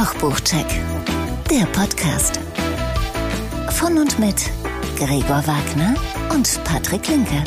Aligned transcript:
Kochbuchcheck, 0.00 0.64
der 1.50 1.66
Podcast. 1.78 2.40
Von 3.72 3.98
und 3.98 4.18
mit 4.18 4.50
Gregor 4.96 5.46
Wagner 5.46 5.94
und 6.32 6.58
Patrick 6.64 7.06
Linke. 7.06 7.44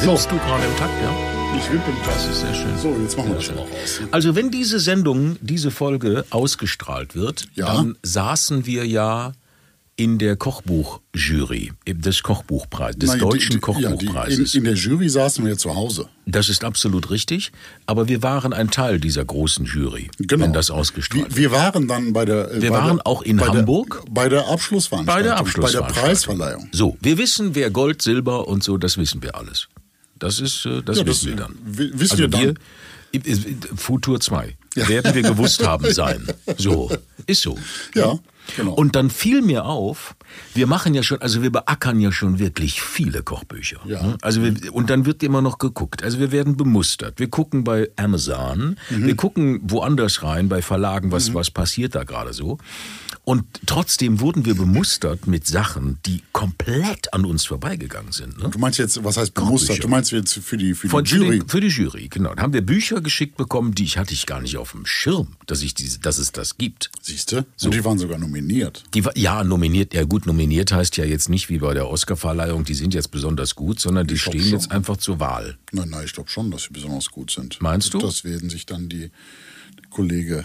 Bist 0.00 0.30
du 0.30 0.36
gerade 0.36 0.64
im 0.64 0.76
Takt, 0.76 0.92
ja? 1.02 1.10
Ich 1.58 1.72
wippe 1.72 1.90
Das 2.06 2.26
ist 2.28 2.40
sehr 2.42 2.54
schön. 2.54 2.78
So, 2.80 2.96
jetzt 3.02 3.16
machen 3.16 3.30
wir 3.30 3.34
das 3.34 3.48
mal 3.48 3.62
raus. 3.62 4.00
Also 4.12 4.36
wenn 4.36 4.52
diese 4.52 4.78
Sendung, 4.78 5.36
diese 5.40 5.72
Folge 5.72 6.24
ausgestrahlt 6.30 7.16
wird, 7.16 7.48
Ja. 7.56 7.66
dann 7.66 7.96
saßen 8.04 8.64
wir 8.66 8.86
ja 8.86 9.32
in 9.98 10.18
der 10.18 10.36
Kochbuchjury 10.36 11.72
des 11.88 12.22
Kochbuchpreises, 12.22 12.98
des 12.98 13.08
Nein, 13.10 13.18
deutschen 13.20 13.48
die- 13.48 13.54
die- 13.56 13.60
Kochbuchpreises. 13.60 14.38
Ja, 14.38 14.44
die, 14.44 14.56
in, 14.58 14.64
in 14.64 14.64
der 14.64 14.74
Jury 14.74 15.08
saßen 15.08 15.44
wir 15.46 15.56
zu 15.56 15.74
Hause. 15.74 16.08
das 16.26 16.50
ist 16.50 16.64
absolut 16.64 17.08
richtig, 17.10 17.50
aber 17.86 18.06
wir 18.06 18.22
waren 18.22 18.52
ein 18.52 18.70
Teil 18.70 19.00
dieser 19.00 19.24
großen 19.24 19.64
Jury, 19.64 20.10
Genau. 20.18 20.44
wenn 20.44 20.52
das 20.52 20.70
ausgestrahlt 20.70 21.34
Wir, 21.34 21.50
wir 21.50 21.58
waren 21.58 21.88
dann 21.88 22.12
bei 22.12 22.26
der. 22.26 22.50
äh, 22.52 22.60
Wir 22.62 22.70
bei 22.72 22.76
waren 22.78 22.96
der, 22.98 23.06
auch 23.06 23.22
in 23.22 23.38
bei 23.38 23.46
Hamburg. 23.46 24.02
Der, 24.04 24.12
bei 24.12 24.28
der 24.28 24.48
Abschlussveranstaltung. 24.48 25.16
Bei 25.16 25.22
der 25.22 25.34
Bei 25.34 25.40
Abschlussveranstaltung. 25.40 25.94
der 25.94 26.08
Preisverleihung. 26.08 26.68
So, 26.72 26.98
wir 27.00 27.16
wissen, 27.16 27.54
wer 27.54 27.70
Gold, 27.70 28.02
Silber 28.02 28.46
und 28.48 28.62
so, 28.62 28.76
das 28.76 28.98
wissen 28.98 29.22
wir 29.22 29.34
alles. 29.34 29.68
Das 30.18 30.40
ist, 30.40 30.66
äh, 30.66 30.82
das 30.82 30.98
Ja, 30.98 31.04
das, 31.04 31.24
wissen 31.24 31.28
wir 31.30 31.36
dann. 31.36 31.54
wissen 31.64 32.00
also 32.12 32.18
wir 32.18 32.28
dann. 32.28 32.58
wir, 33.12 33.76
Futur 33.76 34.20
2 34.20 34.56
werden 34.74 35.14
wir 35.14 35.22
gewusst 35.22 35.66
haben 35.66 35.90
sein. 35.92 36.26
So, 36.58 36.90
ist 37.26 37.40
so. 37.40 37.56
Ja, 37.94 38.18
genau. 38.56 38.72
Und 38.74 38.94
dann 38.96 39.10
fiel 39.10 39.42
mir 39.42 39.64
auf, 39.64 40.14
wir 40.54 40.66
machen 40.66 40.94
ja 40.94 41.02
schon, 41.02 41.20
also 41.22 41.42
wir 41.42 41.50
beackern 41.50 41.98
ja 42.00 42.12
schon 42.12 42.38
wirklich 42.38 42.82
viele 42.82 43.22
Kochbücher. 43.22 43.80
Ja. 43.86 44.02
ne? 44.02 44.18
Also 44.22 44.42
wir, 44.42 44.54
und 44.74 44.90
dann 44.90 45.06
wird 45.06 45.22
immer 45.22 45.42
noch 45.42 45.58
geguckt. 45.58 46.02
Also 46.04 46.18
wir 46.18 46.30
werden 46.32 46.56
bemustert. 46.56 47.18
Wir 47.18 47.28
gucken 47.28 47.64
bei 47.64 47.88
Amazon, 47.96 48.76
Mhm. 48.90 49.06
wir 49.06 49.16
gucken 49.16 49.60
woanders 49.64 50.22
rein 50.22 50.48
bei 50.48 50.62
Verlagen, 50.62 51.10
was 51.12 51.32
was 51.34 51.50
passiert 51.50 51.94
da 51.94 52.04
gerade 52.04 52.32
so. 52.32 52.58
Und 53.28 53.44
trotzdem 53.66 54.20
wurden 54.20 54.44
wir 54.44 54.54
bemustert 54.54 55.26
mit 55.26 55.48
Sachen, 55.48 55.98
die 56.06 56.22
komplett 56.30 57.12
an 57.12 57.24
uns 57.24 57.44
vorbeigegangen 57.44 58.12
sind. 58.12 58.40
Ne? 58.40 58.50
Du 58.50 58.60
meinst 58.60 58.78
jetzt, 58.78 59.02
was 59.02 59.16
heißt 59.16 59.34
bemustert? 59.34 59.82
Du 59.82 59.88
meinst 59.88 60.12
jetzt 60.12 60.34
für 60.34 60.56
die, 60.56 60.74
für 60.74 60.86
die 60.86 60.90
Von 60.92 61.04
Jury? 61.04 61.42
Für 61.44 61.60
die 61.60 61.66
Jury, 61.66 62.06
genau. 62.06 62.36
Da 62.36 62.42
haben 62.42 62.52
wir 62.52 62.62
Bücher 62.62 63.00
geschickt 63.00 63.36
bekommen, 63.36 63.74
die 63.74 63.82
ich 63.82 63.98
hatte 63.98 64.14
ich 64.14 64.26
gar 64.26 64.40
nicht 64.40 64.56
auf 64.58 64.70
dem 64.70 64.86
Schirm, 64.86 65.32
dass, 65.46 65.62
ich 65.62 65.74
diese, 65.74 65.98
dass 65.98 66.18
es 66.18 66.30
das 66.30 66.56
gibt. 66.56 66.92
Siehst 67.02 67.32
du? 67.32 67.44
Und 67.64 67.74
die 67.74 67.84
waren 67.84 67.98
sogar 67.98 68.16
nominiert. 68.16 68.84
Die, 68.94 69.02
ja, 69.16 69.42
nominiert, 69.42 69.92
ja 69.92 70.04
gut, 70.04 70.26
nominiert 70.26 70.70
heißt 70.70 70.96
ja 70.96 71.04
jetzt 71.04 71.28
nicht 71.28 71.48
wie 71.48 71.58
bei 71.58 71.74
der 71.74 71.88
Oscarverleihung, 71.88 72.62
die 72.62 72.74
sind 72.74 72.94
jetzt 72.94 73.10
besonders 73.10 73.56
gut, 73.56 73.80
sondern 73.80 74.06
die 74.06 74.14
Ich 74.14 74.22
stehen 74.22 74.48
jetzt 74.52 74.70
einfach 74.70 74.98
zur 74.98 75.18
Wahl. 75.18 75.58
Nein, 75.72 75.88
nein, 75.90 76.04
ich 76.04 76.12
glaube 76.12 76.30
schon, 76.30 76.52
dass 76.52 76.62
sie 76.62 76.72
besonders 76.72 77.10
gut 77.10 77.32
sind. 77.32 77.60
Meinst 77.60 77.92
du? 77.92 77.98
Das 77.98 78.22
werden 78.22 78.50
sich 78.50 78.66
dann 78.66 78.88
die 78.88 79.10
Kollege. 79.90 80.44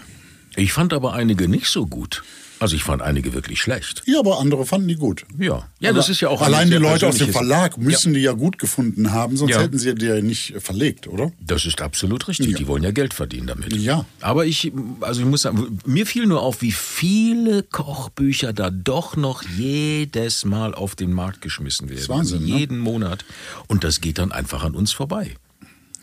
Ich 0.56 0.72
fand 0.72 0.92
aber 0.92 1.12
einige 1.12 1.46
nicht 1.46 1.68
so 1.68 1.86
gut. 1.86 2.24
Also 2.62 2.76
ich 2.76 2.84
fand 2.84 3.02
einige 3.02 3.34
wirklich 3.34 3.60
schlecht. 3.60 4.04
Ja, 4.06 4.20
aber 4.20 4.38
andere 4.38 4.64
fanden 4.64 4.86
die 4.86 4.94
gut. 4.94 5.24
Ja, 5.36 5.68
ja 5.80 5.92
das 5.92 6.08
ist 6.08 6.20
ja 6.20 6.28
auch 6.28 6.40
ein 6.40 6.46
Allein 6.46 6.70
die 6.70 6.76
Leute 6.76 7.08
aus 7.08 7.18
dem 7.18 7.32
Verlag 7.32 7.76
müssen 7.76 8.14
die 8.14 8.20
ja 8.20 8.34
gut 8.34 8.56
gefunden 8.56 9.10
haben, 9.10 9.36
sonst 9.36 9.50
Ja. 9.50 9.62
hätten 9.62 9.78
sie 9.78 9.96
die 9.96 10.06
ja 10.06 10.20
nicht 10.20 10.54
verlegt, 10.58 11.08
oder? 11.08 11.32
Das 11.44 11.66
ist 11.66 11.80
absolut 11.82 12.28
richtig. 12.28 12.50
Ja. 12.52 12.56
Die 12.56 12.68
wollen 12.68 12.84
ja 12.84 12.92
Geld 12.92 13.14
verdienen 13.14 13.48
damit. 13.48 13.74
Ja. 13.76 14.06
Aber 14.20 14.46
ich, 14.46 14.70
also 15.00 15.22
ich 15.22 15.26
muss 15.26 15.42
sagen, 15.42 15.80
mir 15.86 16.06
fiel 16.06 16.26
nur 16.26 16.40
auf, 16.40 16.62
wie 16.62 16.70
viele 16.70 17.64
Kochbücher 17.64 18.52
da 18.52 18.70
doch 18.70 19.16
noch 19.16 19.42
jedes 19.42 20.44
Mal 20.44 20.72
auf 20.72 20.94
den 20.94 21.12
Markt 21.12 21.40
geschmissen 21.40 21.90
werden. 21.90 22.08
Wahnsinn, 22.08 22.44
ne? 22.44 22.58
Jeden 22.58 22.78
Monat. 22.78 23.24
Und 23.66 23.82
das 23.82 24.00
geht 24.00 24.18
dann 24.18 24.30
einfach 24.30 24.62
an 24.62 24.76
uns 24.76 24.92
vorbei. 24.92 25.34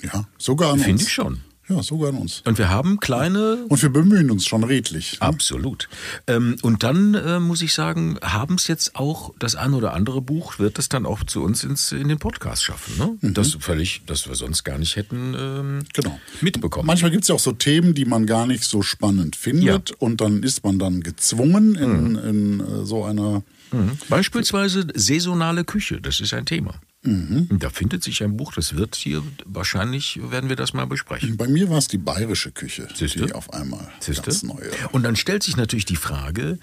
Ja, 0.01 0.25
sogar 0.37 0.73
an 0.73 0.79
Finde 0.79 0.95
uns. 0.95 1.03
ich 1.03 1.13
schon. 1.13 1.39
Ja, 1.69 1.81
sogar 1.83 2.09
an 2.09 2.17
uns. 2.17 2.41
Und 2.45 2.57
wir 2.57 2.69
haben 2.69 2.99
kleine 2.99 3.65
Und 3.69 3.81
wir 3.81 3.89
bemühen 3.89 4.31
uns 4.31 4.45
schon 4.45 4.63
redlich. 4.63 5.13
ne? 5.13 5.21
Absolut. 5.21 5.87
Ähm, 6.27 6.57
und 6.61 6.83
dann 6.83 7.13
äh, 7.13 7.39
muss 7.39 7.61
ich 7.61 7.73
sagen, 7.73 8.17
haben 8.21 8.55
es 8.55 8.67
jetzt 8.67 8.95
auch 8.95 9.33
das 9.39 9.55
ein 9.55 9.73
oder 9.73 9.93
andere 9.93 10.21
Buch, 10.21 10.59
wird 10.59 10.79
es 10.79 10.89
dann 10.89 11.05
auch 11.05 11.23
zu 11.23 11.41
uns 11.43 11.63
ins, 11.63 11.91
in 11.91 12.07
den 12.07 12.17
Podcast 12.19 12.63
schaffen. 12.63 12.97
Ne? 13.21 13.33
Das 13.33 13.55
völlig, 13.59 14.01
das 14.05 14.27
wir 14.27 14.35
sonst 14.35 14.63
gar 14.63 14.77
nicht 14.77 14.95
hätten 14.95 15.35
ähm, 15.37 15.69
Mhm. 15.79 15.83
Genau. 15.93 16.19
mitbekommen. 16.41 16.87
Manchmal 16.87 17.11
gibt 17.11 17.23
es 17.23 17.27
ja 17.29 17.35
auch 17.35 17.39
so 17.39 17.51
Themen, 17.51 17.93
die 17.93 18.05
man 18.05 18.25
gar 18.25 18.47
nicht 18.47 18.63
so 18.63 18.81
spannend 18.81 19.35
findet. 19.35 19.91
Und 19.91 20.21
dann 20.21 20.43
ist 20.43 20.63
man 20.63 20.79
dann 20.79 21.01
gezwungen 21.01 21.75
in, 21.75 22.15
in 22.15 22.59
äh, 22.59 22.85
so 22.85 23.03
einer. 23.03 23.43
Mhm. 23.71 23.97
Beispielsweise 24.09 24.87
saisonale 24.93 25.63
Küche, 25.63 26.01
das 26.01 26.19
ist 26.19 26.33
ein 26.33 26.45
Thema. 26.45 26.79
Mhm. 27.03 27.47
Da 27.59 27.69
findet 27.69 28.03
sich 28.03 28.21
ein 28.23 28.35
Buch, 28.35 28.53
das 28.53 28.75
wird 28.75 28.95
hier, 28.95 29.23
wahrscheinlich 29.45 30.19
werden 30.31 30.49
wir 30.49 30.57
das 30.57 30.73
mal 30.73 30.85
besprechen. 30.85 31.37
Bei 31.37 31.47
mir 31.47 31.69
war 31.69 31.77
es 31.77 31.87
die 31.87 31.97
bayerische 31.97 32.51
Küche, 32.51 32.87
Siehste? 32.93 33.25
die 33.25 33.33
auf 33.33 33.53
einmal 33.53 33.87
Siehste? 33.99 34.23
ganz 34.23 34.43
neue. 34.43 34.69
Und 34.91 35.03
dann 35.03 35.15
stellt 35.15 35.43
sich 35.43 35.55
natürlich 35.55 35.85
die 35.85 35.95
Frage, 35.95 36.59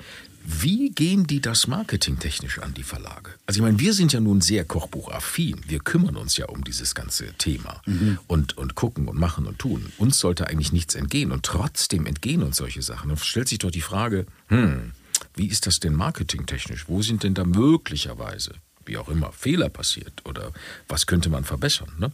wie 0.49 0.91
gehen 0.91 1.27
die 1.27 1.41
das 1.41 1.67
marketingtechnisch 1.67 2.61
an, 2.61 2.73
die 2.73 2.85
Verlage? 2.85 3.33
Also 3.47 3.59
ich 3.59 3.63
meine, 3.63 3.81
wir 3.81 3.93
sind 3.93 4.13
ja 4.13 4.21
nun 4.21 4.41
sehr 4.41 4.65
kochbuchaffin. 4.65 5.61
Wir 5.67 5.81
kümmern 5.81 6.17
uns 6.17 6.37
ja 6.37 6.47
um 6.47 6.63
dieses 6.63 6.95
ganze 6.95 7.33
Thema 7.33 7.83
und, 8.29 8.57
und 8.57 8.77
gucken 8.77 9.09
und 9.09 9.19
machen 9.19 9.47
und 9.47 9.59
tun. 9.59 9.91
Uns 9.99 10.21
sollte 10.21 10.47
eigentlich 10.47 10.73
nichts 10.73 10.95
entgehen 10.95 11.33
und 11.33 11.45
trotzdem 11.45 12.07
entgehen 12.07 12.45
uns 12.45 12.59
solche 12.59 12.81
Sachen. 12.83 13.09
Dann 13.09 13.19
stellt 13.19 13.49
sich 13.49 13.59
doch 13.59 13.73
die 13.73 13.81
Frage, 13.81 14.27
hm, 14.47 14.93
wie 15.37 15.47
ist 15.47 15.67
das 15.67 15.81
denn 15.81 15.95
marketingtechnisch? 15.95 16.89
Wo 16.89 17.03
sind 17.03 17.23
denn 17.23 17.35
da 17.35 17.45
möglicherweise, 17.45 18.55
wie 18.85 18.97
auch 18.97 19.09
immer, 19.09 19.33
Fehler 19.33 19.69
passiert? 19.69 20.23
Oder 20.25 20.53
was 20.89 21.07
könnte 21.07 21.29
man 21.29 21.45
verbessern? 21.45 21.91
Ne? 21.99 22.11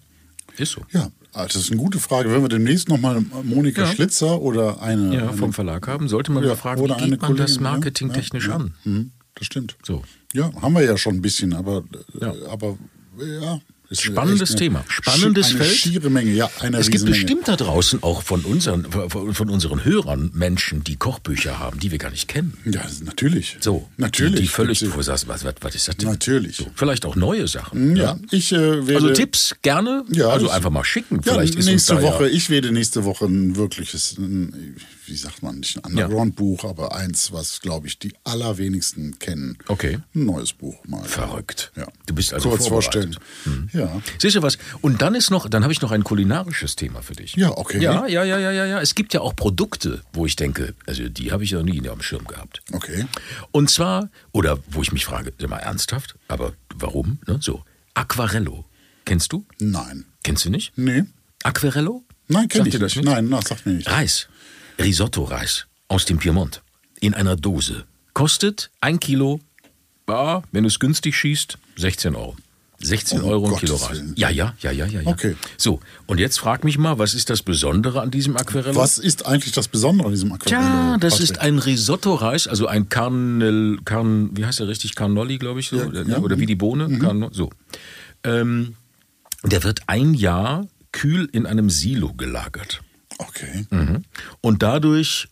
Ist 0.59 0.72
so. 0.72 0.84
Ja, 0.93 1.10
ah, 1.33 1.44
das 1.44 1.56
ist 1.56 1.71
eine 1.71 1.81
gute 1.81 1.99
Frage. 1.99 2.31
Wenn 2.31 2.43
wir 2.43 2.49
demnächst 2.49 2.88
nochmal 2.88 3.25
Monika 3.44 3.83
Ja. 3.83 3.93
Schlitzer 3.93 4.41
oder 4.41 4.83
eine. 4.83 5.15
Ja, 5.15 5.28
eine 5.28 5.33
vom 5.33 5.53
Verlag 5.53 5.87
haben, 5.88 6.09
sollte 6.09 6.33
man 6.33 6.43
ja, 6.43 6.50
mal 6.50 6.56
fragen, 6.56 6.84
wie 6.84 6.93
eine 6.93 7.10
geht 7.10 7.22
man 7.22 7.37
das 7.37 7.60
marketingtechnisch 7.60 8.49
ja, 8.49 8.56
an? 8.56 8.75
Mhm, 8.84 9.12
das 9.34 9.47
stimmt. 9.47 9.77
So. 9.83 10.03
Ja, 10.34 10.50
haben 10.60 10.75
wir 10.75 10.83
ja 10.83 10.97
schon 10.99 11.16
ein 11.16 11.22
bisschen, 11.22 11.54
aber, 11.54 11.84
aber 12.49 12.78
ja. 13.19 13.60
Ist 13.92 14.03
Spannendes 14.03 14.54
Thema. 14.54 14.84
Spannendes 14.88 15.50
eine 15.50 15.58
Feld. 15.64 15.76
schiere 15.76 16.10
Menge, 16.10 16.32
ja, 16.32 16.50
eine 16.60 16.78
Es 16.78 16.91
gibt 16.91 17.04
bestimmt 17.06 17.47
da 17.48 17.56
draußen 17.56 18.03
auch 18.03 18.22
von 18.22 18.41
unseren, 18.42 18.86
von 18.91 19.50
unseren 19.50 19.84
Hörern 19.84 20.30
Menschen, 20.34 20.82
die 20.82 20.97
Kochbücher 20.97 21.58
haben, 21.58 21.78
die 21.78 21.91
wir 21.91 21.98
gar 21.98 22.10
nicht 22.10 22.28
kennen. 22.28 22.56
Ja, 22.64 22.84
natürlich. 23.04 23.56
So, 23.60 23.88
natürlich. 23.97 24.34
Die, 24.36 24.42
die 24.42 24.48
völlig, 24.48 24.82
wo 24.94 25.03
sagst, 25.03 25.28
was, 25.28 25.44
was, 25.44 25.54
was 25.60 25.75
ist 25.75 25.88
das 25.88 25.97
denn? 25.97 26.08
Natürlich. 26.08 26.56
So, 26.56 26.66
vielleicht 26.75 27.04
auch 27.06 27.14
neue 27.16 27.47
Sachen. 27.47 27.94
Ja, 27.97 28.19
ich 28.30 28.53
äh, 28.53 28.56
werde. 28.86 28.94
Also 28.94 29.10
Tipps 29.10 29.54
gerne, 29.62 30.04
Ja, 30.10 30.28
also 30.28 30.47
ich- 30.47 30.53
einfach 30.53 30.70
mal 30.70 30.84
schicken. 30.84 31.20
Ja, 31.24 31.34
Vielleicht 31.34 31.59
nächste 31.59 32.00
Woche, 32.03 32.24
Ja, 32.24 32.30
ich 32.30 32.50
werde 32.50 32.72
nächste 32.72 33.04
Woche 33.04 33.26
ein 33.26 33.56
wirkliches, 33.56 34.16
ein, 34.19 34.76
wie 35.12 35.17
sagt 35.17 35.43
man, 35.43 35.61
nicht 35.61 35.77
ein 35.77 35.84
Underground-Buch, 35.84 36.65
aber 36.65 36.97
eins, 36.97 37.33
was, 37.33 37.61
glaube 37.61 37.87
ich, 37.87 37.99
die 37.99 38.15
allerwenigsten 38.25 39.19
kennen. 39.19 39.59
Okay. 39.69 39.99
Ein 40.15 40.25
neues 40.25 40.55
Buch 40.55 40.83
mal. 40.87 41.05
Verrückt. 41.05 41.71
Ja. 41.77 41.87
Du 42.06 42.15
bist 42.15 42.33
also 42.33 42.49
Kurz 42.49 42.67
vorstellen. 42.67 43.15
Ja. 43.75 44.01
Siehst 44.19 44.37
du 44.37 44.43
was? 44.43 44.56
Und 44.81 45.03
dann 45.03 45.15
ist 45.15 45.31
noch, 45.31 45.51
dann 45.51 45.65
habe 45.65 45.72
ich 45.72 45.83
noch 45.83 45.91
ein 45.91 46.03
kulinarisches 46.03 46.77
Thema 46.77 47.03
für 47.03 47.12
dich. 47.12 47.37
Ja, 47.37 47.51
okay. 47.59 47.78
Ja, 47.78 48.06
ja, 48.06 48.25
ja, 48.25 48.39
ja, 48.39 48.51
ja, 48.53 48.65
ja. 48.65 48.81
Es 48.81 48.95
gibt 48.95 49.12
ja 49.12 49.21
auch 49.21 49.37
Produkte, 49.37 50.01
wo 50.15 50.25
ich 50.25 50.34
denke, 50.34 50.75
also 50.87 51.06
die 51.11 51.31
habe 51.31 51.45
ich 51.45 51.51
ja 51.51 51.62
nie 51.62 51.78
dem 51.78 52.01
Schirm 52.01 52.27
gehabt. 52.27 52.62
Okay. 52.72 53.05
Und 53.51 53.69
zwar, 53.69 54.09
oder 54.33 54.61
wo 54.71 54.81
ich 54.81 54.93
mich 54.93 55.05
frage, 55.05 55.34
sag 55.39 55.51
mal 55.51 55.59
ernsthaft, 55.59 56.15
aber 56.28 56.55
warum? 56.75 57.19
Ne? 57.27 57.39
So, 57.43 57.65
Aquarello. 57.93 58.65
Kennst 59.05 59.31
du? 59.34 59.45
Nein. 59.59 60.06
Kennst 60.22 60.47
du 60.47 60.51
nicht? 60.51 60.72
Nee. 60.77 61.05
Aquarello? 61.43 62.03
Nein, 62.28 62.49
kenne 62.49 62.65
Sagt 62.65 62.69
ich 62.69 62.72
dir 62.72 62.78
das 62.78 62.97
nicht. 62.97 63.05
Nein, 63.05 63.28
na, 63.28 63.43
sagt 63.43 63.67
mir 63.67 63.75
nicht. 63.75 63.91
Reis. 63.91 64.28
Risotto-Reis 64.82 65.66
aus 65.88 66.04
dem 66.04 66.19
Piemont. 66.19 66.62
In 67.00 67.15
einer 67.15 67.37
Dose. 67.37 67.84
Kostet 68.15 68.70
ein 68.81 69.00
Kilo, 69.00 69.41
ja, 70.09 70.43
wenn 70.53 70.65
du 70.65 70.69
es 70.69 70.78
günstig 70.78 71.16
schießt, 71.16 71.59
16 71.76 72.15
Euro. 72.15 72.37
16 72.81 73.21
Um 73.21 73.28
Euro 73.31 73.47
ein 73.47 73.56
Kilo 73.56 73.76
Reis. 73.76 74.03
Ja, 74.16 74.28
ja, 74.28 74.54
ja, 74.60 74.72
ja, 74.72 74.86
ja, 74.86 75.01
ja. 75.03 75.09
Okay. 75.09 75.36
So, 75.57 75.78
und 76.07 76.18
jetzt 76.18 76.39
frag 76.39 76.65
mich 76.65 76.78
mal, 76.78 76.98
was 76.98 77.15
ist 77.15 77.30
das 77.30 77.42
Besondere 77.42 78.01
an 78.01 78.10
diesem 78.10 78.36
Aquarello? 78.36 78.74
Was 78.74 78.98
ist 78.98 79.24
eigentlich 79.24 79.53
das 79.53 79.68
Besondere 79.68 80.09
an 80.09 80.12
diesem 80.12 80.33
Aquarello? 80.33 80.60
Tja, 80.60 80.98
das 80.98 81.15
Patrick? 81.15 81.30
ist 81.30 81.39
ein 81.39 81.59
Risotto-Reis, 81.59 82.48
also 82.48 82.66
ein 82.66 82.89
Carnel, 82.89 83.78
Carn, 83.84 84.36
wie 84.36 84.45
heißt 84.45 84.59
der 84.59 84.68
richtig? 84.68 84.97
Carnolli, 84.97 85.39
glaube 85.39 85.60
ich, 85.60 85.68
so. 85.68 85.77
Ja, 85.77 85.86
oder, 85.86 86.03
ja. 86.03 86.18
oder 86.18 86.39
wie 86.41 86.47
die 86.47 86.57
Bohne. 86.57 86.98
Carno, 86.98 87.30
so. 87.33 87.51
Ähm, 88.24 88.74
der 89.45 89.62
wird 89.62 89.83
ein 89.86 90.15
Jahr 90.15 90.66
kühl 90.91 91.28
in 91.33 91.47
einem 91.47 91.71
Silo 91.71 92.12
gelagert. 92.15 92.83
Okay. 93.28 93.66
Mhm. 93.71 94.04
Und 94.41 94.63
dadurch 94.63 95.28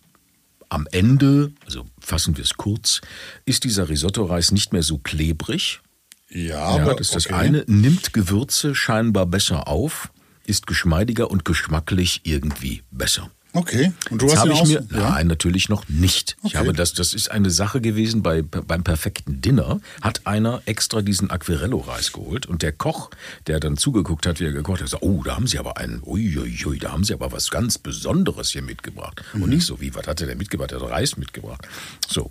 am 0.69 0.87
Ende, 0.93 1.53
also 1.65 1.85
fassen 2.01 2.37
wir 2.37 2.45
es 2.45 2.55
kurz, 2.55 3.01
ist 3.45 3.65
dieser 3.65 3.89
Risotto-Reis 3.89 4.53
nicht 4.53 4.73
mehr 4.73 4.83
so 4.83 4.99
klebrig. 4.99 5.81
Ja, 6.29 6.77
Ja, 6.77 6.83
aber 6.83 6.95
das 6.95 7.09
ist 7.09 7.17
das 7.17 7.27
okay. 7.27 7.35
eine. 7.35 7.65
Nimmt 7.67 8.13
Gewürze 8.13 8.75
scheinbar 8.75 9.27
besser 9.27 9.67
auf, 9.67 10.13
ist 10.47 10.67
geschmeidiger 10.67 11.31
und 11.31 11.45
geschmacklich 11.45 12.21
irgendwie 12.25 12.83
besser. 12.91 13.31
Okay. 13.53 13.93
Und 14.11 14.23
du 14.23 14.27
Jetzt 14.27 14.37
hast 14.37 14.41
habe 14.43 14.51
ihn 14.51 14.57
ich 14.57 14.69
mir, 14.69 14.87
ja? 14.97 15.11
nein, 15.11 15.27
natürlich 15.27 15.69
noch 15.69 15.89
nicht. 15.89 16.37
Ich 16.45 16.51
Okay. 16.51 16.59
habe 16.59 16.73
das, 16.73 16.93
das 16.93 17.13
ist 17.15 17.31
eine 17.31 17.51
Sache 17.51 17.81
gewesen 17.81 18.23
bei, 18.23 18.43
beim 18.43 18.85
perfekten 18.85 19.41
Dinner, 19.43 19.81
hat 20.03 20.27
einer 20.27 20.63
extra 20.67 21.03
diesen 21.03 21.31
Aquarello-Reis 21.31 22.13
geholt 22.13 22.47
und 22.47 22.63
der 22.63 22.73
Koch, 22.73 23.11
der 23.49 23.59
dann 23.59 23.77
zugeguckt 23.77 24.27
hat, 24.27 24.39
wie 24.39 24.45
er 24.45 24.53
gekocht 24.53 24.79
hat, 24.81 24.87
gesagt, 24.87 25.03
oh, 25.03 25.23
da 25.25 25.35
haben 25.35 25.49
Sie 25.49 25.59
aber 25.59 25.79
einen, 25.79 26.01
uiuiui, 26.05 26.79
da 26.79 26.93
haben 26.93 27.03
Sie 27.03 27.13
aber 27.13 27.33
was 27.33 27.51
ganz 27.51 27.77
Besonderes 27.79 28.51
hier 28.51 28.63
mitgebracht. 28.63 29.23
Mhm. 29.33 29.43
Und 29.43 29.51
nicht 29.51 29.67
so, 29.67 29.81
wie, 29.81 29.95
was 29.95 30.07
hat 30.07 30.21
er 30.21 30.29
denn 30.29 30.39
mitgebracht? 30.39 30.71
Er 30.71 30.81
hat 30.81 30.89
Reis 30.91 31.17
mitgebracht. 31.17 31.67
So. 32.09 32.31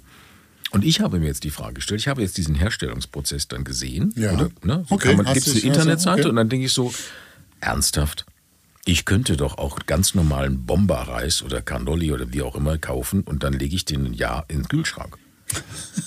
Und 0.72 0.86
ich 0.86 1.02
habe 1.02 1.20
mir 1.20 1.26
jetzt 1.28 1.44
die 1.44 1.50
Frage 1.50 1.76
gestellt, 1.76 2.00
ich 2.00 2.08
habe 2.08 2.22
jetzt 2.22 2.38
diesen 2.38 2.56
Herstellungsprozess 2.56 3.48
dann 3.48 3.64
gesehen. 3.64 4.14
Ja. 4.16 4.34
Oder, 4.34 4.50
ne? 4.64 4.86
so 4.88 4.96
Okay, 4.96 5.16
gibt 5.16 5.36
es 5.38 5.50
eine 5.50 5.60
Internetseite 5.60 6.22
okay. 6.22 6.30
und 6.30 6.36
dann 6.36 6.48
denke 6.48 6.66
ich 6.68 6.74
so, 6.74 6.94
ernsthaft? 7.60 8.26
Ich 8.92 9.06
könnte 9.06 9.38
doch 9.38 9.60
auch 9.60 9.86
ganz 9.86 10.16
normalen 10.16 10.66
Bomberreis 10.66 11.44
oder 11.44 11.62
Cannoli 11.62 12.12
oder 12.12 12.34
wie 12.34 12.42
auch 12.42 12.56
immer 12.56 12.80
kaufen 12.80 13.22
und 13.22 13.44
dann 13.44 13.54
lege 13.54 13.76
ich 13.76 13.86
den 13.86 14.16
Jahr 14.16 14.46
in 14.48 14.64
den 14.64 14.68
Kühlschrank. 14.68 15.20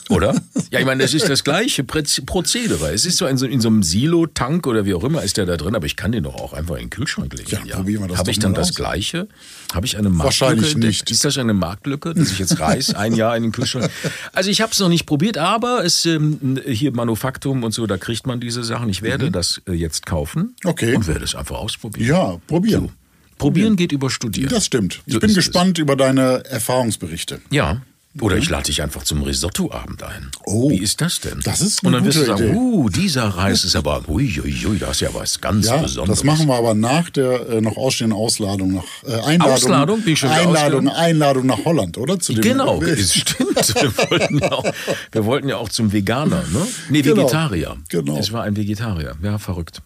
Oder? 0.09 0.35
Ja, 0.71 0.79
ich 0.81 0.85
meine, 0.85 1.03
das 1.03 1.15
ist 1.15 1.29
das 1.29 1.43
gleiche 1.43 1.85
Prozedere. 1.85 2.93
Es 2.93 3.07
ist 3.07 3.17
so 3.17 3.27
in 3.27 3.39
so, 3.39 3.47
in 3.47 3.61
so 3.61 3.69
einem 3.69 3.83
Silo-Tank 3.83 4.67
oder 4.67 4.85
wie 4.85 4.93
auch 4.95 5.05
immer 5.05 5.23
ist 5.23 5.37
der 5.39 5.47
da 5.47 5.57
drin, 5.57 5.75
aber 5.75 5.87
ich 5.87 5.97
kann 5.97 6.13
den 6.13 6.25
doch 6.25 6.35
auch 6.35 6.53
einfach 6.53 6.75
in 6.75 6.83
den 6.83 6.91
Kühlschrank 6.91 7.33
legen. 7.33 7.51
Ja, 7.67 7.77
probieren 7.77 8.03
wir 8.03 8.09
das 8.09 8.19
Habe 8.19 8.31
ich 8.31 8.39
dann 8.39 8.53
das 8.53 8.71
aus. 8.71 8.75
gleiche? 8.75 9.29
Habe 9.73 9.87
ich 9.87 9.97
eine 9.97 10.11
Marktlücke? 10.11 10.25
Wahrscheinlich 10.25 10.77
nicht. 10.77 11.11
Ist 11.11 11.25
das 11.25 11.39
eine 11.39 11.55
Marktlücke, 11.55 12.13
dass 12.15 12.31
ich 12.31 12.39
jetzt 12.39 12.61
Reis 12.61 12.95
ein 12.95 13.15
Jahr 13.15 13.37
in 13.37 13.45
den 13.45 13.53
Kühlschrank... 13.53 13.91
Also 14.33 14.51
ich 14.51 14.61
habe 14.61 14.73
es 14.73 14.79
noch 14.81 14.89
nicht 14.91 15.07
probiert, 15.07 15.39
aber 15.39 15.85
es 15.85 16.05
ähm, 16.05 16.61
hier 16.67 16.93
Manufaktum 16.93 17.63
und 17.65 17.73
so, 17.73 17.87
da 17.87 17.97
kriegt 17.97 18.27
man 18.27 18.39
diese 18.41 18.65
Sachen. 18.65 18.89
Ich 18.91 19.01
werde 19.03 19.31
das 19.31 19.63
äh, 19.69 19.73
jetzt 19.73 20.05
kaufen 20.07 20.43
Mhm. 20.63 20.71
Okay. 20.71 20.95
und 20.97 21.07
werde 21.07 21.25
es 21.25 21.35
einfach 21.35 21.57
ausprobieren. 21.57 22.09
Ja, 22.09 22.37
probieren. 22.47 22.91
Probieren 23.39 23.77
geht 23.77 23.93
über 23.93 24.11
Studieren. 24.11 24.51
Das 24.51 24.67
stimmt. 24.67 25.03
Ich 25.07 25.15
So 25.15 25.21
bin 25.21 25.31
ist 25.31 25.37
es. 25.37 25.45
gespannt 25.47 25.79
über 25.79 25.97
deine 25.97 26.45
Erfahrungsberichte. 26.47 27.41
Ja. 27.51 27.83
Oder 28.21 28.37
ich 28.37 28.51
lade 28.51 28.65
dich 28.65 28.83
einfach 28.83 29.05
zum 29.05 29.23
Risotto-Abend 29.23 30.03
ein. 30.03 30.31
Oh. 30.45 30.69
Wie 30.71 30.77
ist 30.79 31.01
das 31.01 31.21
denn? 31.21 31.41
Das 31.45 31.63
ist 31.63 31.83
Und 31.83 31.89
eine 31.95 31.97
dann 31.99 32.05
wirst 32.07 32.19
du 32.19 32.25
sagen, 32.27 32.49
Idee. 32.49 32.55
uh, 32.57 32.89
dieser 32.91 33.25
Reis 33.25 33.65
ist 33.65 33.75
aber, 33.75 34.03
ui, 34.07 34.39
ui, 34.45 34.79
das 34.79 34.91
ist 34.97 35.01
ja 35.01 35.09
was 35.15 35.41
ganz 35.41 35.67
Ja, 35.67 35.79
Besonderes. 35.79 36.19
das 36.19 36.25
machen 36.25 36.47
wir 36.47 36.55
aber 36.55 36.75
nach 36.75 37.09
der 37.09 37.49
äh, 37.49 37.61
noch 37.63 37.79
ausstehenden 37.79 38.19
Ausladung 38.19 38.75
nach 38.75 38.85
äh, 39.07 39.15
Einladung. 39.23 39.55
Ausladung? 39.55 40.03
Bin 40.03 40.13
ich 40.13 40.19
schon 40.19 40.29
Einladung, 40.29 40.89
ausgegangen? 40.89 40.89
Einladung 40.91 41.47
nach 41.47 41.65
Holland, 41.65 41.97
oder? 41.97 42.19
Zu 42.21 42.35
dem- 42.35 42.43
Genau, 42.43 42.83
es 42.83 43.15
stimmt. 43.15 43.75
Wir 43.83 44.11
wollten, 44.11 44.39
ja 44.39 44.53
auch, 44.53 44.65
wir 45.13 45.25
wollten 45.25 45.49
ja 45.49 45.57
auch 45.57 45.69
zum 45.71 45.93
Veganer, 45.93 46.43
ne? 46.53 46.67
Nee, 46.91 47.01
Genau. 47.03 47.23
Vegetarier. 47.23 47.77
Genau. 47.89 48.19
Es 48.19 48.33
war 48.33 48.43
ein 48.43 48.57
Vegetarier. 48.57 49.15
Ja, 49.23 49.39
verrückt. 49.39 49.81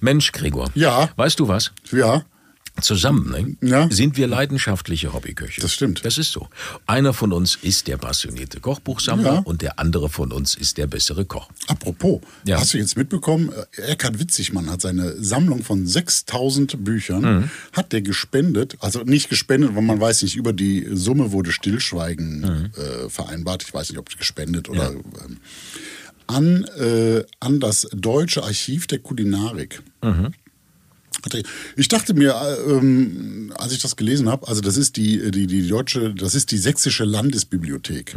Mensch, 0.00 0.32
Gregor. 0.32 0.70
Ja. 0.74 1.10
Weißt 1.16 1.38
du 1.38 1.46
was? 1.48 1.70
Ja, 1.92 2.22
Zusammen 2.80 3.56
ne, 3.60 3.68
Ja. 3.68 3.88
sind 3.90 4.16
wir 4.16 4.26
leidenschaftliche 4.26 5.12
Hobbyköche. 5.12 5.60
Das 5.60 5.72
stimmt. 5.72 6.04
Das 6.04 6.16
ist 6.18 6.32
so. 6.32 6.48
Einer 6.86 7.12
von 7.12 7.32
uns 7.32 7.56
ist 7.60 7.88
der 7.88 7.96
passionierte 7.98 8.60
Kochbuchsammler 8.60 9.34
Ja. 9.34 9.38
und 9.40 9.60
der 9.62 9.78
andere 9.78 10.08
von 10.08 10.32
uns 10.32 10.54
ist 10.54 10.78
der 10.78 10.86
bessere 10.86 11.24
Koch. 11.24 11.48
apropos, 11.66 12.20
Ja. 12.44 12.58
hast 12.60 12.72
du 12.74 12.78
jetzt 12.78 12.96
mitbekommen, 12.96 13.50
äh, 13.76 13.82
Eckhard 13.92 14.18
Witzigmann 14.18 14.70
hat 14.70 14.80
seine 14.80 15.22
Sammlung 15.22 15.62
von 15.62 15.86
6000 15.86 16.82
Büchern, 16.84 17.22
Mhm. 17.40 17.50
hat 17.72 17.92
der 17.92 18.02
gespendet, 18.02 18.76
also 18.80 19.02
nicht 19.02 19.28
gespendet, 19.28 19.74
weil 19.74 19.82
man 19.82 20.00
weiß 20.00 20.22
nicht, 20.22 20.36
über 20.36 20.52
die 20.52 20.86
Summe 20.92 21.32
wurde 21.32 21.52
Stillschweigen 21.52 22.40
Mhm. 22.40 22.70
äh, 22.80 23.08
vereinbart, 23.10 23.62
ich 23.62 23.74
weiß 23.74 23.90
nicht, 23.90 23.98
ob 23.98 24.08
gespendet 24.16 24.68
oder 24.68 24.90
ähm, 24.90 25.36
an, 26.26 26.64
äh, 26.78 27.24
an 27.40 27.60
das 27.60 27.88
Deutsche 27.92 28.42
Archiv 28.44 28.86
der 28.86 29.00
Kulinarik. 29.00 29.82
Hatte- 30.02 30.32
Ich 31.76 31.88
dachte 31.88 32.14
mir, 32.14 32.34
äh, 32.34 32.70
ähm, 32.70 33.52
als 33.56 33.72
ich 33.72 33.80
das 33.80 33.96
gelesen 33.96 34.28
habe, 34.28 34.48
also 34.48 34.60
das 34.60 34.76
ist 34.76 34.96
die, 34.96 35.30
die, 35.30 35.46
die 35.46 35.66
deutsche, 35.68 36.14
das 36.14 36.34
ist 36.34 36.50
die 36.50 36.58
sächsische 36.58 37.04
Landesbibliothek 37.04 38.14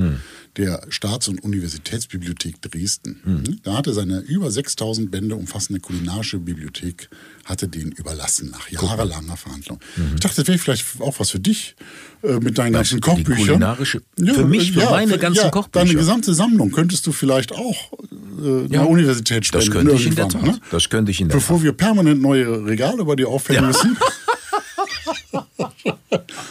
der 0.57 0.81
Staats- 0.89 1.27
und 1.27 1.43
Universitätsbibliothek 1.43 2.61
Dresden. 2.61 3.59
Da 3.63 3.75
hatte 3.77 3.93
seine 3.93 4.19
über 4.19 4.51
6000 4.51 5.09
Bände 5.09 5.35
umfassende 5.35 5.79
kulinarische 5.79 6.37
Bibliothek, 6.39 7.09
hatte 7.45 7.67
den 7.67 7.91
überlassen 7.91 8.51
nach 8.51 8.69
jahrelanger 8.69 9.35
Verhandlung. 9.37 9.79
Ich 10.13 10.19
dachte, 10.21 10.41
das 10.41 10.47
wäre 10.47 10.57
vielleicht 10.57 10.85
auch 10.99 11.19
was 11.19 11.31
für 11.31 11.39
dich 11.39 11.75
äh, 12.21 12.33
mit 12.39 12.57
deinen 12.57 12.73
Was, 12.73 12.89
ganzen 12.91 13.01
Kochbüchern. 13.01 13.61
kulinarische- 13.61 14.01
für 14.17 14.45
mich, 14.45 14.71
für 14.73 14.89
meine 14.89 15.17
ganzen 15.17 15.49
Kochbücher? 15.51 15.85
Deine 15.85 15.95
gesamte 15.97 16.33
Sammlung 16.33 16.71
könntest 16.71 17.05
du 17.07 17.11
vielleicht 17.11 17.51
auch 17.51 17.93
äh, 18.41 18.65
einer 18.65 18.87
Universität 18.87 19.45
spenden. 19.45 19.65
Das 19.65 19.73
könnte 19.73 19.93
ich 19.95 20.05
in 20.07 20.15
der 20.15 20.29
Tat. 20.29 20.61
Das 20.71 20.89
könnte 20.89 21.11
ich 21.11 21.19
in 21.19 21.29
der 21.29 21.35
Bevor 21.35 21.63
wir 21.63 21.73
permanent 21.73 22.21
neue 22.21 22.65
Regale 22.65 23.03
bei 23.05 23.15
dir 23.15 23.27
aufhängen 23.27 23.65
müssen. 23.67 23.97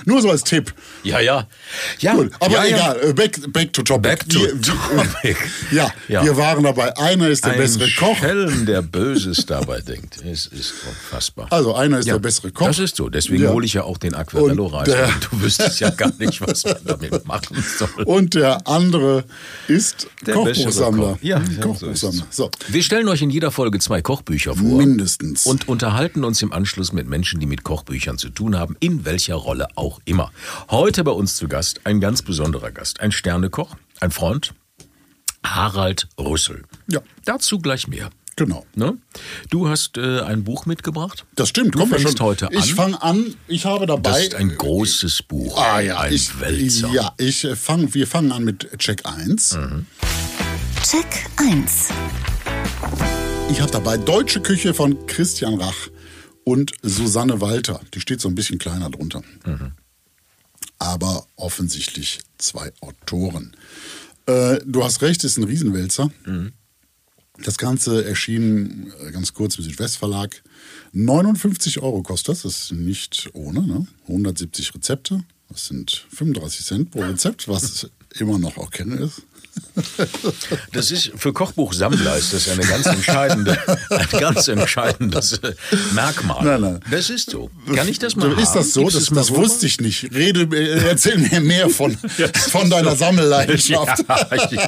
Nur 0.05 0.21
so 0.23 0.31
als 0.31 0.45
Tipp. 0.45 0.73
Ja, 1.03 1.21
ja. 1.21 1.47
Ja, 2.01 2.15
Gut, 2.15 2.31
aber 2.41 2.53
ja, 2.55 2.65
ja. 2.65 2.77
egal, 2.95 3.11
äh, 3.11 3.13
back, 3.13 3.53
back 3.53 3.73
to 3.73 3.83
topic. 3.83 4.03
Back 4.03 4.29
to 4.29 4.41
wir, 4.41 4.61
topic. 4.61 5.37
Ja, 5.73 5.93
Ja. 6.09 6.25
wir 6.25 6.37
waren 6.37 6.65
dabei. 6.65 6.97
Einer 6.97 7.29
ist 7.29 7.45
der 7.45 7.53
Ein 7.53 7.59
bessere 7.59 7.89
Koch. 7.99 8.17
Schelm, 8.19 8.67
der 8.67 8.83
Böses 8.83 9.47
dabei 9.47 9.81
denkt. 9.81 10.19
Es 10.25 10.47
ist 10.47 10.75
unfassbar. 10.89 11.47
Also 11.51 11.75
einer 11.75 11.99
ist 11.99 12.07
Ja, 12.07 12.15
der 12.15 12.21
bessere 12.21 12.51
Koch. 12.53 12.67
Das 12.67 12.79
ist 12.79 12.97
so. 12.97 13.09
Deswegen 13.09 13.45
Ja. 13.45 13.51
hole 13.51 13.65
ich 13.67 13.75
ja 13.75 13.85
auch 13.85 13.99
den 13.99 14.13
der- 14.13 14.21
weil 14.29 15.11
Du 15.31 15.41
wüsstest 15.41 15.81
ja 15.81 15.91
gar 15.97 16.13
nicht, 16.19 16.41
was 16.41 16.65
man 16.65 16.77
damit 16.85 17.27
machen 17.27 17.65
soll. 17.79 18.05
Und 18.05 18.35
der 18.35 18.67
andere 18.67 19.25
ist 19.69 20.09
Der 20.27 20.35
Kochbuchsammler. 20.35 21.13
Koch. 21.15 21.19
Ja, 21.23 21.39
ja, 21.41 21.63
Kochbuchsammler. 21.63 22.27
So, 22.31 22.51
Wir 22.69 22.83
stellen 22.83 23.09
euch 23.09 23.23
in 23.23 23.31
jeder 23.31 23.51
Folge 23.51 23.79
zwei 23.79 24.03
Kochbücher 24.03 24.55
vor. 24.55 24.65
mindestens. 24.79 25.47
Und 25.47 25.69
unterhalten 25.69 26.25
uns 26.25 26.43
im 26.43 26.53
Anschluss 26.53 26.93
mit 26.93 27.09
Menschen, 27.09 27.41
die 27.41 27.47
mit 27.47 27.63
Kochbüchern 27.65 28.19
zu 28.19 28.29
tun 28.31 28.59
haben, 28.59 28.77
in 28.81 29.05
welcher 29.05 29.35
Rolle 29.35 29.69
auch 29.77 29.92
immer. 30.05 30.31
Heute 30.71 31.05
bei 31.05 31.13
uns 31.13 31.37
zu 31.37 31.49
Gast 31.49 31.81
ein 31.85 32.01
ganz 32.01 32.23
besonderer 32.23 32.71
Gast, 32.71 33.01
ein 33.01 33.13
Sternekoch, 33.13 33.77
ein 34.01 34.11
Freund, 34.11 34.55
Harald 35.45 36.09
Rüssel. 36.19 36.63
Ja. 36.89 37.01
Dazu 37.25 37.59
gleich 37.59 37.89
mehr. 37.89 38.11
genau. 38.37 38.65
Ne? 38.75 38.97
Du 39.51 39.69
hast 39.69 39.99
äh, 39.99 40.21
ein 40.21 40.45
Buch 40.45 40.67
mitgebracht. 40.67 41.25
Das 41.35 41.49
stimmt. 41.49 41.75
Du 41.75 41.81
wir 41.81 41.87
fängst 41.89 42.19
schon. 42.19 42.27
heute 42.27 42.47
an. 42.49 42.55
Ich 42.55 42.75
fange 42.75 43.03
an. 43.03 43.35
Ich 43.49 43.65
habe 43.67 43.87
dabei. 43.87 44.11
Das 44.11 44.23
ist 44.23 44.35
ein 44.37 44.57
großes 44.57 45.23
Buch. 45.25 45.59
Ah 45.59 45.81
ja, 45.81 45.99
ein 46.01 46.13
ich, 46.15 46.41
Wälzer. 46.41 46.89
ja, 46.93 47.13
ich 47.19 47.45
äh, 47.45 47.57
fang, 47.57 47.93
wir 47.95 48.07
fangen 48.07 48.33
an 48.33 48.45
mit 48.45 48.69
Check 48.79 49.03
1. 49.05 49.57
Mhm. 49.57 49.87
Check 50.89 51.27
1. 51.37 51.89
Ich 53.51 53.61
habe 53.61 53.71
dabei 53.71 53.99
Deutsche 53.99 54.41
Küche 54.41 54.73
von 54.75 55.07
Christian 55.07 55.61
Rach 55.61 55.89
und 56.45 56.73
Susanne 56.83 57.41
Walter. 57.41 57.81
Die 57.95 58.01
steht 58.01 58.21
so 58.21 58.29
ein 58.29 58.35
bisschen 58.35 58.59
kleiner 58.59 58.91
drunter. 58.91 59.23
Aber 60.83 61.29
offensichtlich 61.37 62.19
zwei 62.39 62.73
Autoren. 62.81 63.55
Äh, 64.27 64.59
du 64.67 64.83
hast 64.83 65.01
recht, 65.01 65.23
ist 65.23 65.37
ein 65.37 65.45
Riesenwälzer. 65.45 66.11
Das 67.45 67.57
Ganze 67.57 68.05
erschien 68.05 68.93
äh, 69.01 69.13
ganz 69.13 69.33
kurz 69.33 69.57
im 69.59 69.65
Südwestverlag. 69.65 70.43
59 70.93 71.79
Euro 71.81 72.03
kostet 72.03 72.31
das, 72.31 72.43
das 72.43 72.65
ist 72.65 72.73
nicht 72.73 73.31
ohne. 73.33 73.65
Ne? 73.65 73.87
170 74.09 74.75
Rezepte, 74.75 75.23
das 75.49 75.67
sind 75.67 76.05
35 76.11 76.67
Cent 76.67 76.91
pro 76.91 77.03
Rezept, 77.03 77.47
was 77.47 77.89
immer 78.19 78.41
noch 78.41 78.57
okay 78.57 78.83
ist. 78.99 79.23
Das 80.73 80.91
ist 80.91 81.13
für 81.17 81.33
Kochbuchsammler 81.33 82.17
ist 82.17 82.33
das 82.33 82.49
eine 82.49 82.63
ganz 82.65 82.87
entscheidende, 82.87 83.59
ein 83.91 84.09
ganz 84.21 84.49
entscheidendes 84.49 85.35
äh, 85.39 85.55
Merkmal. 85.93 86.45
Nein, 86.45 86.61
nein. 86.61 86.81
Das 86.91 87.11
ist 87.11 87.31
so. 87.31 87.51
Kann 87.75 87.89
ich 87.89 87.99
das 87.99 88.17
mal 88.17 88.31
Ist 88.39 88.49
haben? 88.49 88.55
das 88.57 88.73
so? 88.73 88.89
Das, 88.89 89.07
das 89.07 89.31
wusste 89.31 89.67
ich 89.67 89.81
nicht. 89.81 90.13
Rede, 90.15 90.43
äh, 90.57 90.89
erzähl 90.89 91.19
mir 91.19 91.41
mehr 91.41 91.71
von, 91.71 91.97
von 92.51 92.71
deiner 92.71 92.97
Sammelleidenschaft. 92.97 94.05
Ja, 94.13 94.29
ich 94.35 94.59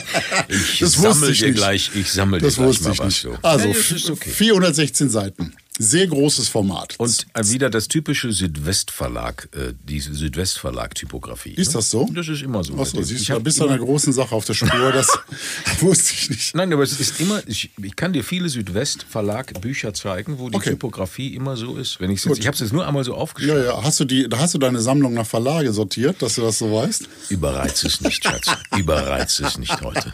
ich 0.48 0.78
Das 0.80 0.92
sammel 0.92 1.30
ich 1.30 1.38
dir 1.40 1.46
nicht. 1.48 1.56
gleich, 1.56 1.90
ich 1.94 2.12
sammel 2.12 2.40
dir 2.40 2.48
gleich 2.48 2.58
mal 2.58 2.70
ich 2.92 2.98
was. 2.98 3.06
nicht. 3.06 3.22
So. 3.22 3.36
Also 3.42 3.68
okay. 4.12 4.30
416 4.30 5.10
Seiten. 5.10 5.54
Sehr 5.76 6.06
großes 6.06 6.48
Format. 6.48 6.94
Und 6.98 7.26
äh, 7.34 7.42
wieder 7.48 7.68
das 7.68 7.88
typische 7.88 8.30
Südwestverlag, 8.30 9.48
äh, 9.56 9.72
diese 9.82 10.14
Südwestverlag-Typografie. 10.14 11.50
Ist 11.54 11.68
ne? 11.68 11.74
das 11.74 11.90
so? 11.90 12.08
Das 12.14 12.28
ist 12.28 12.42
immer 12.42 12.62
so. 12.62 12.78
Achso, 12.78 13.02
siehst 13.02 13.28
du, 13.28 13.40
bist 13.40 13.58
du 13.58 13.66
einer 13.66 13.78
großen 13.78 14.12
Sache 14.12 14.36
auf 14.36 14.44
der 14.44 14.54
Spur. 14.54 14.92
Das 14.92 15.08
wusste 15.80 16.14
ich 16.14 16.30
nicht. 16.30 16.54
Nein, 16.54 16.72
aber 16.72 16.84
es 16.84 17.00
ist 17.00 17.20
immer, 17.20 17.42
ich, 17.48 17.70
ich 17.82 17.96
kann 17.96 18.12
dir 18.12 18.22
viele 18.22 18.48
Südwestverlag-Bücher 18.50 19.92
zeigen, 19.94 20.38
wo 20.38 20.48
die 20.48 20.56
Okay. 20.56 20.70
Typografie 20.70 21.34
immer 21.34 21.56
so 21.56 21.76
ist. 21.76 21.98
Wenn 22.00 22.10
ich's 22.10 22.24
jetzt, 22.24 22.38
ich 22.38 22.46
habe 22.46 22.54
es 22.54 22.60
jetzt 22.60 22.72
nur 22.72 22.86
einmal 22.86 23.02
so 23.02 23.14
aufgeschrieben. 23.14 23.58
Ja, 23.58 23.64
ja. 23.64 23.82
Hast 23.82 23.98
du, 23.98 24.04
die, 24.04 24.28
hast 24.32 24.54
du 24.54 24.58
deine 24.58 24.80
Sammlung 24.80 25.14
nach 25.14 25.26
Verlage 25.26 25.72
sortiert, 25.72 26.22
dass 26.22 26.36
du 26.36 26.42
das 26.42 26.58
so 26.58 26.72
weißt? 26.72 27.08
Überreiz 27.30 27.82
es 27.82 28.00
nicht, 28.00 28.22
Schatz. 28.22 28.46
Überreiz 28.78 29.40
es 29.40 29.58
nicht 29.58 29.80
heute. 29.80 30.12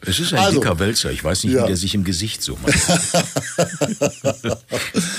Es 0.00 0.18
ist 0.18 0.32
ein 0.32 0.38
Also. 0.38 0.58
dicker 0.60 0.78
Wälzer. 0.78 1.10
Ich 1.12 1.22
weiß 1.22 1.44
nicht, 1.44 1.52
Ja. 1.52 1.64
wie 1.64 1.66
der 1.66 1.76
sich 1.76 1.94
im 1.94 2.02
Gesicht 2.04 2.42
so 2.42 2.56
macht. 2.62 2.74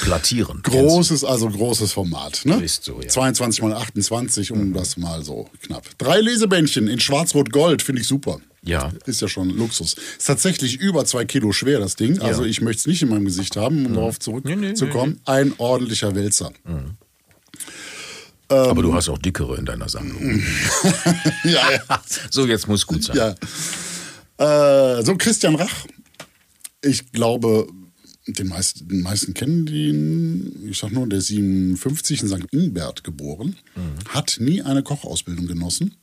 Plattieren. 0.01 0.61
Großes, 0.63 1.23
also 1.23 1.49
großes 1.49 1.93
Format. 1.93 2.41
Ne? 2.45 2.63
Ist 2.63 2.85
so, 2.85 3.01
ja. 3.01 3.07
22 3.07 3.61
mal 3.61 3.73
28, 3.73 4.51
um 4.51 4.73
das 4.73 4.97
mal 4.97 5.23
so 5.23 5.49
knapp. 5.61 5.85
Drei 5.97 6.19
Lesebändchen 6.19 6.87
in 6.87 6.99
Schwarz-Rot-Gold, 6.99 7.81
finde 7.81 8.01
ich 8.01 8.07
super. 8.07 8.39
Ja. 8.63 8.91
Ist 9.05 9.21
ja 9.21 9.27
schon 9.27 9.49
Luxus. 9.49 9.95
Ist 10.17 10.25
tatsächlich 10.25 10.79
über 10.79 11.05
zwei 11.05 11.25
Kilo 11.25 11.51
schwer, 11.51 11.79
das 11.79 11.95
Ding. 11.95 12.19
Also 12.21 12.45
ich 12.45 12.61
möchte 12.61 12.79
es 12.81 12.87
nicht 12.87 13.01
in 13.01 13.09
meinem 13.09 13.25
Gesicht 13.25 13.57
haben, 13.57 13.85
um 13.85 13.93
darauf 13.93 14.17
Nee, 14.25 14.55
nee, 14.55 14.73
zurückzukommen. 14.73 15.19
Ein 15.25 15.53
ordentlicher 15.57 16.15
Wälzer. 16.15 16.51
Aber 18.47 18.81
du 18.81 18.93
hast 18.93 19.09
auch 19.09 19.17
dickere 19.17 19.57
in 19.57 19.65
deiner 19.65 19.89
Sammlung. 19.89 20.41
ja, 21.43 21.71
ja. 21.71 22.01
So, 22.29 22.45
jetzt 22.45 22.67
muss 22.67 22.85
gut 22.85 23.03
sein. 23.03 23.17
ja. 24.37 24.97
Äh, 24.97 25.03
so, 25.03 25.15
Christian 25.17 25.55
Rach. 25.55 25.85
Ich 26.81 27.11
glaube, 27.11 27.67
den 28.27 28.47
meisten, 28.47 28.87
den 28.87 29.01
meisten 29.01 29.33
kennen 29.33 29.65
den. 29.65 30.69
Ich 30.69 30.77
sag 30.77 30.91
nur, 30.91 31.07
der 31.07 31.19
ist 31.19 31.27
57 31.27 32.23
in 32.23 32.27
St. 32.29 32.47
Ingbert 32.51 33.03
geboren, 33.03 33.55
hat 34.09 34.37
nie 34.39 34.61
eine 34.61 34.83
Kochausbildung 34.83 35.47
genossen, 35.47 35.95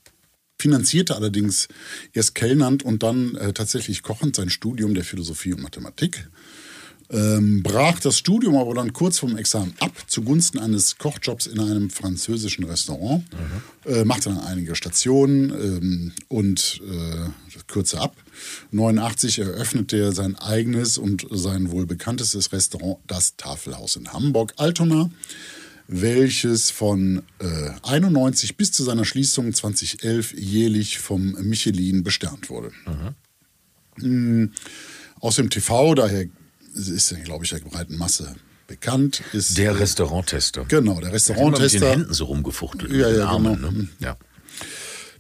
finanzierte 0.61 1.17
allerdings 1.17 1.69
erst 2.13 2.35
kellnernd 2.35 2.83
und 2.83 3.03
dann 3.03 3.35
äh, 3.37 3.53
tatsächlich 3.53 4.03
kochend 4.03 4.37
sein 4.37 4.51
Studium 4.51 4.95
der 4.95 5.05
Philosophie 5.05 5.55
und 5.55 5.63
Mathematik. 5.63 6.29
Ähm, 7.13 7.63
brach 7.65 7.99
das 7.99 8.19
Studium 8.19 8.57
aber 8.57 8.73
dann 8.75 8.93
kurz 8.93 9.19
vorm 9.19 9.37
Examen 9.37 9.75
ab 9.81 9.91
zugunsten 10.07 10.59
eines 10.61 10.97
Kochjobs 10.97 11.47
in 11.49 11.59
einem 11.59 11.91
französischen 11.91 12.65
Restaurant. 12.65 13.25
Äh, 13.85 14.05
machte 14.05 14.29
dann 14.29 14.39
einige 14.39 14.77
Stationen 14.77 15.51
ähm, 15.51 16.13
und 16.29 16.81
äh, 16.89 17.63
kürze 17.67 18.01
ab. 18.01 18.15
89 18.71 19.41
eröffnete 19.41 19.99
er 19.99 20.13
sein 20.13 20.37
eigenes 20.37 20.99
und 20.99 21.27
sein 21.31 21.73
wohl 21.73 21.85
bekanntestes 21.87 22.53
Restaurant, 22.53 22.99
das 23.09 23.37
Tafelhaus 23.37 23.97
in 23.97 24.13
Hamburg-Altona, 24.13 25.11
welches 25.89 26.71
von 26.71 27.23
äh, 27.41 27.71
91 27.83 28.57
bis 28.57 28.71
zu 28.71 28.85
seiner 28.85 29.05
Schließung 29.05 29.53
2011 29.53 30.35
jährlich 30.35 30.99
vom 30.99 31.33
Michelin 31.43 32.05
besternt 32.05 32.51
wurde. 32.51 32.71
Mm, 33.97 34.53
Aus 35.19 35.37
dem 35.37 35.51
TV, 35.51 35.95
daher 35.97 36.27
ist 36.75 37.15
glaube 37.25 37.45
ich, 37.45 37.51
der 37.51 37.59
breiten 37.59 37.97
Masse 37.97 38.35
bekannt. 38.67 39.23
Ist, 39.33 39.59
Der 39.59 39.79
Restauranttester. 39.79 40.65
Genau, 40.67 41.01
der 41.01 41.13
Hat 41.13 41.29
immer 41.29 41.51
mit 41.51 41.59
den 41.59 41.63
Restauranttester. 41.63 41.91
Händen 41.91 42.15
so 42.15 42.25
rumgefuchtelt. 42.27 42.93
Ja, 42.93 43.11
ja, 43.11 43.27
Armen, 43.27 43.57
genau. 43.57 43.71
Ne? 43.73 43.89
Ja. 43.99 44.17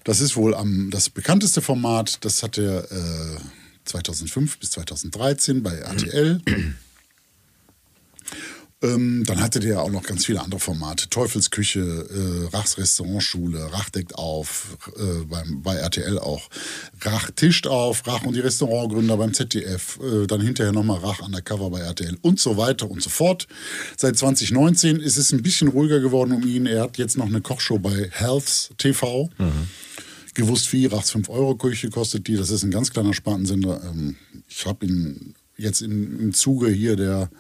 Das 0.04 0.21
ist 0.21 0.37
wohl 0.37 0.54
am, 0.54 0.90
das 0.90 1.11
bekannteste 1.11 1.61
Format. 1.61 2.25
Das 2.25 2.42
hat 2.42 2.59
er 2.59 2.90
äh, 2.90 3.38
2005 3.85 4.59
bis 4.59 4.71
2013 4.71 5.62
bei 5.62 5.75
RTL. 5.75 6.40
ähm, 8.83 9.25
dann 9.27 9.41
hatte 9.41 9.61
der 9.61 9.83
auch 9.83 9.91
noch 9.91 10.03
ganz 10.03 10.25
viele 10.25 10.41
andere 10.41 10.59
Formate. 10.59 11.09
Teufelsküche, 11.11 11.81
äh, 11.81 12.57
Rachs 12.57 12.79
Restaurantschule, 12.79 13.73
Rach 13.73 13.91
deckt 13.91 14.15
auf, 14.15 14.79
äh, 14.97 15.25
beim, 15.25 15.63
bei 15.63 15.75
RTL 15.75 16.19
auch. 16.19 16.49
Rach 17.03 17.31
tischt 17.33 17.67
auf, 17.67 18.07
Rach 18.07 18.25
und 18.25 18.35
die 18.35 18.41
Restaurantgründer 18.41 19.17
beim 19.19 19.35
ZDF. 19.35 19.99
Äh, 20.03 20.27
dann 20.27 20.41
hinterher 20.41 20.73
nochmal 20.73 20.99
Rach 20.99 21.21
undercover 21.21 21.71
bei 21.71 21.81
RTL 21.81 22.17
und 22.23 22.41
so 22.41 22.57
weiter 22.57 22.91
und 22.91 23.03
so 23.03 23.11
fort. 23.11 23.47
Seit 23.97 24.17
2019 24.17 25.01
ist 25.01 25.19
es 25.19 25.33
ein 25.33 25.43
bisschen 25.43 25.69
ruhiger 25.69 26.01
geworden 26.01 26.33
um 26.33 26.47
ihn. 26.47 26.67
Er 26.67 26.83
hat 26.83 26.97
jetzt 26.97 27.19
noch 27.19 27.27
eine 27.27 27.43
Kochshow 27.43 27.79
bei 27.79 28.09
Healths 28.11 28.71
TV 28.79 29.29
gewusst, 30.35 30.73
wie 30.73 30.87
Rachs 30.87 31.13
5-Euro-Küche 31.15 31.91
kostet 31.91 32.27
die. 32.29 32.37
Das 32.37 32.51
ist 32.51 32.63
ein 32.63 32.71
ganz 32.71 32.91
kleiner 32.91 33.13
Spartensender. 33.13 33.83
Ähm, 33.85 34.17
ich 34.49 34.65
habe 34.65 34.87
ihn 34.87 35.35
jetzt 35.57 35.83
im 35.83 36.33
Zuge 36.33 36.69
hier 36.69 36.97
der, 36.97 37.31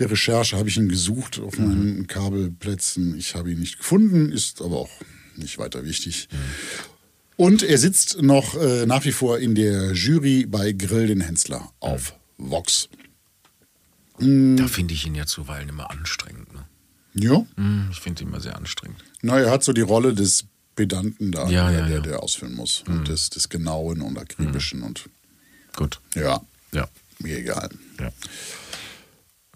der 0.00 0.10
Recherche, 0.10 0.56
habe 0.56 0.68
ich 0.68 0.76
ihn 0.76 0.88
gesucht 0.88 1.38
auf 1.40 1.58
meinen 1.58 2.06
Kabelplätzen. 2.06 3.16
Ich 3.18 3.34
habe 3.34 3.50
ihn 3.52 3.60
nicht 3.60 3.78
gefunden, 3.78 4.30
ist 4.32 4.60
aber 4.62 4.76
auch 4.78 4.90
nicht 5.36 5.58
weiter 5.58 5.84
wichtig. 5.84 6.28
Und 7.36 7.62
er 7.62 7.76
sitzt 7.78 8.22
noch 8.22 8.54
äh, 8.56 8.86
nach 8.86 9.04
wie 9.04 9.12
vor 9.12 9.38
in 9.38 9.54
der 9.54 9.92
Jury 9.92 10.46
bei 10.46 10.72
Grill 10.72 11.06
den 11.08 11.20
Hensler 11.20 11.70
auf 11.80 12.14
Vox. 12.38 12.88
Da 14.18 14.66
finde 14.68 14.94
ich 14.94 15.06
ihn 15.06 15.14
ja 15.14 15.26
zuweilen 15.26 15.68
immer 15.68 15.90
anstrengend. 15.90 16.52
Ne? 16.54 16.64
Ja, 17.14 17.46
Hm, 17.56 17.88
Ich 17.92 18.00
finde 18.00 18.22
ihn 18.22 18.28
immer 18.28 18.40
sehr 18.40 18.56
anstrengend. 18.56 19.04
na, 19.22 19.38
er 19.38 19.50
hat 19.50 19.62
so 19.64 19.72
die 19.74 19.82
Rolle 19.82 20.14
des 20.14 20.44
Pedanten 20.74 21.32
da, 21.32 21.48
Ja, 21.48 21.70
der, 21.70 21.80
ja, 21.80 21.86
der, 21.86 21.96
ja. 21.96 22.02
der 22.02 22.22
ausfüllen 22.22 22.54
muss. 22.54 22.82
Und 22.86 23.08
des, 23.08 23.28
des 23.30 23.48
Genauen 23.50 24.00
und 24.00 24.18
Akribischen 24.18 24.82
und 24.82 25.08
Gut. 25.74 26.00
ja, 26.14 26.40
Ja. 26.72 26.88
mir 27.18 27.36
egal. 27.38 27.68
ja. 28.00 28.10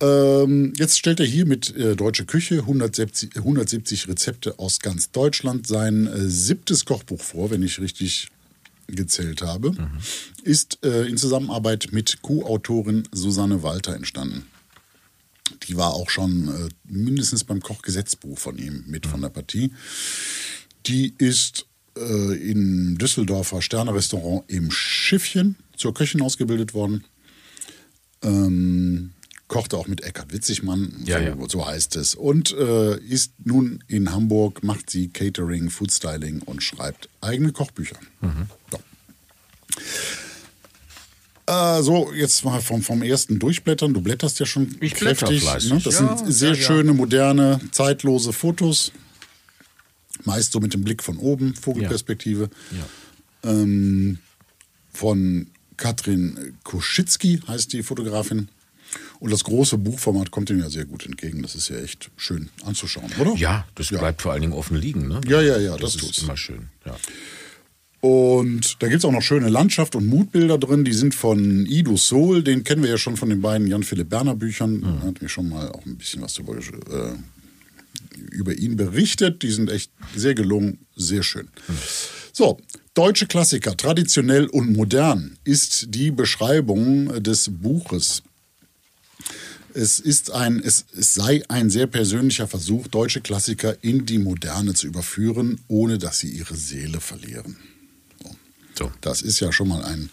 Ähm, 0.00 0.73
jetzt 0.76 0.99
stellt 0.99 1.21
er 1.21 1.26
hier 1.26 1.47
mit 1.47 1.76
äh, 1.76 1.95
Deutsche 1.95 2.25
Küche 2.25 2.61
170, 2.61 3.37
170 3.37 4.09
Rezepte 4.09 4.59
aus 4.59 4.80
ganz 4.80 5.11
Deutschland 5.11 5.66
sein 5.66 6.07
äh, 6.07 6.28
siebtes 6.28 6.87
Kochbuch 6.87 7.21
vor, 7.21 7.50
wenn 7.50 7.62
ich 7.62 7.80
richtig 7.80 8.28
gezählt 8.87 9.42
habe. 9.42 9.75
Ist 10.42 10.78
äh, 10.85 11.07
in 11.07 11.16
Zusammenarbeit 11.16 11.88
mit 11.92 12.23
Co-Autorin 12.23 13.07
Susanne 13.12 13.62
Walter 13.62 13.95
entstanden. 13.95 14.47
Die 15.64 15.76
war 15.76 15.95
auch 15.95 16.11
schon 16.11 16.49
äh, 16.49 16.69
mindestens 16.85 17.45
beim 17.45 17.61
Kochgesetzbuch 17.61 18.38
von 18.38 18.57
ihm 18.59 18.85
mit 18.87 19.07
von 19.07 19.21
der 19.21 19.28
Partie. 19.28 19.73
Die 20.87 21.14
ist 21.19 21.66
äh, 21.97 22.50
im 22.50 22.97
Düsseldorfer 22.99 23.61
Sterne-Restaurant 23.61 24.45
im 24.49 24.71
Schiffchen 24.71 25.57
zur 25.76 25.92
Köchin 25.92 26.23
ausgebildet 26.23 26.73
worden. 26.73 27.04
Ähm, 28.23 29.12
kochte 29.50 29.76
auch 29.76 29.88
mit 29.88 30.02
Eckhard 30.04 30.33
Witzigmann, 30.33 31.02
Ja, 31.04 31.19
so, 31.19 31.25
ja. 31.25 31.49
so 31.49 31.66
heißt 31.66 31.97
es. 31.97 32.14
Und 32.14 32.52
äh, 32.52 32.97
ist 33.00 33.33
nun 33.45 33.83
in 33.88 34.12
Hamburg, 34.12 34.62
macht 34.62 34.88
sie 34.88 35.09
Catering, 35.09 35.71
Foodstyling 35.71 36.40
und 36.42 36.62
schreibt 36.62 37.09
eigene 37.21 37.50
Kochbücher. 37.50 37.97
Mhm. 38.21 38.47
So. 38.71 38.78
Äh, 41.52 41.83
so, 41.83 42.12
jetzt 42.12 42.45
mal 42.45 42.61
vom, 42.61 42.80
vom 42.80 43.02
ersten 43.02 43.40
Durchblättern. 43.40 43.92
Du 43.92 44.00
blätterst 44.00 44.38
ja 44.38 44.47
schon 44.47 44.76
Ich 44.80 44.95
blätter 44.95 45.26
kräftig. 45.26 45.71
Ne? 45.71 45.80
Das 45.83 45.99
Ja, 45.99 46.16
sind 46.16 46.33
sehr 46.33 46.50
ja, 46.52 46.54
ja. 46.57 46.62
schöne, 46.62 46.95
moderne, 46.95 47.61
zeitlose 47.73 48.33
Fotos. 48.33 48.92
Meist 50.23 50.52
so 50.52 50.61
mit 50.61 50.75
dem 50.75 50.85
Blick 50.85 51.02
von 51.02 51.16
oben, 51.16 51.57
Vogelperspektive. 51.57 52.50
Ja. 53.42 53.50
Ähm, 53.50 54.19
von 54.92 55.49
Katrin 55.76 56.57
Koschitzki 56.62 57.40
heißt 57.49 57.73
die 57.73 57.83
Fotografin. 57.83 58.49
Und 59.21 59.31
das 59.31 59.45
große 59.45 59.77
Buchformat 59.77 60.31
kommt 60.31 60.49
ihm 60.49 60.59
ja 60.59 60.71
sehr 60.71 60.87
gut 60.87 61.05
entgegen. 61.05 61.43
Das 61.43 61.55
ist 61.55 61.69
ja 61.69 61.77
echt 61.77 62.11
schön 62.17 62.49
anzuschauen, 62.65 63.11
oder? 63.21 63.35
Ja, 63.37 63.67
das 63.75 63.89
bleibt 63.89 64.23
vor 64.23 64.33
allen 64.33 64.41
Dingen 64.41 64.55
offen 64.55 64.77
liegen. 64.77 65.09
Ne? 65.09 65.21
Ja, 65.29 65.43
ja, 65.43 65.59
ja, 65.59 65.77
das, 65.77 65.97
das 65.99 66.11
ist 66.11 66.23
immer 66.23 66.39
schön. 66.39 66.71
Ja. 66.87 66.97
Und 68.00 68.83
da 68.83 68.89
gibt 68.89 69.00
es 69.00 69.05
auch 69.05 69.12
noch 69.12 69.21
schöne 69.21 69.50
Landschaft- 69.50 69.95
und 69.95 70.07
Mutbilder 70.07 70.57
drin. 70.57 70.87
Die 70.87 70.95
sind 70.95 71.15
von 71.15 71.67
Ido 71.67 71.97
Sohl. 71.97 72.43
Den 72.43 72.65
kennen 72.65 72.83
wir 72.83 72.89
ja 72.89 72.97
schon 72.97 73.19
von 73.19 73.29
den 73.29 73.43
beiden 73.43 73.67
Jan-Philipp 73.67 74.09
Berner 74.09 74.35
Büchern. 74.35 74.81
Da 74.81 75.07
hat 75.07 75.21
mir 75.21 75.29
schon 75.29 75.50
mal 75.50 75.71
auch 75.71 75.85
ein 75.85 75.99
bisschen 75.99 76.23
was 76.23 76.39
über, 76.39 76.57
äh, 76.57 77.15
über 78.31 78.55
ihn 78.55 78.77
berichtet. 78.77 79.43
Die 79.43 79.50
sind 79.50 79.71
echt 79.71 79.93
sehr 80.17 80.35
gelungen, 80.35 80.87
sehr 80.97 81.23
schön. 81.23 81.49
So, 82.33 82.59
deutsche 82.95 83.27
Klassiker, 83.27 83.77
traditionell 83.77 84.47
und 84.47 84.73
modern, 84.73 85.37
ist 85.45 85.89
die 85.91 86.11
Beschreibung 86.11 87.23
des 87.23 87.50
Buches. 87.53 88.23
Es, 89.73 90.00
ist 90.00 90.33
ein, 90.33 90.61
es, 90.61 90.85
es 90.97 91.15
sei 91.15 91.43
ein 91.49 91.71
sehr 91.71 91.87
persönlicher 91.87 92.49
Versuch, 92.49 92.89
deutsche 92.89 93.21
Klassiker 93.21 93.77
in 93.83 94.05
die 94.05 94.19
Moderne 94.19 94.75
zu 94.75 94.87
überführen, 94.87 95.61
ohne 95.69 95.99
dass 95.99 96.19
sie 96.19 96.29
ihre 96.31 96.57
Seele 96.57 97.00
verlieren. 97.00 97.57
So. 98.23 98.37
So. 98.75 98.93
Das 99.00 99.23
ist 99.23 99.39
ja 99.41 99.53
schon 99.53 99.69
mal 99.69 99.85
ein 99.85 100.11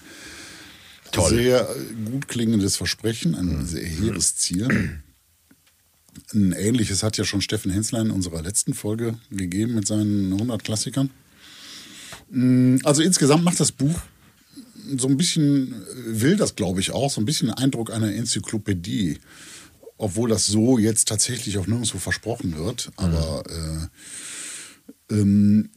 Toll. 1.12 1.30
sehr 1.30 1.68
gut 2.06 2.28
klingendes 2.28 2.76
Versprechen, 2.76 3.34
ein 3.36 3.66
sehr 3.66 3.86
hehres 3.86 4.36
Ziel. 4.36 5.02
Ein 6.34 6.52
ähnliches 6.52 7.04
hat 7.04 7.18
ja 7.18 7.24
schon 7.24 7.42
Steffen 7.42 7.72
Hensler 7.72 8.02
in 8.02 8.12
unserer 8.12 8.42
letzten 8.42 8.74
Folge 8.74 9.18
gegeben 9.32 9.76
mit 9.76 9.88
seinen 9.88 10.34
100 10.34 10.64
Klassikern. 10.64 11.10
Mm, 12.30 12.78
Also 12.84 13.02
insgesamt 13.02 13.44
macht 13.44 13.60
das 13.60 13.72
Buch 13.72 14.00
so 14.98 15.08
ein 15.08 15.18
bisschen, 15.18 15.76
will 16.06 16.38
das 16.38 16.56
glaube 16.56 16.80
ich 16.80 16.92
auch, 16.92 17.12
so 17.12 17.22
ein 17.22 17.26
bisschen 17.26 17.48
den 17.50 17.58
Eindruck 17.58 17.92
einer 17.92 18.14
Enzyklopädie. 18.14 19.20
Obwohl 20.00 20.30
das 20.30 20.46
so 20.46 20.78
jetzt 20.78 21.08
tatsächlich 21.08 21.58
auch 21.58 21.66
nirgendwo 21.66 21.98
versprochen 21.98 22.56
wird. 22.56 22.92
Aber 22.98 23.44
äh, 23.50 25.14
ähm, 25.14 25.72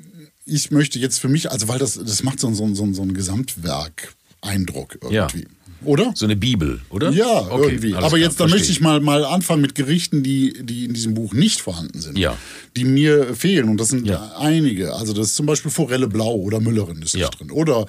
ich 0.44 0.70
möchte 0.70 0.98
jetzt 0.98 1.18
für 1.18 1.28
mich, 1.28 1.50
also 1.50 1.68
weil 1.68 1.78
das, 1.78 1.94
das 1.94 2.22
macht 2.22 2.38
so, 2.40 2.52
so, 2.52 2.74
so, 2.74 2.92
so 2.92 3.02
einen 3.02 3.14
Gesamtwerk-Eindruck 3.14 4.98
Ja. 5.44 5.50
Oder? 5.84 6.12
So 6.14 6.26
eine 6.26 6.36
Bibel, 6.36 6.80
oder? 6.90 7.10
Ja, 7.10 7.40
Okay, 7.50 7.70
irgendwie. 7.70 7.94
Aber 7.94 8.08
klar, 8.08 8.18
jetzt, 8.18 8.38
dann 8.40 8.48
verstehe 8.48 8.58
möchte 8.58 8.72
ich 8.72 8.80
mal, 8.80 9.00
mal 9.00 9.24
anfangen 9.24 9.62
mit 9.62 9.74
Gerichten, 9.74 10.22
die, 10.22 10.54
die 10.62 10.84
in 10.84 10.94
diesem 10.94 11.14
Buch 11.14 11.32
nicht 11.32 11.60
vorhanden 11.60 12.00
sind. 12.00 12.18
Ja. 12.18 12.36
Die 12.76 12.84
mir 12.84 13.34
fehlen. 13.34 13.68
Und 13.68 13.78
das 13.78 13.88
sind 13.88 14.06
Ja. 14.06 14.32
einige. 14.38 14.94
Also 14.94 15.12
das 15.12 15.28
ist 15.28 15.34
zum 15.36 15.46
Beispiel 15.46 15.70
Forelle 15.70 16.06
Blau 16.08 16.34
oder 16.34 16.60
Müllerin 16.60 17.00
ist 17.02 17.14
Ja. 17.14 17.26
nicht 17.26 17.40
drin. 17.40 17.50
Oder 17.50 17.86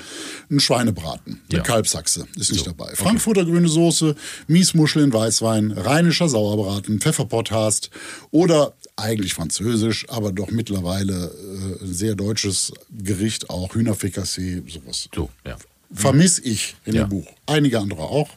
ein 0.49 0.59
Schweinebraten, 0.59 1.41
eine 1.49 1.57
Ja. 1.59 1.63
Kalbsachse 1.63 2.25
ist 2.37 2.51
nicht 2.51 2.65
dabei. 2.65 2.93
Frankfurter 2.95 3.45
grüne 3.45 3.67
Soße, 3.67 4.15
Miesmuschel 4.47 5.03
in 5.03 5.13
Weißwein, 5.13 5.71
rheinischer 5.71 6.29
Sauerbraten, 6.29 6.99
Pfefferpotthast 7.01 7.89
oder 8.31 8.73
eigentlich 8.95 9.33
französisch, 9.33 10.05
aber 10.09 10.31
doch 10.31 10.51
mittlerweile 10.51 11.31
äh, 11.81 11.85
sehr 11.85 12.15
deutsches 12.15 12.71
Gericht 12.91 13.49
auch, 13.49 13.73
Hühnerfrikassee, 13.75 14.61
sowas. 14.67 15.09
So, 15.15 15.29
ja. 15.45 15.57
Vermiss 15.93 16.39
ich 16.39 16.75
in 16.85 16.95
Ja. 16.95 17.03
dem 17.05 17.09
Buch. 17.09 17.27
Einige 17.45 17.79
andere 17.79 18.01
auch. 18.03 18.29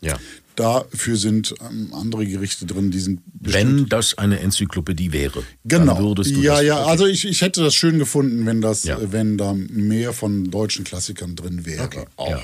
Ja. 0.00 0.18
Dafür 0.56 1.16
sind 1.16 1.54
ähm, 1.66 1.94
andere 1.94 2.26
Gerichte 2.26 2.66
drin, 2.66 2.90
die 2.90 2.98
sind 3.00 3.20
Wenn 3.40 3.88
das 3.88 4.18
eine 4.18 4.38
Enzyklopädie 4.40 5.10
wäre, 5.12 5.42
Genau. 5.64 5.94
dann 5.94 6.04
würdest 6.04 6.36
du 6.36 6.40
ja, 6.42 6.56
das, 6.56 6.64
ja, 6.64 6.80
okay. 6.82 6.90
also 6.90 7.06
ich, 7.06 7.24
ich 7.24 7.40
hätte 7.40 7.62
das 7.62 7.74
schön 7.74 7.98
gefunden, 7.98 8.44
wenn 8.44 8.60
das, 8.60 8.84
Ja. 8.84 8.98
äh, 8.98 9.12
wenn 9.12 9.38
da 9.38 9.54
mehr 9.54 10.12
von 10.12 10.50
deutschen 10.50 10.84
Klassikern 10.84 11.36
drin 11.36 11.64
wäre. 11.64 11.84
Okay, 11.84 12.04
Auch. 12.16 12.28
ja. 12.30 12.42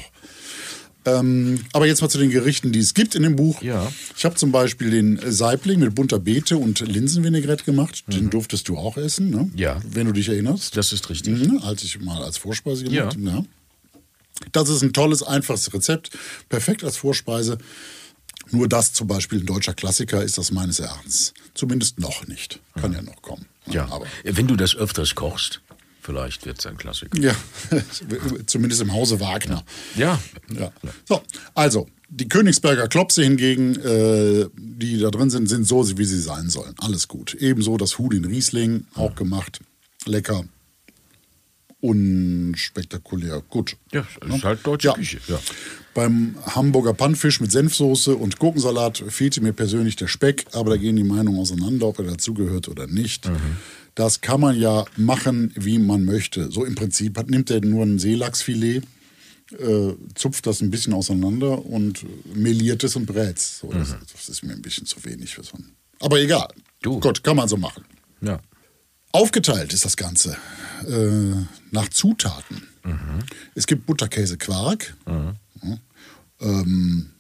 Ähm, 1.04 1.60
aber 1.72 1.86
jetzt 1.86 2.00
mal 2.02 2.08
zu 2.08 2.18
den 2.18 2.30
Gerichten, 2.30 2.72
die 2.72 2.80
es 2.80 2.92
gibt 2.94 3.14
in 3.14 3.22
dem 3.22 3.36
Buch. 3.36 3.62
Ja. 3.62 3.90
Ich 4.16 4.24
habe 4.24 4.34
zum 4.36 4.52
Beispiel 4.52 4.90
den 4.90 5.18
Saibling 5.24 5.80
mit 5.80 5.94
bunter 5.94 6.18
Beete 6.18 6.56
und 6.58 6.80
Linsenvinaigrette 6.80 7.64
gemacht. 7.64 8.04
Den 8.08 8.30
durftest 8.30 8.68
du 8.68 8.76
auch 8.76 8.96
essen, 8.96 9.30
ne? 9.30 9.36
Mhm. 9.44 9.52
Ja. 9.56 9.80
Wenn 9.88 10.06
du 10.06 10.12
dich 10.12 10.28
erinnerst. 10.28 10.76
Das 10.76 10.92
ist 10.92 11.08
richtig. 11.08 11.46
Mhm, 11.46 11.58
als 11.62 11.82
ich 11.82 12.00
mal 12.00 12.22
als 12.22 12.36
Vorspeise 12.38 12.84
gemacht 12.84 12.96
Ja. 12.96 13.06
habe. 13.06 13.20
Ja. 13.20 13.44
Das 14.52 14.68
ist 14.68 14.82
ein 14.82 14.92
tolles, 14.92 15.22
einfaches 15.22 15.72
Rezept. 15.72 16.10
Perfekt 16.48 16.84
als 16.84 16.96
Vorspeise. 16.96 17.58
Nur 18.50 18.68
das 18.68 18.92
zum 18.92 19.06
Beispiel 19.08 19.40
ein 19.40 19.46
deutscher 19.46 19.74
Klassiker 19.74 20.22
ist 20.22 20.38
das 20.38 20.50
meines 20.52 20.80
Erachtens. 20.80 21.34
Zumindest 21.54 21.98
noch 21.98 22.26
nicht. 22.26 22.60
Kann 22.80 22.92
ja 22.92 23.02
noch 23.02 23.20
kommen. 23.20 23.46
Ja, 23.66 23.86
Aber, 23.90 24.06
wenn 24.24 24.46
du 24.46 24.56
das 24.56 24.74
öfters 24.74 25.14
kochst, 25.14 25.60
vielleicht 26.00 26.46
wird 26.46 26.58
es 26.58 26.66
ein 26.66 26.78
Klassiker. 26.78 27.18
ja. 27.20 27.34
zumindest 28.46 28.80
im 28.80 28.92
Hause 28.92 29.20
Wagner. 29.20 29.64
Ja, 29.96 30.18
Ja. 30.50 30.72
So, 31.06 31.20
also, 31.54 31.88
die 32.08 32.26
Königsberger 32.26 32.88
Klopse 32.88 33.22
hingegen, 33.22 33.76
äh, 33.76 34.46
die 34.56 34.98
da 34.98 35.10
drin 35.10 35.28
sind, 35.28 35.46
sind 35.48 35.66
so, 35.66 35.98
wie 35.98 36.04
sie 36.06 36.20
sein 36.20 36.48
sollen. 36.48 36.74
Alles 36.78 37.06
gut. 37.08 37.34
Ebenso 37.34 37.76
das 37.76 37.98
Hudin 37.98 38.24
Riesling, 38.24 38.86
auch 38.94 39.14
gemacht. 39.14 39.60
Lecker. 40.06 40.44
Unspektakulär. 41.80 43.42
Gut. 43.48 43.76
Ja, 43.92 44.06
es 44.26 44.34
ist 44.36 44.44
halt 44.44 44.66
deutsche 44.66 44.88
Ja. 44.88 44.94
Küche. 44.94 45.18
Ja. 45.28 45.38
Beim 45.94 46.36
Hamburger 46.44 46.92
Pannfisch 46.94 47.40
mit 47.40 47.50
Senfsoße 47.52 48.14
und 48.16 48.38
Gurkensalat 48.38 49.02
fehlte 49.08 49.40
mir 49.40 49.52
persönlich 49.52 49.96
der 49.96 50.06
Speck, 50.06 50.46
aber 50.52 50.70
da 50.70 50.76
gehen 50.76 50.96
die 50.96 51.04
Meinungen 51.04 51.38
auseinander, 51.38 51.86
ob 51.86 51.98
er 51.98 52.04
dazugehört 52.06 52.68
oder 52.68 52.86
nicht. 52.86 53.30
Das 53.94 54.20
kann 54.20 54.40
man 54.40 54.58
ja 54.58 54.84
machen, 54.96 55.52
wie 55.56 55.78
man 55.78 56.04
möchte. 56.04 56.50
So 56.52 56.64
im 56.64 56.74
Prinzip 56.76 57.18
hat, 57.18 57.30
nimmt 57.30 57.50
er 57.50 57.60
nur 57.64 57.84
ein 57.84 57.98
Seelachsfilet, 57.98 58.84
äh, 59.58 59.92
zupft 60.14 60.46
das 60.46 60.60
ein 60.60 60.70
bisschen 60.70 60.92
auseinander 60.92 61.64
und 61.64 62.04
meliert 62.34 62.84
es 62.84 62.94
und 62.94 63.06
brät 63.06 63.38
es. 63.38 63.58
So, 63.58 63.72
das, 63.72 63.96
das 64.12 64.28
ist 64.28 64.44
mir 64.44 64.52
ein 64.52 64.62
bisschen 64.62 64.86
zu 64.86 65.02
wenig 65.04 65.34
für 65.34 65.42
so 65.42 65.56
ein. 65.56 65.72
Aber 66.00 66.20
egal. 66.20 66.48
Du. 66.82 67.00
Gut, 67.00 67.24
kann 67.24 67.36
man 67.36 67.48
so 67.48 67.56
machen. 67.56 67.84
ja. 68.20 68.38
Aufgeteilt 69.12 69.72
ist 69.72 69.84
das 69.84 69.96
Ganze 69.96 70.36
äh, 70.86 71.34
nach 71.70 71.88
Zutaten. 71.88 72.62
Es 73.54 73.66
gibt 73.66 73.84
Butterkäse, 73.86 74.38
Quark. 74.38 74.96
Ja. 75.06 75.34
Ähm, 76.40 77.10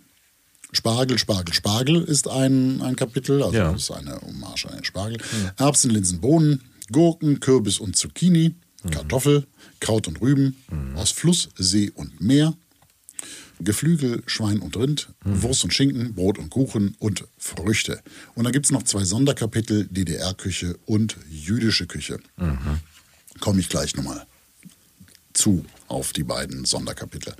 Spargel, 0.72 1.18
Spargel, 1.18 1.52
Spargel 1.54 2.02
ist 2.04 2.28
ein, 2.28 2.80
ein 2.82 2.94
Kapitel, 2.96 3.42
also 3.42 3.56
Ja. 3.56 3.72
das 3.72 3.82
ist 3.82 3.90
eine 3.90 4.20
Hommage 4.20 4.66
an 4.66 4.76
den 4.76 4.84
Spargel. 4.84 5.18
Erbsen, 5.56 5.90
Linsen, 5.90 6.20
Bohnen, 6.20 6.62
Gurken, 6.92 7.40
Kürbis 7.40 7.78
und 7.80 7.96
Zucchini, 7.96 8.54
Kartoffel, 8.90 9.46
Kraut 9.80 10.06
und 10.08 10.20
Rüben 10.20 10.56
aus 10.94 11.10
Fluss, 11.10 11.48
See 11.56 11.90
und 11.94 12.20
Meer. 12.20 12.54
Geflügel, 13.60 14.22
Schwein 14.26 14.60
und 14.60 14.76
Rind, 14.76 15.08
Wurst 15.24 15.64
und 15.64 15.72
Schinken, 15.74 16.14
Brot 16.14 16.38
und 16.38 16.50
Kuchen 16.50 16.94
und 16.98 17.24
Früchte. 17.38 18.00
Und 18.34 18.44
dann 18.44 18.52
gibt 18.52 18.66
es 18.66 18.72
noch 18.72 18.82
zwei 18.84 19.04
Sonderkapitel, 19.04 19.86
DDR-Küche 19.90 20.76
und 20.86 21.16
jüdische 21.30 21.86
Küche. 21.86 22.18
Komme 23.40 23.60
ich 23.60 23.68
gleich 23.68 23.96
nochmal 23.96 24.26
zu 25.32 25.64
auf 25.88 26.12
die 26.12 26.24
beiden 26.24 26.64
Sonderkapitel. 26.64 27.34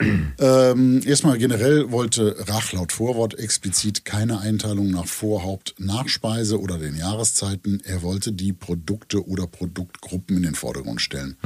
Ähm, 0.00 1.00
erstmal 1.04 1.38
generell 1.38 1.90
wollte 1.90 2.36
Rach 2.48 2.72
laut 2.72 2.92
Vorwort 2.92 3.36
explizit 3.38 4.04
keine 4.04 4.38
Einteilung 4.38 4.90
nach 4.92 5.06
Vorhaupt, 5.06 5.74
Nachspeise 5.78 6.60
oder 6.60 6.78
den 6.78 6.96
Jahreszeiten. 6.96 7.80
Er 7.84 8.02
wollte 8.02 8.32
die 8.32 8.52
Produkte 8.52 9.26
oder 9.26 9.46
Produktgruppen 9.48 10.36
in 10.36 10.42
den 10.44 10.54
Vordergrund 10.54 11.00
stellen. 11.00 11.36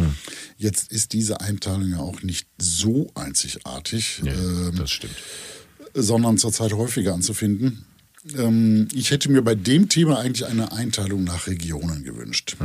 Jetzt 0.59 0.92
ist 0.92 1.14
diese 1.14 1.40
Einteilung 1.40 1.88
ja 1.90 1.99
auch 2.00 2.23
nicht 2.23 2.47
so 2.59 3.11
einzigartig, 3.14 4.21
Nee, 4.23 4.30
ähm, 4.30 4.75
das 4.76 4.90
stimmt. 4.90 5.14
sondern 5.94 6.37
zurzeit 6.37 6.75
häufiger 6.75 7.14
anzufinden. 7.14 7.87
Ähm, 8.37 8.88
ich 8.94 9.11
hätte 9.11 9.30
mir 9.30 9.42
bei 9.42 9.54
dem 9.54 9.88
Thema 9.88 10.18
eigentlich 10.18 10.47
eine 10.47 10.73
Einteilung 10.73 11.25
nach 11.25 11.46
Regionen 11.46 12.05
gewünscht. 12.05 12.57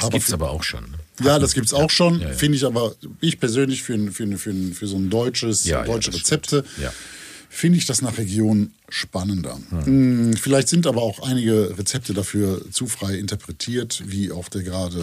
Das 0.00 0.10
gibt 0.10 0.24
es 0.28 0.32
aber 0.32 0.50
auch 0.50 0.62
schon. 0.62 0.84
ne? 0.90 0.98
Ja, 1.22 1.38
das 1.38 1.54
gibt's 1.54 1.72
auch 1.72 1.90
schon. 1.90 2.20
Ja, 2.20 2.28
ja. 2.28 2.34
Finde 2.34 2.56
ich 2.58 2.64
aber, 2.64 2.94
ich 3.20 3.40
persönlich 3.40 3.82
für, 3.82 3.98
für, 4.12 4.26
für, 4.38 4.52
für 4.74 4.86
so 4.86 4.96
ein 4.96 5.08
deutsches, 5.10 5.64
deutsche 5.84 6.12
Rezepte, 6.14 6.64
finde 7.48 7.78
ich 7.78 7.86
das 7.86 8.02
nach 8.02 8.18
Region 8.18 8.72
spannender. 8.90 9.58
Hm, 9.70 10.36
Vielleicht 10.36 10.68
sind 10.68 10.86
aber 10.86 11.00
auch 11.02 11.20
einige 11.26 11.76
Rezepte 11.78 12.12
dafür 12.12 12.60
zu 12.70 12.86
frei 12.86 13.16
interpretiert, 13.16 14.02
wie 14.06 14.30
auch 14.30 14.48
der 14.50 14.62
gerade 14.62 14.98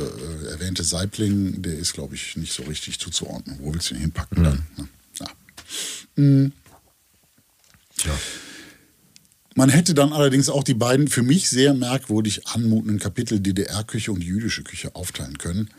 äh, 0.45 0.51
erwähnte 0.51 0.83
Saibling, 0.83 1.63
der 1.63 1.73
ist, 1.77 1.93
glaube 1.93 2.13
ich, 2.15 2.37
nicht 2.37 2.53
so 2.53 2.61
richtig 2.63 2.99
zuzuordnen. 2.99 3.57
Wo 3.59 3.73
willst 3.73 3.89
du 3.89 3.95
ihn 3.95 4.01
hinpacken 4.01 4.43
dann? 4.43 4.67
ne? 4.77 4.87
Ja. 5.19 6.51
Ja. 8.05 8.19
Man 9.55 9.69
hätte 9.69 9.93
dann 9.93 10.13
allerdings 10.13 10.49
auch 10.49 10.63
die 10.63 10.73
beiden 10.73 11.07
für 11.07 11.21
mich 11.21 11.49
sehr 11.49 11.73
merkwürdig 11.73 12.47
anmutenden 12.47 12.99
Kapitel 12.99 13.39
DDR-Küche 13.39 14.11
und 14.11 14.23
jüdische 14.23 14.63
Küche 14.63 14.95
aufteilen 14.95 15.37
können. 15.37 15.69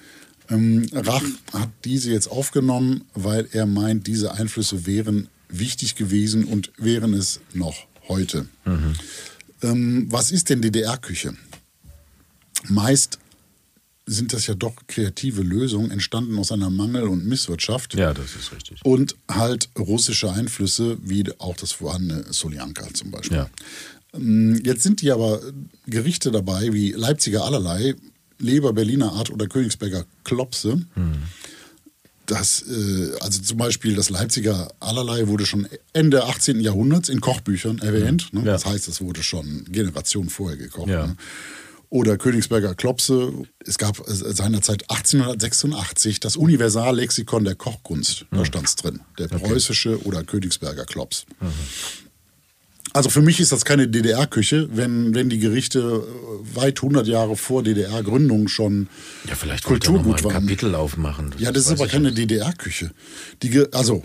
Ähm, 0.50 0.86
Rach 0.92 1.24
hat 1.52 1.70
diese 1.84 2.12
jetzt 2.12 2.30
aufgenommen, 2.30 3.04
weil 3.14 3.48
er 3.52 3.66
meint, 3.66 4.06
diese 4.06 4.34
Einflüsse 4.34 4.86
wären 4.86 5.28
wichtig 5.48 5.96
gewesen 5.96 6.44
und 6.44 6.72
wären 6.76 7.14
es 7.14 7.40
noch 7.52 7.86
heute. 8.08 8.46
Ähm, 9.62 10.06
was 10.10 10.30
ist 10.30 10.50
denn 10.50 10.62
DDR-Küche? 10.62 11.34
Meist 12.68 13.18
sind 14.06 14.32
das 14.32 14.46
ja 14.46 14.54
doch 14.54 14.74
kreative 14.86 15.42
Lösungen, 15.42 15.90
entstanden 15.90 16.38
aus 16.38 16.52
einer 16.52 16.70
Mangel- 16.70 17.08
und 17.08 17.24
Misswirtschaft. 17.26 17.94
ja, 17.94 18.12
das 18.12 18.36
ist 18.36 18.52
richtig. 18.52 18.80
Und 18.84 19.16
halt 19.30 19.70
russische 19.78 20.30
Einflüsse, 20.30 20.98
wie 21.02 21.24
auch 21.38 21.56
das 21.56 21.72
vorhandene 21.72 22.24
Soljanka 22.30 22.86
zum 22.92 23.10
Beispiel. 23.10 23.38
Ja. 23.38 23.50
Ähm, 24.12 24.60
Jetzt 24.64 24.82
sind 24.82 25.00
die 25.00 25.10
aber 25.10 25.40
Gerichte 25.86 26.30
dabei 26.30 26.72
wie 26.72 26.92
Leipziger 26.92 27.44
Allerlei, 27.44 27.94
Leber 28.38 28.72
Berliner 28.72 29.12
Art 29.12 29.30
oder 29.30 29.46
Königsberger 29.46 30.04
Klopse. 30.24 30.82
Das, 32.26 32.62
äh, 32.62 33.12
also 33.20 33.40
zum 33.42 33.58
Beispiel 33.58 33.94
das 33.94 34.10
Leipziger 34.10 34.72
Allerlei 34.80 35.28
wurde 35.28 35.46
schon 35.46 35.68
Ende 35.92 36.24
18. 36.24 36.60
Jahrhunderts 36.60 37.08
in 37.08 37.20
Kochbüchern 37.20 37.78
erwähnt. 37.78 38.32
Ne? 38.32 38.40
Ja. 38.40 38.52
Das 38.52 38.64
heißt, 38.66 38.88
es 38.88 39.00
wurde 39.00 39.22
schon 39.22 39.64
Generationen 39.70 40.30
vorher 40.30 40.56
gekocht. 40.56 40.88
Ja. 40.88 41.06
Ne? 41.06 41.16
Oder 41.94 42.18
Königsberger 42.18 42.74
Klopse. 42.74 43.32
Es 43.64 43.78
gab 43.78 44.00
äh, 44.00 44.12
seinerzeit 44.12 44.90
1886 44.90 46.18
das 46.18 46.34
Universallexikon 46.34 47.44
der 47.44 47.54
Kochkunst. 47.54 48.26
Da 48.32 48.44
stand 48.44 48.66
es 48.66 48.74
drin. 48.74 48.98
Der 49.16 49.28
preußische 49.28 50.04
oder 50.04 50.24
Königsberger 50.24 50.86
Klops. 50.86 51.24
Also 52.92 53.10
für 53.10 53.22
mich 53.22 53.38
ist 53.38 53.52
das 53.52 53.64
keine 53.64 53.86
DDR-Küche, 53.86 54.70
wenn, 54.72 55.14
wenn 55.14 55.28
die 55.28 55.38
Gerichte 55.38 55.78
äh, 55.78 56.56
weit 56.56 56.78
100 56.78 57.06
Jahre 57.06 57.36
vor 57.36 57.62
DDR-Gründung 57.62 58.48
schon 58.48 58.88
Ja, 59.28 59.36
vielleicht 59.36 59.62
Kulturgut 59.62 60.18
ein 60.18 60.24
waren. 60.24 60.32
Kapitel 60.32 60.74
aufmachen. 60.74 61.32
Ja, 61.38 61.52
das 61.52 61.66
ist 61.66 61.80
aber 61.80 61.86
keine. 61.86 62.10
DDR-Küche. 62.10 62.90
Also 63.70 64.02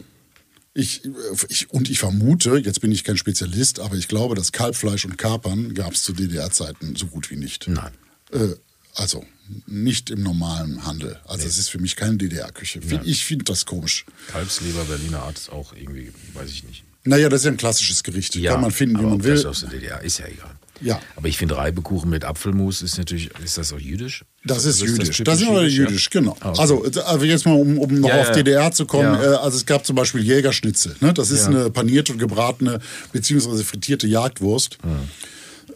ich, 0.74 1.02
ich 1.50 1.70
und 1.72 1.90
ich 1.90 2.00
vermute, 2.00 2.58
jetzt 2.58 2.82
bin 2.82 2.92
ich 2.92 3.04
kein 3.04 3.18
Spezialist, 3.18 3.80
aber 3.80 3.96
ich 3.96 4.08
glaube, 4.08 4.36
dass 4.36 4.52
Kalbfleisch 4.52 5.06
und 5.06 5.18
Kapern 5.18 5.74
gab 5.74 5.94
es 5.94 6.04
zu 6.04 6.14
DDR-Zeiten 6.14 6.96
so 6.96 7.08
gut 7.08 7.30
wie 7.32 7.36
nicht. 7.36 7.68
Nein. 7.68 7.92
Äh, 8.32 8.50
also 8.96 9.26
nicht 9.66 10.10
im 10.12 10.22
normalen 10.22 10.86
Handel. 10.86 11.20
Also 11.26 11.48
es 11.48 11.58
ist 11.58 11.70
für 11.70 11.80
mich 11.80 11.96
keine 11.96 12.18
DDR-Küche. 12.18 12.82
Find- 12.82 13.06
Ich 13.08 13.26
finde 13.26 13.46
das 13.46 13.66
komisch. 13.66 14.06
Kalbsleber 14.28 14.84
Berliner 14.86 15.24
Art 15.24 15.38
ist 15.40 15.50
auch 15.52 15.74
irgendwie, 15.74 16.12
weiß 16.34 16.50
ich 16.50 16.64
nicht. 16.66 16.84
Naja, 17.04 17.30
das 17.30 17.42
ist 17.42 17.46
ja 17.46 17.52
ein 17.52 17.58
klassisches 17.58 18.04
Gericht. 18.04 18.34
Kann 18.44 18.62
man 18.62 18.72
finden, 18.72 19.00
wie 19.00 19.04
man 19.06 19.24
will. 19.24 19.44
Aus 19.48 19.62
der 19.62 19.70
DDR 19.70 20.02
ist 20.02 20.20
ja 20.20 20.28
egal. 20.28 20.59
Ja. 20.82 21.00
Aber 21.16 21.28
ich 21.28 21.38
finde 21.38 21.58
Reibekuchen 21.58 22.10
mit 22.10 22.24
Apfelmus 22.26 22.82
ist 22.82 22.98
natürlich, 22.98 23.30
ist 23.44 23.58
das 23.58 23.74
auch 23.74 23.80
jüdisch? 23.80 24.24
Das 24.46 24.60
ist 24.66 24.82
Also 24.82 24.86
jüdisch. 24.86 25.18
typisch 25.18 25.24
Das 25.26 25.42
ist 25.42 25.48
ja? 25.48 25.62
jüdisch, 25.64 26.10
genau. 26.10 26.38
Ah, 26.40 26.50
okay. 26.52 26.62
Also, 26.62 26.84
also 27.06 27.26
jetzt 27.26 27.46
mal, 27.46 27.54
um, 27.54 27.78
um 27.78 28.00
noch 28.00 28.10
Ja, 28.10 28.22
auf 28.22 28.28
ja. 28.28 28.34
DDR 28.34 28.72
zu 28.72 28.86
kommen. 28.86 29.04
Ja. 29.14 29.34
Äh, 29.34 29.36
also 29.38 29.58
es 29.58 29.66
gab 29.66 29.86
zum 29.86 29.96
Beispiel 29.96 30.22
Jägerschnitzel. 30.24 30.96
Ne? 31.02 31.14
Das 31.14 31.32
ist 31.32 31.42
Ja. 31.42 31.48
eine 31.48 31.70
panierte 31.70 32.14
und 32.14 32.20
gebratene 32.20 32.80
beziehungsweise 33.12 33.64
frittierte 33.64 34.08
Jagdwurst. 34.08 34.78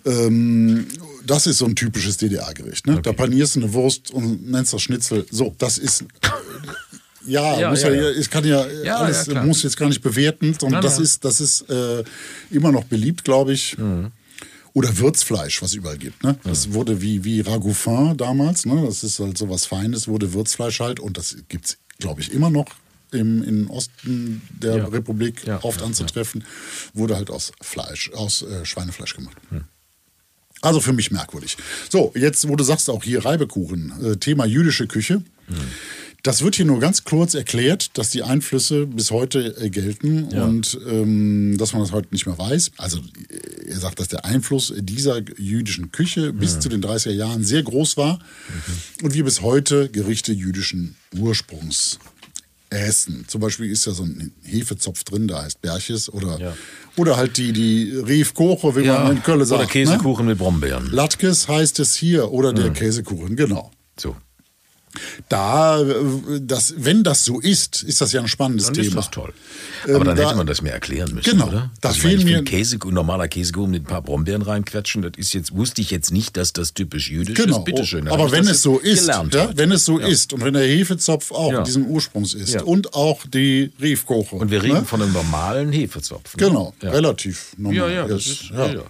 Ähm, 0.05 0.87
das 1.25 1.47
ist 1.47 1.59
so 1.59 1.65
ein 1.65 1.75
typisches 1.75 2.17
DDR-Gericht. 2.17 2.87
Ne? 2.87 3.01
Da 3.01 3.13
panierst 3.13 3.55
du 3.55 3.61
eine 3.61 3.73
Wurst 3.73 4.11
und 4.11 4.49
nennst 4.51 4.73
das 4.73 4.81
Schnitzel. 4.81 5.25
So, 5.31 5.55
das 5.57 5.77
ist. 5.77 6.03
Ja, 7.25 7.57
Ja, 7.57 7.69
muss 7.69 7.81
ja, 7.83 7.89
ja, 7.89 8.01
ja. 8.01 8.09
ich 8.11 8.29
kann 8.29 8.43
ja, 8.43 8.65
Ja, 8.83 8.97
alles, 8.97 9.27
ja, 9.27 9.41
muss 9.43 9.63
jetzt 9.63 9.77
gar 9.77 9.87
nicht 9.87 10.01
bewerten. 10.01 10.55
Und 10.61 10.71
Nein, 10.71 10.81
das 10.81 10.99
ist, 10.99 11.23
das 11.23 11.39
ist 11.39 11.69
äh, 11.69 12.03
immer 12.51 12.73
noch 12.73 12.83
beliebt, 12.83 13.23
glaube 13.23 13.53
ich. 13.53 13.77
Mhm. 13.77 14.07
Oder 14.73 14.97
Würzfleisch, 14.97 15.61
was 15.61 15.69
es 15.71 15.75
überall 15.75 15.97
gibt. 15.99 16.23
Ne? 16.23 16.37
Das 16.43 16.73
wurde 16.73 17.01
wie, 17.01 17.23
wie 17.23 17.41
Ragoufin 17.41 18.17
damals, 18.17 18.65
ne? 18.65 18.83
das 18.85 19.03
ist 19.03 19.19
halt 19.19 19.37
so 19.37 19.49
was 19.49 19.65
Feines, 19.65 20.07
wurde 20.07 20.33
Würzfleisch 20.33 20.79
halt 20.79 20.99
und 20.99 21.17
das 21.17 21.35
gibt's, 21.47 21.77
glaube 21.99 22.21
ich, 22.21 22.31
immer 22.33 22.49
noch 22.49 22.65
im, 23.11 23.43
im 23.43 23.69
Osten 23.69 24.41
der 24.49 24.77
Ja. 24.77 24.85
Republik 24.87 25.45
Ja, 25.45 25.63
oft 25.63 25.81
ja, 25.81 25.85
anzutreffen, 25.85 26.43
wurde 26.95 27.15
halt 27.15 27.29
aus 27.29 27.51
Fleisch, 27.61 28.11
aus 28.13 28.41
äh, 28.41 28.65
Schweinefleisch 28.65 29.15
gemacht. 29.15 29.37
Also 30.61 30.79
für 30.79 30.93
mich 30.93 31.11
merkwürdig. 31.11 31.57
So, 31.89 32.11
jetzt, 32.15 32.47
wo 32.47 32.55
du 32.55 32.63
sagst 32.63 32.89
auch 32.89 33.03
hier 33.03 33.23
Reibekuchen, 33.23 33.93
äh, 34.03 34.15
Thema 34.17 34.45
jüdische 34.45 34.87
Küche. 34.87 35.21
Das 36.23 36.41
wird 36.41 36.55
hier 36.55 36.63
nur 36.63 36.79
ganz 36.79 37.03
kurz 37.03 37.33
erklärt, 37.33 37.97
dass 37.97 38.09
die 38.09 38.23
Einflüsse 38.23 38.87
bis 38.87 39.11
heute 39.11 39.57
äh, 39.61 39.69
gelten 39.69 40.29
Ja. 40.31 40.45
und 40.45 40.79
ähm, 40.89 41.57
dass 41.57 41.73
man 41.73 41.81
das 41.81 41.91
heute 41.91 42.07
nicht 42.11 42.25
mehr 42.25 42.37
weiß. 42.37 42.71
Also 42.77 42.99
äh, 42.99 43.69
er 43.71 43.79
sagt, 43.79 43.99
dass 43.99 44.07
der 44.07 44.23
Einfluss 44.23 44.73
dieser 44.77 45.19
jüdischen 45.37 45.91
Küche 45.91 46.31
bis 46.31 46.61
zu 46.61 46.69
den 46.69 46.81
30er 46.81 47.11
Jahren 47.11 47.43
sehr 47.43 47.61
groß 47.61 47.97
war 47.97 48.19
und 49.01 49.13
wir 49.13 49.25
bis 49.25 49.41
heute 49.41 49.89
Gerichte 49.89 50.31
jüdischen 50.31 50.95
Ursprungs 51.19 51.99
essen. 52.69 53.25
Zum 53.27 53.41
Beispiel 53.41 53.69
ist 53.69 53.85
ja 53.85 53.91
so 53.91 54.03
ein 54.03 54.31
Hefezopf 54.43 55.03
drin, 55.03 55.27
der 55.27 55.43
heißt 55.43 55.61
Berches 55.61 56.07
oder, 56.11 56.39
Ja. 56.39 56.57
oder 56.95 57.17
halt 57.17 57.35
die, 57.35 57.51
die 57.51 57.91
Riefkoche, 57.97 58.75
wie 58.77 58.87
man 58.87 59.17
in 59.17 59.23
Köln 59.23 59.43
sagt. 59.45 59.59
Oder 59.61 59.69
Käsekuchen 59.69 60.25
mit 60.25 60.37
Brombeeren. 60.37 60.85
Ne? 60.85 60.89
Latkes 60.91 61.49
heißt 61.49 61.79
es 61.81 61.95
hier 61.95 62.31
oder 62.31 62.53
der 62.53 62.69
Käsekuchen, 62.71 63.35
genau. 63.35 63.71
So. 63.99 64.15
Da, 65.29 65.81
äh, 65.81 65.95
das, 66.41 66.73
wenn 66.77 67.03
das 67.03 67.25
so 67.25 67.39
ist, 67.39 67.83
ist 67.83 68.01
das 68.01 68.11
ja 68.11 68.21
ein 68.21 68.27
spannendes 68.27 68.67
Dann 68.67 68.75
Thema. 68.75 68.87
ist 68.87 68.95
das 68.95 69.11
toll. 69.11 69.33
Aber 69.85 69.93
Ähm, 69.95 70.03
dann 70.05 70.15
da- 70.17 70.25
hätte 70.27 70.35
man 70.37 70.47
das 70.47 70.61
mir 70.61 70.71
erklären 70.71 71.13
müssen, 71.13 71.29
Genau. 71.31 71.47
oder? 71.47 71.71
Da 71.81 71.89
also 71.89 72.07
ich 72.07 72.23
mir- 72.25 72.43
Käse, 72.43 72.77
normaler 72.77 73.27
Käsekuchen 73.27 73.71
mit 73.71 73.83
ein 73.83 73.85
paar 73.87 74.01
Brombeeren 74.01 74.41
reinquetschen, 74.41 75.01
das 75.01 75.13
ist 75.17 75.33
jetzt, 75.33 75.55
wusste 75.55 75.81
ich 75.81 75.91
jetzt 75.91 76.11
nicht, 76.11 76.37
dass 76.37 76.53
das 76.53 76.73
typisch 76.73 77.09
jüdisch 77.09 77.35
Genau. 77.37 77.59
ist. 77.59 77.65
Bitteschön. 77.65 78.07
Aber 78.07 78.31
wenn 78.31 78.45
das 78.45 78.57
es 78.57 78.61
so 78.61 78.77
ist, 78.79 79.01
gelernt 79.01 79.33
ja, 79.33 79.49
wenn 79.55 79.71
es 79.71 79.85
so 79.85 79.99
Ja. 79.99 80.07
ist 80.07 80.33
und 80.33 80.43
wenn 80.43 80.53
der 80.53 80.63
Hefezopf 80.67 81.31
auch 81.31 81.51
Ja. 81.51 81.63
diesen 81.63 81.87
Ursprungs 81.87 82.33
ist 82.33 82.53
Ja. 82.53 82.63
und 82.63 82.93
auch 82.93 83.21
die 83.25 83.71
Riefkoche. 83.81 84.35
Und 84.35 84.51
wir 84.51 84.61
reden 84.63 84.73
ne? 84.79 84.85
von 84.85 85.01
einem 85.01 85.13
normalen 85.13 85.71
Hefezopf. 85.71 86.35
ne? 86.37 86.47
Genau, 86.47 86.73
relativ 86.81 87.53
normal. 87.57 87.75
Ja, 87.77 87.89
ja, 87.89 88.07
das 88.07 88.25
ist, 88.27 88.43
ja. 88.51 88.83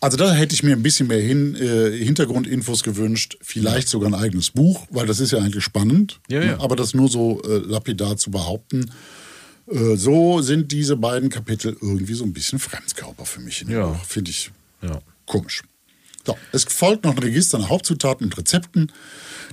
Also 0.00 0.16
da 0.16 0.32
hätte 0.32 0.54
ich 0.54 0.62
mir 0.62 0.72
ein 0.72 0.82
bisschen 0.82 1.06
mehr 1.08 1.20
hin, 1.20 1.54
äh, 1.56 1.90
Hintergrundinfos 1.96 2.82
gewünscht, 2.82 3.38
vielleicht 3.40 3.88
sogar 3.88 4.10
ein 4.10 4.14
eigenes 4.14 4.50
Buch, 4.50 4.86
weil 4.90 5.06
das 5.06 5.20
ist 5.20 5.32
ja 5.32 5.38
eigentlich 5.38 5.64
spannend. 5.64 6.20
Ja, 6.28 6.42
ja. 6.42 6.60
Aber 6.60 6.76
das 6.76 6.94
nur 6.94 7.08
so 7.08 7.42
äh, 7.42 7.58
lapidar 7.58 8.16
zu 8.16 8.30
behaupten, 8.30 8.90
äh, 9.70 9.96
so 9.96 10.42
sind 10.42 10.72
diese 10.72 10.96
beiden 10.96 11.30
Kapitel 11.30 11.76
irgendwie 11.80 12.14
so 12.14 12.24
ein 12.24 12.32
bisschen 12.32 12.58
Fremdkörper 12.58 13.24
für 13.24 13.40
mich. 13.40 13.64
Ja. 13.68 13.94
Finde 14.06 14.30
ich 14.30 14.50
komisch. 15.26 15.62
So, 16.26 16.36
es 16.52 16.64
folgt 16.64 17.04
noch 17.04 17.12
ein 17.12 17.18
Register 17.18 17.58
nach 17.58 17.68
Hauptzutaten 17.68 18.26
und 18.26 18.36
Rezepten. 18.38 18.90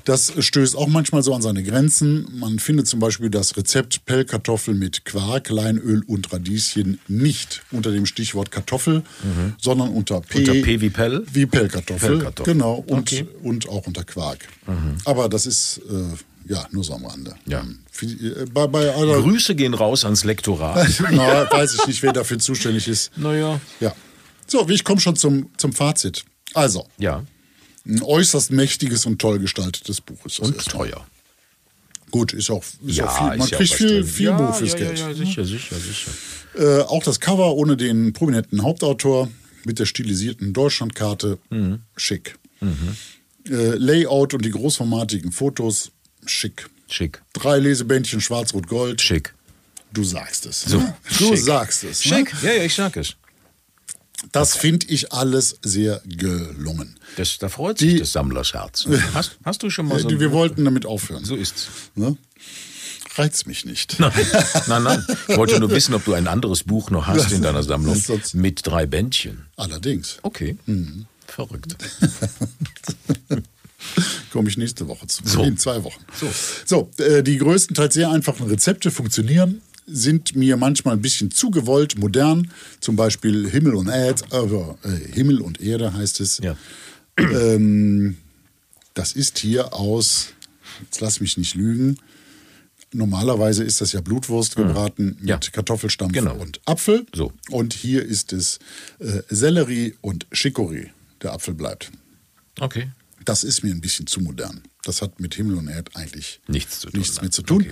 Das 0.06 0.34
stößt 0.40 0.76
auch 0.76 0.88
manchmal 0.88 1.22
so 1.22 1.36
an 1.36 1.42
seine 1.44 1.62
Grenzen. 1.64 2.26
Man 2.40 2.58
findet 2.60 2.88
zum 2.88 3.00
Beispiel 3.00 3.30
das 3.30 3.56
Rezept 3.58 4.06
Pellkartoffel 4.06 4.74
mit 4.74 5.06
Quark, 5.06 5.50
Leinöl 5.50 6.02
und 6.08 6.32
Radieschen 6.34 7.00
nicht 7.08 7.62
unter 7.72 7.92
dem 7.92 8.06
Stichwort 8.08 8.50
Kartoffel, 8.52 9.04
sondern 9.62 9.90
unter 9.90 10.22
P, 10.22 10.40
Mhm. 10.40 10.48
Unter 10.50 10.62
P 10.64 10.82
wie 10.82 10.90
Pell? 10.90 11.24
Wie 11.32 11.46
Pellkartoffel. 11.46 12.10
Pellkartoffel. 12.10 12.54
Genau, 12.54 12.76
und, 12.88 13.00
Okay. 13.00 13.24
Mhm. 13.42 13.46
und 13.48 13.70
auch 13.70 13.86
unter 13.86 14.04
Quark. 14.04 14.40
Aber 15.06 15.30
das 15.30 15.46
ist 15.46 15.82
äh, 15.90 16.52
ja 16.52 16.66
nur 16.72 16.84
so 16.84 16.94
am 16.96 17.06
Rande. 17.06 17.36
Ja. 17.46 17.60
Ähm, 17.62 17.80
äh, 18.02 18.46
Bei, 18.52 18.66
bei 18.68 18.92
aller, 18.96 19.22
Grüße 19.22 19.54
gehen 19.54 19.74
raus 19.76 20.04
ans 20.06 20.24
Lektorat. 20.24 20.88
Na, 21.12 21.52
weiß 21.52 21.76
ich 21.76 21.86
nicht, 21.88 22.02
wer 22.02 22.14
dafür 22.14 22.40
zuständig 22.40 22.88
ist. 22.88 23.12
naja. 23.18 23.60
Ja. 23.80 23.94
So, 24.48 24.68
ich 24.68 24.84
komme 24.84 25.00
schon 25.00 25.16
zum, 25.16 25.50
zum 25.58 25.72
Fazit. 25.74 26.24
Also, 26.54 26.88
Ja. 26.98 27.24
ein 27.86 28.02
äußerst 28.02 28.52
mächtiges 28.52 29.06
und 29.06 29.20
toll 29.20 29.40
gestaltetes 29.40 30.02
Buch 30.02 30.26
ist 30.26 30.40
das 30.40 30.48
Und 30.48 30.66
teuer. 30.66 31.06
Gut, 32.12 32.34
ist 32.34 32.50
auch, 32.50 32.64
ist 32.86 32.98
ja, 32.98 33.08
auch 33.08 33.18
viel. 33.18 33.38
Man 33.38 33.48
ja 33.48 33.58
kriegt 33.58 33.72
was 33.72 33.78
viel, 33.78 34.04
viel 34.04 34.26
ja, 34.26 34.38
Buch 34.38 34.56
fürs 34.56 34.74
ja, 34.74 34.78
Geld. 34.80 35.00
Ja, 35.00 35.08
ja, 35.10 35.14
sicher, 35.16 35.46
sicher, 35.46 35.76
sicher. 35.78 36.12
Äh, 36.58 36.82
auch 36.82 37.04
das 37.04 37.22
Cover 37.22 37.54
ohne 37.56 37.78
den 37.78 38.12
prominenten 38.12 38.64
Hauptautor 38.64 39.30
mit 39.64 39.80
der 39.80 39.86
stilisierten 39.86 40.52
Deutschlandkarte. 40.52 41.38
Mhm. 41.50 41.80
Schick. 41.96 42.36
Äh, 42.62 43.76
Layout 43.76 44.34
und 44.34 44.44
die 44.44 44.52
großformatigen 44.52 45.32
Fotos. 45.32 45.92
Schick. 46.26 46.70
Schick. 46.90 47.22
Drei 47.34 47.58
Lesebändchen 47.60 48.20
Schwarz-Rot-Gold. 48.20 49.02
Schick. 49.02 49.34
Du 49.94 50.04
sagst 50.04 50.46
es. 50.46 50.62
So, 50.62 50.80
du 51.20 51.36
schick. 51.36 51.38
sagst 51.38 51.84
es. 51.86 52.06
Ne? 52.06 52.18
Schick. 52.18 52.34
Ja, 52.44 52.52
ja, 52.54 52.64
ich 52.64 52.76
sag 52.76 52.98
es. 52.98 53.16
Das 54.32 54.56
finde 54.56 54.86
ich 54.88 55.12
alles 55.12 55.58
sehr 55.62 56.02
gelungen. 56.06 56.96
Das, 57.18 57.38
da 57.40 57.50
freut 57.50 57.80
Die- 57.82 57.90
sich 57.92 58.00
das 58.00 58.12
Sammlersherz. 58.14 58.86
Hast, 59.14 59.38
hast 59.44 59.64
du 59.64 59.70
schon 59.70 59.88
mal 59.88 60.00
so 60.00 60.08
Äh, 60.10 60.12
ein 60.14 60.20
Wir 60.20 60.30
Buch? 60.30 60.36
wollten 60.36 60.64
damit 60.66 60.86
aufhören. 60.86 61.26
So 61.26 61.36
ist's. 61.36 61.68
Ne? 61.96 62.16
Reizt 63.16 63.46
mich 63.46 63.66
nicht. 63.66 64.00
Nein, 64.00 64.14
nein, 64.68 64.84
nein. 64.84 65.06
Ich 65.28 65.36
wollte 65.36 65.60
nur 65.60 65.70
wissen, 65.72 65.94
ob 65.94 66.06
du 66.06 66.14
ein 66.14 66.28
anderes 66.30 66.64
Buch 66.64 66.92
noch 66.92 67.08
hast 67.08 67.32
in 67.34 67.42
deiner 67.42 67.62
Sammlung 67.64 68.02
mit 68.34 68.66
drei 68.66 68.86
Bändchen. 68.86 69.48
Allerdings. 69.58 70.20
Okay. 70.22 70.56
Mhm. 70.66 71.08
Verrückt. 71.28 71.76
Komme 74.32 74.48
ich 74.50 74.58
nächste 74.58 74.88
Woche 74.88 75.08
zu. 75.08 75.24
So. 75.26 75.44
In 75.44 75.58
zwei 75.58 75.84
Wochen. 75.84 76.04
So, 76.66 76.90
äh, 77.00 77.24
die 77.24 77.38
größtenteils 77.38 77.94
sehr 77.96 78.12
einfachen 78.12 78.48
Rezepte 78.48 78.92
funktionieren, 78.92 79.62
sind 79.92 80.36
mir 80.36 80.58
manchmal 80.58 80.96
ein 80.96 81.02
bisschen 81.02 81.32
zu 81.32 81.52
gewollt, 81.52 81.98
modern. 81.98 82.52
Zum 82.80 82.96
Beispiel 82.96 83.50
Himmel 83.50 83.76
und 83.76 83.88
Erd, 83.88 84.24
äh, 84.32 84.90
Himmel 85.14 85.42
und 85.42 85.60
Erde 85.62 85.94
heißt 85.94 86.20
es. 86.22 86.40
Ja. 86.40 86.56
Ähm, 87.18 88.18
das 88.94 89.14
ist 89.14 89.38
hier 89.40 89.74
aus, 89.74 90.30
jetzt 90.82 91.02
lass 91.02 91.20
mich 91.22 91.38
nicht 91.38 91.56
lügen, 91.56 91.98
normalerweise 92.94 93.64
ist 93.64 93.80
das 93.82 93.92
ja 93.94 94.02
Blutwurst 94.02 94.56
gebraten 94.56 95.18
mit 95.20 95.30
Ja. 95.30 95.38
Kartoffelstampf 95.38 96.14
Genau. 96.14 96.36
und 96.36 96.60
Apfel. 96.66 97.06
So. 97.16 97.32
Und 97.50 97.74
hier 97.74 98.04
ist 98.04 98.34
es 98.34 98.60
äh, 99.00 99.22
Sellerie 99.30 99.96
und 100.02 100.28
Chicorée. 100.30 100.90
Der 101.22 101.34
Apfel 101.34 101.54
bleibt. 101.54 101.92
Okay. 102.60 102.90
Das 103.24 103.44
ist 103.44 103.64
mir 103.64 103.72
ein 103.74 103.82
bisschen 103.82 104.08
zu 104.08 104.20
modern. 104.20 104.62
Das 104.84 105.02
hat 105.02 105.20
mit 105.20 105.36
Himmel 105.36 105.58
und 105.58 105.68
Erd 105.68 105.96
eigentlich 105.96 106.42
Nichts 106.48 106.80
zu 106.80 106.90
tun, 106.90 107.00
nichts 107.00 107.22
mehr 107.22 107.30
zu 107.32 107.44
tun. 107.44 107.62
Okay. 107.62 107.72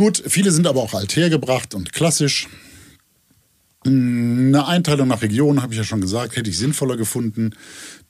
Gut, 0.00 0.22
viele 0.26 0.50
sind 0.50 0.66
aber 0.66 0.80
auch 0.80 0.94
althergebracht 0.94 1.74
und 1.74 1.92
klassisch. 1.92 2.48
Eine 3.84 4.66
Einteilung 4.66 5.08
nach 5.08 5.20
Region, 5.20 5.60
habe 5.60 5.74
ich 5.74 5.78
ja 5.78 5.84
schon 5.84 6.00
gesagt, 6.00 6.36
hätte 6.36 6.48
ich 6.48 6.56
sinnvoller 6.56 6.96
gefunden. 6.96 7.50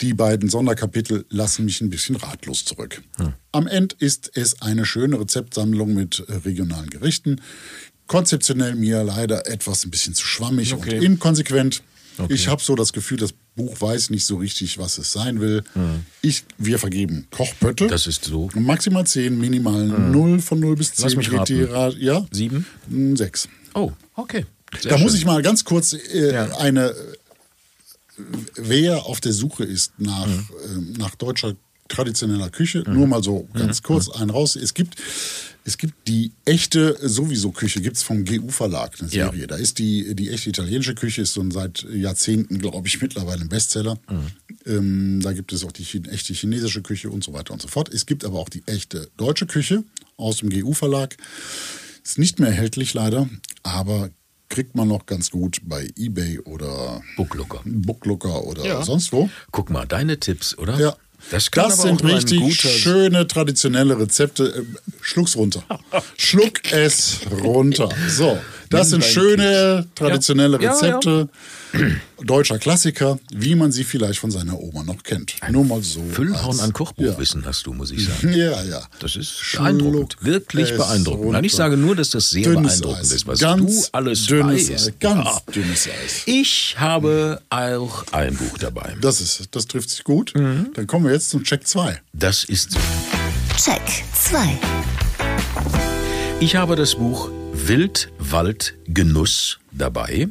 Die 0.01 0.15
beiden 0.15 0.49
Sonderkapitel 0.49 1.25
lassen 1.31 1.65
mich 1.65 1.81
ein 1.81 1.91
bisschen 1.91 2.15
ratlos 2.15 2.65
zurück. 2.65 3.03
Hm. 3.17 3.33
Am 3.51 3.67
Ende 3.67 3.97
ist 3.99 4.31
es 4.37 4.63
eine 4.63 4.87
schöne 4.87 5.19
Rezeptsammlung 5.19 5.93
mit 5.93 6.23
äh, 6.29 6.35
regionalen 6.35 6.91
Gerichten. 6.91 7.41
Konzeptionell 8.07 8.77
mir 8.77 9.03
leider 9.03 9.49
etwas 9.49 9.85
ein 9.85 9.91
bisschen 9.91 10.15
zu 10.15 10.25
schwammig 10.25 10.73
Okay. 10.73 10.99
und 10.99 11.05
inkonsequent. 11.05 11.83
Okay. 12.19 12.33
Ich 12.33 12.47
habe 12.47 12.63
so 12.63 12.77
das 12.77 12.93
Gefühl, 12.93 13.19
das 13.19 13.35
Buch 13.61 13.81
weiß 13.81 14.11
nicht 14.11 14.25
so 14.25 14.37
richtig, 14.37 14.79
was 14.79 14.99
es 14.99 15.13
sein 15.13 15.41
will. 15.41 15.63
Ich, 16.23 16.45
wir 16.59 16.79
vergeben 16.79 17.27
Kochpötte. 17.31 17.85
Hm. 17.85 17.91
Das 17.91 18.07
ist 18.07 18.25
so. 18.25 18.49
Maximal 18.55 19.07
10, 19.07 19.39
minimal 19.39 19.87
0 19.87 20.41
von 20.41 20.61
0 20.61 20.77
bis 20.77 20.95
10. 20.95 21.05
Lass 21.05 21.17
mich 21.17 21.33
raten. 21.33 21.65
Ra- 21.67 21.93
ja? 21.99 22.27
Sieben? 22.31 22.65
6. 23.17 23.49
Oh, 23.75 23.93
okay. 24.17 24.47
Sehr 24.81 24.91
Da 24.93 24.99
muss 24.99 25.13
schön. 25.13 25.19
ich 25.21 25.27
mal 25.27 25.43
ganz 25.43 25.65
kurz 25.65 25.93
äh, 25.95 26.33
Ja. 26.33 26.57
eine, 26.59 26.91
äh, 26.91 26.95
wer 28.57 29.07
auf 29.07 29.21
der 29.21 29.33
Suche 29.33 29.65
ist 29.65 29.93
nach, 29.99 30.27
Mhm. 30.27 30.47
ähm, 30.69 30.93
nach 30.99 31.15
deutscher 31.15 31.55
traditioneller 31.89 32.51
Küche, 32.51 32.85
nur 32.87 33.07
mal 33.07 33.23
so 33.23 33.49
Mhm. 33.53 33.59
ganz 33.59 33.83
kurz 33.83 34.09
einen 34.09 34.31
raus. 34.31 34.55
Es 34.57 34.75
gibt, 34.75 34.95
es 35.65 35.77
gibt 35.79 36.09
die 36.09 36.33
echte 36.45 36.97
sowieso 37.07 37.51
Küche, 37.53 37.81
gibt 37.81 37.97
es 37.97 38.03
vom 38.03 38.25
GU 38.25 38.49
Verlag, 38.49 38.95
eine 39.01 39.09
Ja. 39.11 39.27
Serie. 39.31 39.47
Da 39.47 39.57
ist 39.57 39.79
die, 39.79 40.15
die 40.15 40.31
echte 40.31 40.49
italienische 40.51 40.95
Küche, 40.95 41.23
ist 41.23 41.35
so 41.35 41.49
seit 41.51 41.87
Jahrzehnten, 41.93 42.59
glaube 42.59 42.89
ich, 42.89 43.01
mittlerweile 43.03 43.43
ein 43.43 43.49
Bestseller. 43.49 43.99
Mhm. 44.09 44.27
Ähm, 44.67 45.21
da 45.23 45.33
gibt 45.33 45.53
es 45.53 45.65
auch 45.65 45.73
die 45.73 45.85
echte 46.11 46.33
chinesische 46.35 46.83
Küche 46.83 47.11
und 47.11 47.23
so 47.25 47.33
weiter 47.33 47.53
und 47.53 47.63
so 47.63 47.69
fort. 47.69 47.93
Es 47.93 48.07
gibt 48.07 48.25
aber 48.25 48.39
auch 48.39 48.49
die 48.49 48.63
echte 48.67 49.09
deutsche 49.17 49.47
Küche 49.47 49.85
aus 50.17 50.39
dem 50.39 50.51
GU 50.51 50.73
Verlag. 50.73 51.17
Ist 52.05 52.19
nicht 52.19 52.39
mehr 52.41 52.49
erhältlich 52.49 52.95
leider, 52.95 53.29
aber 53.63 54.11
kriegt 54.49 54.75
man 54.75 54.89
noch 54.89 55.07
ganz 55.07 55.31
gut 55.31 55.61
bei 55.63 55.89
eBay 55.97 56.41
oder 56.41 57.03
Booklooker. 57.17 57.61
Booklooker 57.65 58.45
oder 58.45 58.67
Ja. 58.67 58.83
sonst 58.83 59.13
wo. 59.13 59.31
Guck 59.53 59.71
mal, 59.71 59.87
deine 59.87 60.19
Tipps, 60.19 60.59
oder? 60.59 60.79
Ja. 60.81 60.97
Das, 61.31 61.51
Das 61.51 61.83
sind 61.83 62.03
richtig 62.05 62.61
schöne 62.61 63.27
traditionelle 63.27 63.99
Rezepte. 63.99 64.55
Ähm, 64.57 64.77
Schluck's 65.01 65.37
runter. 65.37 65.63
Schluck 66.17 66.61
es 66.73 67.21
runter. 67.43 67.89
So, 68.09 68.39
das 68.69 68.91
sind 68.91 69.05
schöne 69.05 69.87
traditionelle 69.95 70.61
Ja, 70.61 70.75
ja. 70.85 71.29
Deutscher 72.23 72.59
Klassiker, 72.59 73.19
wie 73.33 73.55
man 73.55 73.73
sie 73.73 73.85
vielleicht 73.85 74.19
von 74.19 74.31
seiner 74.31 74.59
Oma 74.59 74.83
noch 74.83 75.03
kennt. 75.03 75.35
Nur 75.51 75.65
mal 75.65 75.83
so. 75.83 76.03
Füllhorn 76.13 76.51
als- 76.51 76.61
an 76.61 76.73
Kochbuchwissen 76.73 77.45
hast 77.47 77.67
du, 77.67 77.73
muss 77.73 77.91
ich 77.93 78.07
Ja. 78.07 78.15
sagen. 78.15 78.33
ja, 78.37 78.63
ja. 78.65 78.83
Das 78.99 79.17
ist 79.17 79.31
Schluck 79.39 79.63
beeindruckend, 79.65 80.17
wirklich 80.21 80.77
beeindruckend. 80.77 81.31
Nein, 81.33 81.45
ich 81.45 81.53
sage 81.55 81.77
nur, 81.77 81.97
dass 81.97 82.11
das 82.11 82.31
sehr 82.31 82.43
Dünnes 82.43 82.81
beeindruckend 82.81 83.01
Eis. 83.01 83.13
ist, 83.13 83.27
was 83.27 83.39
ganz 83.39 83.83
du 83.85 83.89
alles 83.93 84.27
dünnes 84.27 84.69
weißt. 84.71 84.89
Eis. 84.89 84.93
Ganz 85.01 85.25
Ja. 85.25 85.41
dünnes 85.55 85.87
Eis. 85.89 86.23
Ich 86.27 86.77
habe 86.79 87.41
auch 87.51 88.05
ein 88.13 88.37
Buch 88.37 88.59
dabei. 88.59 88.97
Das 89.01 89.21
ist, 89.21 89.49
das 89.53 89.67
trifft 89.67 89.91
sich 89.91 90.05
gut. 90.05 90.33
Mhm. 90.35 90.71
Dann 90.75 90.87
kommen 90.87 91.07
wir 91.07 91.13
jetzt 91.13 91.31
zum 91.31 91.45
Check 91.45 91.67
2. 91.67 92.01
Das 92.13 92.45
ist 92.45 92.73
so. 92.73 92.79
Check 93.57 93.83
2. 94.15 94.59
Ich 96.41 96.57
habe 96.57 96.77
das 96.77 96.95
Buch 96.97 97.31
Wild, 97.53 98.11
Wald, 98.19 98.75
Genuss 98.89 99.59
dabei 99.73 100.29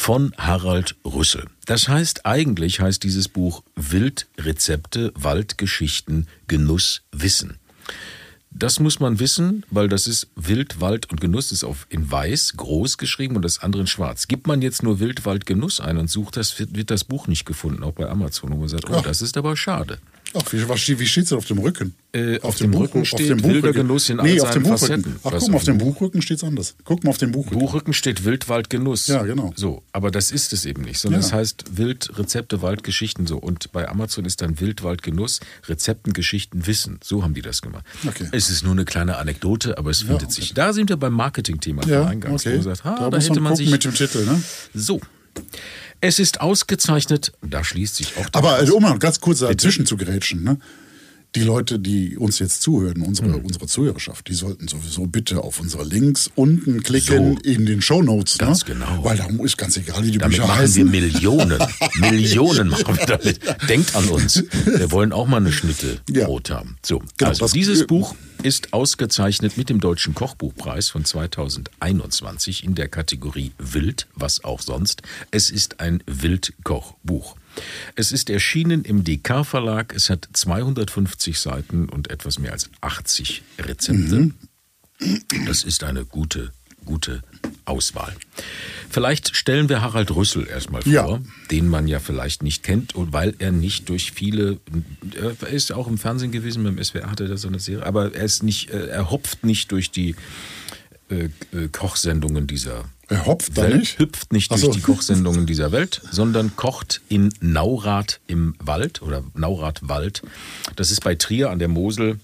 von 0.00 0.32
Harald 0.38 0.96
Rüssel. 1.04 1.44
Das 1.66 1.86
heißt, 1.86 2.24
eigentlich 2.24 2.80
heißt 2.80 3.04
dieses 3.04 3.28
Buch 3.28 3.62
Wildrezepte, 3.76 5.12
Waldgeschichten, 5.14 6.26
Genuss, 6.48 7.02
Wissen. 7.12 7.58
Das 8.50 8.80
muss 8.80 8.98
man 8.98 9.20
wissen, 9.20 9.64
weil 9.70 9.88
das 9.88 10.06
ist 10.06 10.28
Wild, 10.36 10.80
Wald 10.80 11.10
und 11.10 11.20
Genuss 11.20 11.52
ist 11.52 11.64
auf 11.64 11.86
in 11.90 12.10
weiß 12.10 12.54
groß 12.56 12.96
geschrieben 12.96 13.36
und 13.36 13.44
das 13.44 13.58
andere 13.58 13.82
in 13.82 13.86
schwarz. 13.86 14.26
Gibt 14.26 14.46
man 14.46 14.62
jetzt 14.62 14.82
nur 14.82 15.00
Wild, 15.00 15.26
Wald, 15.26 15.44
Genuss 15.44 15.80
ein 15.80 15.98
und 15.98 16.08
sucht 16.08 16.38
das, 16.38 16.58
wird, 16.58 16.90
das 16.90 17.04
Buch 17.04 17.28
nicht 17.28 17.44
gefunden, 17.44 17.82
auch 17.82 17.92
bei 17.92 18.08
Amazon. 18.08 18.52
Und 18.52 18.60
man 18.60 18.68
sagt, 18.68 18.88
oh, 18.88 19.02
das 19.02 19.20
ist 19.20 19.36
aber 19.36 19.54
schade. 19.54 19.98
Ach, 20.32 20.52
wie, 20.52 20.68
was, 20.68 20.80
steht- 20.80 20.98
wie 21.00 21.06
steht 21.06 21.24
es 21.24 21.32
auf 21.32 21.44
dem 21.46 21.58
Rücken? 21.58 21.94
Äh, 22.12 22.40
auf 22.40 22.56
dem 22.56 22.72
Rücken 22.74 23.04
steht 23.04 23.28
Buchrücken. 23.28 23.44
wilder 23.52 23.72
Genuss 23.72 24.08
in 24.10 24.20
all 24.20 24.26
nee, 24.28 24.40
auf 24.40 24.48
seinen 24.52 24.62
dem 24.62 24.72
Buchrücken. 24.72 24.78
Facetten. 25.02 25.16
Ach, 25.24 25.32
Was 25.32 25.40
guck 25.42 25.48
mal, 25.50 25.54
auf 25.56 25.60
auf 25.60 25.64
dem 25.64 25.78
dem 25.78 25.86
Buchrücken 25.86 26.22
steht 26.22 26.36
es 26.38 26.44
anders. 26.44 26.74
Guck 26.84 27.02
mal 27.04 27.10
auf 27.10 27.18
dem 27.18 27.32
Buchrücken. 27.32 27.58
Buchrücken 27.58 27.92
steht 27.92 28.24
Wild, 28.24 28.48
Wald, 28.48 28.70
Genuss. 28.70 29.06
Ja, 29.08 29.22
genau. 29.24 29.52
So, 29.56 29.82
aber 29.92 30.10
das 30.10 30.30
ist 30.30 30.52
es 30.52 30.64
eben 30.66 30.82
nicht, 30.82 30.98
sondern 31.00 31.20
Ja. 31.20 31.26
es 31.26 31.32
heißt 31.32 31.76
Wild, 31.76 32.16
Rezepte, 32.18 32.62
Wald, 32.62 32.84
Geschichten 32.84 33.26
so. 33.26 33.38
Und 33.38 33.72
bei 33.72 33.88
Amazon 33.88 34.24
ist 34.24 34.40
dann 34.40 34.60
Wild, 34.60 34.82
Wald, 34.84 35.02
Genuss, 35.02 35.40
Rezepten, 35.68 36.12
Geschichten, 36.12 36.66
Wissen. 36.66 36.98
So 37.02 37.22
haben 37.24 37.34
die 37.34 37.42
das 37.42 37.60
gemacht. 37.62 37.84
Okay. 38.06 38.28
Es 38.32 38.50
ist 38.50 38.62
nur 38.62 38.72
eine 38.72 38.84
kleine 38.84 39.16
Anekdote, 39.18 39.78
aber 39.78 39.90
es 39.90 40.00
findet 40.02 40.24
okay. 40.24 40.32
sich. 40.32 40.54
Da 40.54 40.72
sind 40.72 40.90
wir 40.90 40.96
beim 40.96 41.12
Marketing-Thema 41.12 41.86
Ja, 41.86 42.06
Eingangs, 42.06 42.44
wo 42.44 42.48
okay. 42.48 42.56
man 42.56 42.62
sagt, 42.64 42.84
ha, 42.84 42.94
da, 42.96 43.10
da, 43.10 43.16
muss 43.16 43.24
hätte 43.24 43.34
man 43.34 43.42
man 43.42 43.52
gucken 43.52 43.56
sich. 43.64 43.70
mit 43.72 43.84
dem 43.84 43.94
Titel, 43.94 44.24
ne? 44.26 44.40
So. 44.74 45.00
Es 46.00 46.18
ist 46.18 46.40
ausgezeichnet, 46.40 47.32
da 47.42 47.62
schließt 47.62 47.96
sich 47.96 48.16
auch 48.16 48.26
Aber 48.32 48.54
also, 48.54 48.76
um 48.76 48.82
mal 48.82 48.98
ganz 48.98 49.20
kurz 49.20 49.40
dazwischen 49.40 49.84
zu 49.86 49.96
gerätschen, 49.96 50.42
ne? 50.42 50.58
Die 51.36 51.42
Leute, 51.42 51.78
die 51.78 52.16
uns 52.16 52.40
jetzt 52.40 52.60
zuhören, 52.62 53.02
unsere, 53.02 53.28
Hm. 53.34 53.44
unsere 53.44 53.66
Zuhörerschaft, 53.68 54.26
die 54.28 54.34
sollten 54.34 54.66
sowieso 54.66 55.06
bitte 55.06 55.44
auf 55.44 55.60
unsere 55.60 55.84
Links 55.84 56.28
unten 56.34 56.82
klicken 56.82 57.36
So. 57.36 57.48
in 57.50 57.66
den 57.66 57.80
Shownotes. 57.82 58.36
Ganz 58.38 58.66
ne? 58.66 58.74
genau. 58.74 59.04
Weil 59.04 59.16
da 59.16 59.26
ist 59.44 59.56
ganz 59.56 59.76
egal, 59.76 60.04
wie 60.04 60.10
die 60.10 60.18
Damit 60.18 60.36
Bücher 60.38 60.48
machen 60.48 60.58
wir 60.58 60.62
heißen. 60.64 60.90
Millionen. 60.90 61.58
Millionen 62.00 62.68
machen 62.68 62.96
wir 62.96 63.06
damit. 63.06 63.40
Denkt 63.68 63.94
an 63.94 64.08
uns. 64.08 64.42
Wir 64.64 64.90
wollen 64.90 65.12
auch 65.12 65.28
mal 65.28 65.36
eine 65.36 65.52
Schnitte 65.52 66.00
Ja. 66.10 66.24
Brot 66.26 66.50
haben. 66.50 66.76
So, 66.84 67.00
Genau, 67.16 67.30
also 67.30 67.46
dieses 67.46 67.86
Buch 67.86 68.14
ist 68.42 68.72
ausgezeichnet 68.72 69.56
mit 69.56 69.68
dem 69.70 69.80
Deutschen 69.80 70.14
Kochbuchpreis 70.14 70.88
von 70.88 71.04
2021 71.04 72.64
in 72.64 72.74
der 72.74 72.88
Kategorie 72.88 73.52
Wild, 73.58 74.06
was 74.14 74.42
auch 74.44 74.60
sonst. 74.60 75.02
Es 75.30 75.50
ist 75.50 75.80
ein 75.80 76.02
Wildkochbuch. 76.06 77.36
Es 77.96 78.12
ist 78.12 78.30
erschienen 78.30 78.84
im 78.84 79.04
DK 79.04 79.44
Verlag. 79.44 79.94
Es 79.94 80.10
hat 80.10 80.28
250 80.32 81.38
Seiten 81.38 81.88
und 81.88 82.10
etwas 82.10 82.38
mehr 82.38 82.52
als 82.52 82.70
80 82.80 83.42
Rezepte. 83.58 84.30
Das 85.46 85.64
ist 85.64 85.82
eine 85.84 86.04
gute, 86.04 86.52
gute 86.84 87.22
Auswahl. 87.64 88.14
Vielleicht 88.90 89.36
stellen 89.36 89.68
wir 89.68 89.80
Harald 89.80 90.10
Rüssel 90.14 90.46
erstmal 90.46 90.82
vor, 90.82 90.92
Ja. 90.92 91.20
den 91.50 91.68
man 91.68 91.86
ja 91.88 92.00
vielleicht 92.00 92.42
nicht 92.42 92.62
kennt, 92.62 92.94
und 92.94 93.12
weil 93.12 93.34
er 93.38 93.52
nicht 93.52 93.88
durch 93.88 94.12
viele, 94.12 94.58
er 95.14 95.48
ist 95.48 95.72
auch 95.72 95.86
im 95.86 95.96
Fernsehen 95.98 96.32
gewesen, 96.32 96.64
beim 96.64 96.82
SWR 96.82 97.10
hatte 97.10 97.28
er 97.28 97.38
so 97.38 97.48
eine 97.48 97.60
Serie, 97.60 97.86
aber 97.86 98.14
er 98.14 98.24
ist 98.24 98.42
nicht, 98.42 98.70
äh, 98.70 98.88
er 98.88 99.10
hopft 99.10 99.44
nicht 99.44 99.70
durch 99.72 99.90
die 99.90 100.16
äh, 101.08 101.24
äh, 101.56 101.68
Kochsendungen 101.70 102.46
dieser 102.46 102.84
Er 103.10 103.26
hopft 103.26 103.58
da 103.58 103.68
nicht? 103.68 103.98
hüpft 103.98 104.32
nicht 104.32 104.52
durch 104.52 104.60
so. 104.60 104.70
die 104.72 104.80
Kochsendungen 104.80 105.44
dieser 105.44 105.72
Welt, 105.72 106.00
sondern 106.12 106.54
kocht 106.54 107.00
in 107.08 107.34
Naurath 107.40 108.20
im 108.28 108.54
Wald 108.60 109.02
oder 109.02 109.24
Naurath-Wald. 109.34 110.22
Das 110.76 110.92
ist 110.92 111.02
bei 111.02 111.16
Trier 111.16 111.50
an 111.50 111.58
der 111.58 111.66
Mosel. 111.66 112.20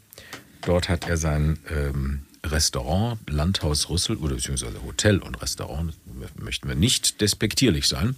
Dort 0.62 0.88
hat 0.88 1.08
er 1.08 1.16
sein 1.16 1.58
ähm, 1.74 2.22
Restaurant, 2.44 3.18
Landhaus 3.28 3.90
Rüssel, 3.90 4.16
oder 4.16 4.36
beziehungsweise 4.36 4.80
Hotel 4.86 5.18
und 5.18 5.42
Restaurant, 5.42 5.92
möchten 6.40 6.68
wir 6.68 6.76
nicht 6.76 7.20
despektierlich 7.20 7.88
sein, 7.88 8.14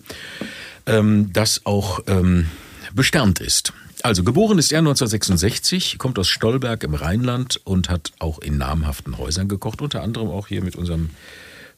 ähm, 0.85 1.33
das 1.33 1.65
auch 1.65 2.01
ähm, 2.07 2.49
besternt 2.95 3.41
ist. 3.41 3.73
Also 4.03 4.23
geboren 4.25 4.59
ist 4.59 4.73
er 4.73 4.81
1966, 4.81 5.99
kommt 5.99 6.19
aus 6.19 6.29
Stolberg 6.29 6.85
im 6.85 6.95
Rheinland 6.95 7.61
und 7.65 7.89
hat 7.89 8.13
auch 8.19 8.39
in 8.39 8.59
namhaften 8.59 9.17
Häusern 9.17 9.49
gekocht, 9.49 9.81
unter 9.81 10.03
anderem 10.03 10.29
auch 10.29 10.47
hier 10.49 10.63
mit 10.63 10.77
unserem 10.77 11.11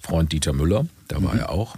Freund 0.00 0.32
Dieter 0.32 0.52
Müller, 0.52 0.86
da 1.08 1.22
war 1.22 1.34
er 1.34 1.50
auch. 1.50 1.76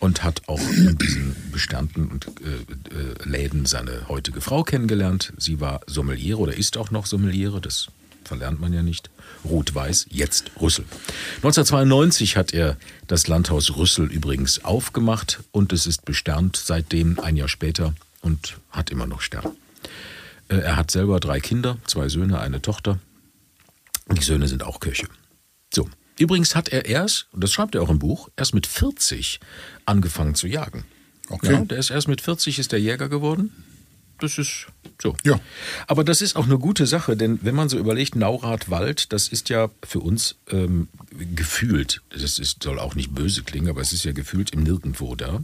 Und 0.00 0.24
hat 0.24 0.48
auch 0.48 0.60
in 0.60 0.96
diesen 0.96 1.36
besternten 1.52 2.08
und, 2.08 2.26
äh, 2.26 2.94
äh, 2.98 3.28
Läden 3.28 3.66
seine 3.66 4.08
heutige 4.08 4.40
Frau 4.40 4.62
kennengelernt. 4.62 5.34
Sie 5.36 5.60
war 5.60 5.82
Sommeliere 5.86 6.38
oder 6.38 6.56
ist 6.56 6.78
auch 6.78 6.90
noch 6.90 7.04
Sommeliere, 7.04 7.60
das 7.60 7.88
verlernt 8.24 8.60
man 8.60 8.72
ja 8.72 8.82
nicht. 8.82 9.10
Rot-Weiß, 9.44 10.06
jetzt 10.10 10.52
Rüssel. 10.60 10.86
1992 11.42 12.36
hat 12.36 12.54
er 12.54 12.78
das 13.08 13.26
Landhaus 13.28 13.76
Rüssel 13.76 14.06
übrigens 14.10 14.64
aufgemacht 14.64 15.40
und 15.52 15.72
es 15.72 15.86
ist 15.86 16.06
besternt 16.06 16.56
seitdem, 16.56 17.18
ein 17.20 17.36
Jahr 17.36 17.48
später, 17.48 17.94
und 18.22 18.56
hat 18.70 18.90
immer 18.90 19.06
noch 19.06 19.20
Stern. 19.20 19.56
Äh, 20.48 20.56
Er 20.56 20.76
hat 20.76 20.90
selber 20.90 21.20
drei 21.20 21.40
Kinder, 21.40 21.76
zwei 21.86 22.08
Söhne, 22.08 22.40
eine 22.40 22.62
Tochter. 22.62 22.98
Die 24.10 24.22
Söhne 24.22 24.48
sind 24.48 24.62
auch 24.62 24.80
Köche. 24.80 25.08
So. 25.74 25.88
Übrigens 26.18 26.54
hat 26.54 26.68
er 26.68 26.84
erst, 26.86 27.28
und 27.32 27.42
das 27.42 27.52
schreibt 27.52 27.74
er 27.74 27.82
auch 27.82 27.90
im 27.90 27.98
Buch, 27.98 28.28
erst 28.36 28.54
mit 28.54 28.66
40 28.66 29.40
angefangen 29.86 30.34
zu 30.34 30.46
jagen. 30.46 30.84
Okay. 31.28 31.52
Ja, 31.52 31.64
der 31.64 31.78
ist 31.78 31.90
erst 31.90 32.08
mit 32.08 32.20
40 32.20 32.58
ist 32.58 32.72
der 32.72 32.80
Jäger 32.80 33.08
geworden. 33.08 33.52
Das 34.20 34.36
ist 34.36 34.66
so. 35.00 35.16
Ja. 35.24 35.40
Aber 35.86 36.04
das 36.04 36.20
ist 36.20 36.36
auch 36.36 36.44
eine 36.44 36.58
gute 36.58 36.86
Sache, 36.86 37.16
denn 37.16 37.38
wenn 37.42 37.54
man 37.54 37.68
so 37.68 37.78
überlegt, 37.78 38.16
Naurath-Wald, 38.16 39.12
das 39.12 39.28
ist 39.28 39.48
ja 39.48 39.70
für 39.82 40.00
uns 40.00 40.36
ähm, 40.50 40.88
gefühlt, 41.34 42.02
das 42.10 42.38
ist, 42.38 42.62
soll 42.62 42.78
auch 42.78 42.94
nicht 42.94 43.14
böse 43.14 43.42
klingen, 43.42 43.68
aber 43.70 43.80
es 43.80 43.92
ist 43.92 44.04
ja 44.04 44.12
gefühlt 44.12 44.50
im 44.50 44.62
Nirgendwo 44.62 45.14
da. 45.14 45.42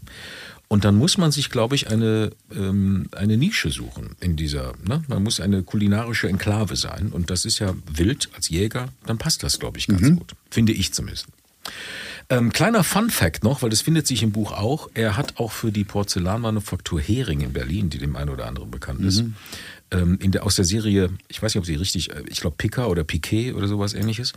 Und 0.68 0.84
dann 0.84 0.96
muss 0.96 1.16
man 1.16 1.30
sich, 1.30 1.50
glaube 1.50 1.76
ich, 1.76 1.88
eine, 1.88 2.32
ähm, 2.52 3.08
eine 3.12 3.36
Nische 3.36 3.70
suchen 3.70 4.16
in 4.20 4.36
dieser, 4.36 4.72
ne? 4.84 5.04
man 5.06 5.22
muss 5.22 5.40
eine 5.40 5.62
kulinarische 5.62 6.28
Enklave 6.28 6.74
sein. 6.76 7.10
Und 7.12 7.30
das 7.30 7.44
ist 7.44 7.60
ja 7.60 7.74
wild 7.92 8.30
als 8.34 8.48
Jäger, 8.48 8.88
dann 9.06 9.18
passt 9.18 9.42
das, 9.42 9.60
glaube 9.60 9.78
ich, 9.78 9.86
ganz 9.86 10.02
gut. 10.16 10.32
Finde 10.50 10.72
ich 10.72 10.92
zumindest. 10.92 11.26
Ähm, 12.28 12.52
kleiner 12.52 12.82
Fun 12.82 13.10
Fact 13.10 13.44
noch, 13.44 13.62
weil 13.62 13.70
das 13.70 13.82
findet 13.82 14.08
sich 14.08 14.24
im 14.24 14.32
Buch 14.32 14.50
auch. 14.50 14.90
Er 14.94 15.16
hat 15.16 15.38
auch 15.38 15.52
für 15.52 15.70
die 15.70 15.84
Porzellanmanufaktur 15.84 17.00
Hering 17.00 17.40
in 17.40 17.52
Berlin, 17.52 17.88
die 17.88 17.98
dem 17.98 18.16
einen 18.16 18.30
oder 18.30 18.46
anderen 18.46 18.70
bekannt 18.70 19.00
ist, 19.02 19.22
ähm, 19.96 20.18
der, 20.20 20.44
aus 20.44 20.56
der 20.56 20.64
Serie, 20.64 21.10
ich 21.28 21.42
weiß 21.42 21.54
nicht, 21.54 21.60
ob 21.60 21.66
sie 21.66 21.74
richtig, 21.74 22.10
äh, 22.10 22.22
ich 22.28 22.40
glaube 22.40 22.56
Pica 22.56 22.86
oder 22.86 23.04
Piquet 23.04 23.54
oder 23.54 23.68
sowas 23.68 23.94
ähnliches. 23.94 24.32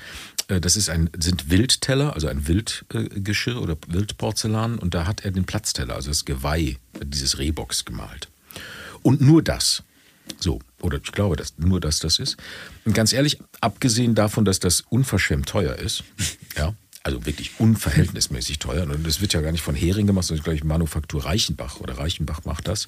Äh, 0.48 0.62
das 0.62 0.76
ist 0.76 0.90
ein, 0.90 1.10
sind 1.18 1.50
Wildteller, 1.50 2.14
also 2.14 2.28
ein 2.28 2.48
Wildgeschirr 2.48 3.62
oder 3.62 3.78
Wildporzellan 3.88 4.80
und 4.80 4.94
da 4.94 5.06
hat 5.06 5.26
er 5.26 5.32
den 5.32 5.46
Platzteller, 5.46 5.96
also 5.96 6.10
das 6.10 6.26
Geweih 6.26 6.78
dieses 7.04 7.38
Rehbocks 7.40 7.86
gemalt. 7.86 8.30
Und 9.02 9.22
nur 9.22 9.42
das. 9.42 9.84
So, 10.40 10.60
oder 10.82 11.00
ich 11.04 11.12
glaube, 11.12 11.36
dass 11.36 11.58
nur 11.58 11.80
das 11.80 12.00
das 12.00 12.20
ist. 12.20 12.38
Und 12.86 12.94
ganz 12.94 13.14
ehrlich, 13.14 13.40
abgesehen 13.62 14.16
davon, 14.16 14.46
dass 14.46 14.60
das 14.60 14.82
unverschämt 14.82 15.48
teuer 15.48 15.76
ist, 15.76 16.04
ja, 16.58 16.74
also 17.10 17.26
wirklich 17.26 17.60
unverhältnismäßig 17.60 18.60
teuer, 18.60 18.84
und 18.84 19.06
das 19.06 19.22
wird 19.22 19.34
ja 19.34 19.42
gar 19.42 19.52
nicht 19.52 19.62
von 19.62 19.76
Hering 19.76 20.08
gemacht, 20.08 20.26
sondern 20.26 20.44
glaube 20.44 20.56
ich 20.58 20.64
Manufaktur 20.64 21.26
Reichenbach 21.26 21.80
oder 21.80 21.98
Reichenbach 21.98 22.46
macht 22.46 22.68
das. 22.68 22.88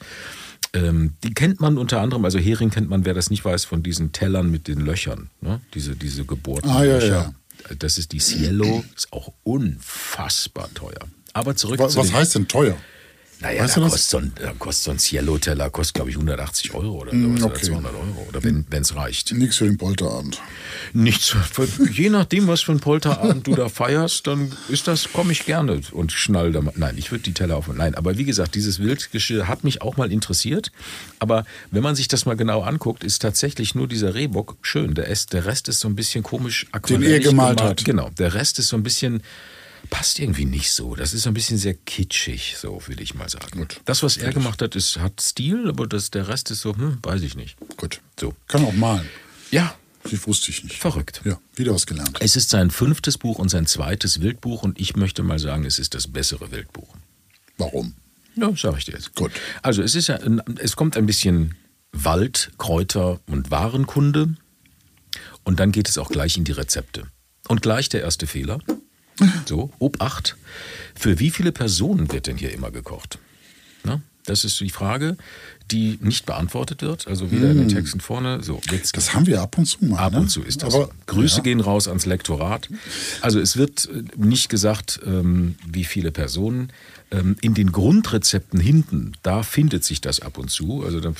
Ähm, 0.73 1.13
die 1.23 1.33
kennt 1.33 1.59
man 1.59 1.77
unter 1.77 1.99
anderem, 2.01 2.23
also 2.23 2.39
Hering 2.39 2.69
kennt 2.69 2.89
man, 2.89 3.03
wer 3.05 3.13
das 3.13 3.29
nicht 3.29 3.43
weiß, 3.43 3.65
von 3.65 3.83
diesen 3.83 4.11
Tellern 4.11 4.49
mit 4.49 4.67
den 4.67 4.79
Löchern, 4.79 5.29
ne? 5.41 5.59
diese, 5.73 5.95
diese 5.95 6.25
gebohrten 6.25 6.69
Ah, 6.69 6.83
ja, 6.83 6.97
Löcher. 6.97 7.33
Das 7.77 7.97
ist 7.97 8.11
die 8.11 8.19
Cielo, 8.19 8.83
ist 8.95 9.11
auch 9.11 9.33
unfassbar 9.43 10.73
teuer. 10.73 11.07
Aber 11.33 11.55
zurück 11.55 11.79
Was, 11.79 11.93
zu 11.93 11.99
was 11.99 12.11
heißt 12.13 12.35
denn 12.35 12.47
teuer? 12.47 12.75
Naja, 13.41 13.63
Weißt 13.63 13.77
da 13.77 13.81
kostet, 13.81 14.01
so 14.01 14.17
ein, 14.17 14.31
da 14.35 14.53
kostet 14.53 14.83
so 14.83 14.91
ein 14.91 14.99
Cielo-Teller, 14.99 15.69
kostet 15.69 15.95
glaube 15.95 16.09
ich 16.11 16.15
180 16.15 16.73
Euro 16.73 17.01
oder 17.01 17.11
sowas, 17.11 17.43
oder 17.43 17.45
okay. 17.53 17.65
200 17.65 17.93
Euro, 17.93 18.27
oder 18.29 18.43
wenn 18.43 18.65
es 18.71 18.95
reicht. 18.95 19.33
Nichts 19.33 19.57
für 19.57 19.65
den 19.65 19.77
Polterabend. 19.77 20.39
Nichts, 20.93 21.35
je 21.91 22.09
nachdem, 22.09 22.47
was 22.47 22.61
für 22.61 22.71
ein 22.71 22.79
Polterabend 22.79 23.47
du 23.47 23.55
da 23.55 23.69
feierst, 23.69 24.27
dann 24.27 24.51
ist 24.69 24.87
das, 24.87 25.11
komme 25.11 25.31
ich 25.31 25.45
gerne 25.45 25.81
und 25.91 26.11
schnall 26.11 26.51
da 26.51 26.61
mal. 26.61 26.73
Nein, 26.75 26.95
ich 26.97 27.11
würde 27.11 27.23
die 27.23 27.33
Teller 27.33 27.57
auf. 27.57 27.67
Nein, 27.67 27.95
aber 27.95 28.17
wie 28.17 28.25
gesagt, 28.25 28.55
dieses 28.55 28.79
Wildgeschirr 28.79 29.47
hat 29.47 29.63
mich 29.63 29.81
auch 29.81 29.97
mal 29.97 30.11
interessiert. 30.11 30.71
Aber 31.19 31.45
wenn 31.71 31.83
man 31.83 31.95
sich 31.95 32.07
das 32.07 32.25
mal 32.25 32.35
genau 32.35 32.61
anguckt, 32.61 33.03
ist 33.03 33.19
tatsächlich 33.21 33.75
nur 33.75 33.87
dieser 33.87 34.13
Rehbock 34.13 34.57
schön. 34.61 34.93
Der, 34.93 35.07
ist, 35.07 35.33
der 35.33 35.45
Rest 35.45 35.67
ist 35.67 35.79
so 35.79 35.87
ein 35.87 35.95
bisschen 35.95 36.23
komisch 36.23 36.67
Den 36.87 37.03
er 37.03 37.19
gemalt 37.19 37.61
hat. 37.61 37.83
Genau, 37.85 38.09
der 38.17 38.33
Rest 38.33 38.59
ist 38.59 38.67
so 38.67 38.77
ein 38.77 38.83
bisschen, 38.83 39.23
passt 39.91 40.17
irgendwie 40.17 40.45
nicht 40.45 40.71
so. 40.71 40.95
Das 40.95 41.13
ist 41.13 41.27
ein 41.27 41.35
bisschen 41.35 41.59
sehr 41.59 41.75
kitschig, 41.75 42.55
so 42.57 42.81
würde 42.87 43.03
ich 43.03 43.13
mal 43.13 43.29
sagen. 43.29 43.59
Gut. 43.59 43.81
Das, 43.85 44.01
was 44.01 44.17
er 44.17 44.33
gemacht 44.33 44.63
hat, 44.63 44.75
ist, 44.75 44.97
hat 44.97 45.21
Stil, 45.21 45.69
aber 45.69 45.85
das, 45.85 46.09
der 46.09 46.27
Rest 46.27 46.49
ist 46.49 46.61
so, 46.61 46.75
hm, 46.75 46.97
weiß 47.03 47.21
ich 47.21 47.35
nicht. 47.35 47.57
Gut. 47.77 48.01
So. 48.19 48.33
Kann 48.47 48.65
auch 48.65 48.73
malen. 48.73 49.07
Ja, 49.51 49.75
Das 50.09 50.25
wusste 50.25 50.49
ich 50.49 50.63
nicht. 50.63 50.77
verrückt. 50.79 51.21
Ja, 51.25 51.39
wieder 51.55 51.73
was 51.75 51.85
gelernt. 51.85 52.17
Es 52.21 52.35
ist 52.35 52.49
sein 52.49 52.71
fünftes 52.71 53.19
Buch 53.19 53.37
und 53.37 53.49
sein 53.49 53.67
zweites 53.67 54.21
Wildbuch 54.21 54.63
und 54.63 54.79
ich 54.79 54.95
möchte 54.95 55.21
mal 55.21 55.37
sagen, 55.37 55.65
es 55.65 55.77
ist 55.77 55.93
das 55.93 56.07
bessere 56.07 56.51
Wildbuch. 56.51 56.95
Warum? 57.57 57.93
Ja, 58.35 58.51
sag 58.55 58.77
ich 58.77 58.85
dir 58.85 58.93
jetzt. 58.93 59.13
Gut. 59.13 59.31
Also 59.61 59.83
es 59.83 59.93
ist 59.93 60.07
ja, 60.07 60.17
es 60.57 60.75
kommt 60.77 60.95
ein 60.97 61.05
bisschen 61.05 61.53
Wald, 61.91 62.51
Kräuter 62.57 63.19
und 63.27 63.51
Warenkunde 63.51 64.35
und 65.43 65.59
dann 65.59 65.73
geht 65.73 65.89
es 65.89 65.97
auch 65.97 66.09
gleich 66.09 66.37
in 66.37 66.45
die 66.45 66.53
Rezepte. 66.53 67.03
Und 67.49 67.61
gleich 67.61 67.89
der 67.89 68.01
erste 68.01 68.25
Fehler. 68.25 68.59
So, 69.45 69.71
Obacht. 69.79 70.37
Für 70.95 71.19
wie 71.19 71.29
viele 71.31 71.51
Personen 71.51 72.11
wird 72.11 72.27
denn 72.27 72.37
hier 72.37 72.53
immer 72.53 72.71
gekocht? 72.71 73.19
Na, 73.83 74.01
das 74.25 74.43
ist 74.43 74.59
die 74.59 74.69
Frage, 74.69 75.17
die 75.71 75.97
nicht 76.01 76.25
beantwortet 76.25 76.81
wird. 76.81 77.07
Also 77.07 77.31
wieder 77.31 77.51
in 77.51 77.57
den 77.57 77.69
Texten 77.69 77.99
vorne. 77.99 78.43
So, 78.43 78.61
jetzt 78.71 78.95
Das 78.97 79.13
haben 79.13 79.25
wir 79.27 79.41
ab 79.41 79.57
und 79.57 79.65
zu 79.65 79.83
mal. 79.85 79.97
Ab 79.99 80.13
ne? 80.13 80.19
und 80.19 80.29
zu 80.29 80.41
ist 80.41 80.63
das. 80.63 80.73
Aber, 80.73 80.85
so. 80.85 80.91
Grüße 81.07 81.37
ja. 81.37 81.43
gehen 81.43 81.59
raus 81.59 81.87
ans 81.87 82.05
Lektorat. 82.05 82.69
Also 83.21 83.39
es 83.39 83.57
wird 83.57 83.89
äh, 83.89 84.03
nicht 84.17 84.49
gesagt, 84.49 84.99
ähm, 85.05 85.55
wie 85.65 85.83
viele 85.83 86.11
Personen. 86.11 86.71
Ähm, 87.13 87.35
in 87.41 87.53
den 87.53 87.71
Grundrezepten 87.73 88.59
hinten, 88.59 89.13
da 89.21 89.43
findet 89.43 89.83
sich 89.83 89.99
das 89.99 90.21
ab 90.21 90.37
und 90.37 90.49
zu. 90.49 90.83
Also 90.85 90.99
da, 91.01 91.11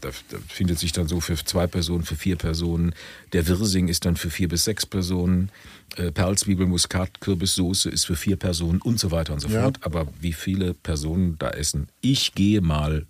da, 0.00 0.08
da 0.30 0.38
findet 0.48 0.78
sich 0.78 0.92
dann 0.92 1.06
so 1.06 1.20
für 1.20 1.36
zwei 1.36 1.66
Personen, 1.68 2.02
für 2.04 2.16
vier 2.16 2.36
Personen. 2.36 2.94
Der 3.32 3.46
Wirsing 3.46 3.86
ist 3.88 4.04
dann 4.06 4.16
für 4.16 4.30
vier 4.30 4.48
bis 4.48 4.64
sechs 4.64 4.84
Personen. 4.86 5.50
Äh, 5.96 6.10
Perlzwiebel, 6.10 6.66
Muskat, 6.66 7.20
Kürbissoße 7.20 7.88
ist 7.90 8.06
für 8.06 8.16
vier 8.16 8.36
Personen 8.36 8.80
und 8.80 8.98
so 8.98 9.12
weiter 9.12 9.32
und 9.34 9.40
so 9.40 9.48
Ja. 9.48 9.62
fort. 9.62 9.78
Aber 9.82 10.08
wie 10.20 10.32
viele 10.32 10.74
Personen 10.74 11.36
da 11.38 11.50
essen, 11.50 11.88
ich 12.00 12.34
gehe 12.34 12.60
mal 12.60 13.06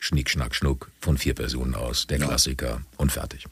Schnick, 0.00 0.30
Schnack, 0.30 0.54
Schnuck 0.54 0.90
von 1.00 1.16
vier 1.18 1.34
Personen 1.34 1.74
aus, 1.74 2.06
der 2.08 2.18
Klassiker 2.18 2.82
und 2.96 3.12
fertig. 3.12 3.46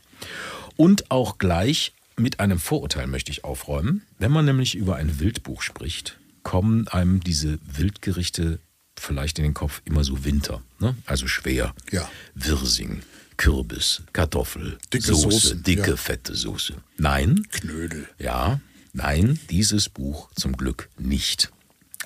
Und 0.77 1.11
auch 1.11 1.39
gleich 1.39 1.93
mit 2.17 2.41
einem 2.41 2.59
Vorurteil 2.59 3.07
möchte 3.07 3.31
ich 3.31 3.45
aufräumen. 3.45 4.03
Wenn 4.19 4.33
man 4.33 4.45
nämlich 4.45 4.75
über 4.75 4.97
ein 4.97 5.21
Wildbuch 5.21 5.63
spricht, 5.63 6.19
kommen 6.43 6.89
einem 6.89 7.21
diese 7.21 7.59
Wildgerichte 7.65 8.59
vielleicht 8.99 9.39
in 9.39 9.45
den 9.45 9.55
Kopf 9.55 9.83
immer 9.85 10.03
so 10.03 10.25
Winter, 10.25 10.63
ne? 10.81 10.97
also 11.07 11.29
schwer. 11.29 11.75
Ja. 11.93 12.11
Wirsing, 12.35 13.03
Kürbis, 13.37 14.03
Kartoffel, 14.13 14.79
Dicke 14.93 15.07
Soße, 15.07 15.31
Soßen, 15.31 15.63
dicke, 15.63 15.91
ja. 15.91 15.97
fette 15.97 16.35
Soße. 16.35 16.75
Nein, 16.97 17.47
Knödel. 17.53 18.09
ja, 18.19 18.61
nein, 18.93 19.39
dieses 19.51 19.89
Buch 19.89 20.31
zum 20.35 20.57
Glück 20.57 20.89
nicht. 20.99 21.53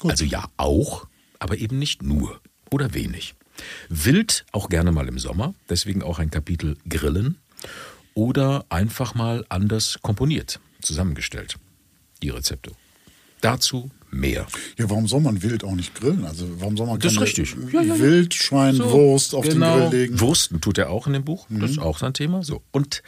Also 0.02 0.24
ja, 0.24 0.50
auch, 0.56 1.06
aber 1.38 1.56
eben 1.58 1.78
nicht 1.78 2.02
nur 2.02 2.40
oder 2.70 2.92
wenig. 2.92 3.34
Wild 3.88 4.44
auch 4.52 4.68
gerne 4.68 4.92
mal 4.92 5.08
im 5.08 5.18
Sommer, 5.18 5.54
deswegen 5.68 6.02
auch 6.02 6.18
ein 6.18 6.30
Kapitel 6.30 6.76
Grillen 6.88 7.38
oder 8.14 8.64
einfach 8.68 9.14
mal 9.14 9.44
anders 9.48 9.98
komponiert, 10.02 10.60
zusammengestellt, 10.80 11.56
die 12.22 12.30
Rezepte. 12.30 12.72
Dazu 13.40 13.90
mehr. 14.12 14.46
Ja, 14.78 14.88
warum 14.88 15.08
soll 15.08 15.20
man 15.20 15.42
Wild 15.42 15.64
auch 15.64 15.74
nicht 15.74 15.94
grillen? 15.94 16.24
Also 16.24 16.46
warum 16.60 16.76
soll 16.76 16.86
man 16.86 17.00
Das 17.00 17.12
ist 17.12 17.18
keine 17.18 17.26
richtig. 17.26 17.56
Ja, 17.72 17.80
ja, 17.80 17.94
ja. 17.94 17.98
Wildschwein, 17.98 18.76
So, 18.76 18.84
auf 19.34 19.48
genau. 19.48 19.78
den 19.78 19.90
Grill 19.90 20.00
legen? 20.00 20.20
Wursten 20.20 20.60
tut 20.60 20.78
er 20.78 20.90
auch 20.90 21.06
in 21.06 21.14
dem 21.14 21.24
Buch. 21.24 21.46
Das 21.48 21.72
ist 21.72 21.78
auch 21.78 21.98
sein 21.98 22.14
Thema. 22.14 22.44
So. 22.44 22.62
Und 22.70 23.02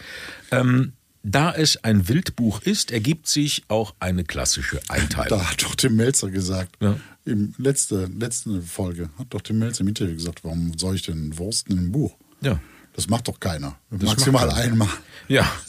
ähm, 0.51 0.95
da 1.25 1.53
es 1.53 1.83
ein 1.83 2.07
Wildbuch 2.09 2.61
ist, 2.63 2.91
ergibt 2.93 3.27
sich 3.27 3.65
auch 3.69 3.95
eine 3.99 4.23
klassische 4.25 4.81
Einteilung. 4.89 5.39
Da 5.41 5.51
hat 5.51 5.63
doch 5.63 5.75
Tim 5.75 5.97
Melzer 5.97 6.31
gesagt, 6.31 6.77
Ja. 6.81 6.97
im 7.25 7.55
letzte, 7.59 8.05
letzten 8.17 8.63
Folge, 8.63 9.09
hat 9.19 9.29
doch 9.31 9.41
Tim 9.41 9.59
Melzer 9.59 9.81
im 9.81 9.89
Interview 9.89 10.15
gesagt, 10.15 10.45
warum 10.45 10.77
soll 10.79 10.95
ich 10.97 11.03
denn 11.03 11.37
Wursten 11.39 11.77
im 11.79 11.91
Buch? 11.93 12.15
Ja. 12.43 12.61
Das 12.95 13.09
macht 13.09 13.27
doch 13.27 13.41
keiner. 13.41 13.77
macht 13.91 14.03
Maximal 14.05 14.49
keiner. 14.49 14.61
einmal. 14.61 14.89
Ja. 15.29 15.51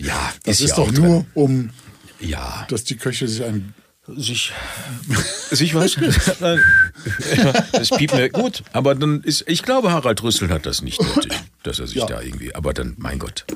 Ja, 0.00 0.32
Das 0.44 0.60
ist, 0.60 0.70
ja 0.70 0.76
doch 0.76 0.88
auch 0.88 0.92
nur, 0.92 1.06
drin. 1.20 1.26
um, 1.34 1.70
Ja. 2.20 2.64
dass 2.68 2.84
die 2.84 2.96
Köche 2.96 3.28
sich 3.28 3.44
ein. 3.44 3.74
Sich, 4.06 4.52
sich 5.50 5.74
was? 5.74 5.94
das 7.72 7.90
piept 7.90 8.14
mir 8.14 8.28
gut. 8.28 8.62
Aber 8.72 8.94
dann 8.94 9.22
ist, 9.22 9.44
ich 9.48 9.62
glaube, 9.62 9.92
Harald 9.92 10.22
Rüssel 10.22 10.50
hat 10.50 10.66
das 10.66 10.82
nicht 10.82 11.00
nötig, 11.02 11.32
dass 11.62 11.78
er 11.78 11.86
sich 11.86 11.96
Ja. 11.96 12.06
da 12.06 12.20
irgendwie, 12.20 12.54
aber 12.54 12.74
dann, 12.74 12.94
mein 12.98 13.18
Gott. 13.18 13.46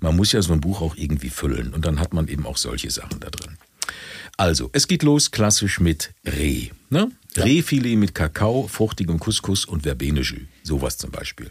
Man 0.00 0.16
muss 0.16 0.32
ja 0.32 0.42
so 0.42 0.52
ein 0.52 0.60
Buch 0.60 0.80
auch 0.80 0.96
irgendwie 0.96 1.30
füllen 1.30 1.72
und 1.72 1.84
dann 1.86 2.00
hat 2.00 2.12
man 2.14 2.26
eben 2.28 2.46
auch 2.46 2.56
solche 2.56 2.90
Sachen 2.90 3.20
da 3.20 3.30
drin. 3.30 3.56
Also, 4.36 4.68
es 4.72 4.86
geht 4.88 5.02
los 5.02 5.30
klassisch 5.30 5.80
mit 5.80 6.12
Reh. 6.26 6.68
Ne? 6.90 7.10
Rehfilet 7.36 7.96
mit 7.96 8.14
Kakao, 8.14 8.66
fruchtigem 8.68 9.18
Couscous 9.20 9.64
und 9.64 9.82
Verbene-Jus. 9.84 10.40
Sowas 10.62 10.98
zum 10.98 11.10
Beispiel. 11.10 11.50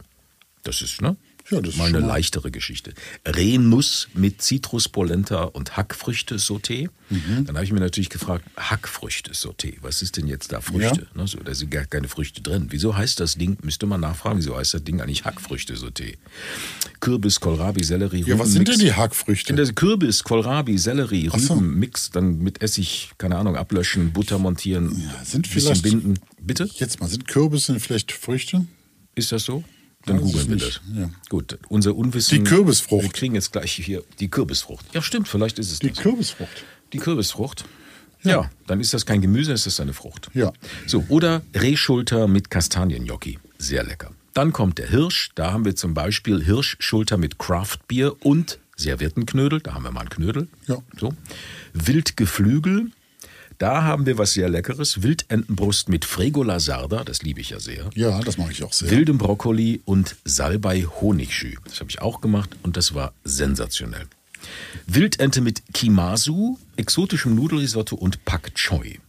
Das 0.64 0.82
ist, 0.82 1.02
ne? 1.02 1.16
Ja, 1.52 1.62
das 1.62 1.74
ist 1.74 1.78
mal 1.78 1.86
eine 1.86 2.00
schon 2.00 2.08
mal- 2.08 2.14
leichtere 2.16 2.50
Geschichte. 2.50 2.94
Rehnuss 3.26 4.08
mit 4.16 4.42
Zitruspolenta 4.42 5.44
und 5.44 5.78
Hackfrüchte-Sauté. 5.78 6.90
Mhm. 7.12 7.46
Dann 7.46 7.56
habe 7.56 7.64
ich 7.66 7.72
mir 7.72 7.80
natürlich 7.80 8.10
gefragt, 8.10 8.46
Hackfrüchte-Sauté, 8.58 9.76
was 9.82 10.02
ist 10.02 10.18
denn 10.18 10.28
jetzt 10.28 10.52
da 10.52 10.62
Früchte? 10.62 11.08
Ne, 11.14 11.28
so, 11.28 11.38
da 11.40 11.54
sind 11.54 11.70
gar 11.70 11.86
keine 11.86 12.08
Früchte 12.08 12.42
drin. 12.42 12.68
Wieso 12.70 12.96
heißt 12.98 13.20
das 13.20 13.36
Ding, 13.36 13.58
müsste 13.62 13.86
man 13.86 14.02
nachfragen, 14.02 14.40
wieso 14.40 14.58
heißt 14.58 14.74
das 14.74 14.84
Ding 14.84 15.02
eigentlich 15.02 15.24
Hackfrüchte-Sauté? 15.26 16.18
Kürbis, 17.00 17.40
Kohlrabi, 17.40 17.84
Sellerie, 17.84 18.24
Ja, 18.26 18.40
was 18.40 18.52
sind 18.52 18.68
denn 18.68 18.80
die 18.80 18.94
Hackfrüchte? 18.94 19.54
Kürbis, 19.74 20.24
Kohlrabi, 20.24 20.78
Sellerie, 20.80 21.30
Ach 21.32 21.38
so. 21.38 21.54
Rübenmix, 21.54 22.10
dann 22.10 22.40
mit 22.40 22.62
Essig, 22.64 23.12
keine 23.20 23.38
Ahnung, 23.38 23.56
ablöschen, 23.56 24.14
Butter 24.14 24.40
montieren, 24.40 25.04
sind 25.24 25.52
bisschen 25.54 25.82
binden. 25.82 26.20
Bitte? 26.42 26.68
Jetzt 26.74 27.00
mal, 27.00 27.08
sind 27.08 27.28
Kürbisse 27.28 27.80
vielleicht 27.80 28.12
Früchte? 28.12 28.66
Ist 29.14 29.32
das 29.32 29.44
so? 29.44 29.64
Dann 30.06 30.18
Weiß 30.18 30.24
googeln 30.24 30.50
wir 30.50 30.58
das. 30.58 30.82
Ja. 30.94 31.10
Gut, 31.30 31.58
unser 31.70 31.96
Unwissen. 31.96 32.38
Die 32.38 32.44
Kürbisfrucht. 32.44 33.04
Wir 33.04 33.12
kriegen 33.12 33.36
jetzt 33.36 33.52
gleich 33.52 33.72
hier 33.74 34.04
die 34.20 34.30
Kürbisfrucht. 34.30 34.86
Ja, 34.94 35.02
stimmt, 35.02 35.28
vielleicht 35.28 35.60
ist 35.60 35.72
es 35.72 35.80
Die 35.80 35.90
das. 35.90 35.98
Kürbisfrucht. 35.98 36.64
Die 36.94 36.98
Kürbisfrucht. 37.00 37.66
Ja. 38.24 38.50
dann 38.66 38.80
ist 38.80 38.94
das 38.94 39.06
kein 39.06 39.22
Gemüse, 39.22 39.54
es 39.54 39.68
ist 39.68 39.80
eine 39.80 39.94
Frucht. 39.94 40.30
Ja. 40.34 40.52
So, 40.88 41.06
oder 41.10 41.44
Rehschulter 41.54 42.28
mit 42.28 42.50
Kastaniengnocchi. 42.50 43.38
Sehr 43.60 43.84
lecker. 43.84 44.12
Dann 44.34 44.52
kommt 44.52 44.80
der 44.80 44.90
Hirsch. 44.90 45.30
Da 45.36 45.54
haben 45.54 45.64
wir 45.64 45.76
zum 45.76 45.94
Beispiel 45.94 46.44
Hirschschulter 46.44 47.18
mit 47.18 47.38
Craftbier 47.38 48.16
und 48.26 48.60
Serviettenknödel. 48.78 49.62
Da 49.62 49.76
haben 49.76 49.84
wir 49.84 49.92
mal 49.92 50.02
einen 50.02 50.10
Knödel. 50.10 50.48
Ja. 50.68 50.80
So. 51.00 51.14
Wildgeflügel. 51.74 52.92
Da 53.58 53.84
haben 53.84 54.06
wir 54.06 54.18
was 54.18 54.34
sehr 54.34 54.50
Leckeres. 54.50 55.02
Wildentenbrust 55.02 55.90
mit 55.90 56.04
Fregola 56.06 56.60
Sarda. 56.60 57.04
Das 57.04 57.22
liebe 57.22 57.40
ich 57.42 57.52
ja 57.52 57.60
sehr. 57.60 57.90
Ja, 57.96 58.20
das 58.22 58.38
mache 58.38 58.52
ich 58.52 58.64
auch 58.64 58.74
sehr. 58.74 58.90
Wildem 58.92 59.18
Brokkoli 59.18 59.82
und 59.86 60.16
Salbei 60.26 60.82
Honigschü. 60.84 61.56
Das 61.66 61.80
habe 61.80 61.90
ich 61.90 62.02
auch 62.02 62.22
gemacht 62.22 62.50
und 62.64 62.76
das 62.78 62.94
war 62.94 63.14
sensationell. 63.24 64.08
Wildente 64.88 65.42
mit 65.42 65.64
Kimasu, 65.74 66.58
exotischem 66.76 67.34
Nudelrisotto 67.36 67.96
und 67.96 68.24
Pak 68.26 68.54
Choi. 68.56 69.00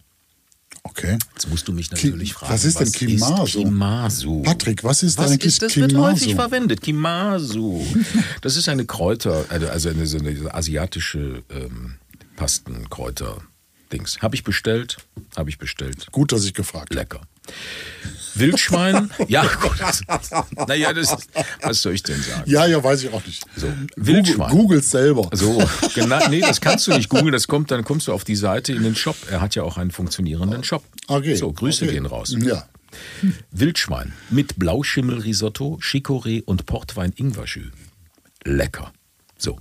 Okay. 0.84 1.18
Jetzt 1.34 1.48
musst 1.50 1.66
du 1.66 1.72
mich 1.72 1.90
Ki- 1.90 1.94
natürlich 1.96 2.32
fragen. 2.34 2.52
was 2.52 2.64
ist 2.64 2.78
denn 2.78 2.92
Kimasu? 2.92 3.42
Ist 3.44 3.52
Kimasu? 3.56 4.42
Patrick, 4.42 4.84
was 4.84 5.02
ist 5.02 5.18
was 5.18 5.32
eigentlich 5.32 5.46
ist, 5.46 5.60
das 5.62 5.74
wird 5.76 5.90
Kimasu? 5.90 6.12
häufig 6.12 6.34
verwendet. 6.36 6.80
Kimasu. 6.80 7.84
Das 8.42 8.56
ist 8.56 8.68
eine 8.68 8.84
Kräuter, 8.86 9.44
also 9.48 9.66
also 9.68 9.88
eine, 9.88 10.06
so 10.06 10.18
eine 10.18 10.54
asiatische 10.54 11.42
ähm, 11.50 11.96
Pastenkräuter-Dings. 13.96 14.22
Habe 14.22 14.34
ich 14.34 14.44
bestellt, 14.44 14.96
habe 15.36 15.50
ich 15.50 15.58
bestellt. 15.58 16.06
Gut, 16.12 16.32
dass 16.32 16.44
ich 16.44 16.54
gefragt 16.54 16.90
habe. 16.90 17.00
Lecker. 17.00 17.20
Wildschwein, 18.34 19.10
ja, 19.28 19.44
gut. 19.44 20.68
Naja, 20.68 20.92
das 20.92 21.12
ist, 21.12 21.28
was 21.62 21.80
soll 21.80 21.94
ich 21.94 22.02
denn 22.02 22.20
sagen? 22.20 22.42
Ja, 22.50 22.66
ja, 22.66 22.82
weiß 22.82 23.04
ich 23.04 23.12
auch 23.12 23.24
nicht. 23.24 23.44
So, 23.56 23.68
Google, 23.68 23.88
Wildschwein. 23.96 24.50
Googles 24.50 24.90
selber. 24.90 25.30
So, 25.32 25.62
genau, 25.94 26.28
nee, 26.28 26.40
das 26.40 26.60
kannst 26.60 26.86
du 26.86 26.92
nicht 26.92 27.08
googeln, 27.08 27.32
das 27.32 27.46
kommt, 27.46 27.70
dann 27.70 27.84
kommst 27.84 28.08
du 28.08 28.12
auf 28.12 28.24
die 28.24 28.36
Seite 28.36 28.72
in 28.72 28.82
den 28.82 28.94
Shop. 28.94 29.16
Er 29.30 29.40
hat 29.40 29.54
ja 29.54 29.62
auch 29.62 29.78
einen 29.78 29.90
funktionierenden 29.90 30.64
Shop. 30.64 30.84
Okay. 31.06 31.36
So, 31.36 31.52
Grüße 31.52 31.84
okay. 31.84 31.94
gehen 31.94 32.06
raus. 32.06 32.34
Ja. 32.38 32.68
Wildschwein 33.52 34.12
mit 34.30 34.58
Blauschimmelrisotto, 34.58 35.78
Chicorée 35.80 36.42
und 36.44 36.66
Portwein 36.66 37.12
Ingwerschü. 37.16 37.70
Lecker. 38.44 38.92
So. 39.38 39.58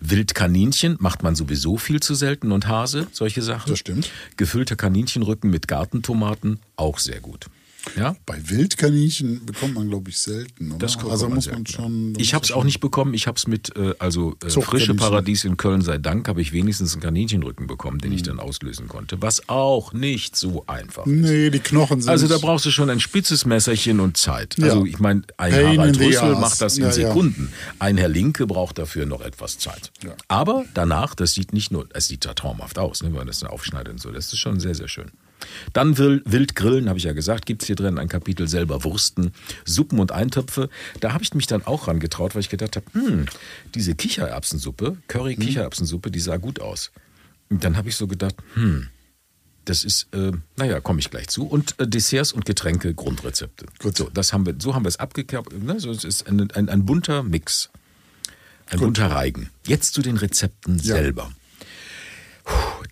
Wildkaninchen 0.00 0.96
macht 1.00 1.22
man 1.22 1.34
sowieso 1.34 1.76
viel 1.76 2.00
zu 2.00 2.14
selten 2.14 2.52
und 2.52 2.66
Hase, 2.66 3.06
solche 3.12 3.42
Sachen. 3.42 3.70
Das 3.70 3.78
stimmt. 3.78 4.10
Gefüllte 4.36 4.76
Kaninchenrücken 4.76 5.50
mit 5.50 5.68
Gartentomaten, 5.68 6.60
auch 6.76 6.98
sehr 6.98 7.20
gut. 7.20 7.46
Ja? 7.96 8.16
Bei 8.26 8.36
Wildkaninchen 8.48 9.46
bekommt 9.46 9.74
man, 9.74 9.88
glaube 9.88 10.10
ich, 10.10 10.18
selten. 10.18 10.70
Oder? 10.72 10.78
Das 10.78 10.96
also 10.98 11.26
man 11.26 11.36
muss 11.36 11.50
man 11.50 11.66
schon. 11.66 12.14
Ich 12.18 12.34
habe 12.34 12.44
es 12.44 12.52
auch 12.52 12.64
nicht 12.64 12.80
bekommen. 12.80 13.14
Ich 13.14 13.26
habe 13.26 13.36
es 13.36 13.46
mit, 13.46 13.76
äh, 13.76 13.94
also 13.98 14.36
äh, 14.44 14.50
frische 14.50 14.94
Paradies 14.94 15.44
in 15.44 15.56
Köln 15.56 15.82
sei 15.82 15.98
Dank, 15.98 16.28
habe 16.28 16.40
ich 16.40 16.52
wenigstens 16.52 16.92
einen 16.94 17.02
Kaninchenrücken 17.02 17.66
bekommen, 17.66 17.98
den 17.98 18.12
ich 18.12 18.22
Mhm. 18.22 18.26
dann 18.26 18.40
auslösen 18.40 18.88
konnte. 18.88 19.20
Was 19.22 19.48
auch 19.48 19.92
nicht 19.92 20.36
so 20.36 20.64
einfach 20.66 21.06
ist. 21.06 21.12
Nee, 21.12 21.50
die 21.50 21.60
Knochen 21.60 22.00
sind. 22.00 22.10
Also 22.10 22.26
da 22.28 22.38
brauchst 22.38 22.66
du 22.66 22.70
schon 22.70 22.90
ein 22.90 23.00
spitzes 23.00 23.46
Messerchen 23.46 24.00
und 24.00 24.16
Zeit. 24.16 24.56
Ja. 24.58 24.64
Also 24.66 24.84
ich 24.84 24.98
meine, 24.98 25.22
ein 25.36 25.52
Pain 25.52 25.78
Harald 25.78 26.00
Rüssel 26.00 26.34
macht 26.36 26.60
das 26.60 26.76
in 26.78 26.84
Ja. 26.84 26.92
Sekunden. 26.92 27.52
Ein 27.78 27.96
Herr 27.96 28.08
Linke 28.08 28.46
braucht 28.46 28.78
dafür 28.78 29.06
noch 29.06 29.20
etwas 29.20 29.58
Zeit. 29.58 29.92
Aber 30.28 30.64
danach, 30.74 31.14
das 31.14 31.34
sieht 31.34 31.52
nicht 31.52 31.70
nur, 31.70 31.88
es 31.94 32.08
sieht 32.08 32.24
ja 32.24 32.34
traumhaft 32.34 32.78
aus, 32.78 33.02
ne, 33.02 33.08
wenn 33.08 33.16
man 33.18 33.26
das 33.26 33.40
dann 33.40 33.50
aufschneidet 33.50 33.92
und 33.92 34.00
so. 34.00 34.10
Das 34.10 34.32
ist 34.32 34.38
schon 34.38 34.58
sehr, 34.60 34.74
sehr 34.74 34.88
schön. 34.88 35.10
Dann 35.72 35.98
will, 35.98 36.22
wild 36.24 36.54
grillen, 36.56 36.88
habe 36.88 36.98
ich 36.98 37.04
ja 37.04 37.12
gesagt, 37.12 37.46
gibt 37.46 37.62
es 37.62 37.66
hier 37.66 37.76
drin 37.76 37.98
ein 37.98 38.08
Kapitel 38.08 38.48
selber 38.48 38.84
Wursten, 38.84 39.32
Suppen 39.64 39.98
und 39.98 40.12
Eintöpfe. 40.12 40.68
Da 41.00 41.12
habe 41.12 41.22
ich 41.24 41.34
mich 41.34 41.46
dann 41.46 41.64
auch 41.64 41.88
rangetraut, 41.88 42.34
weil 42.34 42.40
ich 42.40 42.48
gedacht 42.48 42.76
habe, 42.76 42.86
hm, 42.92 43.26
diese 43.74 43.94
Kichererbsensuppe, 43.94 44.96
Curry-Kichererbsensuppe, 45.08 46.10
die 46.10 46.20
sah 46.20 46.36
gut 46.36 46.60
aus. 46.60 46.90
Und 47.48 47.64
dann 47.64 47.76
habe 47.76 47.88
ich 47.88 47.96
so 47.96 48.06
gedacht, 48.06 48.34
hm, 48.54 48.88
das 49.64 49.84
ist, 49.84 50.08
äh, 50.14 50.32
naja, 50.56 50.80
komme 50.80 51.00
ich 51.00 51.10
gleich 51.10 51.28
zu. 51.28 51.44
Und 51.46 51.78
äh, 51.80 51.88
Desserts 51.88 52.32
und 52.32 52.44
Getränke, 52.44 52.94
Grundrezepte. 52.94 53.66
Gut. 53.80 53.96
So, 53.96 54.08
das 54.12 54.32
haben 54.32 54.46
wir, 54.46 54.54
so 54.58 54.74
haben 54.74 54.84
wir 54.84 54.88
es 54.88 54.98
abgekappt. 54.98 55.52
Ne? 55.62 55.80
So, 55.80 55.90
es 55.90 56.04
ist 56.04 56.26
ein, 56.28 56.50
ein, 56.52 56.68
ein 56.68 56.86
bunter 56.86 57.22
Mix. 57.22 57.70
Ein 58.70 58.78
bunter 58.80 59.10
Reigen. 59.10 59.50
Jetzt 59.66 59.94
zu 59.94 60.02
den 60.02 60.16
Rezepten 60.16 60.76
Ja. 60.78 60.96
selber. 60.96 61.30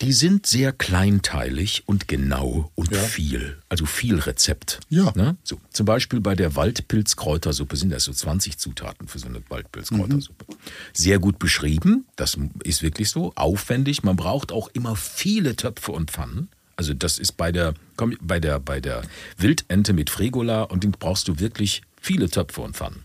Die 0.02 0.12
sind 0.12 0.46
sehr 0.46 0.72
kleinteilig 0.72 1.82
und 1.86 2.08
genau 2.08 2.70
und 2.74 2.90
Ja. 2.92 2.98
viel. 3.02 3.58
Also 3.68 3.86
viel 3.86 4.18
Rezept. 4.18 4.80
Ja. 4.88 5.12
Ne? 5.14 5.36
So, 5.44 5.60
zum 5.70 5.86
Beispiel 5.86 6.20
bei 6.20 6.34
der 6.34 6.56
Waldpilzkräutersuppe 6.56 7.76
sind 7.76 7.90
das 7.90 8.04
so 8.04 8.12
20 8.12 8.58
Zutaten 8.58 9.08
für 9.08 9.18
so 9.18 9.26
eine 9.26 9.42
Waldpilzkräutersuppe. 9.48 10.46
Sehr 10.92 11.18
gut 11.18 11.38
beschrieben, 11.38 12.06
das 12.16 12.36
ist 12.64 12.82
wirklich 12.82 13.10
so. 13.10 13.32
Aufwendig. 13.36 14.02
Man 14.02 14.16
braucht 14.16 14.52
auch 14.52 14.68
immer 14.72 14.96
viele 14.96 15.56
Töpfe 15.56 15.92
und 15.92 16.10
Pfannen. 16.10 16.48
Also 16.76 16.92
das 16.92 17.18
ist 17.18 17.36
bei 17.36 17.52
der, 17.52 17.74
bei 18.20 18.40
der, 18.40 18.58
bei 18.58 18.80
der 18.80 19.02
Wildente 19.36 19.92
mit 19.92 20.10
Fregola 20.10 20.62
und 20.64 20.82
den 20.82 20.90
brauchst 20.92 21.28
du 21.28 21.38
wirklich 21.38 21.82
viele 22.00 22.28
Töpfe 22.28 22.62
und 22.62 22.76
Pfannen. 22.76 23.04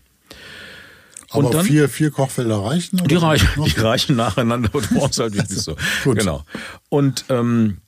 Und 1.32 1.46
Aber 1.46 1.54
dann- 1.58 1.66
vier, 1.66 1.88
vier 1.88 2.10
Kochfelder 2.10 2.58
reichen? 2.58 2.96
Die 3.06 3.14
reichen, 3.14 3.48
die 3.64 3.80
reichen 3.80 4.16
nacheinander 4.16 4.74
und 4.74 4.90
du 4.90 4.94
brauchst 4.98 5.18
halt 5.20 5.34
wirklich 5.34 5.58
so. 5.60 5.76
Gut. 6.04 6.18
Genau. 6.18 6.44
Und, 6.88 7.24
ähm, 7.28 7.78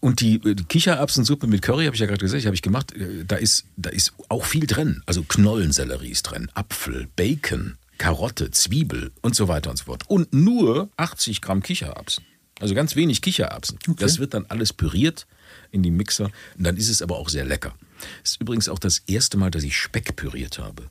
und 0.00 0.20
die, 0.20 0.38
die 0.38 0.64
Kichererbsensuppe 0.64 1.48
mit 1.48 1.62
Curry, 1.62 1.86
habe 1.86 1.96
ich 1.96 2.00
ja 2.00 2.06
gerade 2.06 2.20
gesagt, 2.20 2.44
habe 2.44 2.54
ich 2.54 2.62
gemacht. 2.62 2.92
äh, 2.92 3.24
Da 3.26 3.36
ist, 3.36 3.64
da 3.76 3.90
ist 3.90 4.12
auch 4.28 4.44
viel 4.44 4.66
drin. 4.68 5.02
Also 5.06 5.24
Knollensellerie 5.24 6.10
ist 6.10 6.22
drin, 6.22 6.48
Apfel, 6.54 7.08
Bacon, 7.16 7.76
Karotte, 7.98 8.50
Zwiebel 8.52 9.10
und 9.22 9.34
so 9.34 9.48
weiter 9.48 9.70
und 9.70 9.76
so 9.78 9.86
fort. 9.86 10.04
Und 10.06 10.32
nur 10.32 10.88
80 10.96 11.40
Gramm 11.42 11.62
Kichererbsen. 11.64 12.24
Also 12.60 12.74
ganz 12.74 12.94
wenig 12.94 13.20
Kichererbsen. 13.20 13.78
Das 13.98 14.18
wird 14.18 14.32
dann 14.34 14.46
alles 14.48 14.72
püriert 14.72 15.26
in 15.72 15.82
die 15.82 15.90
Mixer. 15.90 16.26
Und 16.56 16.64
dann 16.64 16.76
ist 16.76 16.88
es 16.88 17.02
aber 17.02 17.16
auch 17.18 17.28
sehr 17.28 17.44
lecker. 17.44 17.74
Das 18.22 18.32
ist 18.32 18.40
übrigens 18.40 18.68
auch 18.68 18.78
das 18.78 19.02
erste 19.08 19.36
Mal, 19.36 19.50
dass 19.50 19.62
ich 19.64 19.76
Speck 19.76 20.14
püriert 20.16 20.58
habe. 20.58 20.84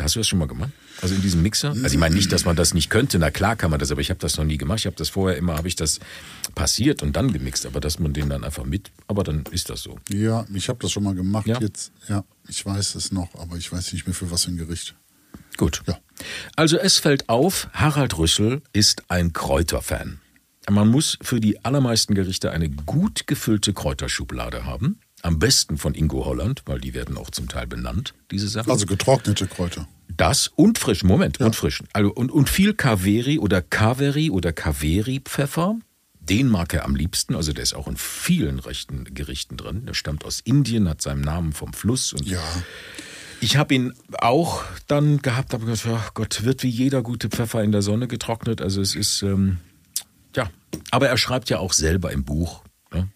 Hast 0.00 0.14
du 0.14 0.20
das 0.20 0.28
schon 0.28 0.38
mal 0.38 0.48
gemacht? 0.48 0.70
Also 1.00 1.14
in 1.14 1.22
diesem 1.22 1.42
Mixer? 1.42 1.70
Also 1.70 1.86
ich 1.86 1.98
meine 1.98 2.14
nicht, 2.14 2.32
dass 2.32 2.44
man 2.44 2.56
das 2.56 2.74
nicht 2.74 2.90
könnte. 2.90 3.18
Na 3.18 3.30
klar 3.30 3.56
kann 3.56 3.70
man 3.70 3.80
das, 3.80 3.90
aber 3.90 4.00
ich 4.00 4.10
habe 4.10 4.20
das 4.20 4.36
noch 4.36 4.44
nie 4.44 4.56
gemacht. 4.56 4.80
Ich 4.80 4.86
habe 4.86 4.96
das 4.96 5.08
vorher 5.08 5.36
immer, 5.36 5.56
habe 5.56 5.68
ich 5.68 5.76
das 5.76 6.00
passiert 6.54 7.02
und 7.02 7.16
dann 7.16 7.32
gemixt. 7.32 7.66
Aber 7.66 7.80
dass 7.80 7.98
man 7.98 8.12
den 8.12 8.28
dann 8.28 8.44
einfach 8.44 8.64
mit, 8.64 8.90
aber 9.06 9.24
dann 9.24 9.44
ist 9.50 9.70
das 9.70 9.82
so. 9.82 9.98
Ja, 10.08 10.46
ich 10.54 10.68
habe 10.68 10.78
das 10.80 10.92
schon 10.92 11.02
mal 11.02 11.14
gemacht. 11.14 11.46
Ja? 11.46 11.60
Jetzt, 11.60 11.92
ja, 12.08 12.24
ich 12.48 12.64
weiß 12.64 12.94
es 12.94 13.12
noch, 13.12 13.34
aber 13.34 13.56
ich 13.56 13.70
weiß 13.72 13.92
nicht 13.92 14.06
mehr 14.06 14.14
für 14.14 14.30
was 14.30 14.44
für 14.44 14.50
ein 14.50 14.56
Gericht. 14.56 14.94
Gut. 15.56 15.82
Ja. 15.86 15.98
Also 16.56 16.78
es 16.78 16.98
fällt 16.98 17.28
auf, 17.28 17.68
Harald 17.72 18.16
Rüssel 18.18 18.62
ist 18.72 19.10
ein 19.10 19.32
Kräuterfan. 19.32 20.20
Man 20.70 20.88
muss 20.88 21.18
für 21.20 21.40
die 21.40 21.64
allermeisten 21.64 22.14
Gerichte 22.14 22.52
eine 22.52 22.70
gut 22.70 23.26
gefüllte 23.26 23.72
Kräuterschublade 23.72 24.64
haben. 24.64 25.00
Am 25.22 25.38
besten 25.38 25.78
von 25.78 25.94
Ingo 25.94 26.24
Holland, 26.24 26.62
weil 26.66 26.80
die 26.80 26.94
werden 26.94 27.16
auch 27.16 27.30
zum 27.30 27.48
Teil 27.48 27.66
benannt, 27.66 28.14
diese 28.30 28.48
Sachen. 28.48 28.70
Also 28.70 28.86
getrocknete 28.86 29.46
Kräuter. 29.46 29.88
Das 30.16 30.48
und 30.48 30.78
frisch, 30.78 31.04
Moment, 31.04 31.40
und 31.40 31.56
frisch. 31.56 31.82
Also, 31.92 32.12
und, 32.12 32.30
und 32.30 32.50
viel 32.50 32.74
Kaveri 32.74 33.38
oder 33.38 33.62
Kaveri 33.62 34.30
oder 34.30 34.52
Kaveri-Pfeffer. 34.52 35.76
Den 36.20 36.48
mag 36.48 36.74
er 36.74 36.84
am 36.84 36.94
liebsten. 36.94 37.34
Also 37.34 37.52
der 37.52 37.62
ist 37.62 37.74
auch 37.74 37.88
in 37.88 37.96
vielen 37.96 38.58
rechten 38.58 39.14
Gerichten 39.14 39.56
drin. 39.56 39.86
Der 39.86 39.94
stammt 39.94 40.24
aus 40.24 40.40
Indien, 40.40 40.88
hat 40.88 41.02
seinen 41.02 41.22
Namen 41.22 41.52
vom 41.52 41.72
Fluss. 41.72 42.12
Und 42.12 42.26
Ja, 42.26 42.42
ich 43.40 43.56
habe 43.56 43.74
ihn 43.74 43.92
auch 44.18 44.62
dann 44.86 45.20
gehabt, 45.20 45.52
habe 45.52 45.66
gesagt, 45.66 45.86
ja, 45.86 46.08
Gott, 46.14 46.44
wird 46.44 46.62
wie 46.62 46.68
jeder 46.68 47.02
gute 47.02 47.28
Pfeffer 47.28 47.62
in 47.64 47.72
der 47.72 47.82
Sonne 47.82 48.06
getrocknet. 48.06 48.60
Also 48.60 48.80
es 48.80 48.94
ist, 48.94 49.22
ähm, 49.22 49.58
ja. 50.36 50.48
Aber 50.92 51.08
er 51.08 51.16
schreibt 51.16 51.50
ja 51.50 51.58
auch 51.58 51.72
selber 51.72 52.12
im 52.12 52.24
Buch? 52.24 52.61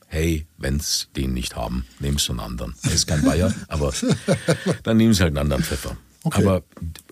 Hey, 0.07 0.47
wenn's 0.59 1.09
den 1.17 1.35
nicht 1.35 1.57
haben, 1.57 1.87
nehm's 2.01 2.25
einen 2.31 2.41
anderen. 2.41 2.75
Er 2.83 2.93
ist 2.93 3.07
kein 3.07 3.23
Bayer, 3.23 3.55
aber 3.69 3.93
dann 4.83 4.99
sie 5.15 5.23
halt 5.23 5.31
einen 5.31 5.39
anderen 5.39 5.63
Pfeffer. 5.63 5.97
Okay. 6.27 6.43
Aber 6.43 6.65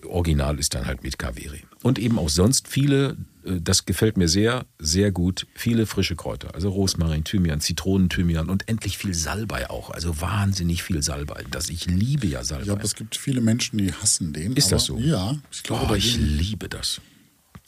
original 0.05 0.59
ist 0.59 0.75
dann 0.75 0.85
halt 0.85 1.01
mit 1.01 1.17
Kaveri. 1.17 1.63
Und 1.81 1.99
eben 1.99 2.19
auch 2.19 2.27
sonst 2.27 2.67
viele, 2.67 3.15
äh, 3.45 3.61
das 3.61 3.85
gefällt 3.85 4.17
mir 4.17 4.27
sehr, 4.27 4.65
sehr 4.77 5.11
gut, 5.11 5.47
viele 5.55 5.85
frische 5.85 6.17
Kräuter. 6.17 6.53
Also 6.53 6.67
Rosmarin, 6.67 7.23
Thymian, 7.23 7.61
Zitronen, 7.61 8.09
Thymian 8.09 8.49
und 8.49 8.67
endlich 8.67 8.97
viel 8.97 9.13
Salbei 9.13 9.69
auch. 9.69 9.89
Also 9.89 10.19
wahnsinnig 10.19 10.83
viel 10.83 11.01
Salbei. 11.01 11.45
Das, 11.49 11.69
ich 11.69 11.85
liebe 11.85 12.27
ja 12.27 12.43
Salbei. 12.43 12.65
ja, 12.65 12.73
aber 12.73 12.83
es 12.83 12.95
gibt 12.95 13.15
viele 13.15 13.39
Menschen, 13.39 13.77
die 13.77 13.93
hassen 13.93 14.33
den. 14.33 14.53
Ist 14.53 14.73
das 14.73 14.83
so? 14.83 14.97
Ja, 14.97 15.37
ich 15.49 15.63
glaube, 15.63 15.87
oh, 15.91 15.95
ich 15.95 16.17
liebe 16.17 16.67
das. 16.67 16.99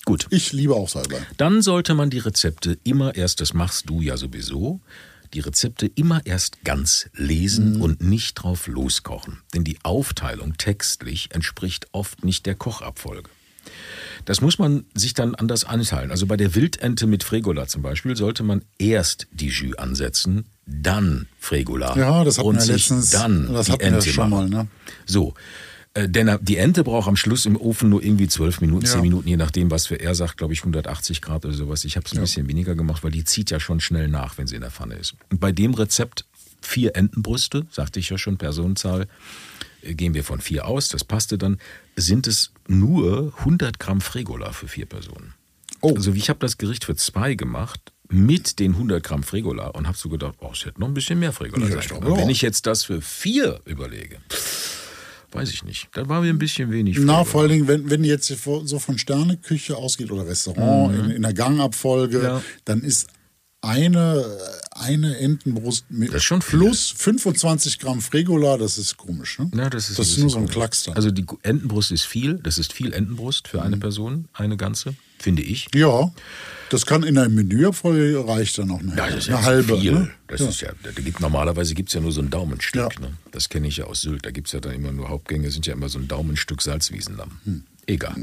Gut. 0.08 0.26
ich 0.30 0.54
liebe 0.54 0.74
auch 0.74 0.90
Salbei. 0.90 1.20
Dann 1.38 1.62
sollte 1.62 1.94
man 1.94 2.10
die 2.10 2.20
Rezepte 2.20 2.78
immer 2.84 3.14
erst, 3.16 3.42
das 3.42 3.54
machst 3.54 3.90
du 3.90 4.02
ja 4.02 4.18
sowieso, 4.18 4.80
die 5.34 5.42
Rezepte 5.42 5.86
immer 5.86 6.26
erst 6.26 6.64
ganz 6.64 7.10
lesen 7.14 7.82
und 7.82 8.02
nicht 8.02 8.36
drauf 8.36 8.68
loskochen. 8.68 9.40
Denn 9.54 9.64
die 9.66 9.78
Aufteilung 9.84 10.56
textlich 10.58 11.30
entspricht 11.32 11.88
oft 11.92 12.24
nicht 12.24 12.46
der 12.46 12.56
Kochabfolge. 12.56 13.30
Das 14.24 14.40
muss 14.40 14.60
man 14.60 14.86
sich 14.94 15.14
dann 15.14 15.36
anders 15.36 15.66
anteilen. 15.66 16.12
Also 16.12 16.26
bei 16.26 16.38
der 16.38 16.56
Wildente 16.56 17.06
mit 17.06 17.24
Fregola 17.26 17.68
zum 17.68 17.82
Beispiel 17.82 18.16
sollte 18.16 18.44
man 18.44 18.64
erst 18.80 19.28
die 19.32 19.48
Jus 19.50 19.78
ansetzen, 19.78 20.46
dann 20.66 21.28
Fregola. 21.40 21.98
Ja, 21.98 22.24
das 22.24 22.38
hatten 22.38 22.48
und 22.48 22.66
wir 22.66 22.74
letztens- 22.76 23.10
dann 23.12 23.52
das 23.54 23.66
die 23.66 23.74
hatten 23.74 23.94
wir 23.94 24.02
schon 24.02 24.30
mal, 24.30 24.50
ne? 24.50 24.68
So. 25.06 25.34
Äh, 25.98 26.10
Denn 26.10 26.38
die 26.42 26.58
Ente 26.58 26.84
braucht 26.84 27.08
am 27.08 27.16
Schluss 27.16 27.46
im 27.46 27.56
Ofen 27.56 27.90
nur 27.90 28.04
irgendwie 28.04 28.28
zwölf 28.28 28.62
Minuten, 28.62 28.86
Ja. 28.86 28.92
zehn 28.94 29.02
Minuten, 29.02 29.28
je 29.28 29.38
nachdem, 29.38 29.72
was 29.72 29.88
für 29.88 29.96
er 30.00 30.14
sagt, 30.14 30.38
glaube 30.38 30.54
ich 30.54 30.60
180 30.60 31.22
Grad 31.22 31.46
oder 31.46 31.56
sowas. 31.56 31.86
Ich 31.86 31.96
habe 31.96 32.06
es 32.06 32.14
ein 32.14 32.22
bisschen 32.22 32.48
weniger 32.48 32.76
gemacht, 32.76 33.04
weil 33.04 33.12
die 33.12 33.24
zieht 33.24 33.50
ja 33.50 33.60
schon 33.60 33.80
schnell 33.80 34.08
nach, 34.08 34.38
wenn 34.38 34.46
sie 34.48 34.56
in 34.56 34.62
der 34.62 34.72
Pfanne 34.72 34.96
ist. 34.96 35.16
Und 35.32 35.40
bei 35.40 35.52
dem 35.52 35.74
Rezept 35.74 36.26
vier 36.62 36.96
Entenbrüste, 36.96 37.66
sagte 37.72 38.00
ich 38.00 38.10
ja 38.10 38.18
schon, 38.18 38.38
Personenzahl, 38.38 39.08
äh, 39.82 39.94
gehen 39.96 40.14
wir 40.14 40.24
von 40.24 40.40
vier 40.42 40.68
aus, 40.68 40.90
das 40.90 41.04
passte 41.04 41.38
dann, 41.38 41.58
sind 41.96 42.28
es 42.28 42.52
nur 42.68 43.34
100 43.40 43.80
Gramm 43.80 44.02
Fregola 44.02 44.52
für 44.52 44.68
vier 44.68 44.86
Personen. 44.86 45.34
Oh. 45.82 45.94
Also 45.96 46.14
ich 46.14 46.30
habe 46.30 46.40
das 46.40 46.58
Gericht 46.58 46.86
für 46.86 46.96
zwei 46.96 47.34
gemacht 47.36 47.80
mit 48.10 48.60
den 48.60 48.74
100 48.74 49.04
Gramm 49.04 49.24
Fregola 49.24 49.68
und 49.70 49.88
habe 49.88 49.98
so 49.98 50.10
gedacht, 50.10 50.36
oh, 50.40 50.50
es 50.54 50.66
hätte 50.66 50.80
noch 50.80 50.88
ein 50.88 50.94
bisschen 50.94 51.20
mehr 51.20 51.34
Fregola 51.34 51.68
Ja, 51.68 51.82
sein 51.82 52.02
können. 52.02 52.18
Wenn 52.18 52.30
ich 52.30 52.42
jetzt 52.42 52.66
das 52.66 52.84
für 52.84 53.02
vier 53.02 53.60
überlege, 53.66 54.18
weiß 55.38 55.52
ich 55.52 55.64
nicht. 55.64 55.88
Da 55.94 56.08
war 56.10 56.22
mir 56.22 56.30
ein 56.30 56.40
bisschen 56.40 56.72
wenig. 56.72 56.98
Na, 57.00 57.24
vor 57.24 57.42
allen 57.42 57.50
Dingen, 57.52 57.68
wenn, 57.68 57.90
wenn 57.90 58.04
jetzt 58.04 58.28
so 58.28 58.80
von 58.80 58.98
Sterneküche 58.98 59.76
ausgeht 59.78 60.12
oder 60.12 60.28
Restaurant 60.28 60.96
in, 60.98 61.10
in 61.12 61.22
der 61.22 61.34
Gangabfolge, 61.34 62.18
Mhm. 62.20 62.24
Ja. 62.24 62.42
dann 62.66 62.82
ist 62.82 63.08
eine, 63.62 64.24
eine 64.72 65.18
Entenbrust 65.18 65.86
mit 65.90 66.14
Das 66.14 66.24
schon 66.24 66.42
viel. 66.42 66.60
plus 66.60 66.94
25 66.96 67.80
Gramm 67.80 68.02
Fregola, 68.02 68.58
das 68.58 68.78
ist 68.78 68.98
komisch. 68.98 69.40
Ne? 69.40 69.50
Ja, 69.56 69.70
das 69.70 69.90
ist, 69.90 69.98
das 70.00 70.10
ist 70.10 70.20
nur 70.20 70.30
so 70.30 70.38
ein 70.38 70.48
Klacks 70.48 70.84
dann. 70.84 70.96
Also 70.96 71.10
die 71.12 71.26
Entenbrust 71.42 71.92
ist 71.92 72.04
viel. 72.06 72.36
Das 72.36 72.58
ist 72.60 72.72
viel 72.72 72.94
Entenbrust 72.94 73.48
für 73.48 73.58
Mhm. 73.58 73.64
eine 73.64 73.78
Person, 73.78 74.28
eine 74.34 74.58
ganze, 74.58 74.94
finde 75.18 75.42
ich. 75.42 75.68
ja, 75.74 76.12
das 76.70 76.86
kann 76.86 77.04
in 77.04 77.16
der 77.16 77.30
Menüabfolge 77.30 78.28
reicht 78.28 78.58
dann 78.58 78.72
auch 78.72 78.80
eine, 78.80 78.96
Ja, 78.96 79.08
das 79.08 79.18
ist 79.20 79.30
eine 79.30 79.38
ja 79.38 79.44
halbe. 79.44 79.80
viel. 79.80 79.92
Ne? 79.94 80.10
Das 80.28 80.42
ja. 80.42 80.50
ist 80.50 80.62
ja, 80.62 80.72
da 80.84 80.92
gibt, 80.92 81.20
normalerweise 81.20 81.74
gibt 81.74 81.90
es 81.90 81.94
ja 81.94 82.02
nur 82.02 82.12
so 82.12 82.22
ein 82.22 82.30
Daumenstück. 82.30 82.94
Ja. 82.94 83.00
Ne? 83.00 83.14
Das 83.32 83.50
kenne 83.50 83.68
ich 83.68 83.78
ja 83.78 83.86
aus 83.86 84.02
Sylt. 84.02 84.26
Da 84.26 84.32
gibt 84.32 84.48
es 84.48 84.54
ja 84.54 84.60
dann 84.60 84.74
immer 84.74 84.92
nur 84.92 85.10
Hauptgänge, 85.10 85.50
sind 85.52 85.66
ja 85.66 85.74
immer 85.74 85.90
so 85.90 86.00
ein 86.00 86.08
Daumenstück 86.08 86.62
Salzwiesenlamm. 86.62 87.32
Hm. 87.46 87.64
Egal. 87.86 88.16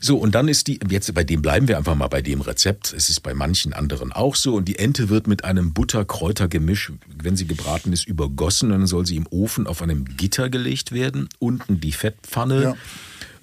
So, 0.00 0.16
und 0.16 0.34
dann 0.36 0.46
ist 0.46 0.68
die, 0.68 0.78
jetzt 0.88 1.12
bei 1.12 1.24
dem 1.24 1.42
bleiben 1.42 1.66
wir 1.66 1.76
einfach 1.76 1.96
mal 1.96 2.06
bei 2.06 2.22
dem 2.22 2.40
Rezept. 2.40 2.92
Es 2.92 3.08
ist 3.08 3.20
bei 3.20 3.34
manchen 3.34 3.72
anderen 3.72 4.12
auch 4.12 4.36
so. 4.36 4.54
Und 4.54 4.66
die 4.66 4.78
Ente 4.78 5.08
wird 5.08 5.26
mit 5.26 5.44
einem 5.44 5.72
Butter-Kräuter-Gemisch, 5.72 6.92
wenn 7.20 7.36
sie 7.36 7.46
gebraten 7.46 7.92
ist, 7.92 8.06
übergossen. 8.06 8.70
Und 8.70 8.78
dann 8.78 8.86
soll 8.86 9.06
sie 9.06 9.16
im 9.16 9.26
Ofen 9.30 9.66
auf 9.66 9.82
einem 9.82 10.04
Gitter 10.04 10.50
gelegt 10.50 10.92
werden. 10.92 11.28
Unten 11.40 11.80
die 11.80 11.92
Fettpfanne. 11.92 12.76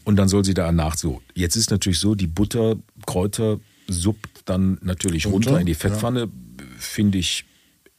Und 0.05 0.15
dann 0.15 0.29
soll 0.29 0.45
sie 0.45 0.53
danach 0.53 0.97
so. 0.97 1.21
Jetzt 1.33 1.57
ist 1.57 1.71
natürlich 1.71 1.99
so, 1.99 2.15
die 2.15 2.27
Butter, 2.27 2.77
Kräuter 3.05 3.59
suppt 3.87 4.41
dann 4.45 4.77
natürlich 4.81 5.25
runter, 5.25 5.51
Runter, 5.51 5.61
in 5.61 5.65
die 5.65 5.73
ja. 5.73 5.77
Fettpfanne. 5.77 6.29
Finde 6.77 7.17
ich, 7.17 7.45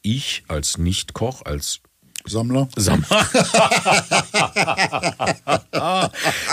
ich 0.03 0.45
als 0.49 0.78
Nicht-Koch, 0.78 1.43
als 1.45 1.80
Sammler. 2.28 2.68
Sammler. 2.76 3.07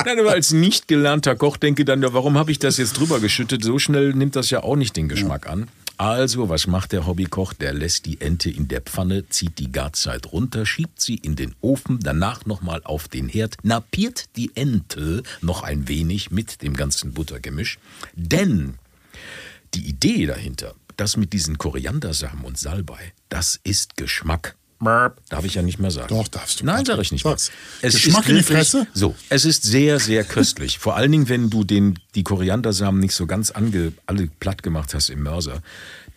Nein, 0.06 0.20
aber 0.20 0.32
als 0.32 0.52
nicht 0.52 0.88
gelernter 0.88 1.36
Koch 1.36 1.58
denke 1.58 1.84
dann, 1.84 2.04
ja, 2.04 2.14
warum 2.14 2.38
habe 2.38 2.52
ich 2.52 2.60
das 2.60 2.78
jetzt 2.78 2.94
drüber 2.94 3.20
geschüttet? 3.20 3.64
So 3.64 3.80
schnell 3.80 4.14
nimmt 4.14 4.36
das 4.36 4.52
ja 4.52 4.64
auch 4.64 4.76
nicht 4.76 4.96
den 4.96 5.10
Geschmack 5.10 5.50
an. 5.50 5.68
Also, 5.98 6.50
was 6.50 6.68
macht 6.68 6.92
der 6.92 7.06
Hobbykoch? 7.06 7.54
Der 7.54 7.74
lässt 7.74 8.08
die 8.08 8.20
Ente 8.20 8.50
in 8.50 8.68
der 8.68 8.82
Pfanne, 8.82 9.30
zieht 9.30 9.60
die 9.60 9.72
Garzeit 9.72 10.32
runter, 10.32 10.66
schiebt 10.66 11.00
sie 11.00 11.16
in 11.16 11.36
den 11.36 11.54
Ofen, 11.62 12.00
danach 12.02 12.46
nochmal 12.46 12.82
auf 12.84 13.08
den 13.08 13.30
Herd, 13.30 13.58
napiert 13.64 14.36
die 14.36 14.52
Ente 14.56 15.22
noch 15.42 15.64
ein 15.64 15.88
wenig 15.88 16.32
mit 16.32 16.64
dem 16.64 16.76
ganzen 16.76 17.14
Buttergemisch. 17.14 17.78
Denn 18.16 18.76
die 19.74 19.88
Idee 19.88 20.26
dahinter, 20.26 20.76
das 20.98 21.18
mit 21.18 21.34
diesen 21.34 21.58
Koriandersamen 21.58 22.46
und 22.46 22.58
Salbei, 22.58 23.14
das 23.30 23.60
ist 23.64 23.98
Geschmack. 23.98 24.56
Darf 25.30 25.46
ich 25.46 25.56
ja 25.56 25.62
nicht 25.62 25.80
mehr 25.80 25.92
sagen. 25.92 26.10
Doch, 26.10 26.28
darfst 26.28 26.60
du, 26.60 26.66
Nein, 26.66 26.84
sage 26.84 27.02
ich 27.02 27.12
nicht 27.12 27.24
mehr. 27.24 27.38
Sag's. 27.38 27.52
Geschmack 27.82 28.28
in 28.28 28.36
die 28.36 28.44
Fresse? 28.44 28.86
So, 28.94 29.16
es 29.30 29.46
ist 29.46 29.64
sehr, 29.64 30.00
sehr 30.00 30.26
köstlich. 30.26 30.78
Vor 30.80 30.98
allen 30.98 31.12
Dingen, 31.12 31.30
wenn 31.30 31.50
du 31.50 31.64
den, 31.64 32.00
die 32.16 32.24
Koriandersamen 32.24 33.00
nicht 33.00 33.16
so 33.16 33.26
ganz 33.26 33.52
ange, 33.52 33.94
alle 34.08 34.28
platt 34.40 34.62
gemacht 34.62 34.94
hast 34.94 35.10
im 35.10 35.24
Mörser, 35.24 35.62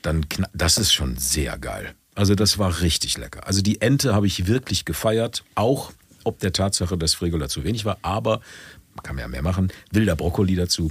dann 0.03 0.27
das 0.53 0.79
ist 0.79 0.93
schon 0.93 1.17
sehr 1.17 1.59
geil. 1.59 1.95
Also 2.17 2.35
das 2.35 2.59
war 2.59 2.81
richtig 2.81 3.19
lecker. 3.19 3.47
Also 3.47 3.63
die 3.63 3.81
Ente 3.81 4.15
habe 4.15 4.27
ich 4.27 4.47
wirklich 4.47 4.85
gefeiert, 4.85 5.45
auch 5.55 5.93
ob 6.25 6.41
der 6.41 6.53
Tatsache, 6.53 6.99
dass 6.99 7.15
Fregola 7.15 7.49
zu 7.49 7.63
wenig 7.63 7.85
war, 7.85 7.99
aber 8.03 8.41
man 8.95 9.03
kann 9.03 9.19
ja 9.19 9.29
mehr 9.29 9.43
machen. 9.43 9.71
Wilder 9.93 10.17
Brokkoli 10.17 10.57
dazu. 10.57 10.91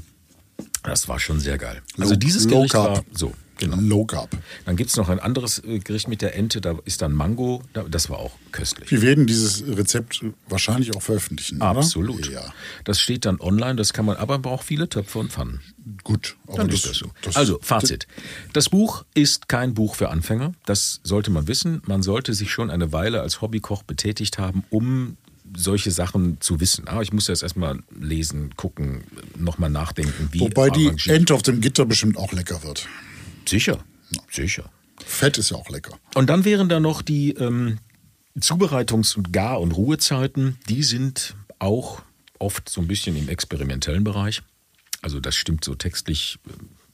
Das 0.85 1.07
war 1.07 1.19
schon 1.19 1.39
sehr 1.39 1.57
geil. 1.57 1.81
Also 1.97 2.13
Low- 2.13 2.19
dieses 2.19 2.47
Gericht 2.47 2.73
war 2.73 3.03
so. 3.13 3.33
Genau. 3.57 3.77
Low 3.79 4.03
Carb. 4.03 4.35
Dann 4.65 4.75
gibt 4.75 4.89
es 4.89 4.97
noch 4.97 5.07
ein 5.07 5.19
anderes 5.21 5.59
äh, 5.63 5.79
Gericht 5.79 6.09
mit 6.09 6.21
der 6.21 6.35
Ente, 6.35 6.59
da 6.59 6.77
ist 6.83 7.01
dann 7.01 7.13
Mango, 7.13 7.63
da- 7.71 7.83
das 7.83 8.09
war 8.09 8.17
auch 8.19 8.31
köstlich. 8.51 8.91
Wir 8.91 9.01
werden 9.01 9.27
dieses 9.27 9.63
Rezept 9.65 10.25
wahrscheinlich 10.49 10.93
auch 10.93 11.01
veröffentlichen. 11.01 11.61
Absolut. 11.61 12.27
Oder? 12.27 12.31
Ja, 12.33 12.53
Das 12.83 12.99
steht 12.99 13.23
dann 13.23 13.39
online, 13.39 13.77
das 13.77 13.93
kann 13.93 14.03
man, 14.05 14.17
aber 14.17 14.33
man 14.33 14.41
braucht 14.41 14.65
viele 14.65 14.89
Töpfe 14.89 15.19
und 15.19 15.31
Pfannen. 15.31 15.61
gut. 16.03 16.35
Aber 16.47 16.57
Dann 16.57 16.69
ist 16.69 16.85
das 16.85 16.97
so. 16.97 17.11
also, 17.33 17.57
Fazit. 17.61 18.07
Das 18.51 18.67
Buch 18.67 19.05
ist 19.13 19.47
kein 19.47 19.73
Buch 19.73 19.95
für 19.95 20.09
Anfänger. 20.09 20.51
Das 20.65 20.99
sollte 21.05 21.31
man 21.31 21.47
wissen. 21.47 21.81
Man 21.85 22.03
sollte 22.03 22.33
sich 22.33 22.51
schon 22.51 22.69
eine 22.69 22.91
Weile 22.91 23.21
als 23.21 23.39
Hobbykoch 23.39 23.83
betätigt 23.83 24.37
haben, 24.37 24.65
um 24.69 25.15
solche 25.55 25.91
Sachen 25.91 26.39
zu 26.41 26.59
wissen. 26.59 26.87
Aber 26.87 27.01
ich 27.01 27.13
muss 27.13 27.25
das 27.25 27.41
erstmal 27.41 27.79
lesen, 27.99 28.55
gucken, 28.55 29.03
nochmal 29.37 29.69
nachdenken, 29.69 30.29
wie 30.31 30.39
Wobei 30.39 30.69
die 30.69 30.91
Ente 31.07 31.33
auf 31.33 31.43
dem 31.43 31.61
Gitter 31.61 31.85
bestimmt 31.85 32.17
auch 32.17 32.31
lecker 32.33 32.63
wird. 32.63 32.87
Sicher, 33.47 33.83
sicher. 34.31 34.69
Fett 35.05 35.37
ist 35.37 35.51
ja 35.51 35.57
auch 35.57 35.69
lecker. 35.69 35.97
Und 36.15 36.29
dann 36.29 36.45
wären 36.45 36.69
da 36.69 36.79
noch 36.79 37.01
die 37.01 37.31
ähm, 37.31 37.77
Zubereitungs- 38.39 39.15
und 39.15 39.31
Gar- 39.33 39.61
und 39.61 39.71
Ruhezeiten. 39.71 40.57
Die 40.67 40.83
sind 40.83 41.35
auch 41.59 42.01
oft 42.39 42.69
so 42.69 42.81
ein 42.81 42.87
bisschen 42.87 43.15
im 43.15 43.29
experimentellen 43.29 44.03
Bereich. 44.03 44.41
Also 45.01 45.19
das 45.19 45.35
stimmt 45.35 45.63
so 45.63 45.75
textlich. 45.75 46.39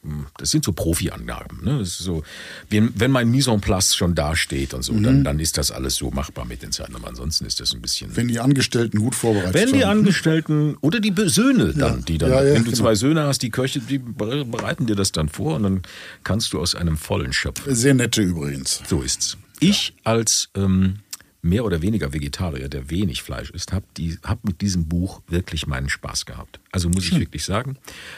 Ähm, 0.03 0.25
Das 0.37 0.51
sind 0.51 0.65
so 0.65 0.71
Profi-Angaben. 0.71 1.63
Ne? 1.63 1.85
So, 1.85 2.23
wenn, 2.69 2.91
wenn 2.95 3.11
mein 3.11 3.29
Mise 3.29 3.51
en 3.51 3.61
place 3.61 3.95
schon 3.95 4.15
dasteht 4.15 4.73
und 4.73 4.83
so, 4.83 4.93
Mhm. 4.93 5.03
dann, 5.03 5.23
dann 5.23 5.39
ist 5.39 5.57
das 5.57 5.71
alles 5.71 5.95
so 5.95 6.11
machbar 6.11 6.45
mit 6.45 6.61
den 6.61 6.71
Zeiten. 6.71 6.95
Aber 6.95 7.07
ansonsten 7.07 7.45
ist 7.45 7.59
das 7.59 7.73
ein 7.73 7.81
bisschen. 7.81 8.15
Wenn 8.15 8.27
die 8.27 8.39
Angestellten 8.39 8.99
gut 8.99 9.15
vorbereitet 9.15 9.53
Wenn 9.53 9.67
die 9.73 9.79
sind. 9.79 9.83
Angestellten 9.83 10.75
oder 10.81 10.99
die 10.99 11.13
Söhne 11.27 11.73
dann, 11.73 11.99
Ja. 11.99 12.03
die 12.05 12.17
dann, 12.17 12.29
Ja, 12.31 12.43
ja, 12.43 12.53
wenn 12.53 12.63
du 12.63 12.71
genau. 12.71 12.77
zwei 12.83 12.95
Söhne 12.95 13.23
hast, 13.23 13.41
die 13.43 13.49
Köche, 13.49 13.79
die 13.79 13.99
bere- 13.99 14.45
bereiten 14.45 14.85
dir 14.87 14.95
das 14.95 15.11
dann 15.11 15.29
vor 15.29 15.55
und 15.55 15.63
dann 15.63 15.81
kannst 16.23 16.53
du 16.53 16.59
aus 16.59 16.75
einem 16.75 16.97
vollen 16.97 17.33
schöpfen. 17.33 17.73
Sehr 17.75 17.93
nette 17.93 18.21
übrigens. 18.21 18.81
So 18.87 19.01
ist's. 19.01 19.37
Ich 19.59 19.93
als 20.03 20.49
ähm, 20.55 20.99
mehr 21.41 21.65
oder 21.65 21.81
weniger 21.81 22.13
Vegetarier, 22.13 22.69
der 22.69 22.89
wenig 22.89 23.23
Fleisch 23.23 23.49
isst, 23.49 23.73
habe 23.73 23.85
hab 24.23 24.43
mit 24.45 24.61
diesem 24.61 24.87
Buch 24.87 25.21
wirklich 25.27 25.67
meinen 25.67 25.89
Spaß 25.89 26.25
gehabt. 26.25 26.59
Also 26.71 26.89
muss 26.89 27.05
ich 27.05 27.19
wirklich 27.19 27.43
sagen. 27.43 27.77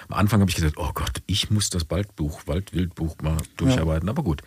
Am 0.10 0.18
Anfang 0.18 0.42
habe 0.42 0.50
ich 0.50 0.56
gesagt, 0.56 0.78
oh 0.78 0.92
Gott, 0.94 1.22
ich 1.26 1.50
muss 1.50 1.70
das 1.70 1.90
Waldbuch, 1.90 2.48
Waldwildbuch 2.48 3.16
mal 3.22 3.38
durcharbeiten. 3.58 4.10
Aber 4.10 4.24
gut. 4.24 4.42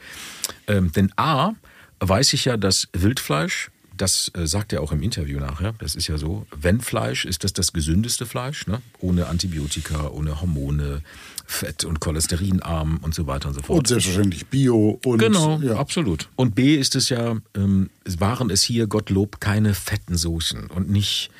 Ähm, 0.66 0.92
denn 0.92 1.10
A, 1.16 1.52
weiß 2.00 2.34
ich 2.34 2.44
ja, 2.44 2.56
dass 2.56 2.88
Wildfleisch, 2.92 3.70
das 3.96 4.30
äh, 4.34 4.46
sagt 4.46 4.74
er 4.74 4.82
auch 4.82 4.92
im 4.92 5.02
Interview 5.02 5.40
nachher, 5.40 5.72
das 5.78 5.94
ist 5.94 6.08
ja 6.08 6.18
so, 6.18 6.46
wenn 6.54 6.82
Fleisch, 6.82 7.24
ist 7.24 7.44
das 7.44 7.54
das 7.54 7.72
gesündeste 7.72 8.26
Fleisch, 8.26 8.66
ne? 8.66 8.82
ohne 8.98 9.26
Antibiotika, 9.26 10.08
ohne 10.08 10.40
Hormone, 10.42 11.02
Fett 11.46 11.84
und 11.84 12.00
Cholesterinarm 12.00 12.98
und 13.02 13.14
so 13.14 13.26
weiter 13.26 13.48
und 13.48 13.54
so 13.54 13.62
fort. 13.62 13.78
Und 13.78 13.88
selbstverständlich 13.88 14.46
Bio 14.46 15.00
und 15.04 15.18
Genau, 15.18 15.60
ja. 15.60 15.76
absolut. 15.76 16.28
Und 16.36 16.54
B 16.54 16.74
ist 16.74 16.96
es 16.96 17.08
ja, 17.08 17.36
ähm, 17.56 17.90
es 18.04 18.20
waren 18.20 18.50
es 18.50 18.62
hier, 18.62 18.86
Gottlob, 18.86 19.40
keine 19.40 19.74
fetten 19.74 20.16
Soßen 20.16 20.66
und 20.68 20.90
nicht, 20.90 21.30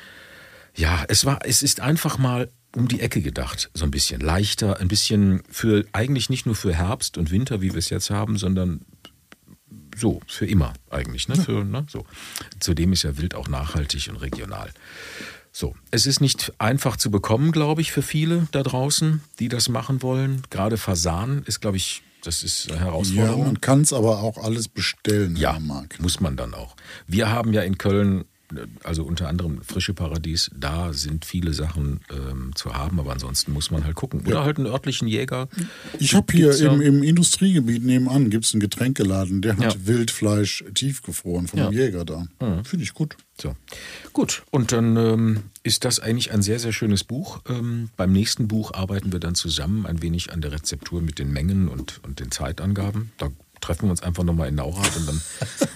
ja, 0.75 1.03
es 1.07 1.25
war, 1.25 1.39
es 1.45 1.61
ist 1.61 1.81
einfach 1.81 2.17
mal 2.17 2.49
um 2.75 2.87
die 2.87 3.01
Ecke 3.01 3.21
gedacht, 3.21 3.69
so 3.73 3.85
ein 3.85 3.91
bisschen 3.91 4.21
leichter, 4.21 4.79
ein 4.79 4.87
bisschen 4.87 5.41
für, 5.49 5.85
eigentlich 5.93 6.29
nicht 6.29 6.45
nur 6.45 6.55
für 6.55 6.73
Herbst 6.73 7.17
und 7.17 7.31
Winter, 7.31 7.61
wie 7.61 7.71
wir 7.71 7.79
es 7.79 7.89
jetzt 7.89 8.09
haben, 8.09 8.37
sondern 8.37 8.81
so, 9.95 10.21
für 10.27 10.45
immer 10.45 10.73
eigentlich. 10.89 11.27
Ne? 11.27 11.35
Für, 11.35 11.63
ne? 11.63 11.85
So. 11.89 12.05
Zudem 12.59 12.93
ist 12.93 13.03
ja 13.03 13.17
Wild 13.17 13.33
auch 13.33 13.47
nachhaltig 13.47 14.09
und 14.09 14.17
regional. 14.17 14.69
So, 15.59 15.73
es 15.89 16.05
ist 16.05 16.21
nicht 16.21 16.53
einfach 16.59 16.97
zu 16.97 17.09
bekommen, 17.09 17.51
glaube 17.51 17.81
ich, 17.81 17.91
für 17.91 18.03
viele 18.03 18.47
da 18.51 18.61
draußen, 18.61 19.21
die 19.39 19.47
das 19.49 19.69
machen 19.69 20.03
wollen. 20.03 20.43
Gerade 20.51 20.77
Fasan 20.77 21.41
ist, 21.47 21.61
glaube 21.61 21.77
ich, 21.77 22.03
das 22.23 22.43
ist 22.43 22.69
eine 22.69 22.77
Ja, 22.79 22.85
Herausforderung. 22.85 23.43
man 23.45 23.59
kann 23.61 23.81
es 23.81 23.91
aber 23.91 24.19
auch 24.21 24.37
alles 24.37 24.67
bestellen, 24.67 25.35
Ja, 25.35 25.57
mag. 25.57 25.99
muss 25.99 26.19
man 26.19 26.37
dann 26.37 26.53
auch. 26.53 26.75
Wir 27.07 27.31
haben 27.31 27.53
ja 27.53 27.63
in 27.63 27.79
Köln, 27.79 28.25
also 28.83 29.03
unter 29.03 29.27
anderem 29.29 29.63
Frische 29.63 29.95
Paradies, 29.95 30.51
da 30.55 30.93
sind 30.93 31.25
viele 31.25 31.53
Sachen 31.53 32.01
ähm, 32.11 32.51
zu 32.53 32.75
haben, 32.75 32.99
aber 32.99 33.11
ansonsten 33.13 33.51
muss 33.51 33.71
man 33.71 33.83
halt 33.83 33.95
gucken. 33.95 34.21
Oder 34.27 34.43
halt 34.43 34.57
einen 34.57 34.67
örtlichen 34.67 35.07
Jäger. 35.07 35.49
Ich 35.97 36.13
habe 36.13 36.31
hier 36.33 36.55
ja- 36.55 36.71
im, 36.71 36.81
im 36.81 37.01
Industriegebiet 37.01 37.83
nebenan 37.83 38.29
gibt's 38.29 38.53
einen 38.53 38.61
Getränkeladen, 38.61 39.41
der 39.41 39.57
hat 39.57 39.73
Ja. 39.73 39.87
Wildfleisch 39.87 40.63
tiefgefroren 40.75 41.47
von 41.47 41.59
einem 41.61 41.73
Ja. 41.73 41.85
Jäger 41.85 42.05
da. 42.05 42.27
Finde 42.63 42.83
ich 42.83 42.93
gut. 42.93 43.17
So. 43.39 43.55
Gut, 44.13 44.43
und 44.51 44.71
dann 44.71 44.97
ähm, 44.97 45.43
ist 45.63 45.85
das 45.85 45.99
eigentlich 45.99 46.31
ein 46.31 46.41
sehr, 46.41 46.59
sehr 46.59 46.73
schönes 46.73 47.03
Buch. 47.03 47.39
Ähm, 47.47 47.89
beim 47.95 48.11
nächsten 48.11 48.47
Buch 48.47 48.73
arbeiten 48.73 49.11
wir 49.11 49.19
dann 49.19 49.35
zusammen 49.35 49.85
ein 49.85 50.01
wenig 50.01 50.31
an 50.33 50.41
der 50.41 50.51
Rezeptur 50.51 51.01
mit 51.01 51.19
den 51.19 51.31
Mengen 51.31 51.67
und, 51.67 51.99
und 52.03 52.19
den 52.19 52.31
Zeitangaben. 52.31 53.11
Da 53.19 53.29
treffen 53.61 53.83
wir 53.87 53.91
uns 53.91 54.01
einfach 54.01 54.23
nochmal 54.23 54.47
in 54.49 54.55
Naurat 54.55 54.95
und 54.97 55.07
dann 55.07 55.21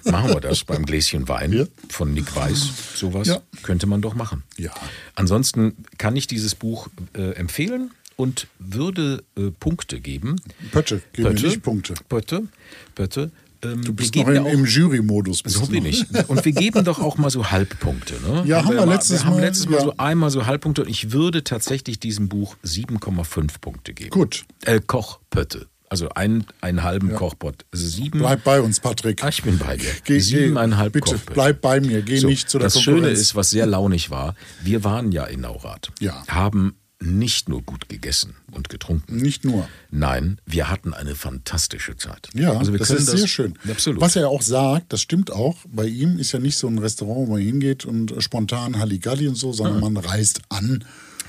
machen 0.12 0.30
wir 0.32 0.40
das 0.42 0.64
beim 0.64 0.86
Gläschen 0.86 1.28
Wein 1.28 1.54
Ja. 1.54 1.66
von 1.90 2.14
Nick 2.14 2.36
Weiß. 2.36 2.96
Sowas 2.96 3.28
Ja. 3.28 3.42
könnte 3.62 3.86
man 3.86 4.02
doch 4.02 4.16
machen. 4.16 4.44
Ja. 4.58 4.72
Ansonsten 5.16 5.76
kann 6.00 6.16
ich 6.16 6.26
dieses 6.28 6.56
Buch 6.56 6.88
äh, 7.14 7.32
empfehlen 7.34 7.92
und 8.16 8.48
würde 8.60 9.24
äh, 9.38 9.52
Punkte 9.52 10.00
geben. 10.00 10.38
Pötte, 10.72 11.02
gib 11.14 11.26
mir 11.26 11.34
nicht 11.34 11.62
Punkte. 11.64 11.94
Pötte, 12.10 12.48
Pötte. 12.96 13.32
Ähm, 13.64 13.84
Du 13.84 13.94
bist 13.94 14.14
wir 14.16 14.24
noch 14.24 14.30
im, 14.30 14.46
ja 14.46 14.52
im 14.52 14.66
Jury-Modus. 14.66 15.44
bist 15.44 15.56
so 15.56 15.66
du 15.66 15.72
bin 15.72 15.86
ich. 15.86 16.06
Und 16.28 16.44
wir 16.46 16.52
geben 16.52 16.84
doch 16.84 17.00
auch 17.00 17.18
mal 17.18 17.30
so 17.30 17.52
Halbpunkte. 17.52 18.16
Ne? 18.28 18.44
Ja, 18.46 18.64
haben 18.66 18.76
wir 18.76 18.86
mal- 18.86 18.94
letztes 18.94 19.22
wir 19.22 19.26
haben 19.28 19.36
Mal, 19.36 19.42
letztes 19.42 19.68
Mal 19.70 19.78
ja. 19.78 19.84
so 19.84 19.94
einmal 19.98 20.30
so 20.32 20.46
Halbpunkte 20.46 20.84
und 20.84 20.90
ich 20.90 21.12
würde 21.12 21.44
tatsächlich 21.44 22.00
diesem 22.00 22.30
Buch 22.30 22.56
7,5 22.64 23.60
Punkte 23.62 23.94
geben. 23.94 24.10
Gut. 24.10 24.46
Äh, 24.66 24.80
Kochpötte. 24.86 25.68
Also 25.90 26.08
ein, 26.16 26.46
einen 26.62 26.84
halben 26.84 27.14
Kochpott. 27.16 27.66
Also 27.74 27.86
sieben. 27.86 28.20
Bleib 28.20 28.46
bei 28.46 28.62
uns, 28.62 28.80
Patrick. 28.80 29.22
Ah, 29.26 29.28
ich 29.28 29.44
bin 29.44 29.58
bei 29.58 29.76
dir. 29.76 29.90
Geh- 30.06 30.20
Siebeneinhalb 30.20 30.94
Bitte, 30.94 31.12
Kochpötte. 31.16 31.34
bleib 31.34 31.60
bei 31.62 31.82
mir. 31.82 32.02
Geh 32.02 32.18
So, 32.18 32.28
nicht 32.28 32.50
zu 32.50 32.60
der 32.60 32.68
das 32.68 32.82
Schöne 32.82 32.98
Konkurrenz. 32.98 33.20
ist, 33.20 33.36
was 33.36 33.50
sehr 33.50 33.66
launig 33.66 34.10
war, 34.10 34.36
wir 34.64 34.86
waren 34.86 35.12
ja 35.12 35.26
in 35.26 35.42
Naurat. 35.42 35.92
Ja. 36.00 36.24
Haben 36.30 36.76
nicht 37.02 37.50
nur 37.50 37.62
gut 37.64 37.90
gegessen 37.90 38.36
und 38.52 38.70
getrunken. 38.70 39.18
Nicht 39.18 39.44
nur. 39.44 39.68
Nein, 39.90 40.40
wir 40.46 40.70
hatten 40.70 40.94
eine 40.94 41.16
fantastische 41.16 41.98
Zeit. 41.98 42.30
Ja, 42.34 42.54
also 42.58 42.76
das 42.78 42.90
ist 42.92 43.08
sehr 43.08 43.28
schön. 43.28 43.56
Absolut. 43.70 44.00
Was 44.02 44.16
er 44.16 44.30
auch 44.30 44.42
sagt, 44.44 44.94
das 44.94 45.02
stimmt 45.02 45.32
auch. 45.32 45.58
Bei 45.68 45.86
ihm 45.88 46.20
ist 46.20 46.32
ja 46.32 46.40
nicht 46.40 46.58
so 46.58 46.68
ein 46.68 46.78
Restaurant, 46.78 47.28
wo 47.28 47.34
man 47.34 47.42
hingeht 47.42 47.86
und 47.86 48.14
spontan 48.20 48.78
Halligalli 48.78 49.28
und 49.28 49.36
so, 49.36 49.52
sondern 49.52 49.80
man 49.94 49.98
reist 49.98 50.42
an. 50.50 50.84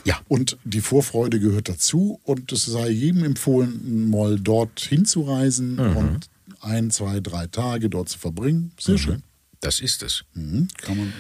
Ja. 0.05 0.19
Und 0.29 0.59
die 0.65 0.81
Vorfreude 0.81 1.41
gehört 1.41 1.69
dazu. 1.69 2.21
Und 2.25 2.53
es 2.53 2.67
sei 2.67 2.91
jedem 2.91 3.25
empfohlen, 3.25 4.11
mal 4.11 4.39
dort 4.39 4.81
hinzureisen 4.81 5.77
Mhm. 5.77 5.97
und 5.97 6.29
ein, 6.61 6.91
zwei, 6.91 7.21
drei 7.21 7.47
Tage 7.47 7.89
dort 7.89 8.09
zu 8.09 8.19
verbringen. 8.19 8.73
Sehr 8.79 8.99
schön. 8.99 9.23
das 9.61 9.79
ist 9.81 10.03
es. 10.03 10.25
Mhm. 10.35 10.69
Kann 10.79 10.97
man. 10.99 11.13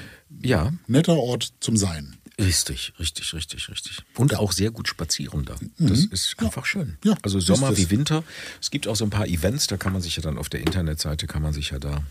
Ja, 0.42 0.72
Netter 0.88 1.16
Ort 1.16 1.52
zum 1.60 1.76
Sein. 1.76 2.16
Richtig, 2.44 2.92
richtig, 2.98 3.32
richtig, 3.34 3.68
richtig. 3.68 3.98
Und 4.16 4.34
auch 4.36 4.52
sehr 4.52 4.70
gut 4.70 4.88
spazieren 4.88 5.44
da. 5.44 5.56
Das 5.78 6.04
ist 6.06 6.38
einfach 6.38 6.66
schön. 6.66 6.98
Mhm. 7.02 7.10
Ja, 7.10 7.16
also 7.22 7.40
Sommer 7.40 7.76
wie 7.76 7.90
Winter. 7.90 8.24
Es 8.60 8.70
gibt 8.70 8.88
auch 8.88 8.96
so 8.96 9.04
ein 9.04 9.10
paar 9.10 9.26
Events, 9.26 9.66
da 9.66 9.76
kann 9.76 9.92
man 9.92 10.02
sich 10.02 10.16
ja 10.16 10.22
dann 10.22 10.38
auf 10.38 10.48
der 10.48 10.60
Internetseite 10.60 11.26
kann 11.26 11.42
man 11.42 11.52
sich 11.52 11.70
ja 11.70 11.78
da. 11.78 12.02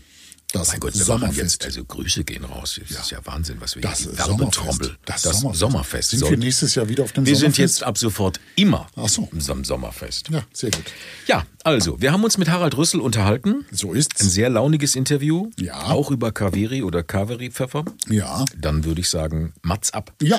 Das 0.52 0.68
mein 0.68 0.80
Gott, 0.80 0.92
wir 0.94 1.00
machen 1.00 1.20
Sommerfest. 1.20 1.38
jetzt, 1.38 1.64
also 1.64 1.84
Grüße 1.84 2.24
gehen 2.24 2.44
raus. 2.44 2.78
Das 2.88 2.90
ist 3.04 3.10
ja 3.10 3.18
Wahnsinn, 3.24 3.56
was 3.60 3.74
wir 3.74 3.82
Das 3.82 4.00
hier, 4.00 4.12
die. 4.12 4.18
Werbetrommel. 4.18 4.96
Das 5.06 5.22
Das, 5.22 5.40
Sommerfest. 5.40 5.60
Sommerfest. 5.60 6.10
Sind 6.10 6.30
wir 6.30 6.36
nächstes 6.36 6.74
Jahr 6.74 6.88
wieder 6.88 7.04
auf 7.04 7.12
dem 7.12 7.24
Wir 7.24 7.34
sind 7.36 7.54
Sommerfest? 7.56 7.80
jetzt 7.80 7.82
ab 7.82 7.96
sofort 7.98 8.38
immer 8.56 8.86
Ach 8.96 9.08
so. 9.08 9.28
am 9.48 9.64
Sommerfest. 9.64 10.28
Ja, 10.30 10.42
sehr 10.52 10.70
gut. 10.70 10.84
Ja, 11.26 11.44
also, 11.64 12.00
wir 12.00 12.12
haben 12.12 12.22
uns 12.24 12.36
mit 12.38 12.50
Harald 12.50 12.76
Rüssel 12.76 13.00
unterhalten. 13.00 13.64
So 13.70 13.92
ist's. 13.94 14.20
Ein 14.20 14.28
sehr 14.28 14.50
launiges 14.50 14.94
Interview. 14.96 15.50
Ja. 15.58 15.84
Auch 15.84 16.10
über 16.10 16.32
Kaveri 16.32 16.82
oder 16.82 17.02
Kaveri-Pfeffer. 17.02 17.84
Ja. 18.08 18.44
Dann 18.56 18.84
würde 18.84 19.00
ich 19.00 19.08
sagen, 19.08 19.52
Mats 19.62 19.92
ab. 19.92 20.12
Ja. 20.20 20.38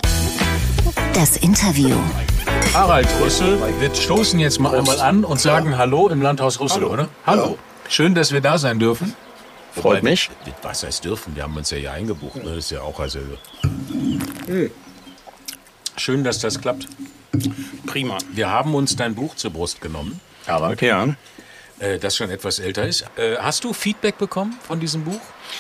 Das 1.14 1.38
Interview. 1.38 1.96
Harald 2.74 3.08
Rüssel, 3.22 3.58
wir 3.80 3.94
stoßen 3.96 4.40
jetzt 4.40 4.60
mal 4.60 4.76
einmal 4.78 5.00
an 5.00 5.24
und 5.24 5.40
sagen 5.40 5.78
Hallo 5.78 6.10
im 6.10 6.22
Landhaus 6.22 6.60
Rüssel, 6.60 6.84
oder? 6.84 7.08
Hallo. 7.26 7.58
Schön, 7.90 8.16
dass 8.16 8.32
wir 8.32 8.42
da 8.42 8.58
sein 8.58 8.80
dürfen. 8.80 9.14
Freut 9.76 10.04
mich. 10.04 10.30
Was 10.62 10.84
heißt 10.84 11.04
dürfen? 11.06 11.36
Wir 11.36 11.44
haben 11.44 11.56
uns 11.58 11.70
ja 11.72 11.78
hier 11.78 11.92
eingebucht. 11.92 12.36
ne? 12.44 12.50
Das 12.56 12.66
ist 12.66 12.72
ja 12.72 12.82
auch 12.82 13.00
also. 13.00 13.20
Schön, 15.98 16.24
dass 16.24 16.40
das 16.40 16.60
klappt. 16.60 16.88
Prima. 17.86 18.18
Wir 18.32 18.50
haben 18.50 18.76
uns 18.76 18.96
dein 18.96 19.16
Buch 19.16 19.36
zur 19.36 19.52
Brust 19.52 19.82
genommen, 19.82 20.20
Okay, 20.48 20.88
ja. 20.88 21.08
äh, 21.80 21.98
das 22.00 22.16
schon 22.18 22.30
etwas 22.30 22.60
älter 22.60 22.86
ist. 22.86 23.06
Äh, 23.16 23.38
hast 23.38 23.64
du 23.64 23.74
Feedback 23.74 24.18
bekommen 24.18 24.58
von 24.66 24.80
diesem 24.80 25.04
Buch? 25.04 25.20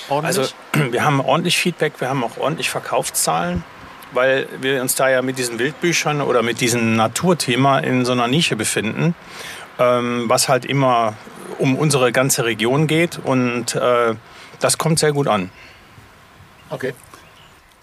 Ordentlich? 0.09 0.37
Also 0.73 0.91
wir 0.91 1.03
haben 1.03 1.19
ordentlich 1.19 1.57
Feedback, 1.57 1.93
wir 1.99 2.09
haben 2.09 2.23
auch 2.23 2.37
ordentlich 2.37 2.69
Verkaufszahlen, 2.69 3.63
weil 4.11 4.47
wir 4.61 4.81
uns 4.81 4.95
da 4.95 5.09
ja 5.09 5.21
mit 5.21 5.37
diesen 5.37 5.57
Wildbüchern 5.59 6.21
oder 6.21 6.43
mit 6.43 6.61
diesem 6.61 6.95
Naturthema 6.95 7.79
in 7.79 8.05
so 8.05 8.11
einer 8.11 8.27
Nische 8.27 8.55
befinden, 8.55 9.15
ähm, 9.79 10.25
was 10.27 10.49
halt 10.49 10.65
immer 10.65 11.15
um 11.59 11.75
unsere 11.75 12.11
ganze 12.11 12.45
Region 12.45 12.87
geht 12.87 13.19
und 13.23 13.75
äh, 13.75 14.15
das 14.59 14.77
kommt 14.77 14.99
sehr 14.99 15.13
gut 15.13 15.27
an. 15.27 15.49
okay. 16.69 16.93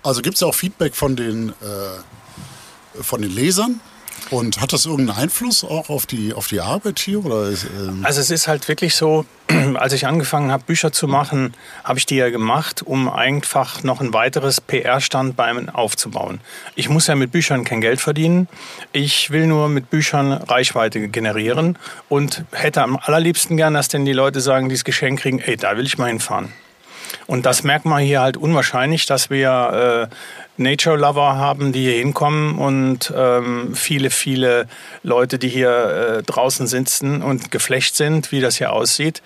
Also 0.03 0.23
gibt 0.23 0.37
es 0.37 0.43
auch 0.43 0.55
Feedback 0.55 0.95
von 0.95 1.15
den, 1.15 1.51
äh, 1.51 3.03
von 3.03 3.21
den 3.21 3.35
Lesern. 3.35 3.81
Und 4.31 4.61
hat 4.61 4.73
das 4.73 4.87
irgendeinen 4.87 5.19
Einfluss 5.19 5.65
auch 5.65 5.89
auf 5.89 6.07
die, 6.07 6.35
auf 6.35 6.47
die 6.49 6.61
Arbeit 6.61 6.99
hier? 6.99 7.25
Oder 7.25 7.49
ist, 7.49 7.65
ähm 7.65 8.05
Also 8.05 8.21
es 8.21 8.31
ist 8.31 8.49
halt 8.49 8.69
wirklich 8.69 8.95
so, 8.95 9.25
als 9.75 9.93
ich 9.93 10.07
angefangen 10.07 10.53
habe, 10.53 10.65
Bücher 10.65 10.93
zu 10.93 11.09
machen, 11.09 11.55
habe 11.85 11.99
ich 11.99 12.07
die 12.07 12.17
ja 12.17 12.31
gemacht, 12.31 12.83
um 12.83 13.09
einfach 13.09 13.83
noch 13.83 14.01
ein 14.01 14.13
weiteres 14.13 14.61
PR-Standbein 14.61 15.71
aufzubauen. 15.71 16.41
Ich 16.75 16.89
muss 16.89 17.07
ja 17.07 17.15
mit 17.15 17.33
Büchern 17.33 17.65
kein 17.65 17.81
Geld 17.81 18.01
verdienen. 18.01 18.49
Ich 18.93 19.31
will 19.31 19.47
nur 19.47 19.69
mit 19.69 19.91
Büchern 19.91 20.33
Reichweite 20.33 21.09
generieren 21.09 21.79
und 22.09 22.45
hätte 22.53 22.83
am 22.83 22.97
allerliebsten 22.97 23.57
gern, 23.57 23.75
dass 23.75 23.89
denn 23.89 24.05
die 24.05 24.13
Leute 24.13 24.41
sagen, 24.41 24.69
die 24.69 24.75
das 24.75 24.85
Geschenk 24.85 25.21
kriegen, 25.21 25.41
ey, 25.41 25.57
da 25.57 25.77
will 25.77 25.87
ich 25.87 25.99
mal 25.99 26.09
hinfahren. 26.09 26.53
Und 27.27 27.47
das 27.47 27.63
merkt 27.63 27.85
man 27.85 28.03
hier 28.03 28.21
halt 28.21 28.37
unwahrscheinlich, 28.37 29.07
dass 29.07 29.31
wir 29.31 30.09
äh, 30.11 30.15
Nature 30.57 30.97
Lover 30.97 31.37
haben, 31.37 31.73
die 31.73 31.81
hier 31.81 31.99
hinkommen 31.99 32.59
und 32.59 33.13
ähm, 33.17 33.75
viele, 33.75 34.11
viele 34.11 34.67
Leute, 35.03 35.39
die 35.39 35.49
hier 35.49 36.19
äh, 36.19 36.23
draußen 36.23 36.67
sitzen 36.67 37.23
und 37.23 37.51
geflecht 37.51 37.97
sind, 37.97 38.31
wie 38.31 38.41
das 38.41 38.57
hier 38.57 38.73
aussieht. 38.73 39.23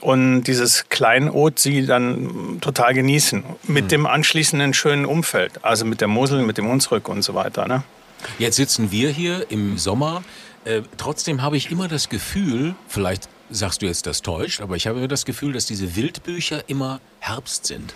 Und 0.00 0.44
dieses 0.44 0.88
Kleinod 0.88 1.58
sie 1.58 1.86
dann 1.86 2.58
total 2.60 2.94
genießen. 2.94 3.42
Mit 3.64 3.84
Hm. 3.84 3.88
dem 3.88 4.06
anschließenden 4.06 4.74
schönen 4.74 5.06
Umfeld. 5.06 5.64
Also 5.64 5.84
mit 5.84 6.00
der 6.00 6.08
Mosel, 6.08 6.42
mit 6.42 6.58
dem 6.58 6.68
Hunsrück 6.68 7.08
und 7.08 7.22
so 7.22 7.34
weiter. 7.34 7.66
Ne? 7.66 7.82
Jetzt 8.38 8.56
sitzen 8.56 8.92
wir 8.92 9.10
hier 9.10 9.46
im 9.50 9.78
Sommer. 9.78 10.22
Äh, 10.64 10.82
trotzdem 10.98 11.42
habe 11.42 11.56
ich 11.56 11.70
immer 11.70 11.88
das 11.88 12.08
Gefühl, 12.08 12.74
vielleicht 12.88 13.28
sagst 13.50 13.82
du 13.82 13.86
jetzt 13.86 14.06
das 14.06 14.22
täuscht, 14.22 14.60
aber 14.60 14.76
ich 14.76 14.86
habe 14.86 14.98
immer 14.98 15.08
das 15.08 15.24
Gefühl, 15.24 15.52
dass 15.52 15.66
diese 15.66 15.96
Wildbücher 15.96 16.68
immer 16.68 17.00
Herbst 17.20 17.66
sind. 17.66 17.94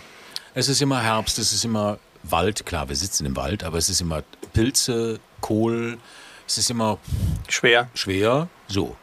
Es 0.54 0.68
ist 0.68 0.80
immer 0.80 1.02
Herbst, 1.02 1.38
es 1.38 1.52
ist 1.52 1.64
immer 1.64 1.98
Wald. 2.22 2.66
Klar, 2.66 2.88
wir 2.88 2.96
sitzen 2.96 3.26
im 3.26 3.36
Wald, 3.36 3.64
aber 3.64 3.78
es 3.78 3.88
ist 3.88 4.00
immer 4.00 4.22
Pilze, 4.52 5.20
Kohl. 5.40 5.98
Es 6.46 6.58
ist 6.58 6.70
immer 6.70 6.98
Schwer. 7.48 7.88
schwer. 7.94 8.48
So. 8.68 8.96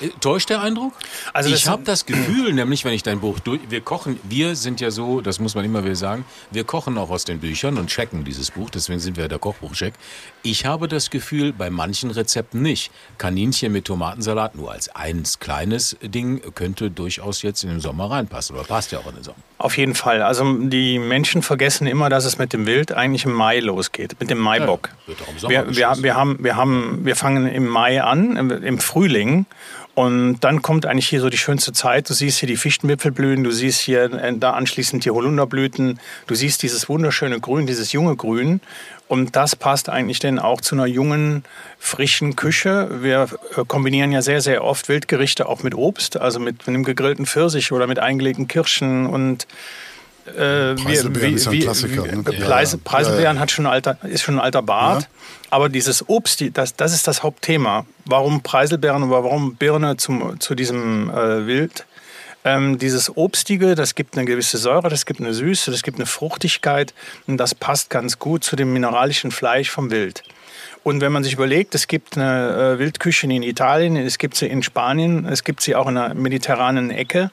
Äh, 0.00 0.08
Täuscht 0.20 0.50
der 0.50 0.60
Eindruck? 0.60 0.94
Also 1.32 1.50
ich 1.50 1.66
habe 1.68 1.82
das 1.82 2.06
Gefühl, 2.06 2.52
nämlich 2.52 2.84
wenn 2.84 2.92
ich 2.92 3.02
dein 3.02 3.20
Buch 3.20 3.40
durch, 3.40 3.60
wir 3.68 3.80
kochen, 3.80 4.18
wir 4.22 4.56
sind 4.56 4.80
ja 4.80 4.90
so, 4.90 5.20
das 5.20 5.40
muss 5.40 5.54
man 5.54 5.64
immer 5.64 5.84
wieder 5.84 5.96
sagen, 5.96 6.24
wir 6.50 6.64
kochen 6.64 6.96
auch 6.98 7.10
aus 7.10 7.24
den 7.24 7.40
Büchern 7.40 7.78
und 7.78 7.88
checken 7.88 8.24
dieses 8.24 8.50
Buch, 8.50 8.70
deswegen 8.70 9.00
sind 9.00 9.16
wir 9.16 9.28
der 9.28 9.38
Kochbuchcheck. 9.38 9.94
Ich 10.50 10.64
habe 10.64 10.88
das 10.88 11.10
Gefühl, 11.10 11.52
bei 11.52 11.68
manchen 11.68 12.10
Rezepten 12.10 12.62
nicht. 12.62 12.90
Kaninchen 13.18 13.70
mit 13.70 13.84
Tomatensalat 13.84 14.56
nur 14.56 14.72
als 14.72 14.88
eins 14.88 15.40
kleines 15.40 15.94
Ding 16.00 16.40
könnte 16.54 16.90
durchaus 16.90 17.42
jetzt 17.42 17.64
in 17.64 17.68
den 17.68 17.80
Sommer 17.80 18.10
reinpassen 18.10 18.56
oder 18.56 18.64
passt 18.64 18.90
ja 18.90 18.98
auch 19.00 19.06
in 19.08 19.16
den 19.16 19.24
Sommer. 19.24 19.36
Auf 19.58 19.76
jeden 19.76 19.94
Fall. 19.94 20.22
Also 20.22 20.50
die 20.54 20.98
Menschen 20.98 21.42
vergessen 21.42 21.86
immer, 21.86 22.08
dass 22.08 22.24
es 22.24 22.38
mit 22.38 22.54
dem 22.54 22.64
Wild 22.64 22.92
eigentlich 22.92 23.26
im 23.26 23.32
Mai 23.32 23.60
losgeht, 23.60 24.16
mit 24.20 24.30
dem 24.30 24.38
Maibock. 24.38 24.88
Ja, 25.42 25.66
wir, 25.66 25.76
wir, 25.76 26.02
wir, 26.02 26.14
haben, 26.14 26.42
wir, 26.42 26.56
haben, 26.56 27.04
wir 27.04 27.14
fangen 27.14 27.46
im 27.46 27.66
Mai 27.66 28.02
an, 28.02 28.36
im, 28.36 28.50
im 28.50 28.78
Frühling. 28.78 29.44
Und 29.98 30.38
dann 30.44 30.62
kommt 30.62 30.86
eigentlich 30.86 31.08
hier 31.08 31.20
so 31.20 31.28
die 31.28 31.36
schönste 31.36 31.72
Zeit. 31.72 32.08
Du 32.08 32.14
siehst 32.14 32.38
hier 32.38 32.46
die 32.46 32.56
Fichtenwipfel 32.56 33.10
blühen, 33.10 33.42
du 33.42 33.50
siehst 33.50 33.80
hier 33.80 34.04
äh, 34.04 34.32
da 34.38 34.52
anschließend 34.52 35.04
die 35.04 35.10
Holunderblüten, 35.10 35.98
du 36.28 36.34
siehst 36.36 36.62
dieses 36.62 36.88
wunderschöne 36.88 37.40
Grün, 37.40 37.66
dieses 37.66 37.90
junge 37.90 38.14
Grün. 38.14 38.60
Und 39.08 39.36
das 39.36 39.56
passt 39.56 39.88
eigentlich 39.88 40.18
dann 40.18 40.38
auch 40.38 40.60
zu 40.60 40.74
einer 40.74 40.86
jungen, 40.86 41.44
frischen 41.78 42.36
Küche. 42.36 42.88
Wir 43.02 43.28
äh, 43.56 43.64
kombinieren 43.66 44.12
ja 44.12 44.20
sehr, 44.22 44.40
sehr 44.42 44.62
oft 44.62 44.88
Wildgerichte 44.88 45.48
auch 45.48 45.62
mit 45.62 45.74
Obst, 45.74 46.16
also 46.18 46.38
mit 46.40 46.68
einem 46.68 46.84
gegrillten 46.84 47.24
Pfirsich 47.26 47.72
oder 47.72 47.86
mit 47.86 47.98
eingelegten 47.98 48.48
Kirschen 48.48 49.06
und 49.06 49.46
äh, 50.36 50.74
Preiselbeeren 50.74 51.34
ist 51.34 51.46
ja 51.46 51.52
ein 51.52 51.60
Klassiker, 51.60 52.02
ne? 52.02 52.22
Ja, 52.38 52.60
ja. 52.60 52.76
Preiselbeeren 52.84 53.36
Ja, 53.36 53.40
hat 53.40 53.50
schon 53.50 53.66
alter, 53.66 53.96
ist 54.02 54.22
schon 54.22 54.34
ein 54.34 54.40
alter 54.40 54.60
Bart. 54.60 55.08
Aber 55.48 55.70
dieses 55.70 56.06
Obst, 56.06 56.40
die- 56.40 56.50
das, 56.50 56.76
das 56.76 56.92
ist 56.92 57.08
das 57.08 57.22
Hauptthema. 57.22 57.86
Warum 58.04 58.42
Preiselbeeren 58.42 59.04
oder 59.04 59.24
warum 59.24 59.54
Birne 59.54 59.96
zum, 59.96 60.38
zu 60.38 60.54
diesem 60.54 61.08
äh, 61.08 61.46
Wild? 61.46 61.86
Ähm, 62.48 62.78
dieses 62.78 63.14
Obstige, 63.14 63.74
das 63.74 63.94
gibt 63.94 64.16
eine 64.16 64.24
gewisse 64.24 64.56
Säure, 64.56 64.88
das 64.88 65.04
gibt 65.04 65.20
eine 65.20 65.34
Süße, 65.34 65.70
das 65.70 65.82
gibt 65.82 65.98
eine 65.98 66.06
Fruchtigkeit 66.06 66.94
und 67.26 67.36
das 67.36 67.54
passt 67.54 67.90
ganz 67.90 68.18
gut 68.18 68.42
zu 68.42 68.56
dem 68.56 68.72
mineralischen 68.72 69.30
Fleisch 69.30 69.70
vom 69.70 69.90
Wild. 69.90 70.22
Und 70.82 71.02
wenn 71.02 71.12
man 71.12 71.24
sich 71.24 71.34
überlegt, 71.34 71.74
es 71.74 71.88
gibt 71.88 72.16
eine 72.16 72.76
äh, 72.76 72.78
Wildküche 72.78 73.26
in 73.26 73.42
Italien, 73.42 73.96
es 73.96 74.16
gibt 74.16 74.34
sie 74.36 74.46
in 74.46 74.62
Spanien, 74.62 75.26
es 75.26 75.44
gibt 75.44 75.60
sie 75.60 75.74
auch 75.74 75.88
in 75.88 75.96
der 75.96 76.14
mediterranen 76.14 76.90
Ecke, 76.90 77.30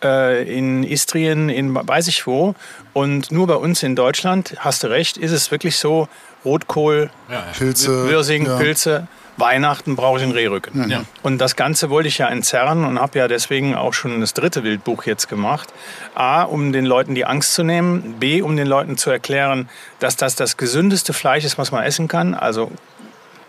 äh, 0.00 0.44
in 0.44 0.84
Istrien, 0.84 1.48
in 1.48 1.74
weiß 1.74 2.06
ich 2.06 2.24
wo. 2.28 2.54
Und 2.92 3.32
nur 3.32 3.48
bei 3.48 3.56
uns 3.56 3.82
in 3.82 3.96
Deutschland, 3.96 4.54
hast 4.58 4.84
du 4.84 4.90
recht, 4.90 5.16
ist 5.16 5.32
es 5.32 5.50
wirklich 5.50 5.76
so, 5.76 6.08
Rotkohl, 6.44 7.10
Pilze. 7.58 8.08
Wirsing, 8.08 8.46
ja. 8.46 8.56
Pilze, 8.58 9.08
Weihnachten 9.36 9.96
brauche 9.96 10.18
ich 10.18 10.22
einen 10.22 10.32
Rehrücken. 10.32 10.90
Ja. 10.90 11.04
Und 11.22 11.38
das 11.38 11.56
Ganze 11.56 11.90
wollte 11.90 12.08
ich 12.08 12.18
ja 12.18 12.28
entzerren 12.28 12.84
und 12.84 13.00
habe 13.00 13.18
ja 13.18 13.28
deswegen 13.28 13.74
auch 13.74 13.94
schon 13.94 14.20
das 14.20 14.34
dritte 14.34 14.62
Wildbuch 14.62 15.04
jetzt 15.04 15.28
gemacht. 15.28 15.72
A, 16.14 16.42
um 16.42 16.72
den 16.72 16.84
Leuten 16.84 17.14
die 17.14 17.24
Angst 17.24 17.54
zu 17.54 17.62
nehmen. 17.62 18.16
B, 18.18 18.42
um 18.42 18.56
den 18.56 18.66
Leuten 18.66 18.96
zu 18.96 19.10
erklären, 19.10 19.68
dass 20.00 20.16
das 20.16 20.36
das 20.36 20.56
gesündeste 20.56 21.12
Fleisch 21.12 21.44
ist, 21.44 21.58
was 21.58 21.72
man 21.72 21.82
essen 21.82 22.08
kann. 22.08 22.34
Also 22.34 22.70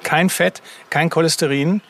kein 0.04 0.30
Fett, 0.30 0.62
kein 0.90 1.10
Cholesterin. 1.10 1.82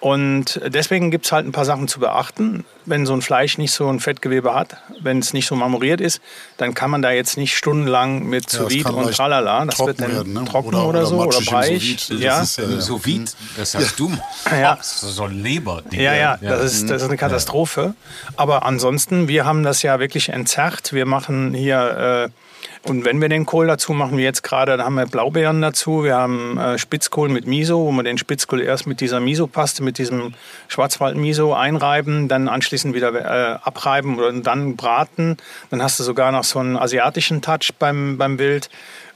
Und 0.00 0.60
deswegen 0.64 1.10
gibt 1.10 1.26
es 1.26 1.32
halt 1.32 1.44
ein 1.44 1.50
paar 1.50 1.64
Sachen 1.64 1.88
zu 1.88 1.98
beachten. 1.98 2.64
Wenn 2.84 3.04
so 3.04 3.14
ein 3.14 3.20
Fleisch 3.20 3.58
nicht 3.58 3.72
so 3.72 3.88
ein 3.88 3.98
Fettgewebe 3.98 4.54
hat, 4.54 4.76
wenn 5.00 5.18
es 5.18 5.32
nicht 5.32 5.46
so 5.48 5.56
marmoriert 5.56 6.00
ist, 6.00 6.20
dann 6.56 6.72
kann 6.72 6.90
man 6.90 7.02
da 7.02 7.10
jetzt 7.10 7.36
nicht 7.36 7.56
stundenlang 7.56 8.22
mit 8.24 8.52
Ja, 8.52 8.60
Sous 8.60 8.84
und 8.84 9.12
Tralala. 9.12 9.64
Das 9.64 9.80
wird 9.80 10.00
dann 10.00 10.12
werden, 10.12 10.32
ne? 10.34 10.44
trocken 10.44 10.68
Oder- 10.68 10.86
oder, 10.86 10.88
oder 11.00 11.06
so 11.06 11.16
oder. 11.20 11.32
Sous 11.32 11.50
Vide. 11.50 12.22
Ja. 12.22 12.38
Das 12.38 12.58
ist, 12.58 12.58
äh, 12.58 12.80
so 12.80 13.04
wie, 13.04 13.24
das 13.56 13.74
hast 13.74 13.98
du. 13.98 14.12
Ja. 14.50 14.76
Das 14.76 15.02
ist 15.02 15.16
so 15.16 15.24
ein 15.24 15.42
Leber. 15.42 15.82
Ja, 15.90 16.14
ja, 16.14 16.36
das 16.40 16.72
ist, 16.72 16.90
das 16.90 17.02
ist 17.02 17.08
eine 17.08 17.16
Katastrophe. 17.16 17.94
Aber 18.36 18.64
ansonsten, 18.64 19.26
wir 19.28 19.44
haben 19.44 19.62
das 19.64 19.82
ja 19.82 19.98
wirklich 19.98 20.28
entzerrt. 20.28 20.92
Wir 20.92 21.06
machen 21.06 21.54
hier, 21.54 22.28
äh, 22.28 22.47
und 22.82 23.04
wenn 23.04 23.20
wir 23.20 23.28
den 23.28 23.44
Kohl 23.44 23.66
dazu 23.66 23.92
machen, 23.92 24.16
wie 24.16 24.22
jetzt 24.22 24.42
gerade, 24.42 24.76
dann 24.76 24.86
haben 24.86 24.94
wir 24.94 25.06
Blaubeeren 25.06 25.60
dazu. 25.60 26.04
Wir 26.04 26.16
haben 26.16 26.56
äh, 26.58 26.78
Spitzkohl 26.78 27.28
mit 27.28 27.46
Miso, 27.46 27.84
wo 27.84 27.92
wir 27.92 28.02
den 28.02 28.18
Spitzkohl 28.18 28.62
erst 28.62 28.86
mit 28.86 29.00
dieser 29.00 29.20
Miso-Paste, 29.20 29.82
mit 29.82 29.98
diesem 29.98 30.34
Schwarzwald-Miso 30.68 31.54
einreiben, 31.54 32.28
dann 32.28 32.48
anschließend 32.48 32.94
wieder 32.94 33.12
äh, 33.14 33.58
abreiben 33.62 34.18
oder 34.18 34.32
dann 34.32 34.76
braten. 34.76 35.36
Dann 35.70 35.82
hast 35.82 35.98
du 35.98 36.04
sogar 36.04 36.30
noch 36.32 36.44
so 36.44 36.60
einen 36.60 36.76
asiatischen 36.76 37.42
Touch 37.42 37.74
beim, 37.78 38.16
beim 38.16 38.38
Wild. 38.38 38.70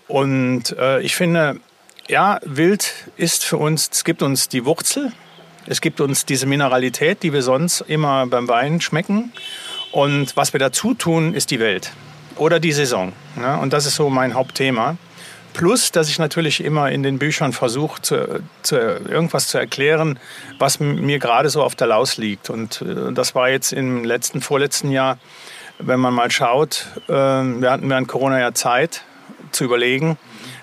Und 0.09 0.77
äh, 0.79 1.01
ich 1.01 1.15
finde, 1.15 1.61
ja, 2.09 2.41
Wild 2.45 2.93
ist 3.17 3.45
für 3.45 3.59
uns, 3.59 3.89
es 3.93 4.05
gibt 4.05 4.23
uns 4.23 4.49
die 4.49 4.65
Wurzel, 4.65 5.13
es 5.67 5.81
gibt 5.81 6.01
uns 6.01 6.27
diese 6.27 6.47
Mineralität, 6.47 7.23
die 7.23 7.33
wir 7.33 7.43
sonst 7.43 7.83
immer 7.83 8.27
beim 8.27 8.49
Wein 8.49 8.81
schmecken. 8.81 9.33
Und 9.93 10.37
was 10.37 10.53
wir 10.53 10.59
dazu 10.59 10.95
tun, 10.95 11.33
ist 11.33 11.51
die 11.51 11.61
Welt 11.61 11.93
oder 12.37 12.61
die 12.61 12.73
Saison. 12.73 13.13
Ne? 13.37 13.59
Und 13.59 13.73
das 13.73 13.87
ist 13.87 13.97
so 13.97 14.11
mein 14.11 14.35
Hauptthema. 14.35 14.97
Plus, 15.55 15.93
dass 15.93 16.09
ich 16.09 16.19
natürlich 16.19 16.65
immer 16.65 16.91
in 16.91 17.03
den 17.03 17.19
Büchern 17.19 17.53
versuche, 17.53 18.01
zu, 18.01 18.43
zu, 18.63 18.77
irgendwas 18.77 19.49
zu 19.49 19.59
erklären, 19.59 20.19
was 20.59 20.81
mir 20.81 21.19
gerade 21.19 21.51
so 21.51 21.63
auf 21.63 21.75
der 21.75 21.89
Laus 21.89 22.17
liegt. 22.17 22.49
Und 22.49 22.83
äh, 22.83 23.13
das 23.13 23.35
war 23.35 23.51
jetzt 23.51 23.73
im 23.73 24.05
letzten, 24.05 24.41
vorletzten 24.41 24.91
Jahr, 24.91 25.19
wenn 25.79 26.01
man 26.01 26.15
mal 26.15 26.31
schaut, 26.31 26.87
äh, 27.09 27.13
wir 27.13 27.71
hatten 27.71 27.89
während 27.91 28.09
Corona 28.09 28.41
ja 28.41 28.55
Zeit 28.55 29.03
zu 29.51 29.65
überlegen. 29.65 30.17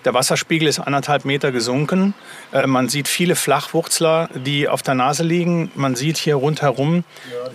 Der 0.06 0.14
Wasserspiegel 0.14 0.68
ist 0.68 0.80
anderthalb 0.80 1.26
Meter 1.26 1.52
gesunken. 1.52 2.14
Äh, 2.52 2.68
man 2.68 2.90
sieht 2.90 3.08
viele 3.08 3.36
Flachwurzler, 3.36 4.30
die 4.34 4.68
auf 4.68 4.82
der 4.82 4.96
Nase 4.96 5.24
liegen. 5.24 5.72
Man 5.76 5.96
sieht 5.96 6.18
hier 6.18 6.36
rundherum 6.36 7.04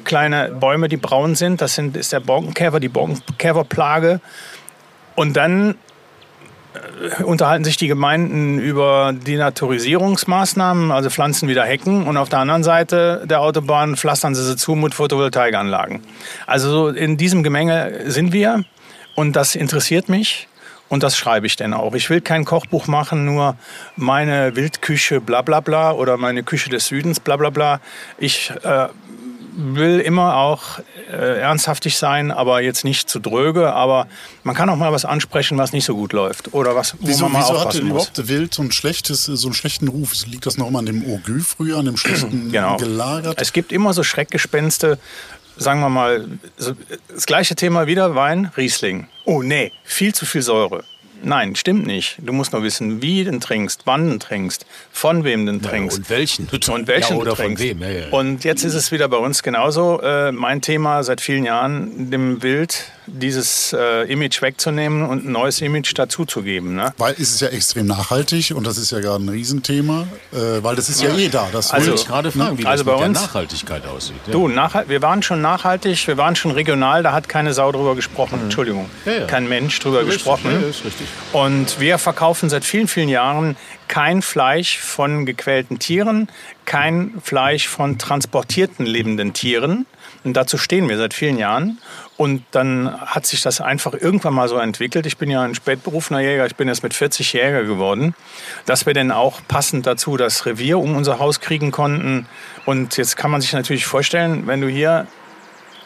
kleine 0.04 0.50
Bäume, 0.52 0.88
die 0.88 0.96
braun 0.96 1.34
sind. 1.34 1.60
Das 1.60 1.74
sind, 1.74 1.96
ist 1.96 2.12
der 2.12 2.20
Borkenkäfer, 2.20 2.80
die 2.80 2.88
Borkenkäferplage. 2.88 4.20
Und 5.14 5.36
dann 5.36 5.76
äh, 7.18 7.22
unterhalten 7.22 7.64
sich 7.64 7.76
die 7.76 7.88
Gemeinden 7.88 8.58
über 8.58 9.12
die 9.14 9.36
Naturisierungsmaßnahmen, 9.36 10.90
also 10.90 11.10
pflanzen 11.10 11.48
wieder 11.48 11.64
Hecken 11.64 12.06
und 12.06 12.16
auf 12.16 12.28
der 12.28 12.40
anderen 12.40 12.64
Seite 12.64 13.24
der 13.26 13.40
Autobahn 13.40 13.96
pflastern 13.96 14.34
sie 14.34 14.44
sie 14.44 14.56
zu 14.56 14.74
mit 14.74 14.94
Photovoltaikanlagen. 14.94 16.02
Also 16.46 16.70
so 16.70 16.88
in 16.88 17.16
diesem 17.16 17.42
Gemenge 17.42 18.10
sind 18.10 18.32
wir 18.32 18.64
und 19.14 19.34
das 19.36 19.54
interessiert 19.54 20.08
mich 20.08 20.48
und 20.88 21.02
das 21.02 21.16
schreibe 21.16 21.46
ich 21.46 21.56
dann 21.56 21.74
auch. 21.74 21.94
Ich 21.94 22.10
will 22.10 22.20
kein 22.20 22.44
Kochbuch 22.44 22.86
machen, 22.86 23.24
nur 23.24 23.56
meine 23.96 24.54
Wildküche 24.56 25.20
bla 25.20 25.42
bla 25.42 25.60
bla 25.60 25.92
oder 25.92 26.16
meine 26.16 26.42
Küche 26.42 26.70
des 26.70 26.86
Südens 26.86 27.20
bla 27.20 27.36
bla 27.36 27.50
bla. 27.50 27.80
Ich 28.18 28.52
äh, 28.62 28.88
will 29.56 30.00
immer 30.00 30.36
auch 30.36 30.80
äh, 31.10 31.40
ernsthaftig 31.40 31.96
sein, 31.96 32.30
aber 32.30 32.60
jetzt 32.60 32.84
nicht 32.84 33.08
zu 33.08 33.18
dröge. 33.20 33.72
Aber 33.72 34.06
man 34.42 34.54
kann 34.54 34.68
auch 34.68 34.76
mal 34.76 34.92
was 34.92 35.04
ansprechen, 35.04 35.56
was 35.58 35.72
nicht 35.72 35.84
so 35.84 35.94
gut 35.94 36.12
läuft 36.12 36.52
oder 36.54 36.74
was, 36.74 36.94
wo 37.00 37.06
Wieso, 37.06 37.24
man 37.24 37.32
mal 37.32 37.38
wieso 37.40 37.50
hat 37.50 37.56
aufpassen 37.58 37.78
denn 37.80 37.88
muss. 37.88 38.08
überhaupt 38.08 38.28
Wild 38.28 38.54
so, 38.54 38.62
ein 38.62 38.72
schlechtes, 38.72 39.24
so 39.24 39.46
einen 39.48 39.54
schlechten 39.54 39.88
Ruf? 39.88 40.12
Liegt 40.26 40.46
das 40.46 40.56
noch 40.58 40.70
mal 40.70 40.80
an 40.80 40.86
dem 40.86 41.04
Orgü 41.10 41.40
früher, 41.40 41.78
an 41.78 41.86
dem 41.86 41.96
schlechten 41.96 42.50
Genau. 42.52 42.76
gelagert? 42.76 43.40
Es 43.40 43.52
gibt 43.52 43.72
immer 43.72 43.92
so 43.94 44.02
Schreckgespenste, 44.02 44.98
sagen 45.56 45.80
wir 45.80 45.88
mal, 45.88 46.26
das 47.08 47.26
gleiche 47.26 47.54
Thema 47.54 47.86
wieder, 47.86 48.14
Wein, 48.14 48.50
Riesling. 48.56 49.06
Oh 49.24 49.42
nee, 49.42 49.72
viel 49.84 50.14
zu 50.14 50.26
viel 50.26 50.42
Säure. 50.42 50.84
Nein, 51.22 51.56
stimmt 51.56 51.86
nicht. 51.86 52.18
Du 52.18 52.34
musst 52.34 52.52
nur 52.52 52.62
wissen, 52.62 53.00
wie 53.00 53.24
du 53.24 53.30
den 53.30 53.40
trinkst, 53.40 53.82
wann 53.86 54.04
du 54.04 54.10
den 54.10 54.20
trinkst, 54.20 54.66
von 54.92 55.24
wem 55.24 55.46
du 55.46 55.52
den 55.52 55.62
Ja, 55.62 55.70
trinkst. 55.70 55.96
und 55.98 56.10
welchen. 56.10 56.48
Und 56.50 56.86
welchen 56.86 57.14
Ja, 57.14 57.18
oder 57.20 57.30
du 57.30 57.36
von 57.36 57.44
trinkst. 57.46 57.64
wem. 57.64 57.80
Ja, 57.80 57.88
ja. 57.88 58.06
Und 58.10 58.44
jetzt 58.44 58.62
ist 58.62 58.74
es 58.74 58.92
wieder 58.92 59.08
bei 59.08 59.16
uns 59.16 59.42
genauso. 59.42 60.00
Äh, 60.02 60.32
mein 60.32 60.60
Thema 60.60 61.02
seit 61.02 61.22
vielen 61.22 61.44
Jahren, 61.46 62.10
dem 62.10 62.42
Wild 62.42 62.84
dieses 63.06 63.72
äh, 63.72 64.10
Image 64.10 64.40
wegzunehmen 64.42 65.06
und 65.06 65.26
ein 65.26 65.32
neues 65.32 65.60
Image 65.60 65.92
dazuzugeben. 65.96 66.74
Ne? 66.76 66.92
Weil 66.98 67.12
es 67.14 67.30
ist 67.30 67.40
ja 67.40 67.48
extrem 67.48 67.86
nachhaltig 67.86 68.52
und 68.54 68.66
das 68.66 68.78
ist 68.78 68.90
ja 68.92 69.00
gerade 69.00 69.22
ein 69.24 69.28
Riesenthema, 69.28 70.06
äh, 70.32 70.36
weil 70.62 70.76
das 70.76 70.88
ist 70.88 71.02
ja, 71.02 71.14
eh 71.14 71.28
da. 71.28 71.48
Das 71.52 71.70
Also- 71.70 71.94
Ich 71.94 72.06
gerade 72.06 72.30
fragen, 72.32 72.58
wie 72.58 72.66
Also 72.66 72.84
das 72.84 72.86
mit 72.86 72.94
bei 72.94 72.98
der 73.00 73.08
uns- 73.10 73.20
Nachhaltigkeit 73.22 73.86
aussieht. 73.86 74.16
Ja. 74.26 74.32
Du, 74.32 74.48
nachhalt- 74.48 74.88
wir 74.88 75.02
waren 75.02 75.22
schon 75.22 75.40
nachhaltig, 75.42 76.06
wir 76.06 76.16
waren 76.16 76.34
schon 76.36 76.50
regional, 76.52 77.02
da 77.02 77.12
hat 77.12 77.28
keine 77.28 77.52
Sau 77.52 77.70
drüber 77.72 77.94
gesprochen. 77.94 78.40
Entschuldigung, 78.44 78.84
Mhm. 79.04 79.10
Ja, 79.12 79.18
ja. 79.20 79.26
kein 79.26 79.48
Mensch 79.48 79.78
drüber 79.80 80.00
Richtig, 80.00 80.14
gesprochen. 80.14 80.50
ja, 80.62 80.68
ist 80.68 80.84
richtig. 80.84 81.06
Und 81.32 81.78
wir 81.80 81.98
verkaufen 81.98 82.48
seit 82.48 82.64
vielen, 82.64 82.88
vielen 82.88 83.08
Jahren 83.08 83.56
kein 83.88 84.22
Fleisch 84.22 84.78
von 84.78 85.26
gequälten 85.26 85.78
Tieren, 85.78 86.28
kein 86.64 87.12
Fleisch 87.22 87.68
von 87.68 87.98
transportierten 87.98 88.86
lebenden 88.86 89.34
Tieren. 89.34 89.86
Und 90.24 90.34
dazu 90.38 90.56
stehen 90.56 90.88
wir 90.88 90.96
seit 90.96 91.12
vielen 91.12 91.36
Jahren. 91.36 91.78
Und 92.16 92.44
dann 92.52 93.00
hat 93.00 93.26
sich 93.26 93.42
das 93.42 93.60
einfach 93.60 93.92
irgendwann 93.92 94.34
mal 94.34 94.48
so 94.48 94.56
entwickelt. 94.56 95.04
Ich 95.06 95.18
bin 95.18 95.30
ja 95.30 95.42
ein 95.42 95.54
spätberufener 95.54 96.20
Jäger, 96.20 96.46
ich 96.46 96.54
bin 96.54 96.68
jetzt 96.68 96.82
mit 96.82 96.94
40 96.94 97.32
Jäger 97.32 97.64
geworden, 97.64 98.14
dass 98.66 98.86
wir 98.86 98.94
dann 98.94 99.10
auch 99.10 99.40
passend 99.48 99.86
dazu 99.86 100.16
das 100.16 100.46
Revier 100.46 100.78
um 100.78 100.94
unser 100.94 101.18
Haus 101.18 101.40
kriegen 101.40 101.72
konnten. 101.72 102.26
Und 102.66 102.96
jetzt 102.96 103.16
kann 103.16 103.30
man 103.30 103.40
sich 103.40 103.52
natürlich 103.52 103.86
vorstellen, 103.86 104.46
wenn 104.46 104.60
du 104.60 104.68
hier 104.68 105.08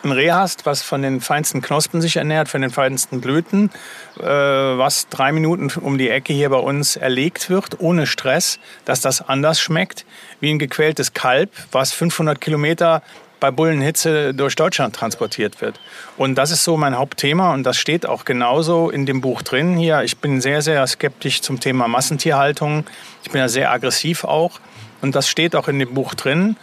ein 0.05 0.13
Reh 0.13 0.31
hast, 0.31 0.67
was 0.67 0.83
von 0.83 1.03
den 1.03 1.21
feinsten 1.21 1.63
Knospen 1.63 2.01
sich 2.01 2.17
ernährt, 2.17 2.49
von 2.49 2.61
den 2.61 2.71
feinsten 2.71 3.21
Blüten, 3.21 3.71
äh, 4.19 4.25
was 4.25 5.09
drei 5.09 5.33
Minuten 5.33 5.71
um 5.81 5.99
die 5.99 6.09
Ecke 6.09 6.33
hier 6.33 6.51
bei 6.51 6.59
uns 6.59 6.97
erlegt 6.97 7.51
wird, 7.51 7.81
ohne 7.81 8.07
Stress, 8.07 8.59
dass 8.85 9.01
das 9.01 9.27
anders 9.27 9.61
schmeckt 9.61 10.07
wie 10.41 10.51
ein 10.51 10.59
gequältes 10.59 11.15
Kalb, 11.15 11.51
was 11.73 11.93
500 11.93 12.41
Kilometer 12.41 13.03
bei 13.41 13.51
Bullenhitze 13.51 14.35
durch 14.35 14.57
Deutschland 14.57 14.95
transportiert 14.95 15.61
wird. 15.61 15.81
Und 16.17 16.37
das 16.37 16.51
ist 16.51 16.65
so 16.65 16.77
mein 16.77 16.97
Hauptthema 16.97 17.53
und 17.55 17.65
das 17.65 17.77
steht 17.77 18.07
auch 18.07 18.25
genauso 18.25 18.91
in 18.91 19.07
dem 19.07 19.21
Buch 19.21 19.43
drin 19.43 19.77
hier. 19.77 20.03
Ich 20.03 20.19
bin 20.19 20.41
sehr, 20.41 20.63
sehr 20.63 20.87
skeptisch 20.87 21.41
zum 21.43 21.61
Thema 21.61 21.89
Massentierhaltung. 21.89 22.85
Ich 23.23 23.31
bin 23.31 23.41
ja 23.41 23.49
sehr 23.49 23.71
aggressiv 23.71 24.25
auch 24.25 24.61
und 25.01 25.15
das 25.15 25.29
steht 25.29 25.55
auch 25.55 25.69
in 25.69 25.79
dem 25.79 25.95
Buch 25.95 26.15
drin. 26.15 26.57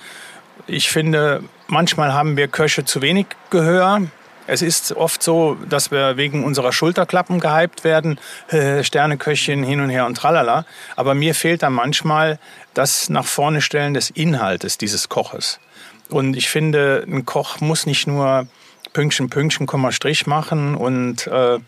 Ich 0.67 0.89
finde, 0.89 1.43
manchmal 1.67 2.13
haben 2.13 2.37
wir 2.37 2.47
Köche 2.47 2.85
zu 2.85 3.01
wenig 3.01 3.27
Gehör. 3.49 4.01
Es 4.47 4.61
ist 4.61 4.91
oft 4.91 5.23
so, 5.23 5.57
dass 5.67 5.89
wir 5.89 6.17
wegen 6.17 6.43
unserer 6.43 6.71
Schulterklappen 6.71 7.39
gehypt 7.39 7.83
werden, 7.83 8.19
äh, 8.49 8.83
Sterneköchin 8.83 9.63
hin 9.63 9.79
und 9.79 9.89
her 9.89 10.05
und 10.05 10.15
tralala. 10.15 10.65
Aber 10.95 11.15
mir 11.15 11.33
fehlt 11.33 11.63
da 11.63 11.69
manchmal 11.69 12.39
das 12.73 13.09
nach 13.09 13.25
vorne 13.25 13.61
stellen 13.61 13.93
des 13.93 14.09
Inhaltes 14.09 14.77
dieses 14.77 15.09
Koches. 15.09 15.59
Und 16.09 16.35
ich 16.35 16.49
finde, 16.49 17.03
ein 17.07 17.25
Koch 17.25 17.61
muss 17.61 17.85
nicht 17.85 18.07
nur 18.07 18.47
Pünktchen, 18.93 19.29
Pünktchen, 19.29 19.65
Komma, 19.65 19.91
Strich 19.91 20.27
machen 20.27 20.75
und 20.75 21.27
äh, 21.27 21.59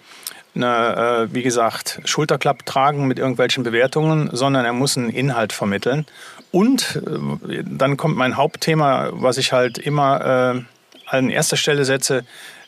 eine, 0.56 1.28
äh, 1.30 1.34
wie 1.34 1.44
gesagt, 1.44 2.02
Schulterklapp 2.06 2.66
tragen 2.66 3.08
mit 3.08 3.20
irgendwelchen 3.20 3.64
Bewertungen, 3.64 4.30
sondern 4.32 4.66
er 4.66 4.74
muss 4.74 4.98
einen 4.98 5.10
Inhalt 5.10 5.54
vermitteln. 5.54 6.06
Und 6.52 7.02
äh, 7.48 7.64
dann 7.66 7.98
kommt 7.98 8.18
mein 8.18 8.38
Hauptthema, 8.38 9.10
was 9.12 9.38
ich 9.38 9.52
halt 9.52 9.78
immer 9.78 10.56
äh, 10.56 10.62
an 11.08 11.30
erster 11.30 11.58
Stelle 11.58 11.86
setze, 11.86 12.26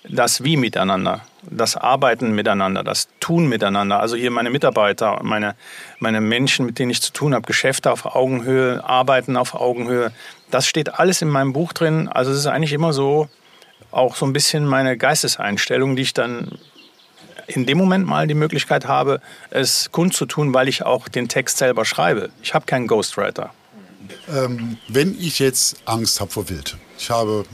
das 0.07 0.43
Wie 0.43 0.55
miteinander, 0.55 1.21
das 1.43 1.75
Arbeiten 1.75 2.31
miteinander, 2.33 2.83
das 2.83 3.09
Tun 3.19 3.47
miteinander. 3.47 3.99
Also 3.99 4.15
hier 4.15 4.31
meine 4.31 4.49
Mitarbeiter, 4.49 5.19
meine, 5.23 5.55
meine 5.99 6.21
Menschen, 6.21 6.65
mit 6.65 6.79
denen 6.79 6.91
ich 6.91 7.01
zu 7.01 7.11
tun 7.11 7.33
habe, 7.33 7.45
Geschäfte 7.45 7.91
auf 7.91 8.05
Augenhöhe, 8.05 8.83
Arbeiten 8.83 9.35
auf 9.35 9.55
Augenhöhe. 9.55 10.11
Das 10.51 10.65
steht 10.65 10.95
alles 10.95 11.21
in 11.21 11.29
meinem 11.29 11.53
Buch 11.53 11.73
drin. 11.73 12.07
Also 12.07 12.31
es 12.31 12.39
ist 12.39 12.47
eigentlich 12.47 12.73
immer 12.73 12.93
so, 12.93 13.29
auch 13.91 14.15
so 14.15 14.25
ein 14.25 14.33
bisschen 14.33 14.65
meine 14.65 14.97
Geisteseinstellung, 14.97 15.95
die 15.95 16.03
ich 16.03 16.13
dann 16.13 16.59
in 17.47 17.65
dem 17.65 17.77
Moment 17.77 18.05
mal 18.05 18.27
die 18.27 18.35
Möglichkeit 18.35 18.87
habe, 18.87 19.21
es 19.49 19.91
kundzutun, 19.91 20.53
weil 20.53 20.67
ich 20.67 20.83
auch 20.83 21.07
den 21.07 21.27
Text 21.27 21.57
selber 21.57 21.85
schreibe. 21.85 22.29
Ich 22.43 22.53
habe 22.53 22.65
keinen 22.65 22.87
Ghostwriter. 22.87 23.51
Ähm, 24.31 24.77
wenn 24.87 25.19
ich 25.19 25.39
jetzt 25.39 25.77
Angst 25.85 26.19
habe 26.19 26.31
vor 26.31 26.49
Wild, 26.49 26.77
ich 26.97 27.09
habe, 27.09 27.45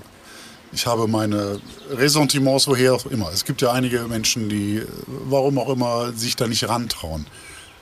ich 0.73 0.85
habe 0.85 1.07
meine 1.07 1.59
Ressentiments, 1.91 2.67
woher 2.67 2.93
auch 2.93 3.05
immer. 3.05 3.29
Es 3.31 3.45
gibt 3.45 3.61
ja 3.61 3.71
einige 3.71 4.01
Menschen, 4.01 4.49
die, 4.49 4.83
warum 5.07 5.57
auch 5.57 5.69
immer, 5.69 6.11
sich 6.13 6.35
da 6.35 6.47
nicht 6.47 6.67
rantrauen. 6.67 7.25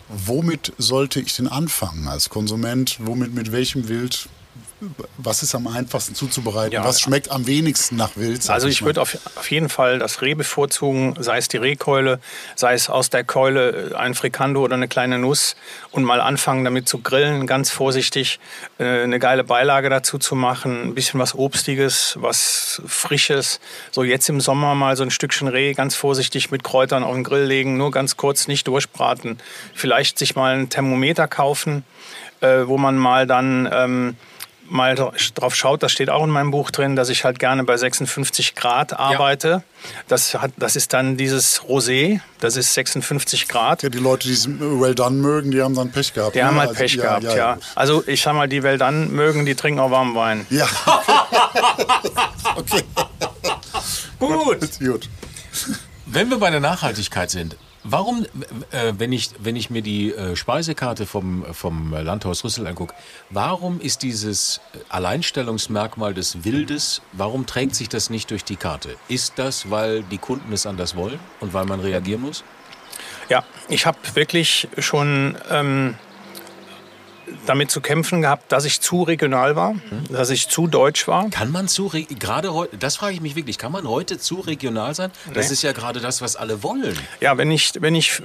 Womit 0.10 0.74
sollte 0.78 1.20
ich 1.20 1.36
denn 1.36 1.48
anfangen 1.48 2.08
als 2.08 2.30
Konsument? 2.30 2.98
Womit, 3.00 3.34
mit 3.34 3.52
welchem 3.52 3.88
Wild? 3.88 4.28
Was 5.18 5.44
ist 5.44 5.56
am 5.56 5.68
einfachsten 5.68 6.14
zuzubereiten? 6.14 6.74
Ja. 6.74 6.84
was 6.84 7.00
schmeckt 7.00 7.32
am 7.32 7.48
wenigsten 7.48 7.96
nach 7.96 8.16
Wild? 8.16 8.48
Also 8.50 8.68
ich 8.68 8.82
mal? 8.82 8.88
würde 8.88 9.02
auf, 9.02 9.18
auf 9.36 9.50
jeden 9.50 9.70
Fall 9.70 10.00
das 10.00 10.22
Reh 10.22 10.34
bevorzugen, 10.34 11.16
sei 11.20 11.38
es 11.38 11.48
die 11.48 11.58
Rehkeule, 11.58 12.20
sei 12.56 12.74
es 12.74 12.90
aus 12.90 13.10
der 13.10 13.24
Keule 13.24 13.94
ein 13.98 14.14
Frikando 14.14 14.62
oder 14.62 14.76
eine 14.76 14.88
kleine 14.88 15.20
Nuss 15.20 15.56
und 15.92 16.04
mal 16.04 16.20
anfangen 16.20 16.66
damit 16.66 16.90
zu 16.90 17.00
grillen, 17.00 17.48
ganz 17.48 17.72
vorsichtig, 17.72 18.40
äh, 18.78 19.04
eine 19.04 19.20
geile 19.20 19.44
Beilage 19.44 19.90
dazu 19.90 20.18
zu 20.18 20.36
machen, 20.36 20.90
ein 20.90 20.96
bisschen 20.96 21.20
was 21.20 21.36
Obstiges, 21.36 22.18
was 22.20 22.82
Frisches. 22.86 23.60
So 23.92 24.04
jetzt 24.04 24.28
im 24.30 24.42
Sommer 24.42 24.76
mal 24.76 24.98
so 24.98 25.04
ein 25.04 25.12
Stückchen 25.12 25.48
Reh 25.48 25.74
ganz 25.74 25.96
vorsichtig 25.96 26.52
mit 26.52 26.64
Kräutern 26.64 27.04
auf 27.04 27.14
den 27.14 27.24
Grill 27.24 27.46
legen, 27.46 27.78
nur 27.78 27.92
ganz 27.92 28.18
kurz, 28.18 28.48
nicht 28.48 28.68
durchbraten. 28.68 29.40
Vielleicht 29.74 30.20
sich 30.20 30.36
mal 30.36 30.56
ein 30.58 30.70
Thermometer 30.70 31.28
kaufen, 31.28 31.84
äh, 32.42 32.68
wo 32.68 32.78
man 32.78 32.98
mal 32.98 33.26
dann... 33.26 34.18
Mal 34.70 34.96
drauf 34.96 35.56
schaut, 35.56 35.84
das 35.84 35.92
steht 35.92 36.10
auch 36.10 36.24
in 36.24 36.30
meinem 36.30 36.52
Buch 36.52 36.72
drin, 36.72 36.96
dass 36.96 37.10
ich 37.10 37.26
halt 37.26 37.38
gerne 37.38 37.64
bei 37.64 37.78
56 37.78 38.56
Grad 38.56 38.98
arbeite. 38.98 39.64
Das, 40.08 40.34
hat, 40.36 40.52
das 40.58 40.76
ist 40.76 40.94
dann 40.94 41.18
dieses 41.18 41.62
Rosé, 41.62 42.22
das 42.40 42.56
ist 42.56 42.74
56 42.74 43.48
Grad. 43.48 43.84
Ja, 43.84 43.90
die 43.90 43.98
Leute, 44.00 44.28
die 44.28 44.34
es 44.34 44.48
Well 44.48 44.96
Done 44.96 45.18
mögen, 45.18 45.52
die 45.52 45.62
haben 45.62 45.76
dann 45.76 45.92
Pech 45.92 46.14
gehabt. 46.14 46.36
Die 46.36 46.40
ne? 46.40 46.46
haben 46.46 46.58
halt 46.58 46.70
Also, 46.70 46.82
Pech 46.82 46.98
gehabt, 46.98 47.24
ja. 47.24 47.56
gut. 47.56 47.64
Also 47.76 48.04
ich 48.08 48.22
sag 48.22 48.34
mal, 48.34 48.48
die 48.48 48.64
Weldan 48.64 49.12
mögen, 49.12 49.46
die 49.46 49.56
trinken 49.56 49.80
auch 49.80 49.92
warmen 49.92 50.16
Wein. 50.16 50.48
Ja, 50.50 50.66
okay, 52.56 52.82
Gut. 54.20 54.80
gut. 54.80 55.10
Wenn 56.06 56.30
wir 56.30 56.38
bei 56.38 56.50
der 56.50 56.60
Nachhaltigkeit 56.60 57.30
sind, 57.30 57.58
warum, 57.84 58.26
äh, 58.72 58.94
wenn, 58.98 59.12
ich, 59.12 59.32
wenn 59.40 59.56
ich 59.56 59.70
mir 59.70 59.82
die 59.82 60.14
äh, 60.14 60.36
Speisekarte 60.36 61.06
vom, 61.06 61.46
vom 61.54 61.94
Landhaus 61.94 62.44
Rüssel 62.44 62.68
angucke, 62.68 62.94
warum 63.30 63.80
ist 63.80 64.04
dieses 64.04 64.62
Alleinstellungsmerkmal 64.90 66.14
des 66.14 66.44
Wildes, 66.44 67.02
warum 67.12 67.46
trägt 67.46 67.76
sich 67.76 67.90
das 67.90 68.10
nicht 68.10 68.32
durch 68.32 68.44
die 68.44 68.56
Karte? 68.56 68.96
Ist 69.08 69.34
das, 69.38 69.70
weil 69.70 70.04
die 70.04 70.18
Kunden 70.18 70.52
es 70.54 70.66
anders 70.66 70.96
wollen 70.96 71.20
und 71.40 71.54
weil 71.54 71.66
man 71.66 71.80
reagieren 71.80 72.22
muss? 72.22 72.44
Ja, 73.30 73.44
ich 73.70 73.86
habe 73.86 73.98
wirklich 74.14 74.68
schon 74.78 75.38
ähm, 75.50 75.96
damit 77.46 77.72
zu 77.72 77.82
kämpfen 77.82 78.22
gehabt, 78.22 78.52
dass 78.52 78.66
ich 78.66 78.82
zu 78.82 79.04
regional 79.04 79.56
war, 79.56 79.76
dass 80.10 80.30
ich 80.30 80.50
zu 80.50 80.68
deutsch 80.68 81.08
war. 81.08 81.30
Kann 81.30 81.52
man 81.52 81.68
zu, 81.68 81.90
gerade 82.20 82.54
heute, 82.54 82.78
das 82.78 82.96
frage 82.98 83.14
ich 83.14 83.22
mich 83.22 83.36
wirklich, 83.36 83.58
kann 83.58 83.72
man 83.72 83.88
heute 83.88 84.18
zu 84.20 84.40
regional 84.40 84.96
sein? 84.96 85.12
Das 85.34 85.48
Nee. 85.48 85.54
ist 85.54 85.62
ja 85.64 85.72
gerade 85.72 86.00
das, 86.00 86.22
was 86.22 86.36
alle 86.36 86.64
wollen. 86.64 86.98
Ja, 87.20 87.38
wenn 87.38 87.52
ich, 87.52 87.74
wenn 87.80 87.96
ich 87.96 88.22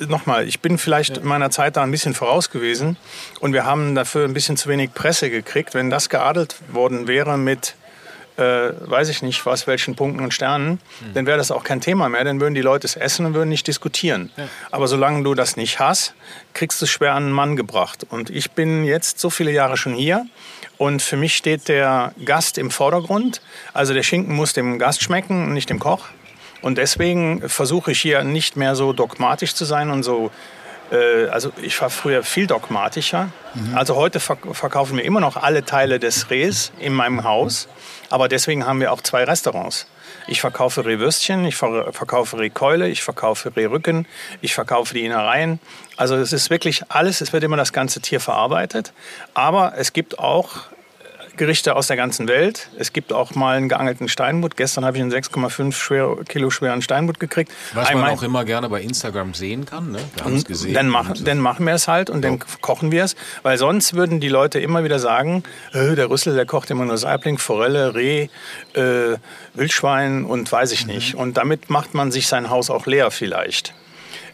nochmal, 0.00 0.48
ich 0.48 0.60
bin 0.60 0.78
vielleicht 0.78 1.22
meiner 1.22 1.50
Zeit 1.50 1.76
da 1.76 1.82
ein 1.82 1.90
bisschen 1.90 2.14
voraus 2.14 2.50
gewesen 2.50 2.96
und 3.40 3.52
wir 3.52 3.64
haben 3.64 3.94
dafür 3.94 4.24
ein 4.24 4.34
bisschen 4.34 4.56
zu 4.56 4.68
wenig 4.68 4.92
Presse 4.94 5.30
gekriegt. 5.30 5.74
Wenn 5.74 5.90
das 5.90 6.08
geadelt 6.08 6.56
worden 6.72 7.06
wäre 7.06 7.38
mit, 7.38 7.74
äh, 8.36 8.72
weiß 8.80 9.08
ich 9.08 9.22
nicht 9.22 9.46
was, 9.46 9.66
welchen 9.66 9.96
Punkten 9.96 10.22
und 10.22 10.34
Sternen, 10.34 10.78
dann 11.14 11.26
wäre 11.26 11.38
das 11.38 11.50
auch 11.50 11.64
kein 11.64 11.80
Thema 11.80 12.08
mehr. 12.08 12.24
Dann 12.24 12.40
würden 12.40 12.54
die 12.54 12.60
Leute 12.60 12.86
es 12.86 12.96
essen 12.96 13.26
und 13.26 13.34
würden 13.34 13.48
nicht 13.48 13.66
diskutieren. 13.66 14.30
Aber 14.70 14.88
solange 14.88 15.22
du 15.22 15.34
das 15.34 15.56
nicht 15.56 15.80
hast, 15.80 16.14
kriegst 16.52 16.80
du 16.80 16.84
es 16.84 16.90
schwer 16.90 17.14
an 17.14 17.24
einen 17.24 17.32
Mann 17.32 17.56
gebracht. 17.56 18.06
Und 18.08 18.30
ich 18.30 18.50
bin 18.50 18.84
jetzt 18.84 19.20
so 19.20 19.30
viele 19.30 19.50
Jahre 19.50 19.76
schon 19.76 19.94
hier. 19.94 20.26
Und 20.78 21.00
für 21.00 21.16
mich 21.16 21.36
steht 21.36 21.68
der 21.68 22.12
Gast 22.24 22.58
im 22.58 22.70
Vordergrund. 22.70 23.40
Also 23.72 23.94
der 23.94 24.02
Schinken 24.02 24.34
muss 24.34 24.52
dem 24.52 24.78
Gast 24.78 25.02
schmecken 25.02 25.44
und 25.44 25.52
nicht 25.54 25.70
dem 25.70 25.78
Koch. 25.78 26.06
Und 26.60 26.78
deswegen 26.78 27.48
versuche 27.48 27.92
ich 27.92 28.00
hier 28.00 28.24
nicht 28.24 28.56
mehr 28.56 28.76
so 28.76 28.92
dogmatisch 28.92 29.54
zu 29.54 29.64
sein 29.64 29.90
und 29.90 30.02
so. 30.02 30.30
Äh, 30.90 31.26
also 31.28 31.52
ich 31.62 31.80
war 31.80 31.90
früher 31.90 32.22
viel 32.22 32.46
dogmatischer. 32.46 33.30
Also 33.74 33.96
heute 33.96 34.20
verk 34.20 34.40
verkaufen 34.52 34.98
wir 34.98 35.04
immer 35.04 35.20
noch 35.20 35.36
alle 35.36 35.64
Teile 35.64 35.98
des 35.98 36.30
Rehs 36.30 36.72
in 36.78 36.92
meinem 36.92 37.24
Haus. 37.24 37.68
Aber 38.10 38.28
deswegen 38.28 38.66
haben 38.66 38.80
wir 38.80 38.92
auch 38.92 39.00
zwei 39.00 39.24
Restaurants. 39.24 39.86
Ich 40.28 40.40
verkaufe 40.40 40.84
Rehwürstchen, 40.84 41.44
ich 41.44 41.56
ver 41.56 41.92
verkaufe 41.92 42.38
Rehkeule, 42.38 42.88
ich 42.88 43.02
verkaufe 43.02 43.54
Rehrücken, 43.54 44.06
ich 44.40 44.54
verkaufe 44.54 44.94
die 44.94 45.04
Innereien. 45.04 45.60
Also 45.96 46.16
es 46.16 46.32
ist 46.32 46.50
wirklich 46.50 46.82
alles, 46.90 47.20
es 47.20 47.32
wird 47.32 47.44
immer 47.44 47.56
das 47.56 47.72
ganze 47.72 48.00
Tier 48.00 48.20
verarbeitet. 48.20 48.92
Aber 49.34 49.74
es 49.76 49.92
gibt 49.92 50.18
auch 50.18 50.62
Gerichte 51.36 51.76
aus 51.76 51.86
der 51.86 51.96
ganzen 51.96 52.28
Welt. 52.28 52.68
Es 52.78 52.92
gibt 52.92 53.12
auch 53.12 53.34
mal 53.34 53.56
einen 53.56 53.68
geangelten 53.68 54.08
Steinbutt. 54.08 54.56
Gestern 54.56 54.84
habe 54.84 54.96
ich 54.96 55.02
einen 55.02 55.12
6,5 55.12 55.72
schwer, 55.72 56.16
Kilo 56.28 56.50
schweren 56.50 56.82
Steinbutt 56.82 57.20
gekriegt. 57.20 57.52
Was 57.74 57.88
man 57.88 57.96
Einmal- 57.98 58.10
auch 58.12 58.22
immer 58.22 58.44
gerne 58.44 58.68
bei 58.68 58.80
Instagram 58.82 59.34
sehen 59.34 59.64
kann. 59.66 59.92
Ne? 59.92 59.98
Wir 60.14 60.24
haben 60.24 60.36
es 60.36 60.44
gesehen. 60.44 60.74
dann, 60.74 60.88
machen, 60.88 61.12
Und, 61.18 61.26
dann 61.26 61.38
machen 61.38 61.66
wir 61.66 61.74
es 61.74 61.88
halt 61.88 62.10
und 62.10 62.22
dann 62.22 62.38
kochen 62.60 62.90
wir 62.92 63.04
es. 63.04 63.16
Weil 63.42 63.58
sonst 63.58 63.94
würden 63.94 64.20
die 64.20 64.28
Leute 64.28 64.58
immer 64.60 64.84
wieder 64.84 64.98
sagen, 64.98 65.42
äh, 65.72 65.94
der 65.94 66.10
Rüssel, 66.10 66.34
der 66.34 66.46
kocht 66.46 66.70
immer 66.70 66.84
nur 66.84 66.98
Saibling, 66.98 67.38
Forelle, 67.38 67.94
Reh, 67.94 68.28
äh, 68.74 69.16
Wildschwein 69.54 70.24
und 70.24 70.50
weiß 70.50 70.72
ich 70.72 70.86
nicht. 70.86 71.14
Mhm. 71.14 71.20
Und 71.20 71.36
damit 71.36 71.70
macht 71.70 71.94
man 71.94 72.10
sich 72.12 72.28
sein 72.28 72.50
Haus 72.50 72.70
auch 72.70 72.86
leer 72.86 73.10
vielleicht. 73.10 73.74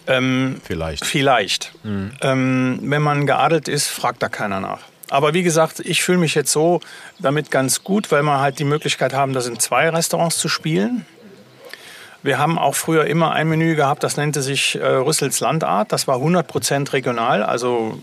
Vielleicht. 0.05 1.05
Vielleicht. 1.07 1.72
Ähm, 1.84 2.78
wenn 2.82 3.03
man 3.03 3.24
geadelt 3.24 3.68
ist, 3.68 3.86
fragt 3.86 4.20
da 4.22 4.28
keiner 4.28 4.59
nach. 4.61 4.80
Aber 5.12 5.34
wie 5.34 5.42
gesagt, 5.42 5.80
ich 5.80 6.02
fühle 6.02 6.16
mich 6.16 6.34
jetzt 6.34 6.50
so 6.52 6.80
damit 7.18 7.50
ganz 7.50 7.84
gut, 7.84 8.10
weil 8.10 8.22
wir 8.22 8.40
halt 8.40 8.58
die 8.58 8.64
Möglichkeit 8.64 9.12
haben, 9.12 9.34
das 9.34 9.46
in 9.46 9.58
zwei 9.58 9.90
Restaurants 9.90 10.38
zu 10.38 10.48
spielen. 10.48 11.04
Wir 12.22 12.38
haben 12.38 12.58
auch 12.58 12.74
früher 12.74 13.04
immer 13.04 13.32
ein 13.32 13.46
Menü 13.46 13.74
gehabt, 13.74 14.04
das 14.04 14.16
nannte 14.16 14.40
sich 14.40 14.76
äh, 14.76 14.86
Rüssels 14.86 15.40
Landart. 15.40 15.92
Das 15.92 16.08
war 16.08 16.16
100% 16.16 16.94
regional, 16.94 17.42
also 17.42 17.98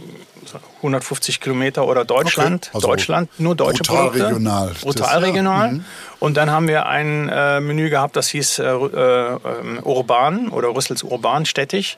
150 0.77 1.39
Kilometer 1.39 1.87
oder 1.87 2.05
Deutschland. 2.05 2.67
Okay, 2.67 2.75
also 2.75 2.87
Deutschland, 2.89 3.39
nur 3.39 3.55
deutsche 3.55 3.81
brutal 3.83 3.97
Produkte. 4.03 4.25
regional. 4.27 4.67
Brutal 4.79 5.01
Das- 5.01 5.11
ja, 5.13 5.17
regional. 5.17 5.79
Und 6.19 6.37
dann 6.37 6.51
haben 6.51 6.67
wir 6.67 6.85
ein 6.85 7.27
äh, 7.29 7.59
Menü 7.59 7.89
gehabt, 7.89 8.17
das 8.17 8.27
hieß 8.29 8.59
äh, 8.59 8.65
äh, 8.65 9.37
ähm, 9.61 9.79
Urban 9.83 10.49
oder 10.49 10.75
Rüssels 10.75 11.01
Urban, 11.01 11.47
städtisch. 11.47 11.97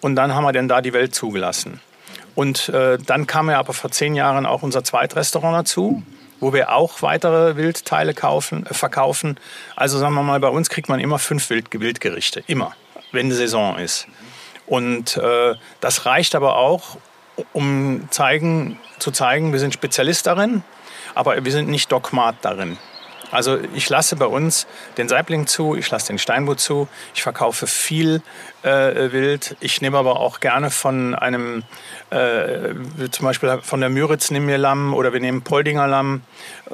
Und 0.00 0.16
dann 0.16 0.34
haben 0.34 0.42
wir 0.42 0.52
dann 0.52 0.66
da 0.66 0.80
die 0.80 0.92
Welt 0.94 1.14
zugelassen. 1.14 1.80
Und 2.34 2.68
äh, 2.68 2.98
dann 2.98 3.26
kam 3.26 3.50
ja 3.50 3.58
aber 3.58 3.72
vor 3.72 3.90
zehn 3.90 4.14
Jahren 4.14 4.46
auch 4.46 4.62
unser 4.62 4.84
Zweitrestaurant 4.84 5.56
dazu, 5.56 6.02
wo 6.40 6.52
wir 6.52 6.72
auch 6.72 7.02
weitere 7.02 7.56
Wildteile 7.56 8.14
kaufen, 8.14 8.66
äh, 8.66 8.74
verkaufen. 8.74 9.38
Also 9.76 9.98
sagen 9.98 10.14
wir 10.14 10.22
mal, 10.22 10.40
bei 10.40 10.48
uns 10.48 10.68
kriegt 10.68 10.88
man 10.88 11.00
immer 11.00 11.18
fünf 11.18 11.50
Wild 11.50 11.68
Wildgerichte, 11.72 12.42
immer, 12.46 12.74
wenn 13.12 13.28
die 13.28 13.34
Saison 13.34 13.76
ist. 13.78 14.06
Und 14.66 15.16
äh, 15.16 15.54
das 15.80 16.06
reicht 16.06 16.34
aber 16.34 16.56
auch, 16.56 16.98
um 17.52 18.08
zeigen, 18.10 18.78
zu 18.98 19.10
zeigen, 19.10 19.52
wir 19.52 19.60
sind 19.60 19.72
Spezialist 19.72 20.26
darin, 20.26 20.62
aber 21.14 21.44
wir 21.44 21.52
sind 21.52 21.68
nicht 21.68 21.90
Dogmat 21.90 22.36
darin. 22.42 22.76
Also 23.30 23.58
ich 23.74 23.88
lasse 23.88 24.16
bei 24.16 24.26
uns 24.26 24.66
den 24.96 25.08
Saibling 25.08 25.46
zu, 25.46 25.76
ich 25.76 25.90
lasse 25.90 26.08
den 26.08 26.18
Steinbutt 26.18 26.60
zu, 26.60 26.88
ich 27.14 27.22
verkaufe 27.22 27.66
viel 27.66 28.22
äh, 28.62 29.12
Wild. 29.12 29.56
Ich 29.60 29.80
nehme 29.80 29.98
aber 29.98 30.20
auch 30.20 30.40
gerne 30.40 30.70
von 30.70 31.14
einem, 31.14 31.64
äh, 32.10 32.74
zum 33.10 33.26
Beispiel 33.26 33.60
von 33.62 33.80
der 33.80 33.90
Müritz 33.90 34.30
nehmen 34.30 34.48
wir 34.48 34.58
Lamm 34.58 34.94
oder 34.94 35.12
wir 35.12 35.20
nehmen 35.20 35.42
Poldinger 35.42 35.86
Lamm, 35.86 36.22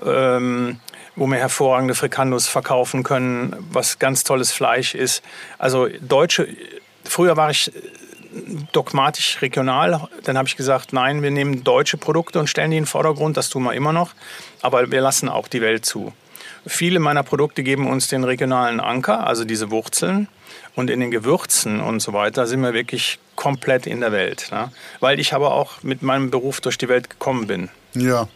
ähm, 0.04 0.80
wo 1.16 1.26
wir 1.26 1.38
hervorragende 1.38 1.94
Frikandos 1.94 2.48
verkaufen 2.48 3.02
können, 3.02 3.56
was 3.70 3.98
ganz 3.98 4.24
tolles 4.24 4.52
Fleisch 4.52 4.94
ist. 4.94 5.22
Also 5.58 5.88
deutsche, 6.00 6.48
früher 7.04 7.36
war 7.36 7.50
ich 7.50 7.72
dogmatisch 8.72 9.40
regional. 9.42 10.08
Dann 10.24 10.36
habe 10.38 10.48
ich 10.48 10.56
gesagt, 10.56 10.92
nein, 10.92 11.22
wir 11.22 11.30
nehmen 11.30 11.64
deutsche 11.64 11.96
Produkte 11.96 12.40
und 12.40 12.48
stellen 12.48 12.70
die 12.70 12.76
in 12.76 12.82
den 12.82 12.88
Vordergrund. 12.88 13.36
Das 13.36 13.48
tun 13.48 13.62
wir 13.64 13.74
immer 13.74 13.92
noch. 13.92 14.10
Aber 14.62 14.90
wir 14.90 15.00
lassen 15.00 15.28
auch 15.28 15.48
die 15.48 15.60
Welt 15.60 15.84
zu. 15.84 16.12
Viele 16.66 16.98
meiner 16.98 17.22
Produkte 17.22 17.62
geben 17.62 17.86
uns 17.88 18.08
den 18.08 18.24
regionalen 18.24 18.80
Anker, 18.80 19.26
also 19.26 19.44
diese 19.44 19.70
Wurzeln. 19.70 20.28
Und 20.76 20.90
in 20.90 21.00
den 21.00 21.10
Gewürzen 21.10 21.80
und 21.80 22.00
so 22.00 22.12
weiter 22.12 22.46
sind 22.46 22.60
wir 22.60 22.74
wirklich 22.74 23.18
komplett 23.36 23.86
in 23.86 24.00
der 24.00 24.12
Welt. 24.12 24.48
Ne? 24.50 24.70
Weil 25.00 25.20
ich 25.20 25.32
aber 25.32 25.52
auch 25.52 25.82
mit 25.82 26.02
meinem 26.02 26.30
Beruf 26.30 26.60
durch 26.60 26.78
die 26.78 26.88
Welt 26.88 27.10
gekommen 27.10 27.46
bin. 27.46 27.68
Ja. 27.94 28.28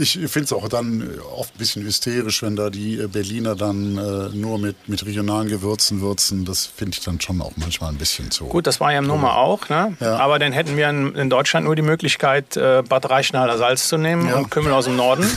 Ich 0.00 0.12
finde 0.12 0.44
es 0.44 0.52
auch 0.52 0.68
dann 0.68 1.00
äh, 1.00 1.20
oft 1.36 1.54
ein 1.54 1.58
bisschen 1.58 1.82
hysterisch, 1.82 2.42
wenn 2.42 2.56
da 2.56 2.70
die 2.70 2.98
äh, 2.98 3.06
Berliner 3.08 3.56
dann 3.56 3.98
äh, 3.98 4.34
nur 4.36 4.58
mit, 4.58 4.88
mit 4.88 5.04
regionalen 5.04 5.48
Gewürzen 5.48 6.00
würzen. 6.00 6.44
Das 6.44 6.66
finde 6.66 6.96
ich 6.98 7.04
dann 7.04 7.20
schon 7.20 7.40
auch 7.42 7.52
manchmal 7.56 7.90
ein 7.90 7.98
bisschen 7.98 8.30
zu. 8.30 8.44
Gut, 8.46 8.66
das 8.66 8.80
war 8.80 8.92
ja 8.92 8.98
im 8.98 9.06
Nummer 9.06 9.36
auch. 9.36 9.68
Ne? 9.68 9.96
Ja. 10.00 10.16
Aber 10.18 10.38
dann 10.38 10.52
hätten 10.52 10.76
wir 10.76 10.88
in, 10.88 11.14
in 11.14 11.30
Deutschland 11.30 11.66
nur 11.66 11.74
die 11.76 11.82
Möglichkeit, 11.82 12.56
äh, 12.56 12.82
Bad 12.88 13.10
Reichenhaller 13.10 13.58
Salz 13.58 13.88
zu 13.88 13.96
nehmen 13.98 14.28
Ja. 14.28 14.36
und 14.36 14.50
Kümmel 14.50 14.72
aus 14.72 14.84
dem 14.84 14.96
Norden. 14.96 15.28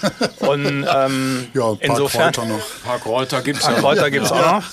und 0.40 0.86
ähm, 0.92 1.46
ja, 1.54 1.70
ein 1.70 1.78
paar 1.78 1.78
insofern. 1.80 2.32
Kräuter 2.32 2.48
noch. 2.48 2.56
Ein 2.56 2.82
paar 2.84 2.98
Kräuter 2.98 3.40
gibt 3.42 3.58
es 3.60 3.64
Ein 3.64 3.74
paar 3.74 3.82
Kräuter 3.82 4.10
gibt 4.10 4.26
es 4.26 4.32
auch 4.32 4.52
noch. 4.52 4.64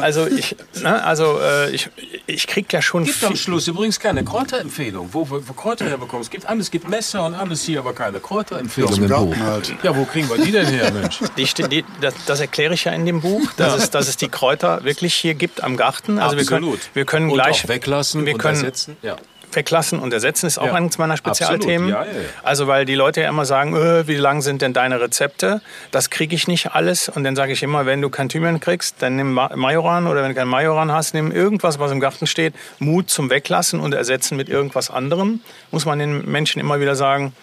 Also 0.00 0.28
ich, 0.28 0.54
ne, 0.80 1.02
also 1.02 1.40
äh, 1.40 1.70
ich, 1.70 1.90
ich 2.26 2.46
krieg 2.46 2.72
ja 2.72 2.80
schon 2.80 3.02
gibt 3.04 3.24
am. 3.24 3.34
Schluss 3.34 3.66
übrigens 3.66 3.98
keine 3.98 4.22
Kräuterempfehlung, 4.24 5.08
wo 5.10 5.28
wir 5.28 5.48
wo 5.48 5.52
Kräuter 5.54 5.86
herbekommen. 5.86 6.22
Es 6.22 6.30
gibt 6.30 6.46
alles, 6.46 6.66
es 6.66 6.70
gibt 6.70 6.88
Messer 6.88 7.24
und 7.26 7.34
alles 7.34 7.64
hier, 7.64 7.80
aber 7.80 7.92
keine 7.92 8.20
Kräuterempfehlung 8.20 8.91
Aus 8.92 8.98
dem 8.98 9.08
Buch. 9.08 9.36
halt. 9.36 9.74
Ja, 9.82 9.96
wo 9.96 10.04
kriegen 10.04 10.28
wir 10.28 10.36
die 10.44 10.52
denn 10.52 10.66
her, 10.66 10.90
Mensch? 10.92 11.18
Die, 11.36 11.44
die, 11.68 11.84
das, 12.00 12.14
das 12.26 12.40
erkläre 12.40 12.74
ich 12.74 12.84
ja 12.84 12.92
in 12.92 13.06
dem 13.06 13.20
Buch, 13.20 13.42
dass, 13.56 13.74
es, 13.74 13.90
dass 13.90 14.08
es 14.08 14.16
die 14.16 14.28
Kräuter 14.28 14.84
wirklich 14.84 15.14
hier 15.14 15.34
gibt 15.34 15.62
am 15.62 15.76
Garten. 15.76 16.18
Also 16.18 16.36
wir 16.36 16.44
können, 16.44 16.78
wir 16.94 17.04
können 17.04 17.28
und 17.30 17.34
gleich 17.34 17.64
auch 17.64 17.68
weglassen 17.68 18.24
wir 18.26 18.34
und 18.34 18.38
können 18.38 18.56
ersetzen. 18.56 18.96
Ja. 19.02 19.16
weglassen 19.52 19.98
und 19.98 20.12
ersetzen 20.14 20.46
ist 20.46 20.58
auch 20.58 20.66
Ja. 20.66 20.72
eines 20.74 20.96
meiner 20.98 21.16
Spezialthemen. 21.18 21.92
Absolut, 21.92 22.12
ja, 22.14 22.20
ja, 22.20 22.24
ja. 22.24 22.28
Also 22.42 22.66
weil 22.68 22.84
die 22.86 22.94
Leute 22.94 23.20
ja 23.20 23.28
immer 23.28 23.44
sagen, 23.44 23.74
äh, 23.76 24.06
wie 24.08 24.16
lang 24.16 24.40
sind 24.40 24.62
denn 24.62 24.72
deine 24.72 25.00
Rezepte? 25.00 25.60
Das 25.90 26.08
kriege 26.10 26.34
ich 26.34 26.48
nicht 26.48 26.72
alles. 26.72 27.08
Und 27.10 27.24
dann 27.24 27.36
sage 27.36 27.52
ich 27.52 27.62
immer, 27.62 27.84
wenn 27.86 28.00
du 28.00 28.08
kein 28.08 28.28
Thymian 28.30 28.60
kriegst, 28.60 28.96
dann 29.00 29.16
nimm 29.16 29.32
Ma- 29.34 29.54
Majoran 29.54 30.06
oder 30.06 30.22
wenn 30.22 30.30
du 30.30 30.34
kein 30.34 30.48
Majoran 30.48 30.90
hast, 30.92 31.12
nimm 31.14 31.30
irgendwas, 31.32 31.78
was 31.78 31.90
im 31.92 32.00
Garten 32.00 32.26
steht. 32.26 32.54
Mut 32.78 33.10
zum 33.10 33.28
Weglassen 33.30 33.78
und 33.80 33.92
ersetzen 33.94 34.36
mit 34.36 34.48
irgendwas 34.48 34.90
anderem. 34.90 35.40
Muss 35.70 35.84
man 35.84 35.98
den 35.98 36.30
Menschen 36.30 36.58
immer 36.60 36.80
wieder 36.80 36.94
sagen. 36.96 37.34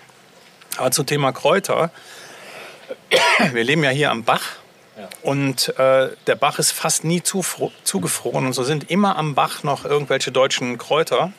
Aber 0.77 0.91
zum 0.91 1.05
Thema 1.05 1.31
Kräuter. 1.31 1.91
Wir 3.51 3.63
leben 3.63 3.83
ja 3.83 3.89
hier 3.89 4.11
am 4.11 4.23
Bach. 4.23 4.43
Und 5.21 5.69
äh, 5.79 6.09
der 6.27 6.35
Bach 6.35 6.59
ist 6.59 6.71
fast 6.71 7.03
nie 7.03 7.21
zugefroren. 7.23 8.45
Und 8.45 8.53
so 8.53 8.63
sind 8.63 8.89
immer 8.89 9.17
am 9.17 9.35
Bach 9.35 9.63
noch 9.63 9.85
irgendwelche 9.85 10.31
deutschen 10.31 10.77
Kräuter 10.77 11.31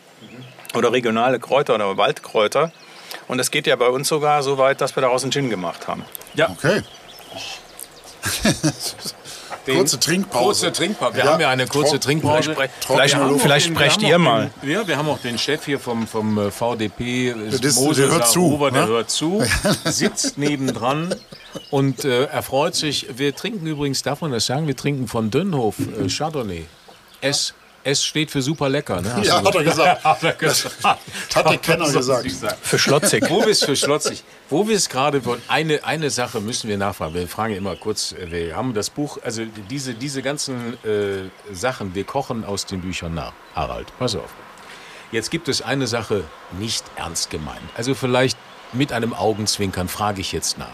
oder 0.75 0.93
regionale 0.93 1.39
Kräuter 1.39 1.75
oder 1.75 1.97
Waldkräuter. 1.97 2.73
Und 3.29 3.39
es 3.39 3.51
geht 3.51 3.67
ja 3.67 3.77
bei 3.77 3.89
uns 3.89 4.09
sogar 4.09 4.43
so 4.43 4.59
weit, 4.59 4.81
dass 4.81 4.97
wir 4.97 5.03
daraus 5.03 5.23
einen 5.23 5.33
Gin 5.33 5.51
gemacht 5.51 5.89
haben. 5.89 6.05
ja. 6.35 6.51
Okay. 6.51 6.83
Den- 9.67 9.77
Kurze 9.77 10.01
Trinkpause. 10.01 10.67
Kurze 10.67 10.73
Trinkpause. 10.73 11.17
Wir 11.17 11.25
Ja, 11.25 11.33
haben 11.33 11.41
ja 11.41 11.51
eine 11.51 11.67
kurze 11.67 11.91
trocken- 11.99 12.01
Trinkpause. 12.01 12.55
Vielleicht, 12.55 12.73
vielleicht, 12.85 13.17
vielleicht 13.41 13.67
Den- 13.67 13.75
sprecht 13.75 14.01
wir 14.01 14.09
ihr 14.09 14.19
mal. 14.19 14.51
Den, 14.63 14.71
ja, 14.71 14.87
wir 14.89 14.97
haben 14.97 15.09
auch 15.09 15.19
den 15.19 15.39
Chef 15.39 15.65
hier 15.67 15.79
vom, 15.79 16.07
vom 16.07 16.39
äh, 16.39 16.51
VDP, 16.51 17.35
Das- 17.61 17.77
Moses 17.77 18.07
der 18.07 18.15
hört 18.15 18.29
zu, 18.29 18.41
Saruba, 18.41 18.71
der 18.71 18.83
ne? 18.83 18.89
hört 18.89 19.11
zu, 19.11 19.43
sitzt 19.85 20.39
nebendran 20.39 21.15
und 21.71 22.05
äh, 22.05 22.25
er 22.25 22.43
freut 22.43 22.75
sich. 22.75 23.07
Wir 23.17 23.35
trinken 23.37 23.67
übrigens, 23.67 24.03
darf 24.03 24.23
man 24.23 24.33
das 24.33 24.47
sagen, 24.47 24.67
wir 24.67 24.77
trinken 24.77 25.07
von 25.09 25.31
Dönhof 25.31 25.77
äh, 25.79 26.09
Chardonnay. 26.09 26.65
S, 27.21 27.53
S 27.85 28.05
steht 28.05 28.31
für 28.31 28.43
super 28.43 28.69
lecker. 28.69 29.01
Ne? 29.01 29.15
Hast 29.15 29.27
Ja, 29.27 29.43
hat 29.43 29.55
er 29.55 29.65
gesagt. 29.65 30.05
hat 30.05 30.23
er 30.23 30.33
gesagt. 30.35 30.77
Hat 31.35 31.51
der 31.51 31.59
Kenner 31.59 31.91
gesagt. 31.91 32.59
Für 32.63 32.79
schlotzig. 32.79 33.25
Wo 33.29 33.41
wir 33.41 33.49
es 33.49 33.65
für 33.65 33.77
schlotzig, 33.77 34.23
wo 34.51 34.69
wir 34.69 34.77
es 34.77 34.89
gerade 34.89 35.23
von 35.23 35.41
eine 35.49 35.83
eine 35.85 36.11
Sache 36.11 36.41
müssen 36.41 36.69
wir 36.69 36.77
nachfragen. 36.77 37.15
Wir 37.15 37.29
fragen 37.29 37.55
immer 37.55 37.77
kurz. 37.77 38.13
äh, 38.13 38.31
Wir 38.31 38.57
haben 38.57 38.75
das 38.75 38.91
Buch, 38.91 39.19
also 39.23 39.45
diese 39.71 39.95
diese 39.95 40.23
ganzen 40.23 40.75
äh, 40.85 41.31
Sachen. 41.53 41.95
Wir 41.95 42.05
kochen 42.05 42.45
aus 42.45 42.67
den 42.67 42.81
Büchern 42.81 43.15
nach. 43.15 43.33
Harald, 43.55 43.87
pass 43.99 44.15
auf. 44.17 44.31
Jetzt 45.13 45.31
gibt 45.31 45.49
es 45.49 45.63
eine 45.63 45.87
Sache 45.87 46.25
nicht 46.59 46.85
ernst 46.97 47.31
gemeint. 47.31 47.61
Also 47.77 47.95
vielleicht 47.95 48.39
mit 48.73 48.93
einem 48.93 49.13
Augenzwinkern 49.15 49.89
frage 49.89 50.21
ich 50.21 50.33
jetzt 50.33 50.59
nach. 50.59 50.69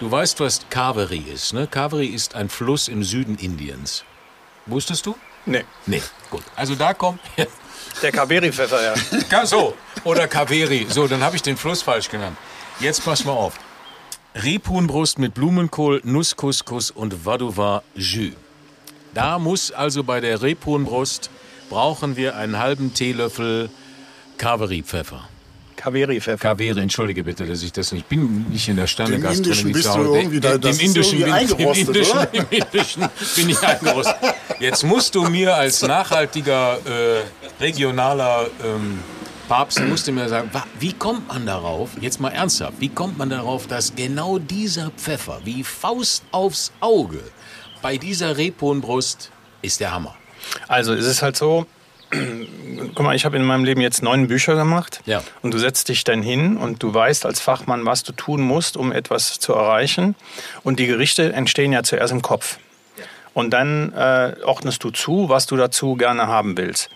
Du 0.00 0.10
weißt, 0.10 0.40
was 0.40 0.60
Kaveri 0.70 1.18
ist, 1.18 1.52
ne? 1.52 1.66
Kaveri 1.66 2.06
ist 2.06 2.34
ein 2.34 2.48
Fluss 2.48 2.88
im 2.88 3.02
Süden 3.02 3.36
Indiens. 3.36 4.04
Wusstest 4.66 5.06
du? 5.06 5.16
Nee, 5.48 5.64
Nee. 5.86 6.02
Gut. 6.30 6.42
Also 6.56 6.74
da 6.74 6.94
kommt 6.94 7.20
der 8.02 8.12
Kaveri-Pfeffer, 8.12 8.94
ja. 9.30 9.46
So, 9.46 9.74
oder 10.04 10.28
Kaveri. 10.28 10.86
So, 10.88 11.08
dann 11.08 11.22
habe 11.22 11.36
ich 11.36 11.42
den 11.42 11.56
Fluss 11.56 11.82
falsch 11.82 12.08
genannt. 12.08 12.36
Jetzt 12.80 13.04
pass 13.04 13.24
mal 13.24 13.32
auf. 13.32 13.54
Rebhuhnbrust 14.34 15.18
mit 15.18 15.34
Blumenkohl, 15.34 16.00
Nusscouscous 16.04 16.90
und 16.90 17.24
Vadova 17.24 17.82
Jus. 17.94 18.34
Da 19.14 19.38
muss 19.38 19.72
also 19.72 20.04
bei 20.04 20.20
der 20.20 20.42
Rebhuhnbrust 20.42 21.30
brauchen 21.70 22.16
wir 22.16 22.36
einen 22.36 22.58
halben 22.58 22.94
Teelöffel 22.94 23.70
Kaveri-Pfeffer. 24.36 25.28
Kaveri-Pfeffer. 25.78 26.42
Kaveri, 26.42 26.80
entschuldige 26.80 27.24
bitte, 27.24 27.46
dass 27.46 27.62
ich 27.62 27.72
das 27.72 27.92
nicht 27.92 28.08
bin 28.08 28.46
nicht 28.50 28.68
in 28.68 28.76
der 28.76 28.86
Sterne 28.86 29.18
Dem 29.18 29.24
Indischen 29.24 29.72
bist 29.72 29.86
du 29.94 30.14
irgendwie 30.14 30.40
da- 30.40 30.58
das 30.58 30.76
dem 30.76 30.86
ist 30.86 30.96
Indischen 30.96 31.18
irgendwie 31.20 31.24
bin, 31.24 31.58
im 31.58 31.68
eingerostet, 31.68 31.88
Indischen, 31.88 32.18
oder? 32.18 32.28
im 32.34 32.46
Indischen 32.50 33.08
bin 33.36 33.48
ich 33.50 33.60
eingerostet. 33.62 34.16
Jetzt 34.60 34.84
musst 34.84 35.14
du 35.14 35.22
mir 35.28 35.54
als 35.54 35.82
nachhaltiger 35.82 36.78
äh, 36.84 37.22
regionaler 37.62 38.46
ähm, 38.64 38.98
Papst 39.48 39.80
musst 39.80 40.06
du 40.06 40.12
mir 40.12 40.28
sagen, 40.28 40.50
wie 40.78 40.92
kommt 40.92 41.26
man 41.28 41.46
darauf? 41.46 41.90
Jetzt 42.02 42.20
mal 42.20 42.28
ernsthaft, 42.32 42.74
wie 42.80 42.90
kommt 42.90 43.16
man 43.16 43.30
darauf, 43.30 43.66
dass 43.66 43.94
genau 43.96 44.38
dieser 44.38 44.90
Pfeffer 44.90 45.40
wie 45.44 45.64
Faust 45.64 46.22
aufs 46.32 46.70
Auge 46.80 47.20
bei 47.80 47.96
dieser 47.96 48.36
Rebhuhnbrust 48.36 49.30
ist 49.62 49.80
der 49.80 49.92
Hammer. 49.94 50.14
Also 50.68 50.92
es 50.92 51.06
ist 51.06 51.22
halt 51.22 51.36
so, 51.36 51.66
guck 52.94 53.04
mal, 53.04 53.14
ich 53.14 53.24
habe 53.24 53.36
in 53.36 53.44
meinem 53.44 53.64
Leben 53.64 53.80
jetzt 53.80 54.02
neun 54.02 54.28
Bücher 54.28 54.54
gemacht. 54.54 55.00
Ja. 55.06 55.22
Und 55.42 55.54
du 55.54 55.58
setzt 55.58 55.88
dich 55.88 56.04
dann 56.04 56.22
hin 56.22 56.56
und 56.56 56.82
du 56.82 56.92
weißt 56.92 57.26
als 57.26 57.40
Fachmann, 57.40 57.84
was 57.84 58.02
du 58.02 58.12
tun 58.12 58.40
musst, 58.40 58.76
um 58.76 58.92
etwas 58.92 59.38
zu 59.38 59.52
erreichen. 59.54 60.14
Und 60.64 60.78
die 60.78 60.86
Gerichte 60.86 61.32
entstehen 61.32 61.72
ja 61.72 61.82
zuerst 61.82 62.12
im 62.12 62.22
Kopf. 62.22 62.58
Und 63.34 63.50
dann 63.50 63.92
äh, 63.92 64.34
ordnest 64.42 64.82
du 64.82 64.90
zu, 64.90 65.28
was 65.28 65.46
du 65.46 65.56
dazu 65.56 65.94
gerne 65.94 66.26
haben 66.26 66.56
willst. 66.56 66.90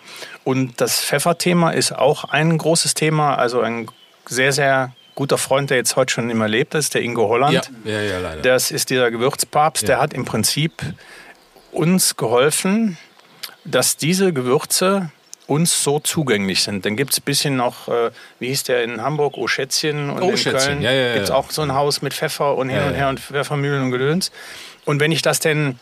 Und 0.44 0.80
das 0.80 1.00
Pfefferthema 1.00 1.70
ist 1.70 1.92
auch 1.92 2.24
ein 2.24 2.58
großes 2.58 2.94
Thema. 2.94 3.36
Also 3.36 3.60
ein 3.60 3.88
sehr, 4.26 4.52
sehr 4.52 4.92
guter 5.14 5.38
Freund, 5.38 5.70
der 5.70 5.76
jetzt 5.76 5.94
heute 5.96 6.12
schon 6.12 6.30
immer 6.30 6.48
lebt, 6.48 6.74
ist 6.74 6.94
der 6.94 7.02
Ingo 7.02 7.28
Holland. 7.28 7.70
Ja, 7.84 7.92
ja, 7.92 8.00
ja, 8.00 8.18
leider. 8.18 8.42
Das 8.42 8.70
ist 8.70 8.90
dieser 8.90 9.10
Gewürzpapst. 9.10 9.86
Der 9.86 10.00
hat 10.00 10.14
im 10.14 10.24
Prinzip 10.24 10.82
uns 11.70 12.16
geholfen, 12.16 12.98
dass 13.64 13.96
diese 13.96 14.32
Gewürze 14.32 15.10
uns 15.46 15.82
so 15.82 15.98
zugänglich 15.98 16.62
sind. 16.62 16.86
Dann 16.86 16.96
gibt 16.96 17.12
es 17.12 17.20
ein 17.20 17.24
bisschen 17.24 17.56
noch, 17.56 17.88
äh, 17.88 18.10
wie 18.38 18.48
hieß 18.48 18.64
der 18.64 18.84
in 18.84 19.02
Hamburg, 19.02 19.36
Oschätzchen 19.36 20.10
und 20.10 20.22
in 20.22 20.34
Köln 20.36 20.82
ja, 20.82 20.92
ja, 20.92 21.06
ja. 21.08 21.12
gibt 21.14 21.24
es 21.24 21.30
auch 21.30 21.50
so 21.50 21.62
ein 21.62 21.74
Haus 21.74 22.00
mit 22.00 22.14
Pfeffer 22.14 22.56
und 22.56 22.68
hin 22.68 22.78
Ja, 22.78 22.86
und 22.86 22.94
her 22.94 23.08
und 23.08 23.20
Pfeffermühlen 23.20 23.82
und 23.82 23.90
Gedöns. 23.90 24.30
Und 24.84 25.00
wenn 25.00 25.12
ich 25.12 25.22
das 25.22 25.40
denn, 25.40 25.78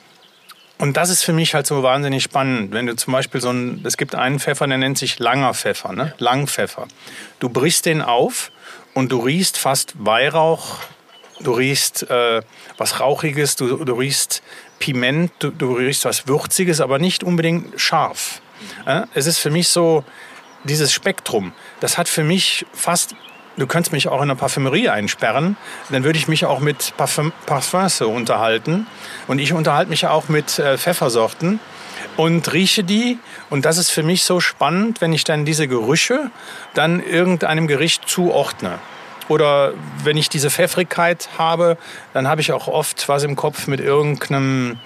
und 0.78 0.96
das 0.96 1.10
ist 1.10 1.22
für 1.22 1.32
mich 1.32 1.54
halt 1.54 1.66
so 1.66 1.82
wahnsinnig 1.82 2.22
spannend, 2.22 2.72
wenn 2.72 2.86
du 2.86 2.96
zum 2.96 3.12
Beispiel 3.12 3.40
so 3.40 3.50
ein, 3.50 3.82
es 3.84 3.96
gibt 3.96 4.14
einen 4.14 4.40
Pfeffer, 4.40 4.66
der 4.66 4.78
nennt 4.78 4.98
sich 4.98 5.18
langer 5.18 5.54
Pfeffer, 5.54 5.92
ne? 5.92 6.14
Langpfeffer. 6.18 6.88
Du 7.38 7.48
brichst 7.48 7.86
den 7.86 8.02
auf 8.02 8.50
und 8.94 9.12
du 9.12 9.18
riechst 9.18 9.58
fast 9.58 9.94
Weihrauch, 9.98 10.78
du 11.40 11.52
riechst 11.52 12.08
äh, 12.10 12.42
was 12.78 12.98
Rauchiges, 12.98 13.56
du, 13.56 13.84
du 13.84 13.92
riechst 13.94 14.42
Piment, 14.80 15.30
du, 15.38 15.50
du 15.50 15.74
riechst 15.74 16.04
was 16.04 16.26
Würziges, 16.26 16.80
aber 16.80 16.98
nicht 16.98 17.22
unbedingt 17.22 17.80
scharf. 17.80 18.40
Äh? 18.86 19.02
Es 19.14 19.26
ist 19.26 19.38
für 19.38 19.50
mich 19.50 19.68
so, 19.68 20.04
dieses 20.64 20.92
Spektrum, 20.92 21.52
das 21.80 21.96
hat 21.96 22.08
für 22.08 22.24
mich 22.24 22.66
fast, 22.72 23.14
du 23.56 23.66
könntest 23.66 23.92
mich 23.92 24.08
auch 24.08 24.16
in 24.16 24.24
einer 24.24 24.36
Parfümerie 24.36 24.88
einsperren, 24.88 25.56
dann 25.90 26.04
würde 26.04 26.18
ich 26.18 26.28
mich 26.28 26.44
auch 26.44 26.60
mit 26.60 26.94
Parfum, 26.96 27.32
Parfums 27.46 28.00
unterhalten. 28.00 28.86
Und 29.26 29.38
ich 29.38 29.52
unterhalte 29.52 29.90
mich 29.90 30.02
ja 30.02 30.10
auch 30.10 30.28
mit 30.28 30.58
äh, 30.58 30.76
Pfeffersorten 30.76 31.60
und 32.16 32.52
rieche 32.52 32.84
die. 32.84 33.18
Und 33.48 33.64
das 33.64 33.78
ist 33.78 33.90
für 33.90 34.02
mich 34.02 34.24
so 34.24 34.40
spannend, 34.40 35.00
wenn 35.00 35.12
ich 35.12 35.24
dann 35.24 35.44
diese 35.44 35.68
Gerüche 35.68 36.30
dann 36.74 37.00
irgendeinem 37.00 37.66
Gericht 37.66 38.08
zuordne. 38.08 38.78
Oder 39.28 39.74
wenn 40.02 40.16
ich 40.16 40.28
diese 40.28 40.50
Pfeffrigkeit 40.50 41.28
habe, 41.38 41.76
dann 42.12 42.28
habe 42.28 42.40
ich 42.40 42.52
auch 42.52 42.68
oft 42.68 43.08
was 43.08 43.22
im 43.22 43.36
Kopf 43.36 43.66
mit 43.66 43.80
irgendeinem 43.80 44.78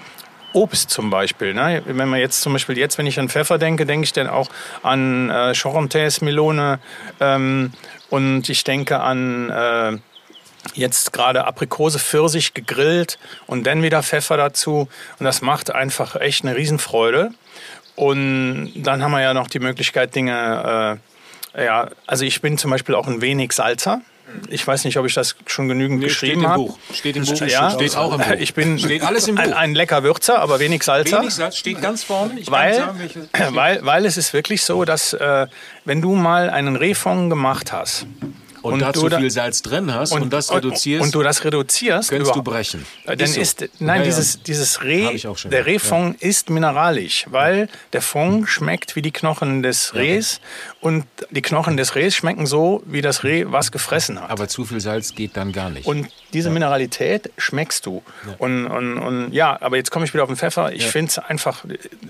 Obst 0.54 0.90
zum 0.90 1.10
Beispiel. 1.10 1.52
Ne? 1.52 1.82
Wenn 1.84 2.08
man 2.08 2.20
jetzt 2.20 2.40
zum 2.40 2.52
Beispiel 2.52 2.78
jetzt, 2.78 2.96
wenn 2.96 3.06
ich 3.06 3.18
an 3.18 3.28
Pfeffer 3.28 3.58
denke, 3.58 3.86
denke 3.86 4.04
ich 4.04 4.12
dann 4.12 4.28
auch 4.28 4.48
an 4.82 5.28
äh, 5.28 5.52
Chorontes, 5.52 6.20
Melone 6.20 6.78
ähm, 7.20 7.72
und 8.08 8.48
ich 8.48 8.62
denke 8.64 9.00
an 9.00 9.50
äh, 9.50 9.98
jetzt 10.74 11.12
gerade 11.12 11.44
Aprikose, 11.44 11.98
Pfirsich 11.98 12.54
gegrillt 12.54 13.18
und 13.46 13.66
dann 13.66 13.82
wieder 13.82 14.02
Pfeffer 14.02 14.36
dazu 14.36 14.88
und 15.18 15.24
das 15.24 15.42
macht 15.42 15.74
einfach 15.74 16.16
echt 16.16 16.44
eine 16.44 16.56
Riesenfreude. 16.56 17.32
Und 17.96 18.72
dann 18.76 19.02
haben 19.02 19.12
wir 19.12 19.20
ja 19.20 19.34
noch 19.34 19.48
die 19.48 19.60
Möglichkeit, 19.60 20.14
Dinge, 20.14 20.98
äh, 21.54 21.64
ja, 21.64 21.88
also 22.06 22.24
ich 22.24 22.40
bin 22.40 22.58
zum 22.58 22.70
Beispiel 22.70 22.94
auch 22.94 23.06
ein 23.06 23.20
wenig 23.20 23.52
Salzer. 23.52 24.00
Ich 24.48 24.66
weiß 24.66 24.84
nicht, 24.84 24.96
ob 24.98 25.06
ich 25.06 25.14
das 25.14 25.36
schon 25.46 25.68
genügend 25.68 25.98
Nee, 26.00 26.06
geschrieben 26.06 26.40
steht 26.40 26.44
im 26.44 26.50
habe. 26.50 26.62
Buch. 26.64 26.78
Steht 26.92 27.16
im 27.16 27.24
Buch. 27.24 27.40
Ja, 27.46 27.70
Steht 27.70 27.96
auch 27.96 28.12
im 28.12 28.18
Buch. 28.20 28.30
Ich 28.38 28.54
bin 28.54 28.78
Steht 28.78 29.02
alles 29.02 29.28
im 29.28 29.38
ein, 29.38 29.50
Buch. 29.50 29.56
ein 29.56 29.74
lecker 29.74 30.02
Würzer, 30.02 30.38
aber 30.40 30.58
wenig 30.60 30.82
Salzer. 30.82 31.20
Wenig 31.20 31.34
Salz 31.34 31.56
steht 31.56 31.80
ganz 31.80 32.02
vorne. 32.04 32.38
Ich 32.38 32.50
Weil, 32.50 32.74
sagen, 32.74 32.98
weil, 33.50 33.84
weil 33.84 34.04
es 34.06 34.16
ist 34.16 34.32
wirklich 34.32 34.62
so, 34.62 34.84
dass 34.84 35.12
äh, 35.12 35.46
wenn 35.84 36.02
du 36.02 36.14
mal 36.14 36.50
einen 36.50 36.76
Rehfond 36.76 37.30
gemacht 37.30 37.72
hast 37.72 38.06
und, 38.64 38.74
und 38.74 38.78
da 38.80 38.92
du 38.92 39.00
zu 39.00 39.08
da- 39.10 39.18
viel 39.18 39.30
Salz 39.30 39.62
drin 39.62 39.92
hast 39.94 40.12
und, 40.12 40.32
das 40.32 40.50
reduzierst, 40.52 41.04
und 41.04 41.14
du 41.14 41.22
das 41.22 41.44
reduzierst, 41.44 42.08
könntest 42.08 42.34
du 42.34 42.42
brechen. 42.42 42.84
äh, 43.04 43.16
Dann 43.16 43.20
Ist 43.26 43.34
so. 43.34 43.40
ist, 43.40 43.60
nein, 43.78 43.88
Ja, 43.88 43.94
ja. 43.96 44.02
dieses, 44.04 44.42
dieses 44.42 44.82
Reh, 44.82 45.16
der 45.44 45.66
Rehfond 45.66 46.20
ist 46.22 46.48
mineralisch, 46.50 47.26
weil 47.30 47.68
der 47.92 48.00
Fond 48.02 48.48
schmeckt 48.48 48.96
wie 48.96 49.02
die 49.02 49.12
Knochen 49.12 49.62
des 49.62 49.94
Rehs 49.94 50.40
und 50.80 51.04
die 51.30 51.42
Knochen 51.42 51.76
des 51.76 51.94
Rehs 51.94 52.14
schmecken 52.16 52.46
so, 52.46 52.82
wie 52.86 53.02
das 53.02 53.22
Reh 53.22 53.44
was 53.48 53.70
gefressen 53.70 54.20
hat. 54.20 54.30
Aber 54.30 54.48
zu 54.48 54.64
viel 54.64 54.80
Salz 54.80 55.14
geht 55.14 55.36
dann 55.36 55.52
gar 55.52 55.68
nicht. 55.70 55.86
Und 55.86 56.08
diese 56.32 56.48
Mineralität 56.50 57.30
schmeckst 57.38 57.84
du. 57.86 58.02
Und, 58.38 58.66
und, 58.66 58.98
und 58.98 59.32
ja, 59.32 59.56
aber 59.60 59.76
jetzt 59.76 59.90
komme 59.90 60.06
ich 60.06 60.14
wieder 60.14 60.22
auf 60.22 60.30
den 60.30 60.36
Pfeffer. 60.36 60.72
Ich 60.72 60.86
finde 60.86 61.10
es 61.10 61.18
einfach, 61.18 61.64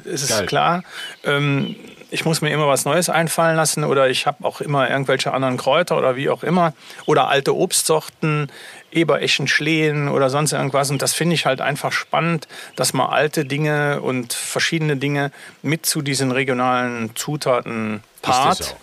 es 0.04 0.22
ist 0.22 0.28
Geil. 0.30 0.46
klar, 0.46 0.82
ähm, 1.24 1.74
ich 2.14 2.24
muss 2.24 2.40
mir 2.40 2.50
immer 2.50 2.68
was 2.68 2.84
Neues 2.84 3.08
einfallen 3.08 3.56
lassen 3.56 3.82
oder 3.82 4.08
ich 4.08 4.26
habe 4.26 4.44
auch 4.44 4.60
immer 4.60 4.88
irgendwelche 4.88 5.32
anderen 5.32 5.56
Kräuter 5.56 5.98
oder 5.98 6.14
wie 6.14 6.30
auch 6.30 6.44
immer. 6.44 6.72
Oder 7.06 7.28
alte 7.28 7.56
Obstsorten, 7.56 8.50
Eberechen, 8.92 9.48
Schlehen 9.48 10.08
oder 10.08 10.30
sonst 10.30 10.52
irgendwas. 10.52 10.90
Und 10.90 11.02
das 11.02 11.12
finde 11.12 11.34
ich 11.34 11.44
halt 11.44 11.60
einfach 11.60 11.90
spannend, 11.90 12.46
dass 12.76 12.92
man 12.92 13.08
alte 13.08 13.44
Dinge 13.44 14.00
und 14.00 14.32
verschiedene 14.32 14.96
Dinge 14.96 15.32
mit 15.62 15.86
zu 15.86 16.02
diesen 16.02 16.30
regionalen 16.30 17.16
Zutaten 17.16 18.04
paart. 18.22 18.76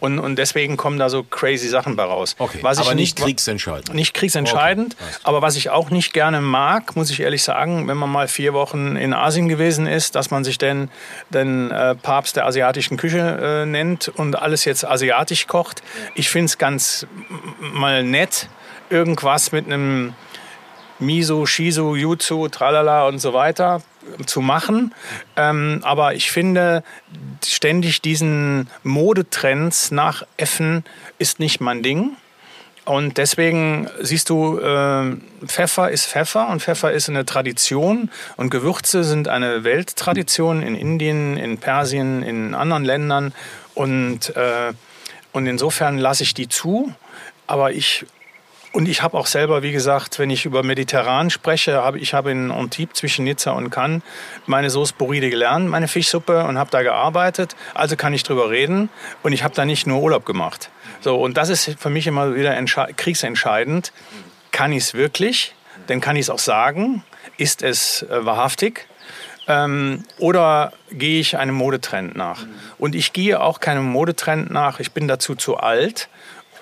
Und, 0.00 0.18
und 0.18 0.36
deswegen 0.36 0.76
kommen 0.76 0.98
da 0.98 1.08
so 1.08 1.22
crazy 1.22 1.68
Sachen 1.68 1.96
bei 1.96 2.04
raus. 2.04 2.34
Okay, 2.38 2.58
Was 2.62 2.78
aber 2.78 2.94
nicht 2.94 3.12
nicht 3.18 3.24
kriegsentscheidend. 3.24 3.94
nicht 3.94 4.14
kriegsentscheidend, 4.14 4.96
Okay, 4.98 5.10
aber 5.24 5.42
was 5.42 5.56
ich 5.56 5.70
auch 5.70 5.90
nicht 5.90 6.12
gerne 6.12 6.40
mag, 6.40 6.96
muss 6.96 7.10
ich 7.10 7.20
ehrlich 7.20 7.42
sagen, 7.42 7.88
wenn 7.88 7.96
man 7.96 8.10
mal 8.10 8.28
vier 8.28 8.52
Wochen 8.54 8.96
in 8.96 9.12
Asien 9.12 9.48
gewesen 9.48 9.86
ist, 9.86 10.14
dass 10.14 10.30
man 10.30 10.44
sich 10.44 10.58
denn 10.58 10.88
den 11.30 11.70
äh, 11.70 11.94
Papst 11.94 12.36
der 12.36 12.46
asiatischen 12.46 12.96
Küche 12.96 13.18
äh, 13.18 13.66
nennt 13.66 14.08
und 14.08 14.38
alles 14.38 14.64
jetzt 14.64 14.84
asiatisch 14.84 15.46
kocht. 15.46 15.82
Ich 16.14 16.30
finde 16.30 16.46
es 16.46 16.58
ganz 16.58 17.06
mal 17.60 18.02
nett, 18.02 18.48
irgendwas 18.90 19.52
mit 19.52 19.66
einem 19.66 20.14
Miso, 20.98 21.46
Shiso, 21.46 21.96
Jutsu, 21.96 22.48
Tralala 22.48 23.06
und 23.08 23.18
so 23.18 23.32
weiter 23.32 23.82
zu 24.26 24.40
machen. 24.40 24.94
Ähm, 25.36 25.80
aber 25.82 26.14
ich 26.14 26.30
finde, 26.30 26.82
ständig 27.44 28.02
diesen 28.02 28.68
Modetrends 28.82 29.90
nachäffen 29.90 30.84
ist 31.18 31.38
nicht 31.38 31.60
mein 31.60 31.82
Ding. 31.82 32.16
Und 32.84 33.16
deswegen 33.16 33.88
siehst 34.00 34.28
du, 34.28 34.58
äh, 34.58 35.16
Pfeffer 35.46 35.90
ist 35.90 36.06
Pfeffer 36.06 36.48
und 36.48 36.60
Pfeffer 36.60 36.92
ist 36.92 37.08
eine 37.08 37.24
Tradition 37.24 38.10
und 38.36 38.50
Gewürze 38.50 39.04
sind 39.04 39.28
eine 39.28 39.62
Welttradition 39.62 40.62
in 40.62 40.74
Indien, 40.74 41.36
in 41.36 41.58
Persien, 41.58 42.24
in 42.24 42.54
anderen 42.54 42.84
Ländern. 42.84 43.32
Und, 43.74 44.34
äh, 44.34 44.72
und 45.32 45.46
insofern 45.46 45.96
lasse 45.98 46.24
ich 46.24 46.34
die 46.34 46.48
zu. 46.48 46.92
Aber 47.46 47.72
ich 47.72 48.04
und 48.72 48.88
ich 48.88 49.02
habe 49.02 49.16
auch 49.16 49.26
selber, 49.26 49.62
wie 49.62 49.72
gesagt, 49.72 50.18
wenn 50.18 50.30
ich 50.30 50.44
über 50.44 50.62
Mediterran 50.62 51.30
spreche, 51.30 51.82
habe 51.82 51.98
ich 51.98 52.14
habe 52.14 52.30
in 52.30 52.50
Antibes 52.50 52.98
zwischen 52.98 53.24
Nizza 53.24 53.52
und 53.52 53.70
Cannes 53.70 54.02
meine 54.46 54.70
Sauce 54.70 54.92
Bourride 54.92 55.30
gelernt, 55.30 55.68
meine 55.68 55.88
Fischsuppe 55.88 56.44
und 56.44 56.58
habe 56.58 56.70
da 56.70 56.82
gearbeitet. 56.82 57.54
Also 57.74 57.96
kann 57.96 58.14
ich 58.14 58.22
drüber 58.22 58.50
reden 58.50 58.88
und 59.22 59.32
ich 59.32 59.44
habe 59.44 59.54
da 59.54 59.64
nicht 59.64 59.86
nur 59.86 60.00
Urlaub 60.00 60.24
gemacht. 60.24 60.70
So 61.00 61.20
und 61.20 61.36
das 61.36 61.48
ist 61.48 61.76
für 61.78 61.90
mich 61.90 62.06
immer 62.06 62.34
wieder 62.34 62.56
entsche- 62.56 62.92
kriegsentscheidend. 62.94 63.92
Kann 64.52 64.72
ich 64.72 64.84
es 64.84 64.94
wirklich? 64.94 65.54
Dann 65.86 66.00
kann 66.00 66.16
ich 66.16 66.22
es 66.22 66.30
auch 66.30 66.38
sagen. 66.38 67.04
Ist 67.38 67.62
es 67.62 68.02
äh, 68.02 68.24
wahrhaftig? 68.24 68.86
Ähm, 69.48 70.04
oder 70.18 70.72
gehe 70.90 71.20
ich 71.20 71.36
einem 71.36 71.54
Modetrend 71.54 72.16
nach? 72.16 72.46
Und 72.78 72.94
ich 72.94 73.12
gehe 73.12 73.40
auch 73.40 73.60
keinem 73.60 73.84
Modetrend 73.84 74.50
nach. 74.50 74.78
Ich 74.78 74.92
bin 74.92 75.08
dazu 75.08 75.34
zu 75.34 75.56
alt, 75.56 76.08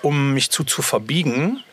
um 0.01 0.33
mich 0.33 0.49
zu, 0.49 0.63
zu 0.63 0.81
verbiegen. 0.81 1.63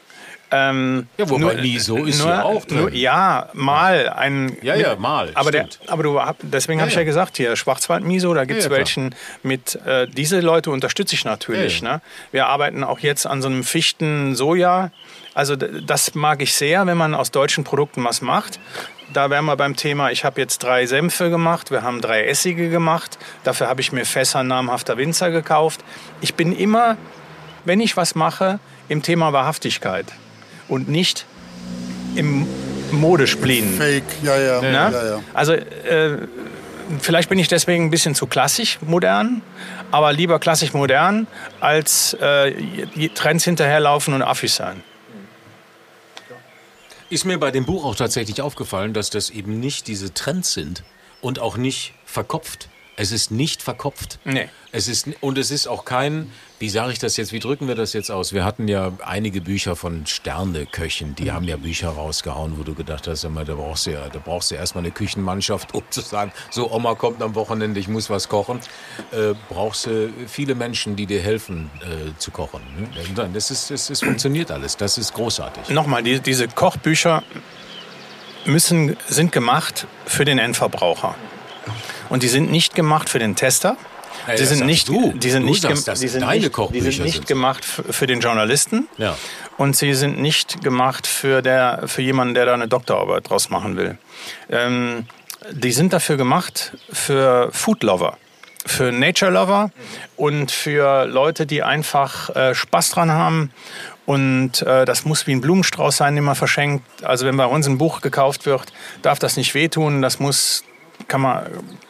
Ähm, 0.51 1.09
Ja, 1.19 1.29
wobei 1.29 1.57
Miso 1.57 2.05
ist 2.05 2.25
ja 2.25 2.43
auch 2.43 2.65
drin. 2.65 2.81
Nur, 2.81 2.93
ja, 2.93 3.49
mal 3.53 4.09
ein. 4.09 4.57
Ja, 4.63 4.75
ja, 4.77 4.97
mal, 4.97 5.31
Aber, 5.35 5.51
der, 5.51 5.69
aber 5.87 6.03
du, 6.03 6.21
deswegen 6.43 6.81
habe 6.81 6.89
ich 6.89 6.95
ja. 6.95 7.03
ja 7.03 7.07
gesagt, 7.07 7.37
hier 7.37 7.55
Schwarzwald-Miso, 7.55 8.33
da 8.33 8.45
gibt 8.45 8.61
es 8.61 8.67
Ja, 8.67 8.73
ja, 8.73 8.79
welchen 8.79 9.15
mit. 9.43 9.75
Äh, 9.85 10.07
diese 10.09 10.41
Leute 10.41 10.71
unterstütze 10.71 11.15
ich 11.15 11.25
natürlich. 11.25 11.81
Ja, 11.81 11.87
ja. 11.87 11.95
Ne? 11.97 12.03
Wir 12.33 12.47
arbeiten 12.47 12.83
auch 12.83 13.01
jetzt 13.01 13.27
an 13.27 13.43
so 13.43 13.49
einem 13.49 13.63
Fichten-Soja. 13.63 14.91
Also 15.35 15.55
das 15.55 16.15
mag 16.15 16.41
ich 16.43 16.55
sehr, 16.55 16.87
wenn 16.87 16.97
man 16.97 17.15
aus 17.15 17.31
deutschen 17.31 17.65
Produkten 17.65 18.05
was 18.05 18.23
macht. 18.23 18.59
Da 19.13 19.31
wären 19.31 19.45
wir 19.45 19.57
beim 19.57 19.77
Thema, 19.77 20.11
ich 20.11 20.25
habe 20.25 20.41
jetzt 20.41 20.63
drei 20.63 20.87
Senfe 20.87 21.31
gemacht, 21.31 21.71
wir 21.71 21.83
haben 21.83 22.01
drei 22.01 22.25
Essige 22.25 22.69
gemacht. 22.71 23.19
Dafür 23.45 23.69
habe 23.69 23.81
ich 23.81 23.93
mir 23.93 24.05
Fässer 24.05 24.43
namhafter 24.43 24.97
Winzer 24.97 25.31
gekauft. 25.31 25.81
Ich 26.21 26.35
bin 26.35 26.57
immer, 26.57 26.97
wenn 27.65 27.81
ich 27.81 27.97
was 27.97 28.15
mache, 28.15 28.61
im 28.89 29.03
Thema 29.03 29.33
Wahrhaftigkeit 29.33 30.07
und 30.69 30.89
nicht 30.89 31.27
im 32.15 32.47
Modespleen. 32.91 33.75
Fake, 33.77 34.05
ja, 34.23 34.39
ja. 34.39 34.61
Ne? 34.61 34.73
ja, 34.73 34.91
ja. 34.91 35.21
Also 35.35 35.53
äh, 35.53 36.27
vielleicht 37.01 37.29
bin 37.29 37.39
ich 37.39 37.49
deswegen 37.49 37.85
ein 37.87 37.91
bisschen 37.91 38.15
zu 38.15 38.27
klassisch 38.27 38.79
modern, 38.83 39.43
aber 39.91 40.13
lieber 40.13 40.39
klassisch 40.39 40.73
modern 40.73 41.27
als 41.61 42.15
äh, 42.15 42.53
Trends 43.15 43.45
hinterherlaufen 43.45 44.15
und 44.15 44.23
Affis 44.23 44.57
sein. 44.57 44.83
Ist 47.11 47.25
mir 47.25 47.39
bei 47.39 47.51
dem 47.51 47.65
Buch 47.65 47.85
auch 47.85 47.95
tatsächlich 47.95 48.43
aufgefallen, 48.43 48.93
dass 48.93 49.09
das 49.09 49.31
eben 49.31 49.61
nicht 49.61 49.87
diese 49.89 50.13
Trends 50.13 50.53
sind 50.53 50.83
und 51.23 51.39
auch 51.39 51.57
nicht 51.57 51.95
verkopft, 52.05 52.69
Es 53.01 53.13
ist 53.13 53.31
nicht 53.31 53.63
verkopft. 53.63 54.19
Nee. 54.25 54.49
Es 54.73 54.89
ist, 54.89 55.09
und 55.21 55.39
es 55.39 55.53
ist 55.53 55.69
auch 55.69 55.85
kein, 55.85 56.33
wie 56.59 56.69
sage 56.69 56.91
ich 56.91 56.99
das 56.99 57.17
jetzt, 57.17 57.33
wie 57.33 57.39
drücken 57.39 57.69
wir 57.69 57.77
das 57.77 57.93
jetzt 57.93 58.11
aus? 58.11 58.33
Wir 58.33 58.45
hatten 58.45 58.67
ja 58.67 58.93
einige 59.07 59.41
Bücher 59.41 59.77
von 59.77 60.05
Sterneköchen, 60.05 61.15
die 61.15 61.31
haben 61.31 61.45
ja 61.45 61.57
Bücher 61.57 61.91
rausgehauen, 61.91 62.59
wo 62.59 62.65
du 62.65 62.75
gedacht 62.75 63.07
hast, 63.07 63.23
immer, 63.23 63.45
da 63.45 63.55
brauchst 63.55 63.87
du 63.87 63.93
ja, 63.93 64.09
da 64.09 64.19
brauchst 64.19 64.51
du 64.51 64.57
erstmal 64.57 64.83
eine 64.83 64.91
Küchenmannschaft, 64.91 65.75
um 65.75 65.85
zu 65.91 66.01
sagen, 66.01 66.33
so 66.51 66.73
Oma 66.73 66.97
kommt 66.97 67.23
am 67.23 67.37
Wochenende, 67.37 67.79
ich 67.79 67.87
muss 67.87 68.11
was 68.11 68.29
kochen. 68.29 68.59
Äh, 69.13 69.35
brauchst 69.49 69.87
du 69.87 70.13
viele 70.27 70.57
Menschen, 70.57 70.97
die 70.97 71.07
dir 71.07 71.23
helfen 71.23 71.71
äh, 71.83 72.19
zu 72.19 72.33
kochen. 72.33 72.61
Ne? 73.15 73.31
Das 73.33 73.53
ist, 73.53 73.71
das, 73.71 73.87
das 73.87 74.01
funktioniert 74.01 74.51
alles. 74.51 74.77
Das 74.77 74.99
ist 74.99 75.15
großartig. 75.15 75.69
Nochmal, 75.69 76.03
die, 76.03 76.19
diese 76.19 76.49
Kochbücher 76.49 77.23
müssen, 78.45 78.97
sind 79.07 79.31
gemacht 79.31 79.87
für 80.05 80.25
den 80.25 80.41
Endverbraucher. 80.41 81.15
Und 82.09 82.23
die 82.23 82.29
sind 82.29 82.51
nicht 82.51 82.75
gemacht 82.75 83.09
für 83.09 83.19
den 83.19 83.37
Tester. 83.37 83.77
Ja, 84.27 84.35
die 84.35 84.45
sind 84.45 84.67
nicht, 84.67 84.89
du. 84.89 85.13
die 85.13 85.31
sind 85.31 85.43
Du 85.43 85.49
nicht, 85.49 85.65
die 85.69 85.75
sind 86.09 86.23
deine 86.23 86.35
nicht, 86.35 86.45
die 86.47 86.51
Kochbücher 86.51 86.93
sind 86.93 87.05
nicht 87.05 87.15
sind 87.15 87.29
so. 87.29 87.35
gemacht 87.35 87.65
für 87.65 88.07
den 88.07 88.21
Journalisten. 88.21 88.89
Ja. 88.99 89.17
Und 89.57 89.77
sie 89.77 89.95
sind 89.95 90.21
nicht 90.21 90.63
gemacht 90.63 91.07
für, 91.07 91.41
der, 91.41 91.85
für 91.87 92.03
jemanden, 92.03 92.35
der 92.35 92.47
da 92.47 92.55
eine 92.55 92.69
Doktorarbeit 92.69 93.29
draus 93.31 93.49
machen 93.51 93.77
will. 93.77 93.97
Ähm, 94.51 95.07
die 95.53 95.73
sind 95.73 95.93
dafür 95.93 96.17
gemacht 96.17 96.77
für 96.93 97.51
Food 97.53 97.83
Lover, 97.83 98.19
für 98.67 98.93
Nature 98.93 99.31
Lover 99.31 99.71
und 100.17 100.51
für 100.51 101.07
Leute, 101.07 101.47
die 101.47 101.63
einfach 101.63 102.35
äh, 102.37 102.55
Spaß 102.55 102.91
dran 102.91 103.11
haben. 103.11 103.51
Und 104.05 104.63
äh, 104.63 104.85
das 104.85 105.05
muss 105.05 105.27
wie 105.27 105.33
ein 105.33 105.41
Blumenstrauß 105.41 105.97
sein, 105.97 106.15
den 106.15 106.25
man 106.25 106.35
verschenkt. 106.35 106.85
Also 107.05 107.27
wenn 107.27 107.37
bei 107.37 107.47
uns 107.47 107.67
ein 107.67 107.79
Buch 107.79 108.01
gekauft 108.01 108.47
wird, 108.47 108.73
darf 109.03 109.19
das 109.19 109.37
nicht 109.37 109.55
wehtun. 109.55 110.03
Das 110.03 110.19
muss 110.19 110.65
kann 111.09 111.23
man 111.23 111.47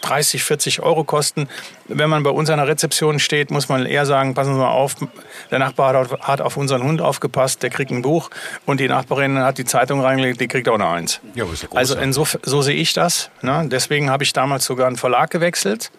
30, 0.08 0.42
40 0.42 0.80
Euro 0.80 1.04
kosten. 1.04 1.48
Wenn 1.86 2.08
man 2.10 2.22
bei 2.22 2.30
uns 2.30 2.50
an 2.50 2.58
der 2.58 2.68
Rezeption 2.68 3.18
steht, 3.18 3.50
muss 3.50 3.68
man 3.68 3.86
eher 3.86 4.06
sagen, 4.06 4.34
passen 4.34 4.54
Sie 4.54 4.58
mal 4.60 4.68
auf, 4.70 4.94
der 5.50 5.58
Nachbar 5.58 5.88
hat 5.94 5.96
auf, 6.12 6.20
hat 6.20 6.40
auf 6.40 6.56
unseren 6.56 6.82
Hund 6.82 7.00
aufgepasst, 7.00 7.62
der 7.62 7.70
kriegt 7.70 7.90
ein 7.90 8.02
Buch 8.02 8.30
und 8.66 8.80
die 8.80 8.88
Nachbarin 8.88 9.38
hat 9.38 9.58
die 9.58 9.64
Zeitung 9.64 10.00
reingelegt, 10.00 10.40
die 10.40 10.48
kriegt 10.48 10.68
auch 10.68 10.78
noch 10.78 10.90
eins. 10.92 11.20
Ja, 11.34 11.44
ja 11.44 11.50
also 11.74 11.96
insofern, 11.96 12.40
so 12.44 12.62
sehe 12.62 12.76
ich 12.76 12.92
das. 12.92 13.30
Ne? 13.42 13.66
Deswegen 13.70 14.10
habe 14.10 14.22
ich 14.24 14.32
damals 14.32 14.64
sogar 14.64 14.86
einen 14.86 14.96
Verlag 14.96 15.30
gewechselt, 15.30 15.90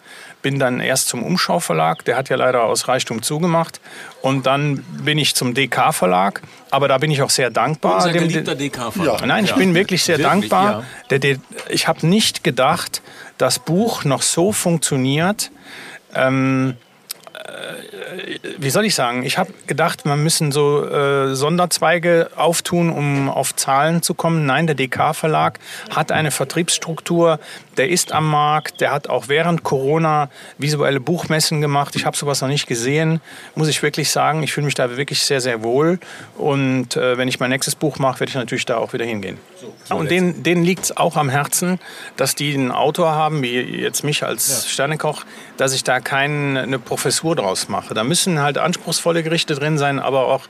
bin 0.42 0.58
dann 0.58 0.80
erst 0.80 1.08
zum 1.08 1.22
Umschau-Verlag, 1.22 2.04
der 2.04 2.16
hat 2.16 2.28
ja 2.28 2.36
leider 2.36 2.64
aus 2.64 2.88
Reichtum 2.88 3.22
zugemacht 3.22 3.80
und 4.22 4.46
dann 4.46 4.78
bin 5.04 5.18
ich 5.18 5.34
zum 5.34 5.54
DK-Verlag, 5.54 6.42
aber 6.70 6.88
da 6.88 6.98
bin 6.98 7.10
ich 7.10 7.22
auch 7.22 7.30
sehr 7.30 7.50
dankbar. 7.50 7.96
Unser 7.96 8.12
dem- 8.12 8.28
geliebter 8.28 8.54
DK-Verlag. 8.54 9.26
Nein, 9.26 9.44
ich 9.44 9.54
bin 9.54 9.74
wirklich 9.74 10.02
sehr 10.04 10.18
Wirklich, 10.18 10.48
dankbar. 10.50 10.70
ja. 10.72 10.84
Der, 11.10 11.18
der, 11.18 11.36
ich 11.68 11.88
habe 11.88 12.06
nicht 12.06 12.44
gedacht, 12.44 13.02
das 13.40 13.58
Buch 13.58 14.04
noch 14.04 14.22
so 14.22 14.52
funktioniert. 14.52 15.50
Ähm, 16.14 16.74
äh, 16.74 16.89
wie 18.58 18.70
soll 18.70 18.84
ich 18.84 18.94
sagen? 18.94 19.22
Ich 19.24 19.38
habe 19.38 19.52
gedacht, 19.66 20.04
man 20.04 20.22
müssen 20.22 20.52
so 20.52 20.84
äh, 20.86 21.34
Sonderzweige 21.34 22.30
auftun, 22.36 22.90
um 22.90 23.28
auf 23.28 23.56
Zahlen 23.56 24.02
zu 24.02 24.14
kommen. 24.14 24.46
Nein, 24.46 24.66
der 24.66 24.76
DK-Verlag 24.76 25.58
hat 25.90 26.12
eine 26.12 26.30
Vertriebsstruktur, 26.30 27.38
der 27.76 27.88
ist 27.88 28.12
am 28.12 28.28
Markt, 28.28 28.80
der 28.80 28.92
hat 28.92 29.08
auch 29.08 29.28
während 29.28 29.62
Corona 29.62 30.28
visuelle 30.58 31.00
Buchmessen 31.00 31.60
gemacht. 31.60 31.96
Ich 31.96 32.04
habe 32.04 32.16
sowas 32.16 32.40
noch 32.42 32.48
nicht 32.48 32.66
gesehen, 32.66 33.20
muss 33.54 33.68
ich 33.68 33.82
wirklich 33.82 34.10
sagen. 34.10 34.42
Ich 34.42 34.52
fühle 34.52 34.66
mich 34.66 34.74
da 34.74 34.96
wirklich 34.96 35.22
sehr, 35.22 35.40
sehr 35.40 35.62
wohl. 35.62 35.98
Und 36.36 36.96
äh, 36.96 37.16
wenn 37.16 37.28
ich 37.28 37.40
mein 37.40 37.50
nächstes 37.50 37.74
Buch 37.74 37.98
mache, 37.98 38.20
werde 38.20 38.30
ich 38.30 38.36
natürlich 38.36 38.66
da 38.66 38.76
auch 38.76 38.92
wieder 38.92 39.04
hingehen. 39.04 39.38
Und 39.88 40.10
denen, 40.10 40.42
denen 40.42 40.64
liegt 40.64 40.84
es 40.84 40.96
auch 40.96 41.16
am 41.16 41.28
Herzen, 41.28 41.78
dass 42.16 42.34
die 42.34 42.54
einen 42.54 42.70
Autor 42.70 43.12
haben, 43.12 43.42
wie 43.42 43.60
jetzt 43.60 44.04
mich 44.04 44.24
als 44.24 44.70
Sternekoch, 44.70 45.24
dass 45.56 45.72
ich 45.72 45.84
da 45.84 46.00
keine 46.00 46.78
Professur 46.78 47.36
draus 47.40 47.68
mache. 47.68 47.94
Da 47.94 48.04
müssen 48.04 48.40
halt 48.40 48.58
anspruchsvolle 48.58 49.22
Gerichte 49.22 49.54
drin 49.54 49.78
sein, 49.78 49.98
aber 49.98 50.26
auch 50.26 50.42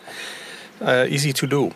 äh, 0.84 1.12
easy 1.12 1.32
to 1.32 1.46
do. 1.46 1.72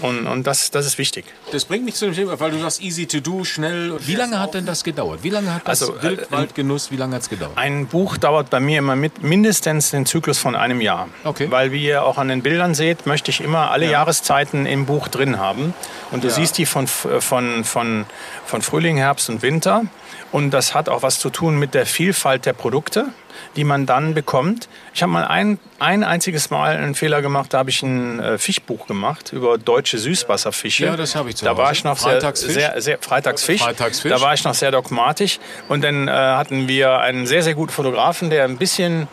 Und, 0.00 0.26
und 0.26 0.46
das, 0.48 0.72
das 0.72 0.84
ist 0.84 0.98
wichtig. 0.98 1.24
Das 1.52 1.64
bringt 1.64 1.84
mich 1.84 1.94
zu 1.94 2.06
dem 2.06 2.14
Thema, 2.14 2.40
weil 2.40 2.50
du 2.50 2.58
sagst 2.58 2.82
easy 2.82 3.06
to 3.06 3.20
do, 3.20 3.44
schnell. 3.44 3.96
Wie 4.00 4.16
lange 4.16 4.40
hat 4.40 4.54
denn 4.54 4.66
das 4.66 4.82
gedauert? 4.82 5.20
Wie 5.22 5.30
lange 5.30 5.54
hat 5.54 5.62
das 5.68 5.82
Also, 5.82 5.96
äh, 5.96 6.02
Wildwaldgenuss, 6.02 6.90
wie 6.90 6.96
lange 6.96 7.14
hat 7.14 7.22
es 7.22 7.28
gedauert? 7.28 7.52
Ein 7.54 7.86
Buch 7.86 8.16
dauert 8.16 8.50
bei 8.50 8.58
mir 8.58 8.78
immer 8.78 8.96
mit 8.96 9.22
mindestens 9.22 9.90
den 9.90 10.06
Zyklus 10.06 10.38
von 10.38 10.56
einem 10.56 10.80
Jahr. 10.80 11.08
Okay. 11.22 11.46
Weil 11.50 11.70
wie 11.70 11.84
ihr 11.84 12.02
auch 12.04 12.18
an 12.18 12.26
den 12.26 12.42
Bildern 12.42 12.74
seht, 12.74 13.06
möchte 13.06 13.30
ich 13.30 13.40
immer 13.40 13.70
alle 13.70 13.88
Jahreszeiten 13.88 14.66
im 14.66 14.86
Buch 14.86 15.06
drin 15.06 15.38
haben. 15.38 15.72
Und 16.10 16.24
du 16.24 16.30
siehst 16.30 16.58
die 16.58 16.66
von, 16.66 16.88
von, 16.88 17.62
von, 17.62 18.06
von 18.44 18.62
Frühling, 18.62 18.96
Herbst 18.96 19.30
und 19.30 19.42
Winter. 19.42 19.84
Und 20.32 20.50
das 20.50 20.74
hat 20.74 20.88
auch 20.88 21.02
was 21.02 21.18
zu 21.18 21.30
tun 21.30 21.58
mit 21.58 21.74
der 21.74 21.86
Vielfalt 21.86 22.46
der 22.46 22.52
Produkte, 22.52 23.06
die 23.56 23.64
man 23.64 23.84
dann 23.86 24.14
bekommt. 24.14 24.68
Ich 24.94 25.02
habe 25.02 25.10
mal 25.10 25.24
ein, 25.24 25.58
ein 25.80 26.04
einziges 26.04 26.50
Mal 26.50 26.76
einen 26.76 26.94
Fehler 26.94 27.20
gemacht, 27.20 27.52
da 27.52 27.58
habe 27.58 27.70
ich 27.70 27.82
ein 27.82 28.20
äh, 28.20 28.38
Fischbuch 28.38 28.86
gemacht 28.86 29.32
über 29.32 29.58
deutsche 29.58 29.98
Süßwasserfische. 29.98 30.86
Ja, 30.86 30.96
das 30.96 31.16
habe 31.16 31.30
ich 31.30 31.36
zu 31.36 31.44
Da 31.44 31.56
war 31.56 31.72
ich 31.72 31.82
noch 31.82 31.98
sehr, 31.98 32.12
Freitagsfisch? 32.12 32.52
sehr, 32.52 32.80
sehr 32.80 32.98
Freitagsfisch. 32.98 33.62
Freitagsfisch. 33.62 34.12
Da 34.12 34.20
war 34.20 34.34
ich 34.34 34.44
noch 34.44 34.54
sehr 34.54 34.70
dogmatisch. 34.70 35.40
Und 35.68 35.82
dann 35.82 36.06
äh, 36.06 36.12
hatten 36.12 36.68
wir 36.68 37.00
einen 37.00 37.26
sehr, 37.26 37.42
sehr 37.42 37.54
guten 37.54 37.72
Fotografen, 37.72 38.30
der 38.30 38.44
ein 38.44 38.56
bisschen 38.56 39.08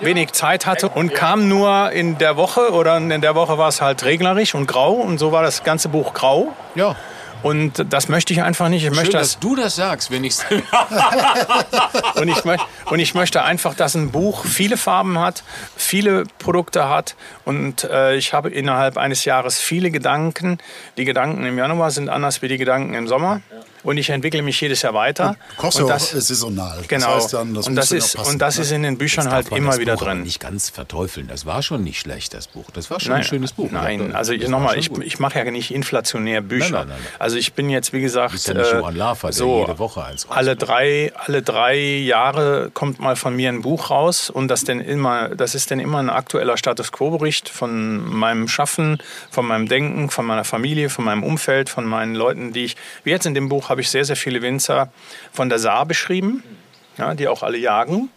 wenig 0.00 0.32
Zeit 0.32 0.66
hatte 0.66 0.88
und 0.88 1.14
kam 1.14 1.48
nur 1.48 1.92
in 1.92 2.18
der 2.18 2.36
Woche 2.36 2.72
oder 2.72 2.96
in 2.96 3.20
der 3.20 3.34
Woche 3.36 3.58
war 3.58 3.68
es 3.68 3.80
halt 3.80 4.04
regnerisch 4.04 4.54
und 4.54 4.66
grau 4.66 4.92
und 4.92 5.18
so 5.18 5.30
war 5.30 5.42
das 5.42 5.62
ganze 5.62 5.88
Buch 5.88 6.14
grau. 6.14 6.52
Ja. 6.74 6.96
Und 7.44 7.84
das 7.90 8.08
möchte 8.08 8.32
ich 8.32 8.42
einfach 8.42 8.70
nicht. 8.70 8.84
Ich 8.84 8.88
Schön, 8.88 8.96
möchte 8.96 9.18
dass 9.18 9.32
das, 9.32 9.38
du 9.38 9.54
das 9.54 9.76
sagst, 9.76 10.10
wenn 10.10 10.24
ich 10.24 10.34
und, 12.14 12.28
ich 12.28 12.42
möchte, 12.46 12.66
und 12.86 12.98
ich 13.00 13.14
möchte 13.14 13.42
einfach, 13.42 13.74
dass 13.74 13.94
ein 13.94 14.10
Buch 14.12 14.46
viele 14.46 14.78
Farben 14.78 15.18
hat, 15.18 15.44
viele 15.76 16.24
Produkte 16.38 16.88
hat. 16.88 17.16
Und 17.44 17.84
äh, 17.84 18.16
ich 18.16 18.32
habe 18.32 18.48
innerhalb 18.48 18.96
eines 18.96 19.26
Jahres 19.26 19.58
viele 19.58 19.90
Gedanken. 19.90 20.56
Die 20.96 21.04
Gedanken 21.04 21.44
im 21.44 21.58
Januar 21.58 21.90
sind 21.90 22.08
anders 22.08 22.40
wie 22.40 22.48
die 22.48 22.56
Gedanken 22.56 22.94
im 22.94 23.08
Sommer. 23.08 23.42
Und 23.84 23.98
ich 23.98 24.10
entwickle 24.10 24.42
mich 24.42 24.60
jedes 24.60 24.82
Jahr 24.82 24.94
weiter. 24.94 25.36
Kochst 25.56 25.80
und 25.80 25.88
ja 25.88 25.94
auch 25.94 25.98
das, 25.98 26.10
saisonal. 26.10 26.82
genau. 26.88 27.14
Das 27.14 27.24
heißt 27.24 27.34
dann, 27.34 27.54
das 27.54 27.66
und, 27.68 27.76
das 27.76 27.92
ist, 27.92 28.16
passen, 28.16 28.32
und 28.32 28.38
das 28.40 28.56
ne? 28.56 28.62
ist 28.62 28.72
in 28.72 28.82
den 28.82 28.98
Büchern 28.98 29.30
halt 29.30 29.52
immer 29.52 29.72
das 29.72 29.78
wieder 29.78 29.94
Buch 29.94 30.04
drin. 30.04 30.22
Nicht 30.22 30.40
ganz 30.40 30.70
verteufeln. 30.70 31.28
Das 31.28 31.46
war 31.46 31.62
schon 31.62 31.84
nicht 31.84 32.00
schlecht, 32.00 32.34
das 32.34 32.48
Buch. 32.48 32.64
Das 32.72 32.90
war 32.90 32.98
schon 32.98 33.12
ein 33.12 33.18
Nein, 33.18 33.24
schönes 33.24 33.52
Buch. 33.52 33.70
Nein, 33.70 34.10
Ja, 34.10 34.16
also 34.16 34.34
das 34.34 34.48
nochmal, 34.48 34.78
ich, 34.78 34.90
ich 34.90 35.18
mache 35.18 35.38
ja 35.38 35.50
nicht 35.50 35.70
inflationär 35.70 36.40
Bücher. 36.40 36.70
Nein, 36.70 36.72
nein, 36.72 36.88
nein, 36.88 36.98
nein. 37.02 37.14
Also 37.18 37.36
ich 37.36 37.52
bin 37.52 37.68
jetzt, 37.68 37.92
wie 37.92 38.00
gesagt, 38.00 38.32
ja 38.46 38.54
nicht 38.54 38.72
äh, 38.74 38.82
der 38.82 39.32
so 39.32 39.60
jede 39.60 39.78
Woche 39.78 40.04
eins 40.04 40.24
rausbringt. 40.24 40.36
alle 40.38 40.56
drei, 40.56 41.12
alle 41.16 41.42
drei 41.42 41.76
Jahre 41.76 42.70
kommt 42.72 43.00
mal 43.00 43.16
von 43.16 43.36
mir 43.36 43.50
ein 43.50 43.62
Buch 43.62 43.90
raus 43.90 44.30
und 44.30 44.48
das, 44.48 44.64
denn 44.64 44.80
immer, 44.80 45.30
das 45.30 45.54
ist 45.54 45.70
dann 45.70 45.80
immer 45.80 45.98
ein 45.98 46.10
aktueller 46.10 46.56
Status 46.56 46.92
Quo-Bericht 46.92 47.48
von 47.48 48.04
meinem 48.08 48.48
Schaffen, 48.48 48.98
von 49.30 49.46
meinem 49.46 49.68
Denken, 49.68 50.10
von 50.10 50.24
meiner 50.26 50.44
Familie, 50.44 50.88
von 50.88 51.04
meinem 51.04 51.22
Umfeld, 51.22 51.68
von 51.68 51.84
meinen 51.84 52.14
Leuten, 52.14 52.52
die 52.52 52.64
ich, 52.64 52.76
wie 53.02 53.10
jetzt 53.10 53.26
in 53.26 53.34
dem 53.34 53.48
Buch 53.48 53.68
habe 53.74 53.80
ich 53.80 53.90
sehr, 53.90 54.04
sehr 54.04 54.14
viele 54.14 54.40
Winzer 54.40 54.88
von 55.32 55.48
der 55.48 55.58
Saar 55.58 55.84
beschrieben, 55.84 56.44
ja, 56.96 57.14
die 57.14 57.26
auch 57.26 57.42
alle 57.42 57.58
jagen. 57.58 58.08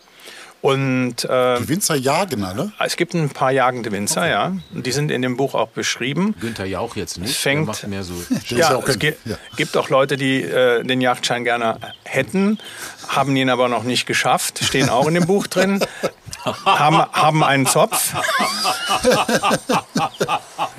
Und 0.61 1.23
äh, 1.25 1.59
Die 1.59 1.67
Winzer 1.69 1.95
jagen 1.95 2.43
alle. 2.43 2.71
es 2.79 2.95
gibt 2.95 3.15
ein 3.15 3.29
paar 3.29 3.51
jagende 3.51 3.91
Winzer, 3.91 4.27
ja. 4.27 4.53
Und 4.73 4.85
die 4.85 4.91
sind 4.91 5.09
in 5.09 5.23
dem 5.23 5.35
Buch 5.35 5.55
auch 5.55 5.69
beschrieben. 5.69 6.35
Günther 6.39 6.65
Jauch 6.65 6.95
jetzt 6.95 7.17
nicht. 7.19 7.35
Fängt- 7.35 7.61
der 7.61 7.65
macht 7.73 7.87
mehr 7.87 8.03
so. 8.03 8.13
Ja, 8.55 8.75
auch 8.75 8.87
es 8.87 8.99
kein- 8.99 9.13
gi 9.13 9.15
ja. 9.25 9.37
gibt 9.55 9.75
auch 9.77 9.89
Leute, 9.89 10.15
die 10.15 10.41
äh, 10.43 10.83
den 10.83 11.01
Jagdschein 11.01 11.43
gerne 11.43 11.79
hätten, 12.03 12.59
haben 13.07 13.35
ihn 13.35 13.49
aber 13.49 13.67
noch 13.67 13.83
nicht 13.83 14.05
geschafft, 14.05 14.59
stehen 14.63 14.89
auch 14.89 15.07
in 15.07 15.15
dem 15.15 15.25
Buch 15.25 15.47
drin, 15.47 15.79
haben, 16.65 16.97
haben 17.11 17.43
einen 17.43 17.65
Zopf. 17.65 18.13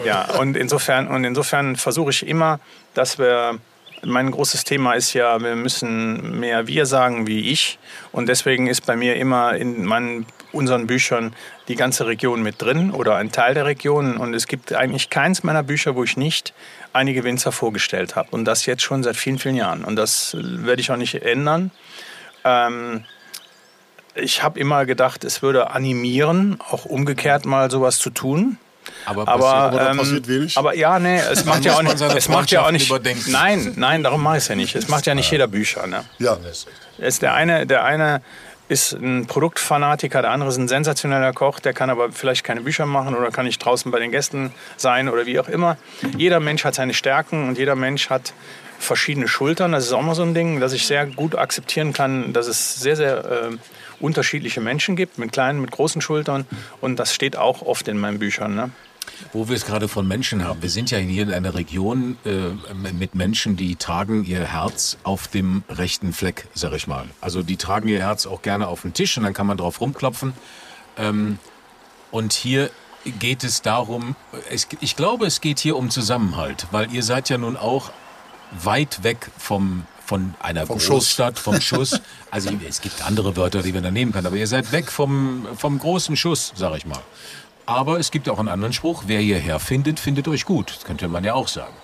ja, 0.05 0.25
und 0.39 0.57
insofern, 0.57 1.09
und 1.09 1.25
insofern 1.25 1.77
versuche 1.77 2.11
ich 2.11 2.27
immer, 2.27 2.61
dass 2.95 3.19
wir 3.19 3.59
mein 4.05 4.31
großes 4.31 4.65
Thema 4.65 4.95
ist 4.95 5.13
ja, 5.13 5.41
wir 5.41 5.57
müssen 5.57 6.39
mehr 6.39 6.67
wir 6.67 6.87
sagen 6.87 7.27
wie 7.27 7.51
ich. 7.51 7.79
Und 8.13 8.29
deswegen 8.29 8.67
ist 8.67 8.87
bei 8.87 8.97
mir 8.97 9.17
immer 9.17 9.55
in 9.55 9.85
meinen, 9.85 10.27
unseren 10.53 10.87
Büchern 10.87 11.35
die 11.69 11.77
ganze 11.77 12.07
Region 12.07 12.43
mit 12.43 12.61
drin 12.61 12.91
oder 12.91 13.17
ein 13.17 13.33
Teil 13.33 13.55
der 13.55 13.67
Region. 13.67 14.17
Und 14.17 14.35
es 14.35 14.47
gibt 14.47 14.73
eigentlich 14.73 15.11
keins 15.11 15.43
meiner 15.43 15.63
Bücher, 15.63 15.95
wo 15.95 16.05
ich 16.05 16.17
nicht 16.17 16.55
einige 16.93 17.25
Winzer 17.25 17.53
vorgestellt 17.53 18.17
habe. 18.17 18.29
Und 18.31 18.45
das 18.45 18.67
jetzt 18.67 18.83
schon 18.83 19.03
seit 19.03 19.17
vielen, 19.17 19.39
vielen 19.39 19.57
Jahren. 19.57 19.85
Und 19.85 19.97
das 19.97 20.37
werde 20.39 20.81
ich 20.81 20.91
auch 20.91 20.97
nicht 20.97 21.15
ändern. 21.15 21.71
Ähm, 22.45 23.05
ich 24.15 24.43
habe 24.43 24.59
immer 24.59 24.85
gedacht, 24.85 25.25
es 25.25 25.43
würde 25.43 25.71
animieren, 25.71 26.59
auch 26.71 26.85
umgekehrt 26.85 27.47
mal 27.47 27.71
sowas 27.71 27.99
zu 27.99 28.11
tun. 28.11 28.59
Aber, 29.07 29.29
Aber, 29.29 29.91
ähm, 29.91 29.97
passiert 29.99 30.29
wenig. 30.29 30.57
aber 30.57 30.75
ja, 30.75 30.99
nee, 30.99 31.19
es 31.19 31.45
macht 31.45 31.65
ja 31.65 31.75
auch 31.75 31.83
nicht. 31.83 32.01
Es 32.01 32.29
macht 32.29 32.51
ja 32.51 32.67
auch 32.67 32.71
nicht. 32.71 32.87
überdenken. 32.89 33.31
Nein, 33.31 33.73
nein, 33.77 34.03
darum 34.03 34.23
mache 34.23 34.37
ich 34.37 34.43
es 34.45 34.49
ja 34.49 34.55
nicht. 34.55 34.75
Es 34.75 34.89
macht 34.89 35.07
ja 35.07 35.15
nicht 35.15 35.31
jeder 35.31 35.47
Bücher. 35.47 35.87
Ne? 35.87 36.05
ja. 36.19 36.37
Es 36.99 37.21
der 37.21 37.35
eine, 37.35 37.67
der 37.67 37.85
eine 37.85 38.23
ist 38.69 38.93
ein 38.93 39.27
Produktfanatiker, 39.27 40.21
der 40.23 40.31
andere 40.31 40.51
ist 40.51 40.59
ein 40.59 40.69
sensationeller 40.69 41.33
Koch, 41.33 41.59
der 41.59 41.73
kann 41.73 41.91
aber 41.91 42.13
vielleicht 42.13 42.45
keine 42.45 42.61
Bücher 42.61 42.87
machen 42.87 43.15
oder 43.15 43.31
kann 43.31 43.47
nicht 43.47 43.59
draußen 43.59 43.91
bei 43.91 43.99
den 43.99 44.11
Gästen 44.11 44.53
sein 44.77 45.09
oder 45.09 45.27
wie 45.27 45.41
auch 45.41 45.49
immer. 45.49 45.79
Jeder 46.17 46.39
Mensch 46.41 46.65
hat 46.65 46.75
seine 46.75 46.93
Stärken 46.93 47.49
und 47.49 47.57
jeder 47.57 47.77
Mensch 47.77 48.11
hat 48.11 48.35
verschiedene 48.79 49.27
Schultern. 49.27 49.73
Das 49.73 49.85
ist 49.85 49.93
auch 49.93 50.03
mal 50.03 50.15
so 50.15 50.23
ein 50.23 50.35
Ding, 50.35 50.61
dass 50.61 50.73
ich 50.73 50.87
sehr 50.87 51.07
gut 51.07 51.35
akzeptieren 51.35 51.93
kann, 51.93 52.33
dass 52.33 52.47
es 52.47 52.75
sehr, 52.81 52.97
sehr 52.97 53.25
äh, 53.25 53.57
unterschiedliche 54.01 54.61
Menschen 54.61 54.97
gibt, 54.97 55.19
mit 55.19 55.33
kleinen, 55.33 55.61
mit 55.61 55.71
großen 55.71 56.01
Schultern. 56.01 56.47
Und 56.81 56.99
das 56.99 57.15
steht 57.15 57.37
auch 57.37 57.63
oft 57.63 57.89
in 57.89 57.99
meinen 57.99 58.19
Büchern. 58.19 58.55
Ne? 58.55 58.71
Wo 59.33 59.49
wir 59.49 59.57
es 59.57 59.65
gerade 59.65 59.89
von 59.89 60.07
Menschen 60.07 60.45
haben. 60.45 60.63
Wir 60.63 60.71
sind 60.71 60.91
ja 60.91 60.99
hier 60.99 61.25
in 61.25 61.33
einer 61.33 61.55
Region 61.55 62.17
äh, 62.25 62.75
mit 62.93 63.15
Menschen, 63.15 63.57
die 63.57 63.77
tragen 63.77 64.25
ihr 64.25 64.45
Herz 64.45 64.99
auf 65.03 65.29
dem 65.29 65.63
rechten 65.69 66.13
Fleck, 66.13 66.47
sag 66.55 66.73
ich 66.73 66.87
mal. 66.87 67.07
Also 67.21 67.43
die 67.43 67.57
tragen 67.57 67.89
ihr 67.89 68.01
Herz 68.01 68.27
auch 68.27 68.43
gerne 68.43 68.69
auf 68.69 68.83
den 68.83 68.95
Tisch 68.95 69.17
und 69.17 69.25
dann 69.25 69.35
kann 69.35 69.47
man 69.47 69.57
drauf 69.57 69.81
rumklopfen. 69.81 70.33
Ähm, 70.97 71.39
und 72.11 72.33
hier 72.33 72.71
geht 73.19 73.45
es 73.45 73.63
darum, 73.63 74.17
es, 74.51 74.69
ich 74.81 74.97
glaube, 74.97 75.27
es 75.27 75.41
geht 75.41 75.59
hier 75.59 75.77
um 75.77 75.91
Zusammenhalt, 75.91 76.67
weil 76.71 76.93
ihr 76.93 77.03
seid 77.03 77.29
ja 77.29 77.39
nun 77.39 77.57
auch 77.57 77.91
weit 78.63 79.03
weg 79.03 79.31
vom 79.37 79.85
von 80.09 80.35
einer 80.41 80.67
Vom 80.67 80.79
Großstadt, 80.79 81.37
Schuss. 81.37 81.45
vom 81.45 81.61
Schuss. 81.61 82.01
Also 82.31 82.51
es 82.67 82.81
gibt 82.81 83.03
andere 83.07 83.37
Wörter, 83.37 83.63
die 83.63 83.73
man 83.73 83.83
da 83.83 83.91
nehmen 83.91 84.13
kann, 84.13 84.25
aber 84.27 84.37
ihr 84.37 84.47
seid 84.47 84.73
weg 84.73 84.91
vom, 84.91 85.47
vom 85.57 85.79
großen 85.79 86.17
Schuss, 86.17 86.53
sag 86.57 86.77
ich 86.77 86.87
mal. 86.87 87.01
Aber 87.67 87.99
es 87.99 88.11
gibt 88.11 88.29
auch 88.29 88.39
einen 88.39 88.49
anderen 88.49 88.73
Spruch, 88.73 89.05
wer 89.07 89.21
hierher 89.21 89.59
findet, 89.59 90.01
findet 90.01 90.27
euch 90.29 90.45
gut. 90.47 90.75
Das 90.75 90.85
könnte 90.85 91.09
man 91.09 91.25
ja 91.25 91.35
auch 91.35 91.49
sagen. 91.49 91.75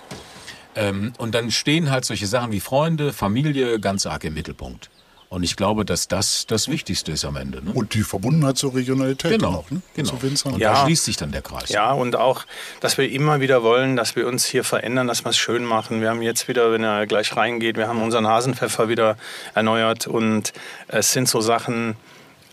Ähm, 0.75 1.13
und 1.17 1.35
dann 1.35 1.51
stehen 1.51 1.89
halt 1.91 2.05
solche 2.05 2.27
Sachen 2.27 2.51
wie 2.51 2.59
Freunde, 2.59 3.13
Familie 3.13 3.79
ganz 3.79 4.05
arg 4.07 4.23
im 4.23 4.33
Mittelpunkt. 4.33 4.89
Und 5.29 5.43
ich 5.43 5.55
glaube, 5.55 5.85
dass 5.85 6.07
das 6.07 6.45
das 6.47 6.67
Wichtigste 6.69 7.11
ist 7.11 7.25
am 7.25 7.35
Ende. 7.35 7.63
Ne? 7.63 7.71
Und 7.73 7.93
die 7.93 8.03
Verbundenheit 8.03 8.57
zur 8.57 8.73
Regionalität 8.75 9.31
genau, 9.31 9.49
auch, 9.53 9.71
ne? 9.71 9.81
genau. 9.95 10.09
Zu 10.09 10.21
Winzern. 10.21 10.53
Und 10.53 10.59
Ja. 10.59 10.73
da 10.73 10.85
schließt 10.85 11.03
sich 11.05 11.17
dann 11.17 11.31
der 11.31 11.41
Kreis. 11.41 11.69
Ja, 11.69 11.91
und 11.91 12.15
auch, 12.15 12.43
dass 12.79 12.97
wir 12.97 13.11
immer 13.11 13.41
wieder 13.41 13.63
wollen, 13.63 13.95
dass 13.95 14.15
wir 14.15 14.27
uns 14.27 14.45
hier 14.45 14.63
verändern, 14.63 15.07
dass 15.07 15.25
wir 15.25 15.29
es 15.29 15.37
schön 15.37 15.65
machen. 15.65 16.01
Wir 16.01 16.09
haben 16.09 16.21
jetzt 16.21 16.47
wieder, 16.47 16.71
wenn 16.71 16.83
er 16.83 17.07
gleich 17.07 17.35
reingeht, 17.35 17.75
wir 17.77 17.87
haben 17.87 18.01
unseren 18.01 18.27
Hasenpfeffer 18.27 18.87
wieder 18.87 19.17
erneuert 19.53 20.07
und 20.07 20.53
es 20.87 21.11
sind 21.11 21.27
so 21.27 21.41
Sachen, 21.41 21.95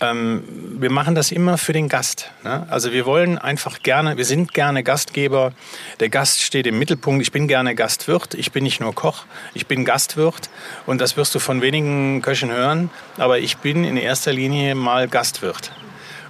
ähm, 0.03 0.43
wir 0.81 0.91
machen 0.91 1.15
das 1.15 1.31
immer 1.31 1.57
für 1.57 1.73
den 1.73 1.89
Gast. 1.89 2.31
Ne? 2.43 2.66
Also 2.69 2.93
wir 2.93 3.07
wollen 3.07 3.39
einfach 3.39 3.83
gerne, 3.83 4.16
wir 4.16 4.24
sind 4.24 4.53
gerne 4.53 4.83
Gastgeber. 4.83 5.53
Der 6.01 6.09
Gast 6.09 6.43
steht 6.43 6.66
im 6.66 6.79
Mittelpunkt. 6.79 7.23
Ich 7.23 7.31
bin 7.31 7.47
gerne 7.47 7.77
Gastwirt. 7.77 8.35
Ich 8.35 8.51
bin 8.51 8.65
nicht 8.65 8.81
nur 8.81 8.95
Koch, 8.95 9.24
ich 9.55 9.66
bin 9.66 9.85
Gastwirt. 9.85 10.51
Und 10.87 11.01
das 11.01 11.16
wirst 11.16 11.35
du 11.37 11.39
von 11.39 11.62
wenigen 11.62 12.20
Köchen 12.20 12.51
hören. 12.51 12.91
Aber 13.16 13.39
ich 13.39 13.59
bin 13.59 13.85
in 13.85 13.97
erster 13.97 14.33
Linie 14.33 14.74
mal 14.74 15.07
Gastwirt. 15.07 15.70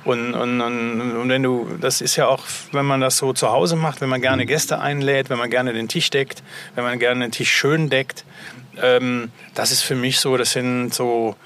Und, 0.05 0.35
und, 0.35 0.61
und, 0.61 1.01
und 1.01 1.29
wenn 1.29 1.43
du, 1.43 1.69
das 1.81 2.01
ist 2.01 2.17
ja 2.17 2.27
auch, 2.27 2.43
wenn 2.73 2.85
man 2.85 3.01
das 3.01 3.17
so 3.19 3.33
zu 3.33 3.51
Hause 3.53 3.77
macht, 3.77 4.01
wenn 4.01 4.09
man 4.09 4.21
gerne 4.21 4.47
Gäste 4.47 4.81
einlädt, 4.81 5.31
wenn 5.31 5.39
man 5.39 5.49
gerne 5.49 5.73
den 5.73 5.89
Tisch 5.89 6.11
deckt, 6.11 6.43
wenn 6.75 6.83
man 6.85 6.99
gerne 6.99 7.25
den 7.25 7.31
Tisch 7.31 7.53
schön 7.53 7.89
deckt, 7.89 8.25
ähm, 8.83 9.31
das 9.55 9.71
ist 9.71 9.83
für 9.83 9.95
mich 9.95 10.19
so, 10.19 10.37
das 10.37 10.53
sind 10.53 10.93
so, 10.93 11.37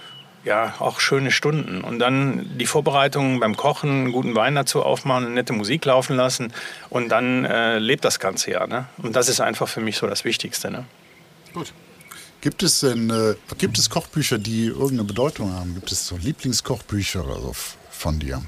ja, 0.47 0.75
auch 0.79 1.01
schöne 1.01 1.33
Stunden. 1.33 1.83
Und 1.83 1.99
dann 1.99 2.49
die 2.57 2.67
Vorbereitungen 2.67 3.41
beim 3.41 3.57
Kochen, 3.57 3.91
einen 3.91 4.13
guten 4.13 4.35
Wein 4.37 4.55
dazu 4.55 4.83
aufmachen, 4.83 5.27
eine 5.27 5.35
nette 5.35 5.53
Musik 5.53 5.85
laufen 5.85 6.17
lassen 6.17 6.53
und 6.89 7.09
dann 7.09 7.45
äh, 7.45 7.79
lebt 7.79 8.05
das 8.05 8.21
Ganze 8.21 8.53
ja. 8.53 8.67
Ne? 8.67 8.87
Und 8.99 9.17
das 9.17 9.29
ist 9.29 9.41
einfach 9.41 9.69
für 9.69 9.81
mich 9.81 9.99
so 9.99 10.07
das 10.07 10.25
Wichtigste. 10.25 10.71
Ne? 10.71 10.85
Gut. 11.53 11.73
Gibt 12.41 12.63
es 12.63 12.81
denn, 12.81 13.11
äh, 13.11 13.35
gibt 13.59 13.77
es 13.77 13.91
Kochbücher, 13.91 14.39
die 14.39 14.67
irgendeine 14.67 15.05
Bedeutung 15.05 15.53
haben? 15.53 15.75
Gibt 15.75 15.91
es 15.91 16.07
so 16.07 16.17
Lieblingskochbücher 16.17 17.25
oder 17.25 17.41
so 17.41 17.53
von 17.91 18.21
dir? 18.21 18.41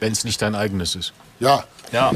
Wenn 0.00 0.12
es 0.12 0.24
nicht 0.24 0.40
dein 0.40 0.54
eigenes 0.54 0.96
ist. 0.96 1.12
Ja, 1.38 1.64
Ja, 1.92 2.10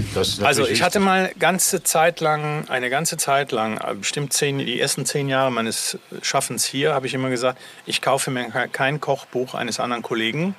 Also 0.44 0.66
ich 0.66 0.82
hatte 0.82 0.98
mal 1.00 1.32
ganze 1.38 1.82
Zeit 1.82 2.20
lang, 2.20 2.68
eine 2.68 2.90
ganze 2.90 3.16
Zeit 3.16 3.52
lang, 3.52 3.78
äh, 3.78 3.94
bestimmt 3.94 4.32
zehn, 4.32 4.58
die 4.58 4.80
ersten 4.80 5.06
zehn 5.06 5.28
Jahre 5.28 5.50
meines 5.52 5.96
Schaffens 6.22 6.64
hier, 6.64 6.92
habe 6.94 7.06
ich 7.06 7.14
immer 7.14 7.30
gesagt, 7.30 7.58
ich 7.86 8.02
kaufe 8.02 8.30
mir 8.30 8.50
ke- 8.50 8.68
kein 8.68 9.00
Kochbuch 9.00 9.54
eines 9.54 9.78
anderen 9.80 10.02
Kollegen, 10.02 10.54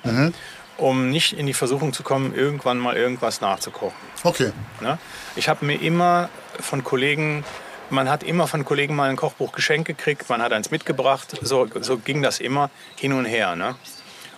um 0.78 1.10
nicht 1.10 1.34
in 1.34 1.46
die 1.46 1.52
Versuchung 1.54 1.92
zu 1.92 2.02
kommen, 2.02 2.34
irgendwann 2.34 2.78
mal 2.78 2.96
irgendwas 2.96 3.40
nachzukochen. 3.42 3.96
okay. 4.24 4.50
Ne? 4.80 4.98
Ich 5.36 5.48
habe 5.48 5.64
mir 5.66 5.80
immer 5.80 6.28
von 6.58 6.82
Kollegen, 6.82 7.44
man 7.90 8.08
hat 8.08 8.22
immer 8.22 8.46
von 8.48 8.64
Kollegen 8.64 8.96
mal 8.96 9.10
ein 9.10 9.16
Kochbuch 9.16 9.52
geschenkt 9.52 9.86
gekriegt, 9.86 10.28
man 10.30 10.40
hat 10.40 10.52
eins 10.54 10.70
mitgebracht, 10.70 11.36
so, 11.42 11.68
so 11.80 11.98
ging 11.98 12.22
das 12.22 12.40
immer 12.40 12.70
hin 12.96 13.12
und 13.12 13.26
her. 13.26 13.54
Ne? 13.56 13.74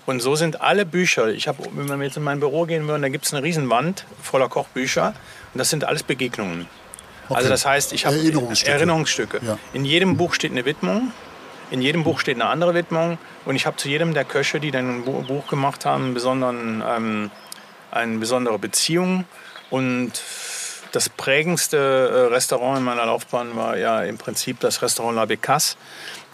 Und 0.07 0.21
so 0.21 0.37
sind 0.37 0.61
alle 0.61 0.85
Bücher, 0.85 1.29
ich 1.29 1.49
habe, 1.49 1.63
wenn 1.73 1.99
wir 1.99 2.07
jetzt 2.07 2.17
in 2.19 2.23
mein 2.23 2.39
Büro 2.41 2.65
gehen 2.67 2.87
würden, 2.87 3.01
da 3.03 3.09
gibt 3.09 3.25
es 3.25 3.33
eine 3.33 3.43
Riesenwand 3.43 4.05
voller 4.23 4.49
Kochbücher 4.49 5.15
und 5.55 5.59
das 5.59 5.71
sind 5.71 5.85
alles 5.85 6.03
Begegnungen. 6.03 6.67
Also 7.31 7.49
das 7.49 7.65
heißt, 7.65 7.95
ich 7.95 8.05
habe 8.05 8.17
Erinnerungsstücke. 8.17 8.71
Erinnerungsstücke. 8.73 9.41
Ja. 9.47 9.59
In 9.73 9.87
jedem 9.87 10.19
Buch 10.19 10.35
steht 10.35 10.53
eine 10.53 10.67
Widmung, 10.67 11.11
in 11.71 11.81
jedem 11.81 12.05
Buch 12.05 12.21
steht 12.21 12.35
eine 12.37 12.47
andere 12.51 12.75
Widmung 12.75 13.17
und 13.47 13.57
ich 13.57 13.65
habe 13.65 13.79
zu 13.79 13.89
jedem 13.89 14.13
der 14.13 14.25
Köche, 14.27 14.61
die 14.61 14.71
dann 14.71 14.99
ein 14.99 15.05
Bu- 15.05 15.23
Buch 15.23 15.47
gemacht 15.47 15.87
haben, 15.87 16.05
einen 16.05 16.15
besonderen, 16.15 16.83
ähm, 16.87 17.31
eine 17.91 18.19
besondere 18.19 18.59
Beziehung 18.59 19.25
und 19.71 20.13
das 20.93 21.09
prägendste 21.09 21.79
äh, 21.79 22.33
Restaurant 22.35 22.79
in 22.79 22.85
meiner 22.85 23.07
Laufbahn 23.07 23.57
war 23.57 23.79
ja 23.79 24.03
im 24.03 24.19
Prinzip 24.19 24.61
das 24.61 24.83
Restaurant 24.83 25.17
La 25.17 25.25
Becasse, 25.25 25.77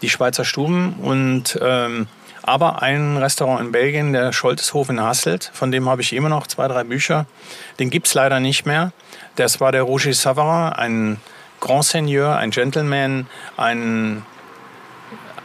die 0.01 0.09
Schweizer 0.09 0.43
Stuben 0.43 0.95
und 1.01 1.57
ähm, 1.61 2.07
aber 2.43 2.81
ein 2.81 3.17
Restaurant 3.17 3.61
in 3.61 3.71
Belgien, 3.71 4.13
der 4.13 4.33
Scholteshof 4.33 4.89
in 4.89 5.01
Hasselt, 5.01 5.51
von 5.53 5.71
dem 5.71 5.87
habe 5.89 6.01
ich 6.01 6.13
immer 6.13 6.29
noch 6.29 6.47
zwei, 6.47 6.67
drei 6.67 6.83
Bücher. 6.83 7.25
Den 7.79 7.89
gibt 7.89 8.07
es 8.07 8.13
leider 8.13 8.39
nicht 8.39 8.65
mehr. 8.65 8.91
Das 9.35 9.59
war 9.59 9.71
der 9.71 9.83
Roger 9.83 10.13
Savarin, 10.13 10.73
ein 10.73 11.17
Grand 11.59 11.85
Seigneur, 11.85 12.37
ein 12.37 12.51
Gentleman, 12.51 13.27
ein 13.57 14.25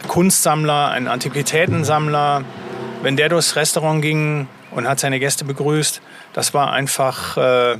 Kunstsammler, 0.08 0.90
ein 0.90 1.08
Antiquitätensammler. 1.08 2.44
Wenn 3.02 3.16
der 3.16 3.28
durchs 3.28 3.56
Restaurant 3.56 4.00
ging 4.00 4.48
und 4.70 4.88
hat 4.88 4.98
seine 4.98 5.20
Gäste 5.20 5.44
begrüßt, 5.44 6.00
das 6.32 6.54
war 6.54 6.72
einfach 6.72 7.36
äh, 7.36 7.78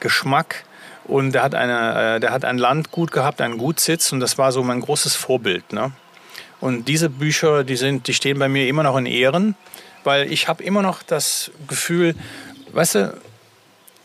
Geschmack. 0.00 0.64
Und 1.04 1.32
der 1.32 1.42
hat, 1.42 1.54
eine, 1.54 2.16
äh, 2.16 2.20
der 2.20 2.30
hat 2.30 2.44
ein 2.44 2.58
Landgut 2.58 3.10
gehabt, 3.10 3.40
einen 3.40 3.58
Gutsitz 3.58 4.12
und 4.12 4.20
das 4.20 4.38
war 4.38 4.52
so 4.52 4.62
mein 4.62 4.80
großes 4.80 5.16
Vorbild. 5.16 5.72
Ne? 5.72 5.92
Und 6.60 6.88
diese 6.88 7.08
Bücher, 7.08 7.64
die, 7.64 7.76
sind, 7.76 8.06
die 8.06 8.14
stehen 8.14 8.38
bei 8.38 8.48
mir 8.48 8.68
immer 8.68 8.82
noch 8.82 8.96
in 8.96 9.06
Ehren, 9.06 9.54
weil 10.04 10.30
ich 10.32 10.48
habe 10.48 10.62
immer 10.62 10.82
noch 10.82 11.02
das 11.02 11.50
Gefühl, 11.68 12.14
weißt 12.72 12.94
du, 12.96 13.20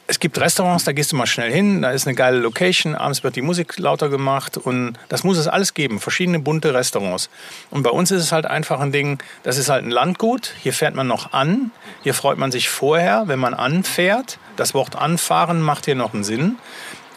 es 0.07 0.19
gibt 0.19 0.39
Restaurants, 0.39 0.83
da 0.83 0.91
gehst 0.91 1.11
du 1.11 1.15
mal 1.15 1.25
schnell 1.25 1.51
hin, 1.51 1.81
da 1.81 1.89
ist 1.89 2.05
eine 2.05 2.15
geile 2.15 2.37
Location, 2.37 2.93
abends 2.93 3.23
wird 3.23 3.35
die 3.35 3.41
Musik 3.41 3.77
lauter 3.79 4.09
gemacht 4.09 4.55
und 4.57 4.97
das 5.09 5.23
muss 5.23 5.37
es 5.37 5.47
alles 5.47 5.73
geben, 5.73 5.99
verschiedene 5.99 6.39
bunte 6.39 6.73
Restaurants. 6.73 7.29
Und 7.71 7.81
bei 7.81 7.89
uns 7.89 8.11
ist 8.11 8.21
es 8.21 8.31
halt 8.31 8.45
einfach 8.45 8.79
ein 8.79 8.91
Ding, 8.91 9.17
das 9.41 9.57
ist 9.57 9.69
halt 9.69 9.83
ein 9.83 9.89
Landgut, 9.89 10.53
hier 10.61 10.73
fährt 10.73 10.93
man 10.93 11.07
noch 11.07 11.33
an, 11.33 11.71
hier 12.03 12.13
freut 12.13 12.37
man 12.37 12.51
sich 12.51 12.69
vorher, 12.69 13.23
wenn 13.27 13.39
man 13.39 13.55
anfährt. 13.55 14.37
Das 14.57 14.73
Wort 14.75 14.95
anfahren 14.95 15.61
macht 15.61 15.85
hier 15.85 15.95
noch 15.95 16.13
einen 16.13 16.23
Sinn. 16.23 16.57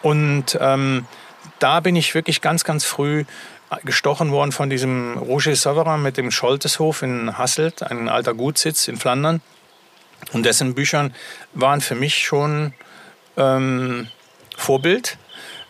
Und 0.03 0.57
ähm, 0.61 1.05
da 1.59 1.81
bin 1.81 1.95
ich 1.95 2.15
wirklich 2.15 2.41
ganz, 2.41 2.65
ganz 2.65 2.85
früh 2.85 3.25
gestochen 3.85 4.33
worden 4.33 4.53
von 4.53 4.71
diesem 4.71 5.19
Roger 5.19 5.55
Sauverin 5.55 6.03
mit 6.03 6.17
dem 6.17 6.31
Scholteshof 6.31 7.03
in 7.03 7.37
Hasselt, 7.37 7.83
ein 7.83 8.09
alter 8.09 8.35
Gutsitz 8.35 8.89
in 8.89 8.97
Flandern. 8.97 9.41
Und 10.33 10.45
dessen 10.45 10.75
Büchern 10.75 11.15
waren 11.55 11.81
für 11.81 11.95
mich 11.95 12.19
schon 12.19 12.73
ähm, 13.37 14.09
Vorbild. 14.57 15.19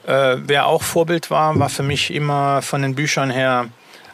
Äh, 0.07 0.37
wer 0.39 0.67
auch 0.67 0.83
Vorbild 0.83 1.31
war, 1.31 1.59
war 1.59 1.69
für 1.69 1.83
mich 1.83 2.13
immer 2.13 2.63
von 2.63 2.83
den 2.83 2.95
Büchern 2.95 3.31
her 3.31 3.69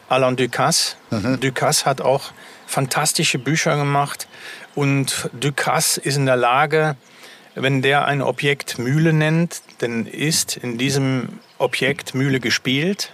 Alain 0.09 0.35
Ducasse. 0.35 0.95
Ducasse 1.39 1.85
hat 1.85 2.01
auch 2.01 2.31
fantastische 2.67 3.39
Bücher 3.39 3.77
gemacht 3.77 4.27
und 4.75 5.29
Ducasse 5.33 6.01
ist 6.01 6.17
in 6.17 6.25
der 6.25 6.35
Lage, 6.35 6.97
wenn 7.55 7.81
der 7.81 8.05
ein 8.05 8.21
Objekt 8.21 8.77
Mühle 8.77 9.13
nennt, 9.13 9.61
dann 9.77 10.05
ist 10.05 10.57
in 10.57 10.77
diesem 10.77 11.39
Objekt 11.57 12.13
Mühle 12.13 12.41
gespielt. 12.41 13.13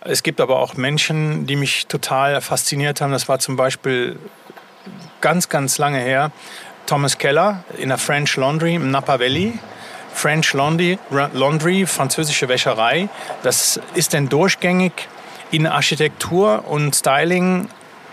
Es 0.00 0.22
gibt 0.22 0.40
aber 0.40 0.58
auch 0.58 0.74
Menschen, 0.74 1.46
die 1.46 1.56
mich 1.56 1.86
total 1.86 2.40
fasziniert 2.40 3.00
haben. 3.00 3.12
Das 3.12 3.28
war 3.28 3.38
zum 3.38 3.56
Beispiel 3.56 4.18
ganz, 5.20 5.48
ganz 5.48 5.78
lange 5.78 5.98
her. 5.98 6.30
Thomas 6.86 7.18
Keller 7.18 7.64
in 7.76 7.88
der 7.88 7.98
French 7.98 8.36
Laundry 8.36 8.76
im 8.76 8.90
Napa 8.90 9.18
Valley. 9.20 9.58
French 10.14 10.52
Laundry, 10.52 10.98
Laundry, 11.10 11.86
französische 11.86 12.48
Wäscherei. 12.48 13.08
Das 13.42 13.80
ist 13.94 14.14
dann 14.14 14.28
durchgängig 14.28 14.92
in 15.50 15.66
Architektur 15.66 16.64
und 16.66 16.94
Styling 16.94 17.68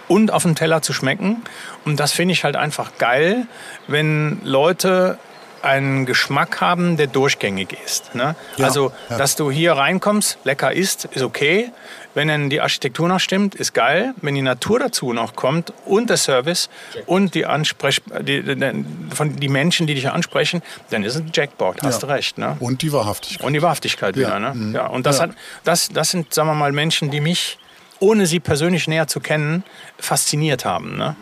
und 0.08 0.32
auf 0.32 0.44
dem 0.44 0.56
Teller 0.56 0.82
zu 0.82 0.94
schmecken. 0.94 1.44
Und 1.84 2.00
das 2.00 2.12
finde 2.12 2.34
ich 2.34 2.44
halt 2.44 2.56
einfach 2.56 2.98
geil, 3.00 3.48
wenn 3.88 4.40
Leute 4.44 5.18
einen 5.66 6.06
Geschmack 6.06 6.62
haben, 6.62 6.96
der 6.98 7.08
durchgängig 7.08 7.76
ist. 7.86 8.16
Ne? 8.16 8.36
Ja, 8.58 8.66
also, 8.66 8.92
ja. 9.10 9.18
dass 9.18 9.36
du 9.36 9.52
hier 9.52 9.74
reinkommst, 9.74 10.38
lecker 10.44 10.72
isst, 10.72 11.06
ist 11.06 11.24
okay. 11.24 11.72
Wenn 12.14 12.30
dann 12.30 12.50
die 12.50 12.62
Architektur 12.62 13.10
noch 13.10 13.20
stimmt, 13.20 13.56
ist 13.56 13.74
geil. 13.74 14.14
Wenn 14.22 14.36
die 14.36 14.42
Natur 14.42 14.80
dazu 14.80 15.12
noch 15.12 15.36
kommt 15.36 15.74
und 15.86 16.10
der 16.10 16.16
Service 16.16 16.70
und 17.08 17.36
die, 17.36 17.46
Ansprech 17.46 18.02
die, 18.22 18.42
die, 18.42 18.86
von 19.14 19.36
die 19.36 19.50
Menschen, 19.50 19.86
die 19.86 19.96
dich 19.96 20.10
ansprechen, 20.10 20.62
dann 20.92 21.04
ist 21.04 21.16
es 21.16 21.22
ein 21.22 21.32
Jackpot, 21.34 21.82
hast 21.84 22.02
Ja. 22.02 22.08
du 22.08 22.14
recht. 22.14 22.38
Ne? 22.38 22.56
Und 22.62 22.82
die 22.84 22.94
Wahrhaftigkeit. 22.94 23.46
Und 23.46 23.52
die 23.52 23.62
Wahrhaftigkeit 23.62 24.16
Ja, 24.16 24.28
wieder. 24.28 24.40
Ne? 24.40 24.54
mhm. 24.54 24.76
Ja, 24.76 24.88
und 24.88 25.06
das, 25.06 25.18
Ja. 25.18 25.24
Hat, 25.24 25.32
das, 25.66 25.90
das 25.90 26.12
sind, 26.12 26.34
sagen 26.34 26.48
wir 26.48 26.56
mal, 26.56 26.72
Menschen, 26.72 27.12
die 27.12 27.20
mich, 27.20 27.58
ohne 28.00 28.28
sie 28.28 28.40
persönlich 28.40 28.88
näher 28.88 29.08
zu 29.08 29.20
kennen, 29.20 29.66
fasziniert 30.00 30.64
haben. 30.64 30.96
Ne? 30.98 31.18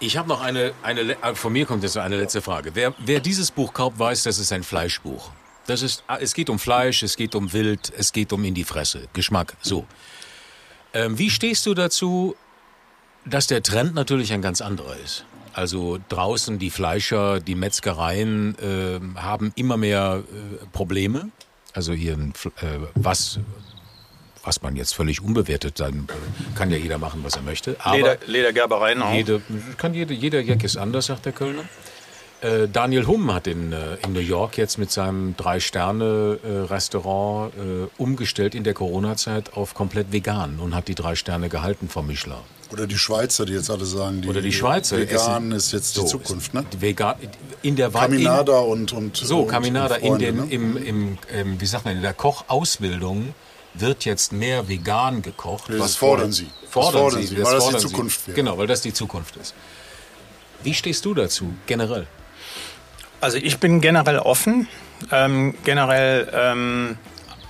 Ich 0.00 0.16
habe 0.16 0.28
noch 0.28 0.40
eine, 0.40 0.72
eine, 0.82 1.00
äh, 1.00 1.34
von 1.34 1.52
mir 1.52 1.66
kommt 1.66 1.82
jetzt 1.82 1.96
noch 1.96 2.02
eine 2.02 2.16
letzte 2.16 2.40
Frage. 2.40 2.70
Wer, 2.74 2.94
wer 2.98 3.20
dieses 3.20 3.50
Buch 3.50 3.72
kauft, 3.72 3.98
weiß, 3.98 4.22
das 4.22 4.38
ist 4.38 4.52
ein 4.52 4.62
Fleischbuch. 4.62 5.30
Das 5.66 5.82
ist, 5.82 6.04
ah, 6.06 6.18
es 6.20 6.34
geht 6.34 6.50
um 6.50 6.58
Fleisch, 6.58 7.02
es 7.02 7.16
geht 7.16 7.34
um 7.34 7.52
Wild, 7.52 7.92
es 7.96 8.12
geht 8.12 8.32
um 8.32 8.44
in 8.44 8.54
die 8.54 8.64
Fresse, 8.64 9.08
Geschmack, 9.12 9.54
so. 9.60 9.86
Ähm, 10.94 11.18
wie 11.18 11.30
stehst 11.30 11.66
du 11.66 11.74
dazu, 11.74 12.36
dass 13.24 13.48
der 13.48 13.62
Trend 13.62 13.94
natürlich 13.94 14.32
ein 14.32 14.40
ganz 14.40 14.60
anderer 14.60 14.96
ist? 15.04 15.24
Also 15.52 15.98
draußen 16.08 16.58
die 16.58 16.70
Fleischer, 16.70 17.40
die 17.40 17.56
Metzgereien 17.56 18.56
ähm, 18.62 19.22
haben 19.22 19.52
immer 19.56 19.76
mehr 19.76 20.22
äh, 20.22 20.66
Probleme. 20.72 21.30
Also 21.74 21.92
hier 21.92 22.14
äh, 22.14 22.78
was, 22.94 23.40
was 24.44 24.62
man 24.62 24.76
jetzt 24.76 24.94
völlig 24.94 25.22
unbewertet, 25.22 25.80
dann 25.80 26.08
kann 26.54 26.70
ja 26.70 26.76
jeder 26.76 26.98
machen, 26.98 27.20
was 27.22 27.36
er 27.36 27.42
möchte. 27.42 27.76
Aber 27.80 27.96
Leder, 27.96 28.16
Ledergerbereien 28.26 29.02
auch. 29.02 29.14
jede, 29.14 29.40
kann 29.76 29.94
jede, 29.94 30.14
jeder 30.14 30.40
Jack 30.40 30.64
ist 30.64 30.76
anders, 30.76 31.06
sagt 31.06 31.26
der 31.26 31.32
Kölner. 31.32 31.62
Äh, 32.40 32.68
Daniel 32.68 33.06
Humm 33.08 33.32
hat 33.34 33.48
in, 33.48 33.72
äh, 33.72 33.96
in 34.04 34.12
New 34.12 34.20
York 34.20 34.56
jetzt 34.58 34.78
mit 34.78 34.92
seinem 34.92 35.34
Drei-Sterne-Restaurant 35.36 37.52
äh, 37.54 37.88
umgestellt 38.00 38.54
in 38.54 38.62
der 38.64 38.74
Corona-Zeit 38.74 39.54
auf 39.54 39.74
komplett 39.74 40.12
vegan 40.12 40.58
und 40.60 40.74
hat 40.74 40.88
die 40.88 40.94
drei 40.94 41.14
Sterne 41.14 41.48
gehalten 41.48 41.88
vom 41.88 42.06
Michelin. 42.06 42.36
Oder 42.72 42.86
die 42.86 42.98
Schweizer, 42.98 43.46
die 43.46 43.54
jetzt 43.54 43.70
alle 43.70 43.86
sagen, 43.86 44.20
die 44.20 44.28
Oder 44.28 44.42
die 44.42 44.52
Schweizer 44.52 44.98
Vegan 44.98 45.52
essen- 45.52 45.56
ist 45.56 45.72
jetzt 45.72 45.96
die 45.96 46.00
So, 46.00 46.06
Zukunft, 46.06 46.52
ne? 46.52 46.64
Die 46.72 46.80
Vegan, 46.82 47.14
in 47.62 47.76
der 47.76 47.88
Caminada 47.90 48.58
und, 48.58 48.92
und 48.92 49.16
So, 49.16 49.44
Caminada 49.46 49.94
und 49.96 50.02
in 50.02 50.08
Freunde, 50.10 50.26
den, 50.26 50.36
ne? 50.36 50.46
im, 50.50 50.76
im, 50.76 51.18
im, 51.34 51.60
wie 51.60 51.66
sagt 51.66 51.86
man, 51.86 51.96
in 51.96 52.02
der 52.02 52.12
Kochausbildung 52.12 53.34
wird 53.80 54.04
jetzt 54.04 54.32
mehr 54.32 54.68
vegan 54.68 55.22
gekocht. 55.22 55.70
Das 55.70 55.80
was 55.80 55.96
fordern 55.96 56.32
sie. 56.32 56.48
Das 56.62 56.70
Fordern, 56.70 57.00
fordern 57.02 57.20
sie, 57.22 57.26
sie, 57.28 57.36
weil 57.36 57.44
das 57.44 57.52
die 57.52 57.70
fordern 57.72 57.80
Zukunft 57.80 58.20
sie. 58.20 58.26
wäre. 58.28 58.36
Genau, 58.36 58.58
weil 58.58 58.66
das 58.66 58.80
die 58.82 58.92
Zukunft 58.92 59.36
ist. 59.36 59.54
Wie 60.62 60.74
stehst 60.74 61.04
du 61.04 61.14
dazu, 61.14 61.54
generell? 61.66 62.06
Also 63.20 63.38
ich 63.38 63.58
bin 63.58 63.80
generell 63.80 64.18
offen, 64.18 64.68
ähm, 65.10 65.54
generell 65.64 66.30
ähm, 66.32 66.98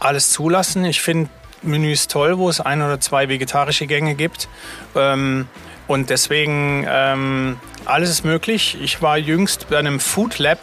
alles 0.01 0.31
zulassen. 0.31 0.85
Ich 0.85 1.01
finde 1.01 1.31
Menüs 1.63 2.09
toll, 2.09 2.39
wo 2.39 2.49
es 2.49 2.61
ein 2.61 2.83
oder 2.83 3.01
zwei 3.01 3.29
vegetarische 3.29 3.87
Gänge 3.87 4.15
gibt. 4.15 4.49
Ähm, 4.95 5.47
und 5.87 6.11
deswegen 6.11 6.87
ähm, 6.89 7.59
alles 7.85 8.11
ist 8.11 8.25
möglich. 8.25 8.79
Ich 8.81 9.03
war 9.03 9.19
jüngst 9.19 9.69
bei 9.71 9.79
einem 9.79 10.01
Food 10.01 10.39
Lab 10.39 10.59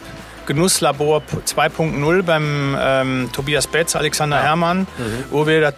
Genusslabor 0.46 1.22
2.0 1.46 2.22
beim 2.22 2.76
ähm, 2.80 3.30
Tobias 3.32 3.66
Betz, 3.66 3.96
Alexander 3.96 4.42
Herrmann, 4.42 4.86
wo 5.30 5.46
wir 5.46 5.60
da, 5.60 5.72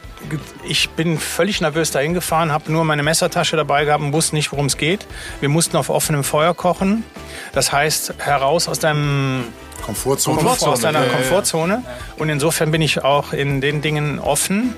ich 0.64 0.90
bin 0.90 1.18
völlig 1.18 1.60
nervös 1.60 1.90
dahin 1.90 2.14
gefahren, 2.14 2.52
habe 2.52 2.70
nur 2.70 2.84
meine 2.84 3.02
Messertasche 3.02 3.56
dabei 3.56 3.84
gehabt 3.84 4.02
und 4.02 4.12
wusste 4.12 4.34
nicht, 4.36 4.52
worum 4.52 4.66
es 4.66 4.76
geht. 4.76 5.06
Wir 5.40 5.48
mussten 5.48 5.76
auf 5.76 5.88
offenem 5.90 6.24
Feuer 6.24 6.54
kochen. 6.54 7.04
Das 7.52 7.72
heißt, 7.72 8.14
heraus 8.18 8.68
aus 8.68 8.78
deinem 8.78 9.44
Komfortzone. 9.82 10.36
Komfort, 10.36 10.68
aus 10.68 10.80
deiner 10.80 11.00
Ja, 11.00 11.06
ja, 11.06 11.10
ja. 11.12 11.16
Komfortzone. 11.16 11.82
Und 12.16 12.28
insofern 12.28 12.70
bin 12.70 12.82
ich 12.82 13.02
auch 13.04 13.32
in 13.32 13.60
den 13.60 13.80
Dingen 13.80 14.18
offen. 14.18 14.74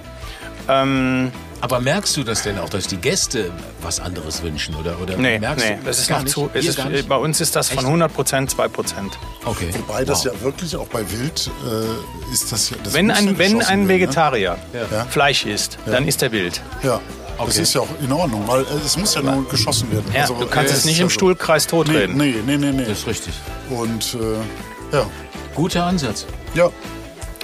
Ähm, 0.71 1.33
Aber 1.61 1.81
merkst 1.81 2.17
du 2.17 2.23
das 2.25 2.43
denn 2.43 2.59
auch, 2.59 2.69
dass 2.69 2.87
die 2.87 2.97
Gäste 2.97 3.51
was 3.83 3.99
anderes 4.01 4.43
wünschen? 4.43 4.75
Oder, 4.77 4.99
oder 5.01 5.17
nee, 5.17 5.39
merkst 5.39 5.67
nee, 5.69 5.77
du 5.77 5.85
das 5.85 5.99
ist 5.99 6.09
gar 6.09 6.19
noch 6.19 6.25
nicht? 6.25 6.33
zu. 6.35 6.51
Es 6.55 6.67
ist, 6.67 6.77
gar 6.77 6.89
nicht? 6.89 7.09
bei 7.09 7.17
uns 7.17 7.41
ist 7.41 7.55
das 7.57 7.69
von 7.69 7.79
Echt? 7.79 7.87
100 7.87 8.15
Prozent 8.15 8.51
2 8.51 8.69
Prozent. 8.69 9.19
Okay. 9.45 9.71
Wobei 9.87 10.05
das 10.05 10.25
Wow. 10.25 10.33
ja 10.35 10.41
wirklich 10.43 10.77
auch 10.77 10.87
bei 10.89 11.01
Wild 11.11 11.51
äh, 11.67 12.33
ist 12.33 12.51
das 12.53 12.71
ja. 12.71 12.77
Das 12.83 12.95
Wenn 12.95 13.09
ja 13.11 13.17
ein, 13.17 13.37
wenn 13.39 13.55
ein 13.63 13.69
werden, 13.69 13.89
Vegetarier 13.89 14.57
Ja. 14.73 15.05
Fleisch 15.07 15.45
isst, 15.45 15.79
dann 15.87 16.07
ist 16.09 16.23
er 16.23 16.33
wild. 16.33 16.63
Ne? 16.83 16.89
Ja, 16.91 17.01
das 17.39 17.49
Okay. 17.49 17.63
ist 17.63 17.75
ja 17.75 17.81
auch 17.81 17.89
in 18.03 18.13
Ordnung, 18.13 18.43
weil 18.47 18.63
äh, 18.63 18.67
es 18.85 18.97
muss 18.97 19.15
ja 19.15 19.23
nur 19.23 19.49
geschossen 19.49 19.91
werden. 19.93 20.05
Ja, 20.15 20.23
Also, 20.23 20.35
du 20.35 20.47
kannst 20.47 20.73
äh, 20.73 20.77
es 20.77 20.85
nicht 20.85 20.99
im 21.01 21.05
also- 21.07 21.15
Stuhlkreis 21.15 21.65
Nee, 21.67 21.71
totreden. 21.71 22.17
nee, 22.17 22.35
nee, 22.47 22.57
nee. 22.57 22.71
nee. 22.73 22.85
Das 22.85 22.99
ist 23.01 23.07
richtig. 23.07 23.33
Und 23.71 24.15
äh, 24.15 24.97
ja, 24.97 25.07
Guter 25.55 25.85
Ansatz. 25.85 26.27
ja, 26.55 26.69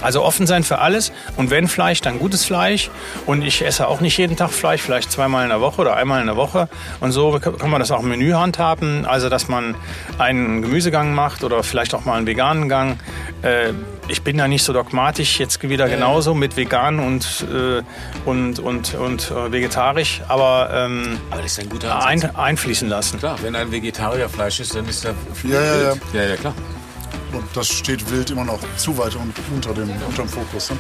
Also 0.03 0.23
offen 0.23 0.47
sein 0.47 0.63
für 0.63 0.79
alles 0.79 1.13
und 1.37 1.51
wenn 1.51 1.69
Fleisch, 1.69 2.01
dann 2.01 2.19
gutes 2.19 2.45
Fleisch. 2.45 2.91
Und 3.25 3.43
ich 3.43 3.65
esse 3.65 3.89
auch 3.89 4.01
nicht 4.01 4.17
jeden 4.19 4.37
Tag 4.37 4.51
Fleisch, 4.51 4.83
vielleicht 4.83 5.11
zweimal 5.11 5.45
in 5.45 5.49
der 5.51 5.61
Woche 5.61 5.81
oder 5.81 5.97
einmal 5.97 6.21
in 6.21 6.27
der 6.27 6.37
Woche. 6.37 6.69
Und 7.01 7.13
so 7.13 7.39
kann 7.41 7.71
man 7.71 7.81
das 7.81 7.91
auch 7.91 8.03
im 8.03 8.09
Menü 8.09 8.33
handhaben. 8.33 9.07
Also 9.07 9.29
dass 9.29 9.49
man 9.49 9.75
einen 10.19 10.63
Gemüsegang 10.63 11.15
macht 11.15 11.45
oder 11.45 11.63
vielleicht 11.63 11.95
auch 11.95 12.05
mal 12.05 12.17
einen 12.17 12.27
veganen 12.27 12.69
Gang. 12.69 12.99
Äh, 13.43 13.73
ich 14.09 14.23
bin 14.23 14.39
da 14.39 14.47
nicht 14.47 14.63
so 14.63 14.73
dogmatisch, 14.73 15.41
jetzt 15.41 15.61
wieder 15.69 15.89
genauso 15.89 16.33
mit 16.35 16.57
vegan 16.57 17.01
und, 17.01 17.45
äh, 17.53 17.83
und, 18.25 18.61
und, 18.61 18.95
und 18.95 19.31
äh, 19.33 19.51
vegetarisch, 19.51 20.21
aber 20.29 20.71
ähm, 20.73 21.19
Aber 21.31 21.43
das 21.43 21.53
ist 21.53 21.61
ein 21.61 21.69
guter 21.69 21.93
Ansatz. 22.07 22.31
ein, 22.31 22.37
einfließen 22.37 22.89
lassen. 22.89 23.19
Klar, 23.19 23.37
wenn 23.43 23.57
ein 23.57 23.73
Vegetarier 23.73 24.29
Fleisch 24.29 24.61
ist, 24.61 24.77
dann 24.77 24.87
ist 24.89 25.05
er 25.05 25.15
Ja, 25.43 25.61
ja, 25.61 25.83
ja. 25.83 25.95
ja, 26.13 26.29
ja, 26.29 26.37
klar. 26.37 26.55
Und 27.37 27.45
das 27.55 27.69
steht 27.69 28.11
Wild 28.11 28.31
immer 28.31 28.45
noch 28.45 28.59
zu 28.77 28.97
weit 28.99 29.15
un 29.17 29.33
unter 29.55 29.73
dem, 29.75 29.91
unterm 30.09 30.29
Fokus. 30.29 30.71
Ne? 30.71 30.77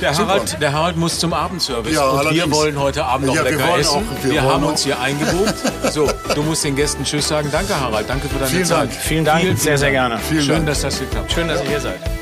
Der. 0.00 0.16
Harald, 0.16 0.60
der 0.60 0.72
Harald 0.72 0.96
muss 0.96 1.18
zum 1.18 1.32
Abendservice 1.32 1.94
Ja, 1.94 2.04
und 2.08 2.12
wir 2.14 2.20
allerdings. 2.30 2.50
wollen 2.56 2.78
heute 2.78 3.04
Abend 3.04 3.26
noch 3.28 3.34
Ja, 3.34 3.44
wir 3.44 3.50
lecker 3.52 3.68
wollen 3.68 3.80
essen. 3.80 3.90
auch- 3.96 4.24
wir 4.24 4.32
wir 4.32 4.42
haben 4.42 4.62
wollen 4.62 4.64
uns 4.72 4.80
auch- 4.80 4.84
hier 4.86 5.00
eingebucht. 5.00 5.54
So, 5.92 6.10
du 6.34 6.42
musst 6.42 6.64
den 6.64 6.76
Gästen 6.76 7.04
Tschüss 7.04 7.28
sagen. 7.28 7.48
Danke, 7.52 7.78
Harald. 7.78 8.08
Danke 8.08 8.28
für 8.28 8.38
deine 8.38 8.50
Vielen 8.50 8.64
Zeit. 8.64 8.78
Dank. 8.90 8.92
Vielen 8.92 9.24
Dank, 9.24 9.58
sehr, 9.58 9.78
sehr 9.78 9.90
gerne. 9.90 10.18
Vielen 10.18 10.42
Schön, 10.42 10.54
Dank. 10.56 10.66
dass 10.66 10.80
das 10.82 10.98
geklappt 10.98 11.28
hat. 11.28 11.32
Schön, 11.32 11.48
dass 11.48 11.62
ihr 11.62 11.68
hier 11.68 11.80
seid. 11.80 12.19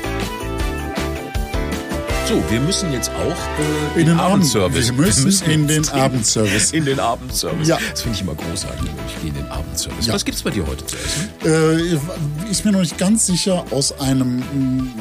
So, 2.29 2.43
wir 2.51 2.59
müssen 2.59 2.93
jetzt 2.93 3.09
auch 3.09 3.95
äh, 3.95 4.01
In 4.01 4.05
den 4.05 4.19
Abendservice. 4.19 4.89
Abend- 4.91 4.99
wir 4.99 5.23
müssen 5.25 5.49
in 5.49 5.67
den 5.67 5.89
Abendservice. 5.89 6.71
In 6.73 6.85
den 6.85 6.99
Abendservice. 6.99 7.67
Ja. 7.67 7.79
Das 7.89 8.03
finde 8.03 8.17
ich 8.17 8.21
immer 8.21 8.35
großartig. 8.35 8.87
Ich 9.07 9.19
gehe 9.19 9.29
in 9.31 9.35
den 9.35 9.47
Abendservice. 9.47 10.05
Ja. 10.05 10.13
Was 10.13 10.23
gibt's 10.23 10.43
bei 10.43 10.51
dir 10.51 10.67
heute 10.67 10.85
zu 10.85 10.95
essen? 10.95 11.29
Äh, 11.43 12.51
ist 12.51 12.65
mir 12.65 12.71
noch 12.71 12.81
nicht 12.81 12.99
ganz 12.99 13.25
sicher, 13.25 13.65
aus 13.71 13.99
einem 13.99 14.41
mm, 14.41 14.93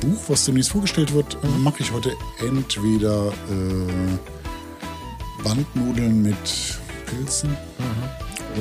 Buch, 0.00 0.20
was 0.28 0.44
demnächst 0.44 0.70
vorgestellt 0.70 1.12
wird, 1.12 1.36
äh, 1.42 1.58
mache 1.58 1.82
ich 1.82 1.90
heute 1.90 2.12
entweder 2.38 3.32
äh, 3.48 5.42
Bandnudeln 5.42 6.22
mit 6.22 6.36
Pilzen 7.06 7.56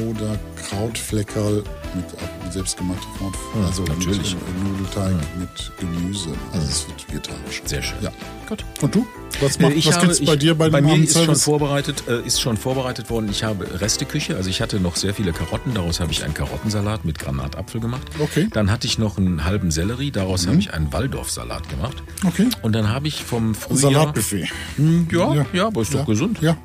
oder 0.10 0.40
Krautfleckerl 0.68 1.64
mit, 1.96 2.54
selbstgemachter 2.54 3.08
Kraut, 3.18 3.34
also 3.66 3.84
natürlich. 3.84 4.36
mit 4.36 4.44
äh, 4.44 4.70
Nudelteig 4.70 5.16
mit 5.38 5.72
Gemüse. 5.80 6.30
Also 6.52 6.68
es 6.68 6.88
wird 6.88 7.08
vegetarisch. 7.10 7.62
Sehr 7.66 7.82
schön. 7.82 8.02
Ja. 8.02 8.12
Gut. 8.50 8.66
Und 8.82 8.96
du? 8.96 9.08
Was, 9.42 9.60
macht, 9.60 9.72
Äh, 9.72 9.76
ich 9.76 9.88
was 9.88 9.96
habe- 9.98 10.08
gibt's 10.08 10.26
bei 10.26 10.34
ich- 10.34 10.40
dir 10.40 10.56
bei, 10.56 10.70
bei 10.70 10.82
dem 10.82 10.90
mir 10.90 11.04
ist 11.04 11.14
schon 11.24 11.36
vorbereitet, 11.36 12.04
äh, 12.10 12.26
ist 12.26 12.42
schon 12.42 12.58
vorbereitet 12.58 13.10
worden. 13.10 13.30
Ich 13.30 13.44
habe 13.44 13.80
Resteküche, 13.80 14.36
also 14.36 14.50
ich 14.50 14.60
hatte 14.62 14.80
noch 14.82 14.96
sehr 14.98 15.14
viele 15.14 15.32
Karotten, 15.32 15.74
daraus 15.76 16.00
habe 16.00 16.12
ich 16.12 16.24
einen 16.26 16.34
Karottensalat 16.34 17.06
mit 17.06 17.20
Granatapfel 17.20 17.80
gemacht. 17.80 18.02
Okay. 18.20 18.46
Mhm. 18.46 18.50
Dann 18.50 18.72
hatte 18.72 18.88
ich 18.88 18.98
noch 18.98 19.18
einen 19.18 19.46
halben 19.46 19.70
Sellerie, 19.72 20.12
daraus 20.12 20.48
habe 20.48 20.58
ich 20.58 20.74
einen 20.74 20.92
Waldorfsalat 20.92 21.70
gemacht. 21.70 22.02
Okay. 22.26 22.50
Und 22.64 22.74
dann 22.74 22.90
habe 22.90 23.08
ich 23.08 23.24
vom 23.24 23.54
Frühjahr 23.56 23.92
Salatbuffet. 23.94 24.50
Hm, 24.78 25.08
Ja, 25.12 25.34
ja, 25.36 25.46
Ja. 25.54 25.68
aber 25.68 25.84
ist 25.84 25.94
Ja. 25.94 26.00
doch 26.00 26.08
gesund. 26.08 26.40
Ja. 26.42 26.58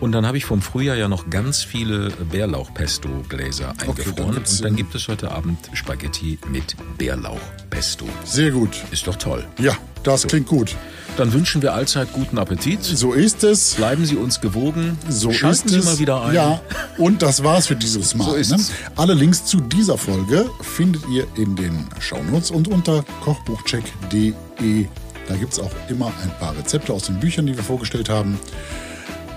Und 0.00 0.12
dann 0.12 0.24
habe 0.24 0.36
ich 0.38 0.44
vom 0.44 0.62
Frühjahr 0.62 0.96
ja 0.96 1.08
noch 1.08 1.28
ganz 1.28 1.62
viele 1.64 2.10
Bärlauchpesto-Gläser 2.30 3.74
dann 3.78 3.88
eingefroren. 3.88 4.34
gibt's, 4.34 4.58
und 4.58 4.64
dann 4.64 4.76
gibt 4.76 4.94
es 4.94 5.08
heute 5.08 5.30
Abend 5.32 5.58
Spaghetti 5.74 6.38
mit 6.50 6.76
Bärlauchpesto. 6.98 8.06
Sehr 8.24 8.52
gut. 8.52 8.70
Ist 8.90 9.06
doch 9.06 9.16
toll. 9.16 9.44
Ja, 9.58 9.76
das 10.02 10.26
klingt 10.26 10.46
gut. 10.46 10.76
Dann 11.16 11.32
wünschen 11.32 11.60
wir 11.60 11.74
allzeit 11.74 12.12
guten 12.12 12.38
Appetit. 12.38 12.82
So 12.82 13.12
ist 13.12 13.44
es. 13.44 13.74
Bleiben 13.74 14.06
Sie 14.06 14.16
uns 14.16 14.40
gewogen. 14.40 14.98
So 15.08 15.30
Schalten 15.30 15.66
ist 15.66 15.72
Sie 15.72 15.78
es. 15.78 15.84
mal 15.84 15.98
wieder 15.98 16.22
ein. 16.24 16.34
Ja, 16.34 16.60
und 16.96 17.20
das 17.20 17.44
war's 17.44 17.66
für 17.66 17.76
dieses 17.76 18.14
Mal. 18.14 18.24
So 18.24 18.34
ist 18.34 18.50
ne? 18.50 18.56
es. 18.56 18.72
Alle 18.96 19.12
Links 19.12 19.44
zu 19.44 19.60
dieser 19.60 19.98
Folge 19.98 20.48
findet 20.62 21.06
ihr 21.08 21.26
in 21.36 21.54
den 21.54 21.86
Shownotes 22.00 22.50
und 22.50 22.68
unter 22.68 23.04
kochbuchcheck.de. 23.22 24.86
Da 25.28 25.36
gibt's 25.36 25.60
auch 25.60 25.70
immer 25.88 26.06
ein 26.22 26.30
paar 26.40 26.56
Rezepte 26.56 26.92
aus 26.92 27.04
den 27.04 27.20
Büchern, 27.20 27.46
die 27.46 27.56
wir 27.56 27.62
vorgestellt 27.62 28.08
haben. 28.08 28.38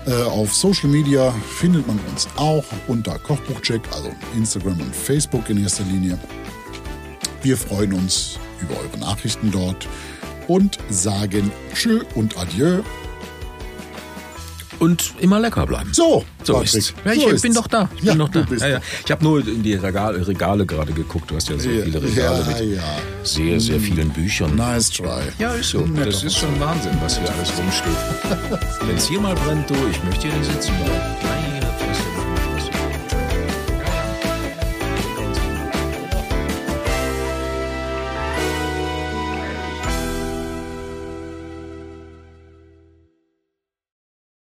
Äh, 0.06 0.22
auf 0.22 0.54
Social 0.54 0.88
Media 0.88 1.34
findet 1.58 1.86
man 1.86 1.98
uns 2.10 2.26
auch 2.36 2.64
unter 2.86 3.18
Kochbuchcheck, 3.18 3.82
also 3.92 4.10
Instagram 4.34 4.80
und 4.80 4.94
Facebook 4.96 5.50
in 5.50 5.62
erster 5.62 5.84
Linie. 5.84 6.18
Wir 7.42 7.56
freuen 7.56 7.92
uns 7.92 8.38
über 8.60 8.74
eure 8.80 8.98
Nachrichten 8.98 9.50
dort 9.50 9.86
und 10.48 10.78
sagen 10.90 11.50
Tschö 11.74 12.02
und 12.14 12.36
Adieu. 12.38 12.80
Und 14.78 15.14
immer 15.20 15.40
lecker 15.40 15.64
bleiben. 15.64 15.88
So, 15.94 16.22
so 16.44 16.52
Patrick, 16.52 16.74
ist's. 16.74 16.94
Ja, 17.06 17.12
ich 17.12 17.20
so 17.22 17.26
bin 17.28 17.34
ist's. 17.36 17.54
doch 17.54 17.66
da. 17.66 17.88
Ich 17.96 18.02
Ja, 18.02 18.12
bin 18.12 18.18
noch 18.18 18.28
da. 18.28 18.44
ja, 18.60 18.68
ja. 18.68 18.80
Ich 19.06 19.10
habe 19.10 19.24
nur 19.24 19.40
in 19.40 19.62
die 19.62 19.72
Regale, 19.72 20.26
Regale 20.28 20.66
gerade 20.66 20.92
geguckt. 20.92 21.30
Du 21.30 21.36
hast 21.36 21.48
ja 21.48 21.58
so 21.58 21.70
Ja, 21.70 21.82
viele 21.84 22.02
Regale 22.02 22.44
mit 22.44 22.78
sehr, 23.26 23.58
sehr 23.58 23.80
vielen 23.80 24.10
Büchern. 24.10 24.54
Nice 24.54 24.90
try. 24.90 25.22
Ja, 25.38 25.54
ist 25.54 25.70
so. 25.70 25.78
Netter 25.80 26.04
Das 26.10 26.22
ist 26.22 26.36
schon 26.36 26.60
Wahnsinn, 26.60 26.92
was 27.00 27.18
hier 27.18 27.26
alles 27.32 27.52
rumsteht. 27.56 28.60
Wenn 28.86 28.96
es 28.96 29.08
hier 29.08 29.20
mal 29.20 29.34
brennt, 29.34 29.70
du, 29.70 29.74
ich 29.90 30.04
möchte 30.04 30.28
hier 30.28 30.36
nicht 30.36 30.52
sitzen 30.52 30.74
bleiben. 30.84 31.55